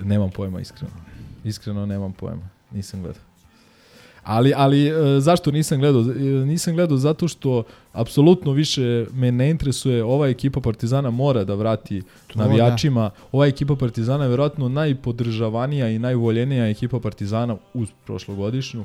Nemam 0.00 0.30
pojma 0.30 0.60
iskreno. 0.60 0.92
Iskreno 1.44 1.86
nemam 1.86 2.12
pojma. 2.12 2.48
Nisam 2.70 3.02
gledao. 3.02 3.22
Ali, 4.24 4.52
ali 4.56 4.86
e, 4.86 5.20
zašto 5.20 5.50
nisam 5.50 5.78
gledao? 5.78 6.02
E, 6.02 6.22
Nisam 6.46 6.74
gledao 6.74 6.96
zato 6.96 7.28
što 7.28 7.64
apsolutno 7.92 8.52
više 8.52 9.06
me 9.12 9.32
ne 9.32 9.50
interesuje 9.50 10.04
ova 10.04 10.28
ekipa 10.28 10.60
Partizana 10.60 11.10
mora 11.10 11.44
da 11.44 11.54
vrati 11.54 12.02
To 12.26 12.38
navijačima. 12.38 13.10
Ova 13.32 13.46
ekipa 13.46 13.76
Partizana 13.76 14.24
je 14.24 14.30
verovatno 14.30 14.68
najpodržavanija 14.68 15.88
i 15.88 15.98
najvoljenija 15.98 16.68
ekipa 16.68 17.00
Partizana 17.00 17.56
uz 17.74 17.88
prošlogodišnju 18.06 18.84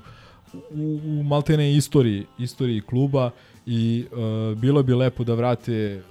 u, 0.53 0.99
u 1.05 1.23
maltene 1.23 1.75
istoriji, 1.75 2.25
istoriji 2.39 2.81
kluba 2.81 3.31
i 3.65 4.05
e, 4.11 4.55
bilo 4.55 4.83
bi 4.83 4.93
lepo 4.93 5.23
da 5.23 5.33
vrate 5.33 5.73
e, 5.73 6.01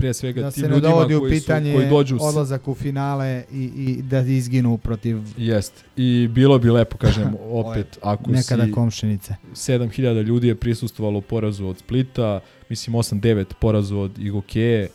pre 0.00 0.14
svega 0.14 0.42
Da 0.42 0.50
tim 0.50 0.62
ljudima 0.62 0.80
dovodi 0.80 1.14
u 1.14 1.20
koji, 1.20 1.40
su, 1.40 1.40
pitanje 1.40 1.74
koji 1.74 1.88
dođu 1.88 2.18
odlazak 2.20 2.68
u 2.68 2.74
finale 2.74 3.44
i, 3.52 3.70
i 3.76 4.02
da 4.02 4.20
izginu 4.20 4.78
protiv 4.78 5.18
Jest. 5.36 5.84
I 5.96 6.28
bilo 6.30 6.58
bi 6.58 6.70
lepo, 6.70 6.96
kažem, 6.96 7.34
opet, 7.64 7.98
ako 8.02 8.30
nekada 8.30 8.64
si... 8.66 8.72
komšinice. 8.72 9.34
7000 9.52 10.22
ljudi 10.22 10.48
je 10.48 10.54
prisustvovalo 10.54 11.20
porazu 11.20 11.66
od 11.66 11.78
Splita, 11.78 12.40
mislim 12.68 12.96
8-9 12.96 13.44
porazu 13.60 13.98
od 13.98 14.18
Igokeje. 14.18 14.88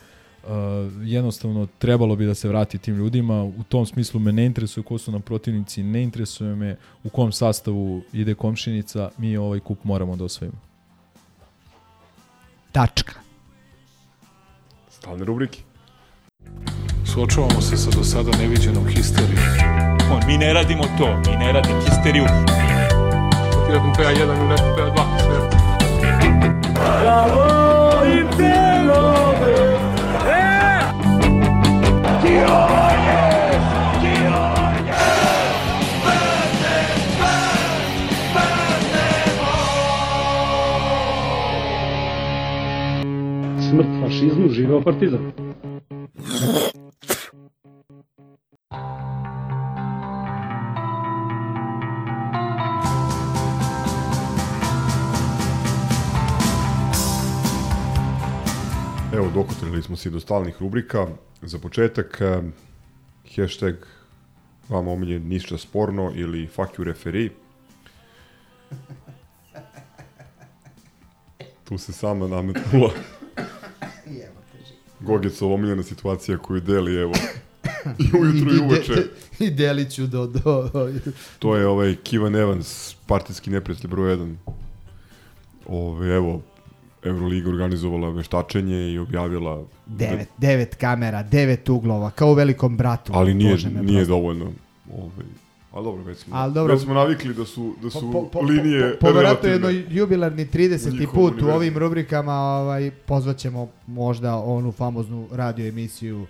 Uh, 0.46 0.52
jednostavno 1.04 1.68
trebalo 1.78 2.16
bi 2.16 2.26
da 2.26 2.36
se 2.36 2.48
vrati 2.48 2.78
tim 2.78 2.96
ljudima. 2.96 3.44
U 3.44 3.64
tom 3.70 3.86
smislu 3.86 4.20
me 4.20 4.32
ne 4.32 4.46
interesuje 4.46 4.84
ko 4.84 4.98
su 4.98 5.12
nam 5.12 5.22
protivnici, 5.22 5.84
ne 5.84 6.04
interesuje 6.04 6.56
me 6.56 6.78
u 7.04 7.10
kom 7.10 7.32
sastavu 7.32 8.02
ide 8.14 8.36
komšinica, 8.36 9.10
mi 9.18 9.38
ovaj 9.38 9.60
kup 9.60 9.84
moramo 9.84 10.16
da 10.16 10.24
osvojimo. 10.24 10.58
Tačka. 12.72 13.14
Stalne 14.90 15.26
rubrike. 15.26 15.60
Suočavamo 17.06 17.62
se 17.62 17.78
sa 17.78 17.90
do 17.90 18.04
sada 18.04 18.38
neviđenom 18.38 18.88
histerijom. 18.88 19.44
On, 20.12 20.22
mi 20.28 20.38
ne 20.38 20.54
radimo 20.54 20.84
to, 20.98 21.18
mi 21.32 21.38
ne 21.38 21.52
radimo 21.52 21.82
histeriju. 21.82 22.26
Ti 23.66 23.72
nakon 23.72 23.94
PA1 23.94 24.20
ili 24.20 24.48
nakon 24.48 24.68
PA2, 24.78 24.96
sve. 25.20 25.36
Ja 27.06 27.26
Smrt 32.36 32.48
fašizmu, 44.02 44.50
živeo 44.50 44.82
partizan. 44.82 45.32
Evo, 59.14 59.30
dokotrili 59.34 59.82
smo 59.82 59.96
se 59.96 60.10
do 60.10 60.20
stalnih 60.20 60.56
rubrika. 60.60 61.08
Za 61.46 61.60
početak, 61.60 62.22
eh, 62.22 62.42
hashtag 63.36 63.76
vama 64.70 64.92
omiljen 64.92 65.28
ništa 65.28 65.58
sporno 65.58 66.12
ili 66.16 66.48
fuck 66.48 66.78
you 66.78 66.84
referee. 66.84 67.30
Tu 71.64 71.78
se 71.78 71.94
sama 71.94 72.28
nametnula. 72.28 72.92
Gogecova 75.00 75.54
omiljena 75.54 75.84
situacija 75.84 76.38
koju 76.38 76.62
deli, 76.62 76.96
evo, 76.96 77.14
i 78.00 78.18
ujutru 78.20 78.56
i 78.56 78.60
uveče. 78.60 78.94
I 79.46 79.50
delit 79.50 79.92
ću 79.92 80.08
do... 80.08 80.28
do 80.28 80.70
To 81.40 81.56
je 81.56 81.68
ovaj 81.68 81.96
Kivan 81.96 82.36
Evans, 82.36 82.96
partijski 83.08 83.50
neprijatelj 83.50 83.90
broj 83.90 84.18
1. 84.18 84.36
Ove, 85.66 86.16
evo, 86.16 86.42
Euroliga 87.06 87.50
organizovala 87.50 88.10
veštačenje 88.10 88.92
i 88.94 88.98
objavila... 89.00 89.64
devet, 89.86 90.30
devet 90.38 90.76
kamera, 90.76 91.24
devet 91.24 91.70
uglova, 91.70 92.10
kao 92.12 92.30
u 92.30 92.34
velikom 92.34 92.78
bratu. 92.78 93.12
Ali 93.16 93.34
nije, 93.34 93.58
nije 93.82 94.06
dovoljno. 94.06 94.46
Ove, 94.94 95.26
ali 95.72 95.84
dobro, 95.86 96.04
već 96.04 96.18
smo, 96.18 96.36
Ali 96.36 96.54
dobro. 96.54 96.74
već 96.74 96.84
smo 96.84 96.94
navikli 96.94 97.34
da 97.34 97.46
su, 97.46 97.74
da 97.84 97.90
su 97.90 98.00
Po- 98.12 98.12
po- 98.12 98.30
po- 98.30 98.42
linije 98.42 98.92
po, 98.92 98.96
po, 98.98 99.00
po 99.02 99.08
jedno 99.08 99.22
relativne. 99.22 99.86
jubilarni 99.90 100.46
30. 100.46 101.00
Njihovom 101.00 101.32
put 101.32 101.42
u 101.42 101.48
ovim 101.48 101.78
rubrikama 101.78 102.34
ovaj, 102.34 102.92
pozvaćemo 102.92 103.68
možda 103.88 104.36
onu 104.36 104.72
famoznu 104.72 105.28
radio 105.32 105.68
emisiju 105.68 106.26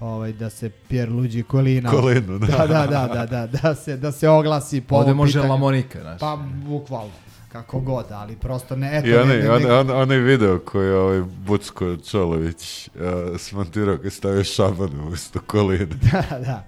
ovaj, 0.00 0.32
da 0.32 0.50
se 0.50 0.70
Pier 0.88 1.12
Luigi 1.12 1.44
Colina 1.50 1.90
Colinu, 1.90 2.38
da. 2.38 2.46
da, 2.46 2.66
da, 2.66 2.86
da, 2.86 3.06
da, 3.14 3.26
da, 3.26 3.46
da, 3.62 3.74
se, 3.74 3.96
da 3.96 4.12
se 4.12 4.28
oglasi 4.28 4.80
po 4.80 4.96
Ovde 4.96 5.14
može 5.14 5.32
pitanju. 5.32 5.52
Lamonika, 5.52 6.00
znaš. 6.00 6.20
Pa, 6.20 6.38
bukvalno, 6.66 7.12
kako 7.54 7.80
god, 7.80 8.06
ali 8.10 8.36
prosto 8.36 8.76
ne, 8.76 8.98
eto, 8.98 9.08
I 9.08 9.10
ne, 9.10 9.20
onaj, 9.20 9.38
ne, 9.38 9.50
onaj, 9.50 9.62
ne- 9.62 9.72
onaj, 9.72 9.96
onaj 9.96 10.18
video 10.18 10.58
koji 10.58 10.86
je 10.86 10.96
ovaj 10.96 11.22
Bucko 11.46 11.96
Čolović 11.96 12.88
uh, 12.88 13.00
smontirao 13.38 13.98
kad 13.98 14.12
stavio 14.12 14.44
šabanu 14.44 15.06
umjesto 15.06 15.40
kolina. 15.46 15.86
da, 16.12 16.38
da. 16.38 16.64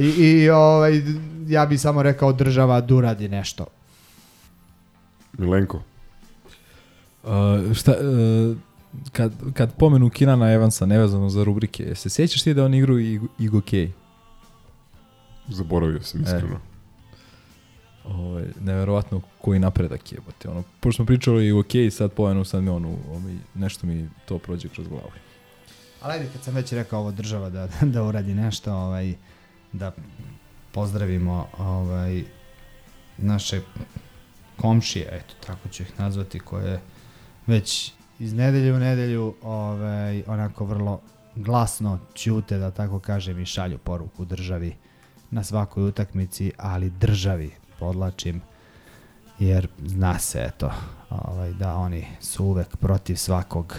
I, 0.00 0.06
i 0.06 0.50
ovaj, 0.50 1.02
ja 1.46 1.66
bi 1.66 1.78
samo 1.78 2.02
rekao 2.02 2.32
država 2.32 2.80
da 2.80 2.94
uradi 2.94 3.28
nešto. 3.28 3.66
Milenko. 5.38 5.82
Uh, 7.22 7.32
šta, 7.74 7.92
uh, 7.92 8.56
kad, 9.12 9.32
kad 9.54 9.76
pomenu 9.76 10.10
Kinana 10.10 10.52
Evansa, 10.52 10.86
nevezano 10.86 11.28
za 11.28 11.44
rubrike, 11.44 11.94
se 11.94 12.10
sjećaš 12.10 12.42
ti 12.42 12.54
da 12.54 12.64
on 12.64 12.74
igrao 12.74 12.98
i 12.98 13.20
Igo 13.38 13.60
Kej? 13.60 13.90
Zaboravio 15.48 16.02
sam 16.02 16.22
iskreno. 16.22 16.60
Ovaj, 18.06 18.44
neverovatno 18.60 19.20
koji 19.40 19.58
napredak 19.58 20.12
je. 20.12 20.18
Bote. 20.26 20.48
Ono, 20.48 20.62
pošto 20.80 20.96
smo 20.96 21.06
pričali 21.06 21.52
u 21.52 21.58
ok, 21.58 21.72
sad 21.90 22.12
pojenu 22.12 22.44
sad 22.44 22.62
mi 22.62 22.70
ono, 22.70 22.88
ovaj, 23.10 23.34
nešto 23.54 23.86
mi 23.86 24.08
to 24.26 24.38
prođe 24.38 24.68
kroz 24.68 24.88
glavu. 24.88 25.10
Ali 26.00 26.12
ajde, 26.12 26.28
kad 26.32 26.42
sam 26.42 26.54
već 26.54 26.72
rekao 26.72 27.00
ovo 27.00 27.10
država 27.10 27.50
da, 27.50 27.68
da 27.94 28.02
uradi 28.02 28.34
nešto, 28.34 28.74
ovaj, 28.74 29.14
da 29.72 29.92
pozdravimo 30.72 31.48
ovaj, 31.58 32.24
naše 33.18 33.60
komšije, 34.56 35.08
eto, 35.12 35.34
tako 35.46 35.68
ću 35.68 35.82
ih 35.82 36.00
nazvati, 36.00 36.38
koje 36.38 36.80
već 37.46 37.92
iz 38.18 38.32
nedelje 38.32 38.72
u 38.72 38.78
nedelju 38.78 39.34
ovaj, 39.42 40.22
onako 40.26 40.64
vrlo 40.64 41.00
glasno 41.34 41.98
ćute, 42.14 42.58
da 42.58 42.70
tako 42.70 42.98
kažem, 42.98 43.40
i 43.40 43.46
šalju 43.46 43.78
poruku 43.78 44.24
državi 44.24 44.76
na 45.30 45.44
svakoj 45.44 45.88
utakmici, 45.88 46.52
ali 46.56 46.90
državi, 46.90 47.50
podlačim, 47.78 48.40
jer 49.38 49.68
zna 49.86 50.18
se, 50.18 50.44
eto, 50.48 50.70
ovaj, 51.10 51.52
da 51.52 51.74
oni 51.74 52.06
su 52.20 52.44
uvek 52.44 52.76
protiv 52.76 53.16
svakog 53.16 53.76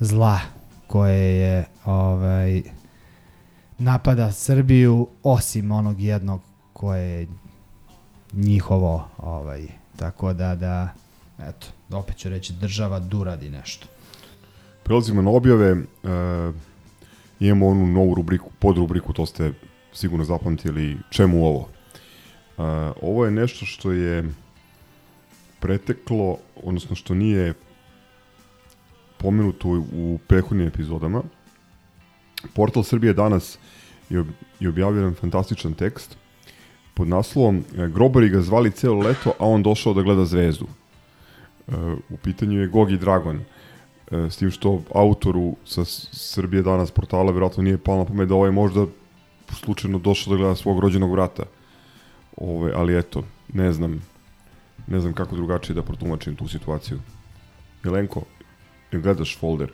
zla 0.00 0.40
koje 0.86 1.36
je 1.36 1.64
ovaj 1.84 2.62
napada 3.78 4.32
Srbiju 4.32 5.08
osim 5.22 5.70
onog 5.70 6.00
jednog 6.00 6.40
koje 6.72 7.20
je 7.20 7.26
njihovo 8.32 9.08
ovaj 9.18 9.66
tako 9.96 10.32
da 10.32 10.54
da 10.54 10.88
eto 11.38 11.66
opet 11.92 12.16
ću 12.16 12.28
reći 12.28 12.52
država 12.52 12.98
duradi 12.98 13.50
nešto 13.50 13.86
Prelazimo 14.86 15.22
na 15.22 15.30
objave. 15.30 15.70
E, 15.70 15.76
imamo 17.40 17.68
onu 17.68 17.86
novu 17.86 18.14
rubriku, 18.14 18.50
pod 18.58 18.76
rubriku, 18.76 19.12
to 19.12 19.26
ste 19.26 19.52
sigurno 19.92 20.24
zapamtili. 20.24 20.96
Čemu 21.10 21.46
ovo? 21.46 21.68
E, 22.58 22.62
ovo 23.02 23.24
je 23.24 23.30
nešto 23.30 23.66
što 23.66 23.92
je 23.92 24.24
preteklo, 25.60 26.38
odnosno 26.62 26.96
što 26.96 27.14
nije 27.14 27.54
pomenuto 29.18 29.68
u 29.92 30.18
prethodnim 30.26 30.68
epizodama. 30.68 31.22
Portal 32.54 32.82
Srbije 32.82 33.12
danas 33.12 33.58
je 34.60 34.68
objavio 34.68 34.98
jedan 34.98 35.14
fantastičan 35.14 35.74
tekst 35.74 36.16
pod 36.96 37.08
naslovom 37.08 37.56
e, 37.56 37.88
Grobari 37.88 38.28
ga 38.28 38.40
zvali 38.40 38.70
celo 38.70 38.98
leto, 38.98 39.32
a 39.38 39.44
on 39.46 39.62
došao 39.62 39.94
da 39.94 40.02
gleda 40.02 40.24
zvezdu. 40.24 40.66
E, 41.68 41.72
u 42.10 42.16
pitanju 42.16 42.60
je 42.60 42.68
Gogi 42.68 42.96
Dragon. 42.96 43.40
E, 44.10 44.30
s 44.30 44.36
tim 44.36 44.50
što 44.50 44.82
autoru 44.94 45.56
sa 45.64 45.84
Srbije 45.84 46.62
danas 46.62 46.90
portala 46.90 47.32
vjerojatno 47.32 47.62
nije 47.62 47.78
palo 47.78 47.98
na 47.98 48.04
pamet 48.04 48.28
da 48.28 48.34
ovaj 48.34 48.50
možda 48.50 48.86
slučajno 49.52 49.98
došao 49.98 50.32
da 50.32 50.38
gleda 50.38 50.56
svog 50.56 50.80
rođenog 50.80 51.12
vrata. 51.12 51.42
Ove, 52.36 52.72
ali 52.74 52.98
eto, 52.98 53.24
ne 53.52 53.72
znam, 53.72 54.02
ne 54.86 55.00
znam 55.00 55.12
kako 55.12 55.36
drugačije 55.36 55.74
da 55.74 55.82
protumačim 55.82 56.36
tu 56.36 56.48
situaciju. 56.48 57.00
Jelenko, 57.84 58.22
jel 58.92 59.02
gledaš 59.02 59.38
folder? 59.38 59.72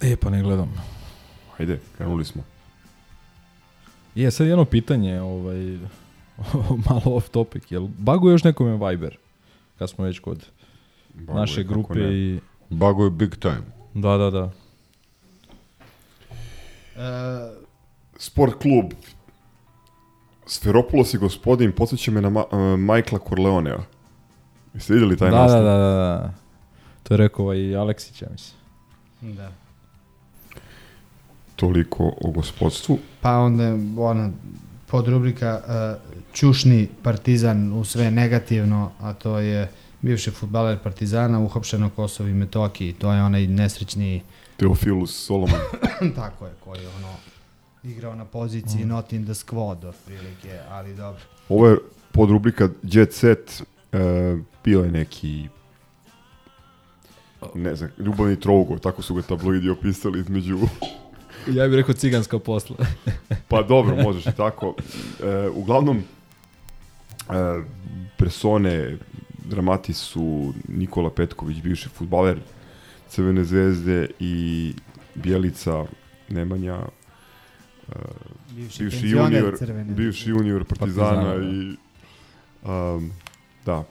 E, 0.00 0.16
pa 0.16 0.30
ne 0.30 0.42
gledam. 0.42 0.74
Ajde, 1.58 1.80
krenuli 1.96 2.24
smo. 2.24 2.42
Je, 4.14 4.30
sad 4.30 4.46
jedno 4.46 4.64
pitanje, 4.64 5.20
ovaj, 5.20 5.78
malo 6.90 7.16
off 7.16 7.28
topic, 7.28 7.62
jel 7.70 7.86
baguje 7.98 8.32
još 8.32 8.44
nekome 8.44 8.88
Viber? 8.88 9.16
Kad 9.78 9.90
smo 9.90 10.04
već 10.04 10.18
kod 10.18 10.46
Baguje, 11.14 11.40
naše 11.40 11.64
grupe 11.64 11.94
ne. 11.94 12.14
i... 12.14 12.40
Baguje 12.70 13.10
big 13.10 13.36
time. 13.36 13.62
Da, 13.94 14.16
da, 14.16 14.30
da. 14.30 14.50
E, 16.96 17.68
Sport 18.18 18.54
klub 18.54 18.92
Sferopulos 20.48 21.14
i 21.14 21.18
gospodin 21.18 21.72
podsjeća 21.72 22.10
me 22.10 22.20
na 22.20 22.30
Ma 22.30 22.44
uh, 22.44 22.58
Michaela 22.78 23.18
Corleonea. 23.28 23.78
Jeste 24.74 24.92
vidjeli 24.92 25.16
taj 25.16 25.30
da, 25.30 25.36
da, 25.36 25.42
naslov? 25.42 25.64
da, 25.64 25.70
da, 25.70 25.94
da. 25.94 26.34
To 27.02 27.14
je 27.14 27.18
rekao 27.18 27.54
i 27.54 27.76
Aleksić, 27.76 28.22
ja 28.22 28.28
mislim. 28.32 28.58
da 29.36 29.52
Toliko 31.56 32.14
o 32.20 32.30
gospodstvu. 32.30 32.98
pa 33.20 33.38
onda 33.38 33.64
je 33.64 33.78
ona 33.98 34.30
podrubrika 34.86 35.60
uh, 35.64 36.18
Ćušni 36.34 36.88
partizan 37.02 37.72
u 37.72 37.84
sve 37.84 38.10
negativno, 38.10 38.90
a 39.00 39.12
to 39.12 39.38
je 39.38 39.70
bivši 40.02 40.30
futbaler 40.30 40.78
Partizana 40.78 41.40
uhapšen 41.40 41.80
na 41.80 41.90
Kosovo 41.90 42.28
i 42.28 42.34
Metohiji. 42.34 42.92
To 42.92 43.12
je 43.12 43.22
onaj 43.22 43.46
nesrećni 43.46 44.22
Teofilus 44.56 45.26
Solomon. 45.26 45.60
tako 46.16 46.46
je, 46.46 46.52
koji 46.64 46.80
je 46.80 46.88
ono 46.88 47.08
igrao 47.84 48.14
na 48.14 48.24
poziciji 48.24 48.84
Mm. 48.84 48.88
not 48.88 49.12
in 49.12 49.24
the 49.24 49.34
squad 49.34 49.84
otprilike, 49.84 50.58
ali 50.70 50.94
dobro. 50.94 51.20
Ovo 51.48 51.68
je 51.68 51.76
pod 52.12 52.30
rubrika 52.30 52.68
Jet 52.82 53.12
Set. 53.14 53.62
E, 53.92 54.36
bio 54.64 54.80
je 54.80 54.90
neki 54.90 55.48
ne 57.54 57.76
znam, 57.76 57.90
ljubavni 57.98 58.40
trougo, 58.40 58.78
tako 58.78 59.02
su 59.02 59.14
ga 59.14 59.22
tabloidi 59.22 59.70
opisali 59.70 60.20
između 60.20 60.58
Ja 61.56 61.68
bih 61.68 61.76
rekao 61.76 61.94
ciganska 61.94 62.38
posla. 62.38 62.76
Pa 63.48 63.62
dobro, 63.62 63.96
možeš 63.96 64.26
i 64.26 64.32
tako. 64.36 64.74
E, 65.24 65.48
uglavnom, 65.48 65.98
e, 65.98 66.02
persone 68.16 68.96
dramati 69.44 69.92
su 69.92 70.52
Nikola 70.68 71.10
Petković, 71.10 71.62
bivši 71.62 71.88
futbaler 71.88 72.38
Crvene 73.08 73.44
zvezde 73.44 74.08
i 74.20 74.74
Bjelica 75.14 75.84
Nemanja, 76.28 76.78
e, 77.88 77.98
Bivši 78.54 78.82
bivši 78.82 79.08
junior, 79.08 79.58
Crvene 79.58 79.94
bivši 79.94 80.30
junior 80.30 80.64
Partizana, 80.64 81.08
Partizana, 81.08 81.34
da. 81.34 81.44
i 81.44 81.76
um, 82.96 83.10
da. 83.66 83.84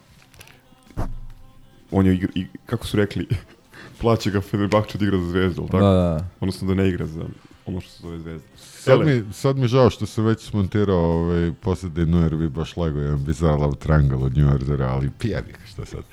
On 1.91 2.05
je, 2.05 2.15
igra, 2.15 2.29
i, 2.35 2.45
kako 2.65 2.87
su 2.87 2.97
rekli, 2.97 3.27
plaća 4.01 4.29
ga 4.29 4.41
Fenerbahče 4.41 4.97
da 4.97 5.05
igra 5.05 5.17
za 5.17 5.29
zvezdu, 5.29 5.61
ali 5.61 5.69
tako? 5.71 5.83
Da, 5.83 5.91
da. 5.91 6.27
Odnosno 6.39 6.67
da 6.67 6.73
ne 6.73 6.89
igra 6.89 7.05
za 7.05 7.25
ono 7.65 7.81
što 7.81 7.91
se 7.91 8.01
zove 8.01 8.19
zvezda. 8.19 8.47
Sad 8.57 9.05
mi, 9.05 9.33
sad 9.33 9.57
mi 9.57 9.67
žao 9.67 9.89
što 9.89 10.05
se 10.05 10.21
već 10.21 10.39
smontirao 10.39 10.97
ovaj, 10.97 11.51
posledinu 11.61 12.21
jer 12.21 12.35
bi 12.35 12.49
baš 12.49 12.77
lego 12.77 12.99
jedan 12.99 13.23
bizar 13.23 13.59
love 13.59 13.75
triangle 13.75 14.17
od 14.17 14.37
New 14.37 14.53
Ordera, 14.53 14.87
ali 14.87 15.09
pijanik, 15.19 15.59
šta 15.67 15.85
sad. 15.85 16.03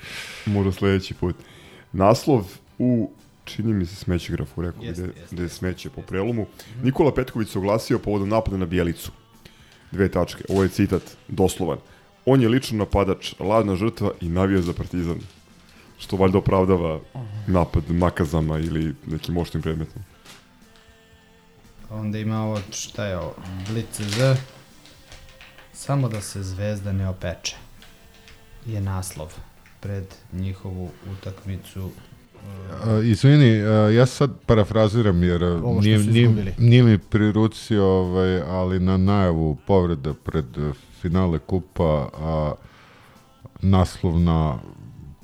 Možda 0.45 0.71
sledeći 0.71 1.13
put. 1.13 1.35
Naslov 1.93 2.45
u 2.79 3.11
čini 3.45 3.73
mi 3.73 3.85
se 3.85 3.95
smeće 3.95 4.31
grafu, 4.31 4.61
rekao 4.61 4.83
Jeste, 4.83 5.09
gde, 5.31 5.43
je 5.43 5.49
smeće 5.49 5.89
po 5.89 6.01
prelomu. 6.01 6.45
Nikola 6.83 7.13
Petković 7.13 7.49
se 7.49 7.57
oglasio 7.57 7.99
povodom 7.99 8.29
napada 8.29 8.57
na 8.57 8.65
Bijelicu. 8.65 9.11
Dve 9.91 10.11
tačke. 10.11 10.43
Ovo 10.49 10.63
je 10.63 10.69
citat, 10.69 11.01
doslovan. 11.27 11.77
On 12.25 12.41
je 12.41 12.49
lično 12.49 12.77
napadač, 12.77 13.33
ladna 13.39 13.75
žrtva 13.75 14.11
i 14.21 14.29
navija 14.29 14.61
za 14.61 14.73
partizan. 14.73 15.19
Što 15.97 16.17
valjda 16.17 16.37
opravdava 16.37 16.99
napad 17.47 17.91
makazama 17.91 18.59
ili 18.59 18.95
nekim 19.05 19.33
moćnim 19.33 19.63
predmetom. 19.63 20.01
Onda 21.89 22.17
ima 22.17 22.43
ovo, 22.43 22.59
šta 22.71 23.05
je 23.05 23.17
ovo, 23.17 23.35
Blitz 23.69 24.01
Z. 24.01 24.35
Samo 25.73 26.09
da 26.09 26.21
se 26.21 26.43
zvezda 26.43 26.91
ne 26.91 27.09
opeče. 27.09 27.55
Je 28.65 28.81
naslov 28.81 29.33
pred 29.79 30.05
njihovu 30.33 30.91
utakmicu. 31.11 31.91
Uh, 32.85 33.05
izvini, 33.05 33.63
uh, 33.63 33.95
ja 33.95 34.05
sad 34.05 34.31
parafraziram 34.45 35.23
jer 35.23 35.43
Ovo 35.43 35.81
nije, 35.81 35.99
nije, 35.99 36.55
nije 36.57 36.83
mi 36.83 36.97
pri 36.97 37.31
ruci, 37.31 37.77
ovaj, 37.77 38.41
ali 38.41 38.79
na 38.79 38.97
najavu 38.97 39.57
povreda 39.67 40.13
pred 40.13 40.57
uh, 40.57 40.75
finale 41.01 41.39
kupa, 41.39 42.09
a 42.13 42.53
naslov 43.61 44.19
na 44.19 44.59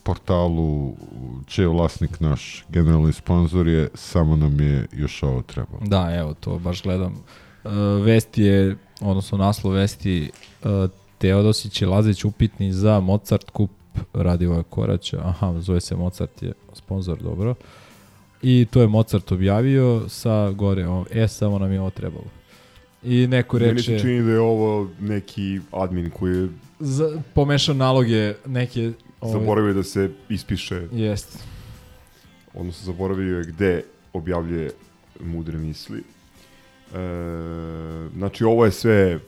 portalu 0.03 0.95
čiji 1.47 1.63
je 1.63 1.67
vlasnik 1.67 2.19
naš 2.19 2.65
generalni 2.69 3.13
sponsor 3.13 3.67
je 3.67 3.89
samo 3.93 4.35
nam 4.35 4.59
je 4.59 4.87
još 4.93 5.23
ovo 5.23 5.41
trebalo. 5.41 5.81
Da, 5.85 6.15
evo, 6.15 6.33
to 6.33 6.59
baš 6.59 6.83
gledam. 6.83 7.13
Uh, 7.63 7.71
vesti 8.05 8.41
je, 8.41 8.77
odnosno 9.01 9.37
naslov 9.37 9.73
vesti, 9.73 10.31
uh, 10.63 10.69
Teodosić 11.17 11.81
i 11.81 11.85
Lazić 11.85 12.25
upitni 12.25 12.73
za 12.73 12.99
Mozart 12.99 13.49
kup 13.49 13.71
Radivoja 14.13 14.63
Koraća. 14.63 15.21
Aha, 15.23 15.53
zove 15.59 15.81
se 15.81 15.95
Mozart 15.95 16.43
je 16.43 16.53
sponsor, 16.73 17.17
dobro. 17.21 17.55
I 18.41 18.67
to 18.71 18.81
je 18.81 18.87
Mozart 18.87 19.31
objavio 19.31 20.09
sa 20.09 20.51
gore, 20.51 20.87
o, 20.87 21.05
e, 21.11 21.27
samo 21.27 21.59
nam 21.59 21.71
je 21.71 21.81
ovo 21.81 21.89
trebalo. 21.89 22.25
I 23.03 23.27
neko 23.27 23.57
Meni 23.57 23.71
reče... 23.71 23.83
se 23.83 23.99
čini 23.99 24.21
da 24.21 24.31
je 24.31 24.39
ovo 24.39 24.89
neki 24.99 25.59
admin 25.71 26.09
koji 26.09 26.37
je 26.37 26.49
za, 26.79 27.21
pomešao 27.33 27.75
naloge 27.75 28.33
neke... 28.45 28.91
ovaj, 29.21 29.39
zaboravio 29.39 29.73
da 29.73 29.83
se 29.83 30.11
ispiše, 30.29 30.87
Jest. 30.91 31.43
odnosno 32.53 32.85
zaboravio 32.85 33.37
je 33.37 33.43
gde 33.43 33.83
objavljuje 34.13 34.71
mudre 35.19 35.57
misli. 35.57 35.99
E, 35.99 36.03
znači, 38.17 38.43
ovo 38.43 38.65
je 38.65 38.71
sve 38.71 39.19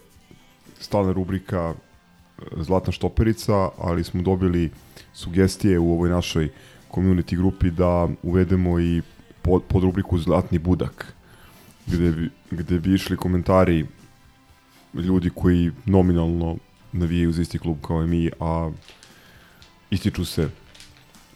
stalna 0.79 1.11
rubrika 1.11 1.73
Zlatna 2.57 2.91
štoperica, 2.91 3.69
ali 3.77 4.03
smo 4.03 4.21
dobili 4.21 4.69
sugestije 5.13 5.79
u 5.79 5.93
ovoj 5.93 6.09
našoj 6.09 6.49
community 6.91 7.37
grupi 7.37 7.71
da 7.71 8.07
uvedemo 8.23 8.79
i 8.79 9.01
pod, 9.41 9.63
pod 9.67 9.83
rubriku 9.83 10.17
Zlatni 10.17 10.59
budak, 10.59 11.13
gde 11.87 12.11
bi, 12.11 12.29
gde 12.51 12.79
bi 12.79 12.93
išli 12.93 13.17
komentari 13.17 13.85
ljudi 14.93 15.29
koji 15.29 15.71
nominalno 15.85 16.57
navijaju 16.91 17.31
za 17.31 17.41
isti 17.41 17.59
klub 17.59 17.77
kao 17.81 18.03
i 18.03 18.07
mi, 18.07 18.29
a 18.39 18.71
ističu 19.89 20.25
se 20.25 20.49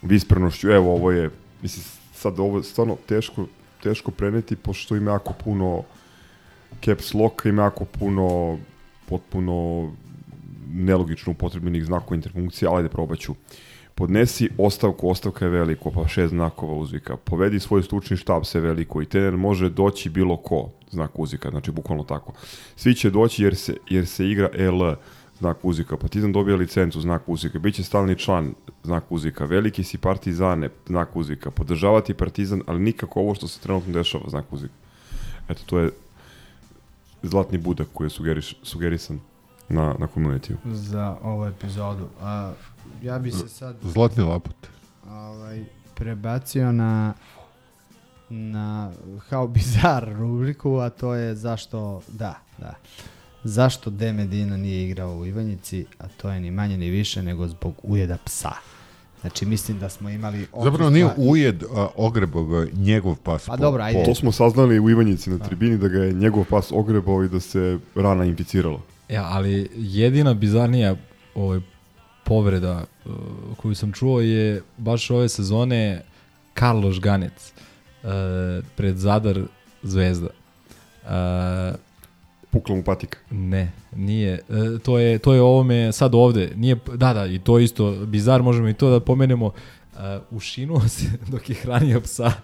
visprenošću. 0.02 0.70
Evo, 0.70 0.94
ovo 0.94 1.10
je, 1.10 1.30
mislim, 1.62 1.84
sad 2.14 2.38
ovo 2.38 2.58
je 2.58 2.64
stvarno 2.64 2.96
teško, 3.06 3.46
teško 3.82 4.10
preneti, 4.10 4.56
pošto 4.56 4.96
ima 4.96 5.10
jako 5.10 5.32
puno 5.44 5.82
caps 6.84 7.14
lock, 7.14 7.44
ima 7.44 7.62
jako 7.62 7.84
puno 7.84 8.58
potpuno 9.08 9.90
nelogično 10.72 11.32
upotrebljenih 11.32 11.84
znakova 11.84 12.16
interfunkcija, 12.16 12.70
ali 12.70 12.78
ajde 12.78 12.88
probat 12.88 13.18
ću. 13.18 13.34
Podnesi 13.94 14.48
ostavku, 14.58 15.10
ostavka 15.10 15.44
je 15.44 15.50
veliko, 15.50 15.90
pa 15.90 16.08
šest 16.08 16.30
znakova 16.30 16.74
uzvika. 16.74 17.16
Povedi 17.16 17.60
svoj 17.60 17.82
stručni 17.82 18.16
štab 18.16 18.44
se 18.44 18.60
veliko 18.60 19.02
i 19.02 19.06
trener 19.06 19.36
može 19.36 19.70
doći 19.70 20.10
bilo 20.10 20.36
ko, 20.36 20.70
znak 20.90 21.18
uzvika, 21.18 21.50
znači 21.50 21.70
bukvalno 21.70 22.04
tako. 22.04 22.32
Svi 22.76 22.94
će 22.94 23.10
doći 23.10 23.44
jer 23.44 23.56
se, 23.56 23.76
jer 23.90 24.06
se 24.06 24.28
igra 24.30 24.48
L, 24.54 24.94
znak 25.38 25.56
uzvika. 25.62 25.96
Partizan 25.96 26.32
dobija 26.32 26.56
licencu, 26.56 27.00
znak 27.00 27.22
uzvika. 27.26 27.58
Biće 27.58 27.82
stalni 27.82 28.16
član, 28.16 28.54
znak 28.82 29.04
uzvika. 29.12 29.44
Veliki 29.44 29.84
si 29.84 29.98
partizane, 29.98 30.68
znak 30.86 31.16
uzvika. 31.16 31.50
Podržavati 31.50 32.14
partizan, 32.14 32.62
ali 32.66 32.80
nikako 32.80 33.20
ovo 33.20 33.34
što 33.34 33.48
se 33.48 33.60
trenutno 33.60 33.92
dešava, 33.92 34.24
znak 34.28 34.52
uzvika. 34.52 34.74
Eto, 35.48 35.62
to 35.66 35.78
je 35.78 35.90
zlatni 37.22 37.58
budak 37.58 37.88
koji 37.92 38.06
je 38.06 38.10
sugeriš, 38.10 38.56
sugerisan 38.62 39.20
na, 39.68 39.94
na 39.98 40.08
community 40.14 40.54
Za 40.64 41.16
ovu 41.22 41.44
epizodu. 41.44 42.08
A, 42.22 42.52
ja 43.02 43.18
bi 43.18 43.30
se 43.30 43.48
sad... 43.48 43.76
Zlatni 43.82 44.22
laput. 44.24 44.56
Ovaj, 45.10 45.64
prebacio 45.94 46.72
na 46.72 47.14
na 48.30 48.92
How 49.30 49.48
Bizarre 49.48 50.14
rubriku, 50.14 50.76
a 50.76 50.90
to 50.90 51.14
je 51.14 51.34
zašto, 51.34 52.02
da, 52.08 52.34
da, 52.58 52.74
zašto 53.44 53.90
De 53.90 54.12
Medina 54.12 54.56
nije 54.56 54.84
igrao 54.84 55.16
u 55.16 55.26
Ivanjici, 55.26 55.86
a 55.98 56.08
to 56.08 56.30
je 56.30 56.40
ni 56.40 56.50
manje 56.50 56.76
ni 56.76 56.90
više 56.90 57.22
nego 57.22 57.48
zbog 57.48 57.74
ujeda 57.82 58.16
psa. 58.24 58.52
Znači, 59.20 59.46
mislim 59.46 59.78
da 59.78 59.88
smo 59.88 60.10
imali... 60.10 60.46
Zapravo 60.62 60.90
nije 60.90 61.08
ujed, 61.16 61.62
a, 61.62 61.88
ogrebao 61.96 62.44
ga 62.44 62.66
njegov 62.72 63.16
pas. 63.16 63.46
Pa 63.46 63.56
dobro, 63.56 63.82
ajde. 63.82 64.04
To 64.04 64.14
smo 64.14 64.32
saznali 64.32 64.80
u 64.80 64.90
Ivanjici 64.90 65.30
na 65.30 65.38
tribini 65.38 65.78
da 65.78 65.88
ga 65.88 65.98
je 65.98 66.12
njegov 66.12 66.44
pas 66.44 66.72
ogrebao 66.72 67.24
i 67.24 67.28
da 67.28 67.40
se 67.40 67.78
rana 67.94 68.24
inficirala. 68.24 68.80
Ja, 69.08 69.28
ali 69.30 69.70
jedina 69.74 70.34
bizarnija 70.34 70.96
ovaj, 71.34 71.60
povreda 72.24 72.84
uh, 73.04 73.12
koju 73.56 73.74
sam 73.74 73.92
čuo 73.92 74.20
je 74.20 74.62
baš 74.76 75.10
ove 75.10 75.28
sezone 75.28 76.02
Karloš 76.54 77.00
Ganec 77.00 77.52
uh, 78.02 78.10
pred 78.76 78.96
Zadar 78.96 79.40
Zvezda. 79.82 80.28
Uh, 81.02 81.08
Pukla 82.50 82.76
mu 82.76 82.84
patika. 82.84 83.18
Ne, 83.30 83.72
nije. 83.96 84.32
E, 84.32 84.78
to 84.84 84.98
je 84.98 85.18
to 85.18 85.34
je 85.34 85.42
ovome 85.42 85.92
sad 85.92 86.14
ovde. 86.14 86.52
Nije 86.56 86.76
da 86.94 87.12
da 87.12 87.26
i 87.26 87.38
to 87.38 87.58
isto 87.58 88.06
bizar 88.06 88.42
možemo 88.42 88.68
i 88.68 88.74
to 88.74 88.90
da 88.90 89.00
pomenemo. 89.00 89.46
Uh, 89.46 89.52
ušinuo 90.30 90.88
se 90.88 91.04
dok 91.32 91.48
je 91.48 91.54
hranio 91.54 92.00
psa. 92.00 92.32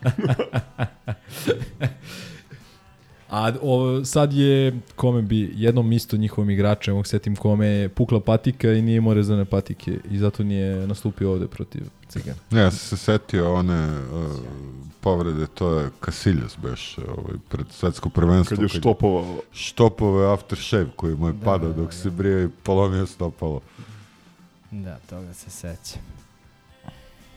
A 3.34 3.52
o, 3.62 4.04
sad 4.04 4.32
je, 4.32 4.80
kome 4.96 5.22
bi, 5.22 5.52
jednom 5.56 5.92
isto 5.92 6.16
njihovom 6.16 6.50
igračem, 6.50 6.94
ovog 6.94 7.06
setim 7.06 7.36
kome 7.36 7.66
je 7.66 7.88
pukla 7.88 8.20
patika 8.20 8.72
i 8.72 8.82
nije 8.82 8.96
imao 8.96 9.14
rezane 9.14 9.44
patike 9.44 9.98
i 10.10 10.18
zato 10.18 10.44
nije 10.44 10.86
nastupio 10.86 11.32
ovde 11.32 11.46
protiv 11.46 11.82
Cigana. 12.08 12.38
Ne, 12.50 12.60
ja 12.60 12.70
sam 12.70 12.78
se 12.78 12.96
setio 12.96 13.54
one 13.54 13.88
uh, 13.88 14.30
povrede, 15.00 15.46
to 15.46 15.78
je 15.78 15.90
Casillas 16.04 16.56
beš, 16.62 16.98
ovaj, 16.98 17.36
pred 17.48 17.66
svetsko 17.70 18.08
prvenstvo. 18.08 18.56
Kad 18.56 18.62
je 18.62 18.68
štopovao. 18.68 19.40
Štopovao 19.52 20.32
aftershave 20.32 20.86
koji 20.96 21.14
mu 21.16 21.26
je 21.26 21.32
Da, 21.32 21.44
padao 21.44 21.68
da, 21.68 21.74
dok 21.76 21.86
da. 21.86 21.92
se 21.92 22.10
brije 22.10 22.44
i 22.44 22.48
polomio 22.62 23.06
stopalo. 23.06 23.60
Da, 24.70 24.98
toga 25.10 25.34
se 25.34 25.50
seća. 25.50 25.98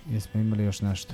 Jesmo 0.09 0.41
imali 0.41 0.63
još 0.63 0.81
nešto? 0.81 1.13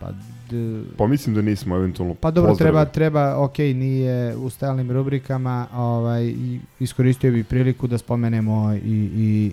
Pa, 0.00 0.10
d... 0.50 0.82
Pa 0.96 1.06
mislim 1.06 1.34
da 1.34 1.42
nismo 1.42 1.76
eventualno 1.76 2.14
Pa 2.14 2.30
dobro, 2.30 2.50
pozdrave. 2.50 2.70
treba, 2.70 2.84
treba, 2.84 3.44
ok, 3.44 3.58
nije 3.58 4.36
u 4.36 4.50
stalnim 4.50 4.90
rubrikama, 4.90 5.66
ovaj, 5.74 6.34
iskoristio 6.80 7.32
bi 7.32 7.44
priliku 7.44 7.86
da 7.86 7.98
spomenemo 7.98 8.74
i, 8.74 9.10
i 9.16 9.52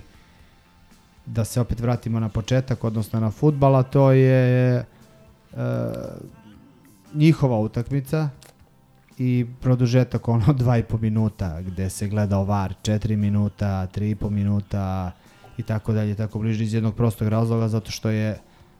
da 1.26 1.46
se 1.46 1.62
opet 1.62 1.80
vratimo 1.80 2.20
na 2.20 2.30
početak, 2.30 2.84
odnosno 2.84 3.20
na 3.20 3.32
futbal, 3.32 3.76
a 3.76 3.84
to 3.84 4.12
je 4.12 4.76
e, 4.78 4.86
njihova 7.14 7.60
utakmica 7.60 8.30
i 9.18 9.46
produžetak 9.62 10.28
ono 10.28 10.54
dva 10.60 10.78
i 10.78 10.84
po 10.84 10.98
minuta, 10.98 11.62
gde 11.62 11.90
se 11.90 12.08
gleda 12.08 12.38
var 12.38 12.74
4 12.84 13.16
minuta, 13.16 13.88
3 13.96 14.12
i 14.12 14.16
po 14.16 14.30
minuta 14.30 15.12
i 15.58 15.64
tako 15.64 15.94
dalje, 15.94 16.16
tako 16.16 16.40
bliže 16.40 16.64
iz 16.64 16.74
jednog 16.74 16.96
prostog 16.96 17.28
razloga, 17.28 17.68
zato 17.68 17.92
što 17.92 18.10
je 18.10 18.38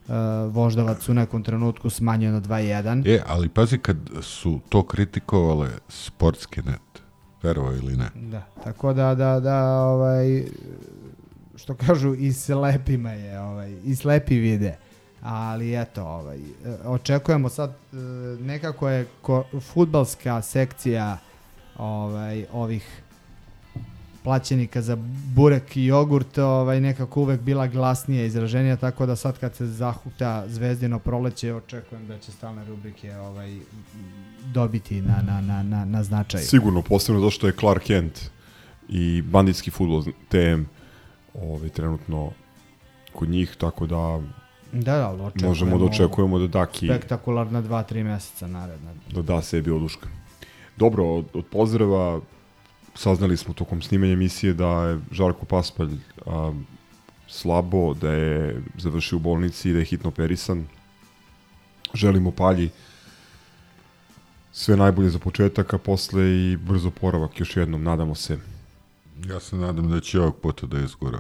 e, 0.10 0.14
voždavac 0.50 1.10
u 1.10 1.14
nekom 1.14 1.44
trenutku 1.44 1.90
smanjio 1.90 2.32
na 2.32 2.42
2-1. 2.42 3.16
E, 3.16 3.22
ali 3.28 3.50
pazi 3.50 3.78
kad 3.78 3.98
su 4.22 4.60
to 4.70 4.84
kritikovale 4.84 5.70
sportski 5.90 6.62
net, 6.62 7.02
verovo 7.44 7.72
ili 7.72 7.98
ne. 7.98 8.10
Da, 8.16 8.42
tako 8.64 8.94
da, 8.94 9.16
da, 9.16 9.40
da, 9.40 9.80
ovaj, 9.80 10.44
što 11.56 11.76
kažu, 11.76 12.14
i 12.14 12.34
slepima 12.34 13.12
je, 13.12 13.40
ovaj, 13.40 13.76
i 13.84 13.96
slepi 13.96 14.36
vide. 14.36 14.78
Ali 15.22 15.82
eto, 15.82 16.04
ovaj, 16.04 16.38
e, 16.38 16.42
očekujemo 16.86 17.50
sad, 17.50 17.70
e, 17.70 17.96
nekako 18.40 18.90
je 18.90 19.08
ko, 19.22 19.44
futbalska 19.74 20.42
sekcija 20.42 21.18
ovaj, 21.78 22.46
ovih 22.54 23.02
plaćenika 24.26 24.82
za 24.82 24.98
burek 25.36 25.78
i 25.78 25.86
jogurt 25.86 26.38
ovaj, 26.38 26.82
nekako 26.82 27.22
uvek 27.22 27.42
bila 27.42 27.68
glasnija 27.68 28.26
izraženija, 28.26 28.76
tako 28.76 29.06
da 29.06 29.16
sad 29.16 29.40
kad 29.40 29.56
se 29.56 29.66
zahuta 29.66 30.44
zvezdino 30.48 31.00
proleće, 31.00 31.54
očekujem 31.54 32.08
da 32.08 32.20
će 32.20 32.32
stalne 32.32 32.66
rubrike 32.66 33.16
ovaj, 33.18 33.58
dobiti 34.54 35.02
na, 35.02 35.22
na, 35.28 35.42
na, 35.42 35.64
na, 35.64 35.86
na 35.86 36.04
značaju. 36.04 36.46
Sigurno, 36.46 36.82
posebno 36.82 37.22
zašto 37.22 37.48
je 37.48 37.54
Clark 37.60 37.84
Kent 37.84 38.20
i 38.90 39.22
banditski 39.22 39.72
futbol 39.72 40.04
TM 40.04 40.64
ovaj, 41.34 41.70
trenutno 41.70 42.32
kod 43.14 43.30
njih, 43.30 43.56
tako 43.58 43.86
da 43.86 44.22
Da, 44.72 44.98
da, 44.98 45.08
ali 45.10 45.22
očekujemo 45.22 45.50
možemo 45.50 45.78
da 45.78 45.86
očekujemo 45.86 46.40
da 46.40 46.48
Daki 46.48 46.88
spektakularna 46.88 47.62
2-3 47.62 48.04
meseca 48.04 48.48
naredna. 48.48 48.92
da 49.14 49.22
da 49.22 49.42
sebi 49.42 49.72
oduška. 49.72 50.08
Dobro, 50.78 51.06
od, 51.06 51.26
od 51.34 51.46
pozdrava 51.46 52.22
saznali 52.96 53.38
smo 53.38 53.54
tokom 53.54 53.82
snimanja 53.82 54.14
emisije 54.14 54.54
da 54.54 54.68
je 54.68 55.00
Žarko 55.12 55.46
Paspalj 55.46 55.98
a, 56.26 56.54
slabo, 57.28 57.94
da 57.94 58.12
je 58.12 58.62
završio 58.78 59.16
u 59.16 59.20
bolnici 59.20 59.70
i 59.70 59.74
da 59.74 59.80
je 59.80 59.86
hitno 59.86 60.10
operisan. 60.10 60.68
Želimo 61.94 62.32
Palji 62.32 62.70
sve 64.52 64.78
najbolje 64.78 65.10
za 65.10 65.20
početak, 65.20 65.74
a 65.74 65.78
posle 65.78 66.24
i 66.24 66.58
brzo 66.58 66.92
poravak 66.92 67.40
još 67.40 67.58
jednom, 67.58 67.84
nadamo 67.84 68.16
se. 68.16 68.38
Ja 69.30 69.40
se 69.40 69.56
nadam 69.56 69.90
da 69.90 70.00
će 70.00 70.20
ovog 70.20 70.38
puta 70.42 70.68
da 70.68 70.80
izgura. 70.80 71.20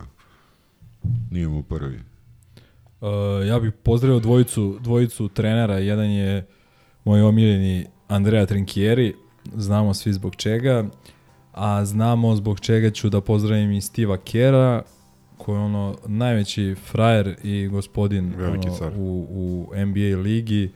Nije 1.31 1.47
mu 1.47 1.63
prvi. 1.63 1.99
Uh, 3.01 3.09
ja 3.47 3.59
bih 3.59 3.73
pozdravio 3.83 4.19
dvojicu, 4.19 4.77
dvojicu 4.81 5.27
trenera. 5.27 5.77
Jedan 5.77 6.09
je 6.11 6.47
moj 7.03 7.21
omiljeni 7.21 7.85
Andrea 8.07 8.45
Trinkieri. 8.45 9.15
Znamo 9.55 9.93
svi 9.93 10.13
zbog 10.13 10.35
čega. 10.35 10.85
A 11.55 11.85
znamo 11.85 12.35
zbog 12.35 12.59
čega 12.59 12.91
ću 12.91 13.09
da 13.09 13.21
pozdravim 13.21 13.71
i 13.71 13.81
Stiva 13.81 14.17
Kera, 14.17 14.81
koji 15.37 15.55
je 15.55 15.61
ono 15.61 15.97
najveći 16.05 16.75
frajer 16.85 17.35
i 17.43 17.67
gospodin 17.67 18.33
Veliki 18.37 18.67
ono, 18.67 18.77
car. 18.77 18.93
u, 18.97 19.27
u 19.29 19.71
NBA 19.85 20.21
ligi. 20.21 20.71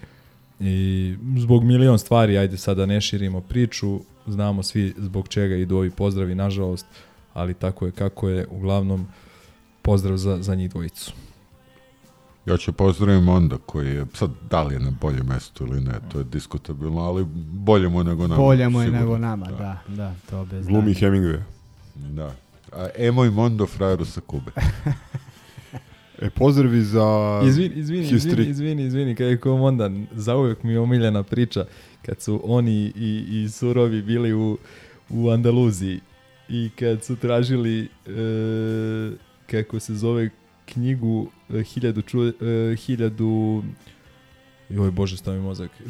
I 0.60 1.16
zbog 1.38 1.64
milion 1.64 2.00
stvari, 2.00 2.38
ajde 2.38 2.58
sada 2.58 2.86
ne 2.86 3.02
širimo 3.02 3.42
priču, 3.42 4.00
znamo 4.28 4.64
svi 4.64 4.94
zbog 4.98 5.28
čega 5.28 5.56
idu 5.56 5.78
ovi 5.78 5.92
pozdravi, 5.92 6.36
nažalost, 6.36 6.86
ali 7.34 7.54
tako 7.54 7.86
je 7.86 7.92
kako 7.92 8.30
je, 8.30 8.48
uglavnom 8.52 9.08
pozdrav 9.82 10.18
za, 10.18 10.44
za 10.44 10.56
njih 10.56 10.70
dvojicu. 10.70 11.14
Ja 12.50 12.58
ću 12.58 12.74
pozdravim 12.74 13.30
onda 13.30 13.58
koji 13.66 13.88
je, 13.88 14.06
sad 14.14 14.30
da 14.50 14.64
li 14.64 14.76
je 14.76 14.80
na 14.80 14.92
boljem 15.02 15.26
mestu 15.26 15.66
ili 15.66 15.82
ne, 15.82 15.94
to 16.12 16.18
je 16.18 16.24
diskutabilno, 16.24 17.02
ali 17.02 17.26
bolje 17.52 17.90
mu 17.90 18.00
je 18.00 18.04
nego 18.04 18.28
nama. 18.28 18.42
Bolje 18.42 18.70
mu 18.70 18.82
je 18.82 18.86
sigurno. 18.86 19.06
nego 19.06 19.18
nama, 19.18 19.46
da, 19.46 19.82
da, 19.88 20.14
to 20.30 20.46
bez 20.46 20.68
Glumi 20.68 20.94
daljnjeg. 20.94 20.98
Hemingway. 20.98 21.40
Da. 21.96 22.36
A 22.74 22.88
Emo 22.98 23.26
i 23.26 23.30
Mondo 23.30 23.66
frajeru 23.66 24.06
sa 24.06 24.22
Kube. 24.22 24.52
E, 26.22 26.30
pozdravi 26.30 26.82
za 26.82 27.42
Izvini, 27.46 27.76
izvini, 27.76 28.08
history. 28.08 28.20
izvini, 28.20 28.50
izvini, 28.50 28.84
izvini, 28.86 29.16
kada 29.16 29.30
je 29.30 29.38
kom 29.38 29.62
onda, 29.62 29.92
zauvek 30.12 30.64
mi 30.64 30.72
je 30.72 30.80
omiljena 30.80 31.24
priča, 31.24 31.66
kad 32.06 32.22
su 32.22 32.42
oni 32.44 32.92
i, 32.96 33.26
i 33.30 33.50
surovi 33.50 34.02
bili 34.02 34.34
u, 34.34 34.58
u 35.10 35.30
Andaluziji 35.30 36.00
i 36.50 36.70
kad 36.80 37.04
su 37.04 37.16
tražili, 37.16 37.80
e, 37.82 39.12
kako 39.52 39.80
se 39.80 39.96
zove, 39.96 40.30
knjigu 40.74 41.28
e, 41.50 41.64
hiljadu, 41.64 42.02
ču, 42.02 42.28
e, 42.28 42.76
hiljadu, 42.76 43.64
joj 44.70 44.92
bože 44.92 45.18
stavi 45.18 45.40
mozak, 45.40 45.72
e, 45.72 45.86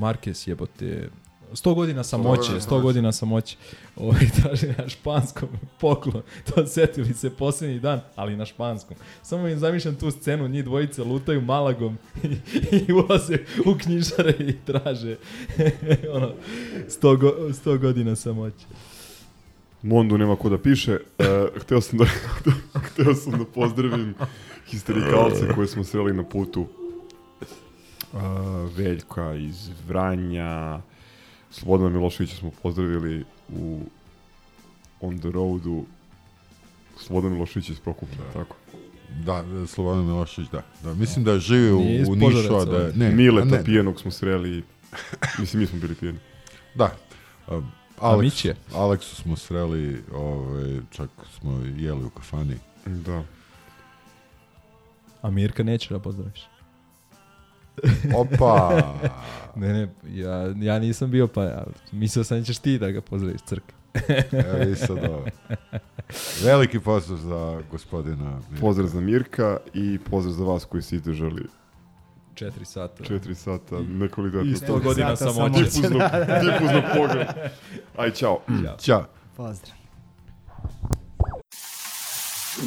Marquez 0.00 0.48
jebote, 0.48 1.08
100 1.54 1.74
godina 1.74 2.04
samoće, 2.04 2.52
100 2.52 2.82
godina 2.82 3.12
samoće. 3.12 3.56
Ovaj 3.96 4.26
traži 4.42 4.66
na 4.78 4.88
španskom 4.88 5.48
poklon. 5.80 6.22
To 6.54 6.66
setili 6.66 7.14
se 7.14 7.30
posljednji 7.30 7.80
dan, 7.80 8.00
ali 8.16 8.36
na 8.36 8.46
španskom. 8.46 8.96
Samo 9.22 9.48
im 9.48 9.58
zamišljam 9.58 9.96
tu 9.96 10.10
scenu, 10.10 10.48
njih 10.48 10.64
dvojice 10.64 11.04
lutaju 11.04 11.40
malagom 11.40 11.98
i, 12.22 12.36
i 12.76 12.92
ulaze 12.92 13.38
u 13.66 13.78
knjižare 13.78 14.34
i 14.38 14.56
traže 14.64 15.16
ono, 16.16 16.32
100, 16.88 17.18
go, 17.18 17.34
100 17.38 17.78
godina 17.78 18.16
samoće. 18.16 18.66
Mondu 19.84 20.18
nema 20.18 20.36
ko 20.36 20.48
da 20.48 20.58
piše. 20.58 20.98
E, 21.18 21.46
hteo 21.60 21.80
sam 21.80 21.98
da, 21.98 22.04
hteo 22.88 23.14
sam 23.14 23.38
da 23.38 23.44
pozdravim 23.44 24.14
histerikalce 24.66 25.54
koje 25.54 25.66
smo 25.66 25.84
sreli 25.84 26.12
na 26.12 26.24
putu. 26.24 26.66
Uh, 28.12 28.20
Veljka 28.76 29.34
iz 29.34 29.70
Vranja, 29.88 30.80
Slobodana 31.50 31.90
Miloševića 31.90 32.36
smo 32.36 32.50
pozdravili 32.62 33.24
u 33.48 33.80
On 35.00 35.18
the 35.18 35.30
Roadu. 35.30 35.84
Slobodan 36.98 37.32
Milošević 37.32 37.70
iz 37.70 37.80
Prokuplja, 37.80 38.24
tako? 38.32 38.56
Da, 39.24 39.44
Slobodan 39.66 40.04
Milošević, 40.04 40.50
da. 40.50 40.62
da. 40.82 40.94
Mislim 40.94 41.24
da 41.24 41.38
živi 41.38 41.72
u, 41.72 41.78
u 42.12 42.16
Nišu, 42.16 42.56
a 42.56 42.64
da 42.64 42.76
je... 42.76 42.92
Ne, 42.96 43.10
Mileta 43.10 43.56
ne, 43.56 43.64
pijenog 43.64 44.00
smo 44.00 44.10
sreli. 44.10 44.62
Mislim, 45.38 45.60
mi 45.60 45.66
smo 45.66 45.78
bili 45.78 45.94
pijeni. 45.94 46.18
Da. 46.74 46.96
A, 47.46 47.60
A 48.00 48.10
Alex, 48.10 48.22
Miće? 48.22 48.54
Aleksu 48.74 49.16
smo 49.16 49.36
sreli, 49.36 50.02
ovaj, 50.14 50.80
čak 50.90 51.10
smo 51.38 51.60
jeli 51.76 52.04
u 52.04 52.10
kafani. 52.10 52.56
Da. 52.86 53.22
A 55.22 55.30
Mirka 55.30 55.62
neće 55.62 55.94
da 55.94 56.00
pozdraviš. 56.00 56.40
Opa! 58.20 58.82
ne, 59.56 59.72
ne, 59.72 59.88
ja, 60.14 60.54
ja 60.56 60.78
nisam 60.78 61.10
bio 61.10 61.26
pa, 61.26 61.44
ja, 61.44 61.64
mislio 61.92 62.24
sam 62.24 62.38
da 62.38 62.44
ćeš 62.44 62.58
ti 62.58 62.78
da 62.78 62.90
ga 62.90 63.00
pozdraviš 63.00 63.40
crk. 63.40 63.62
Evo 64.32 64.70
i 64.72 64.76
sad 64.76 64.98
ovo. 64.98 65.24
Veliki 66.44 66.80
pozdrav 66.80 67.18
za 67.18 67.62
gospodina 67.70 68.40
Mirka. 68.50 68.60
Pozdrav 68.60 68.88
za 68.88 69.00
Mirka 69.00 69.56
i 69.74 69.98
pozdrav 70.10 70.34
za 70.34 70.44
vas 70.44 70.64
koji 70.64 70.82
ste 70.82 70.96
izdržali 70.96 71.46
4 72.34 72.64
sata. 72.64 73.04
4 73.04 73.34
sata, 73.34 73.80
nekvalitetno. 73.80 74.50
I 74.50 74.54
100 74.54 74.82
godina 74.82 75.16
sata 75.16 75.32
samoće. 75.32 75.70
samoće. 75.70 75.88
Difuznog, 75.88 76.02
difuznog 76.44 76.82
pogleda. 76.96 77.34
Aj, 77.96 78.10
čao. 78.10 78.40
Ćao. 78.78 79.04
Pozdrav. 79.36 79.76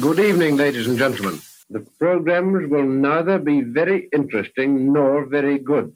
Good 0.00 0.18
evening, 0.18 0.60
ladies 0.60 0.86
and 0.86 0.98
gentlemen. 0.98 1.40
The 1.70 1.80
programs 1.98 2.70
will 2.70 2.88
neither 2.88 3.38
be 3.38 3.62
very 3.80 4.08
interesting 4.12 4.92
nor 4.92 5.28
very 5.28 5.58
good. 5.58 5.92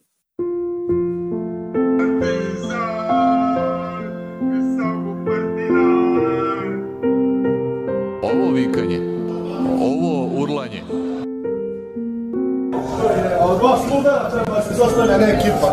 Studera 13.93 14.31
treba 14.31 14.63
se 14.63 14.75
sastavlja 14.75 15.19
ne 15.19 15.27
ekipa. 15.27 15.71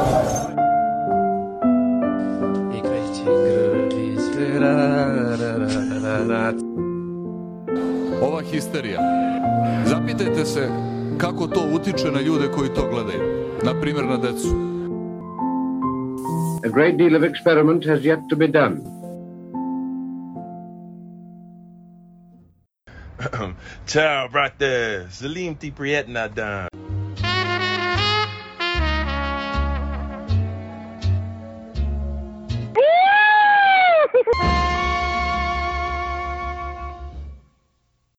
ova 8.21 8.41
histerija. 8.41 8.99
Zapitajte 9.85 10.45
se 10.45 10.69
kako 11.17 11.47
to 11.47 11.61
utiče 11.73 12.11
na 12.11 12.21
ljude 12.21 12.47
koji 12.55 12.69
to 12.69 12.89
gledaju. 12.89 13.45
Na 13.63 13.81
primjer 13.81 14.05
na 14.05 14.17
decu. 14.17 14.47
A 16.65 16.69
great 16.73 16.95
deal 16.97 17.15
of 17.15 17.23
experiment 17.23 17.87
has 17.87 17.99
yet 17.99 18.19
to 18.29 18.35
be 18.35 18.47
done. 18.47 18.77
Ciao, 23.87 24.29
brother. 24.29 25.07
Salim 25.11 25.55
T. 25.55 25.71
Prietna 25.77 26.27
done. 26.27 26.88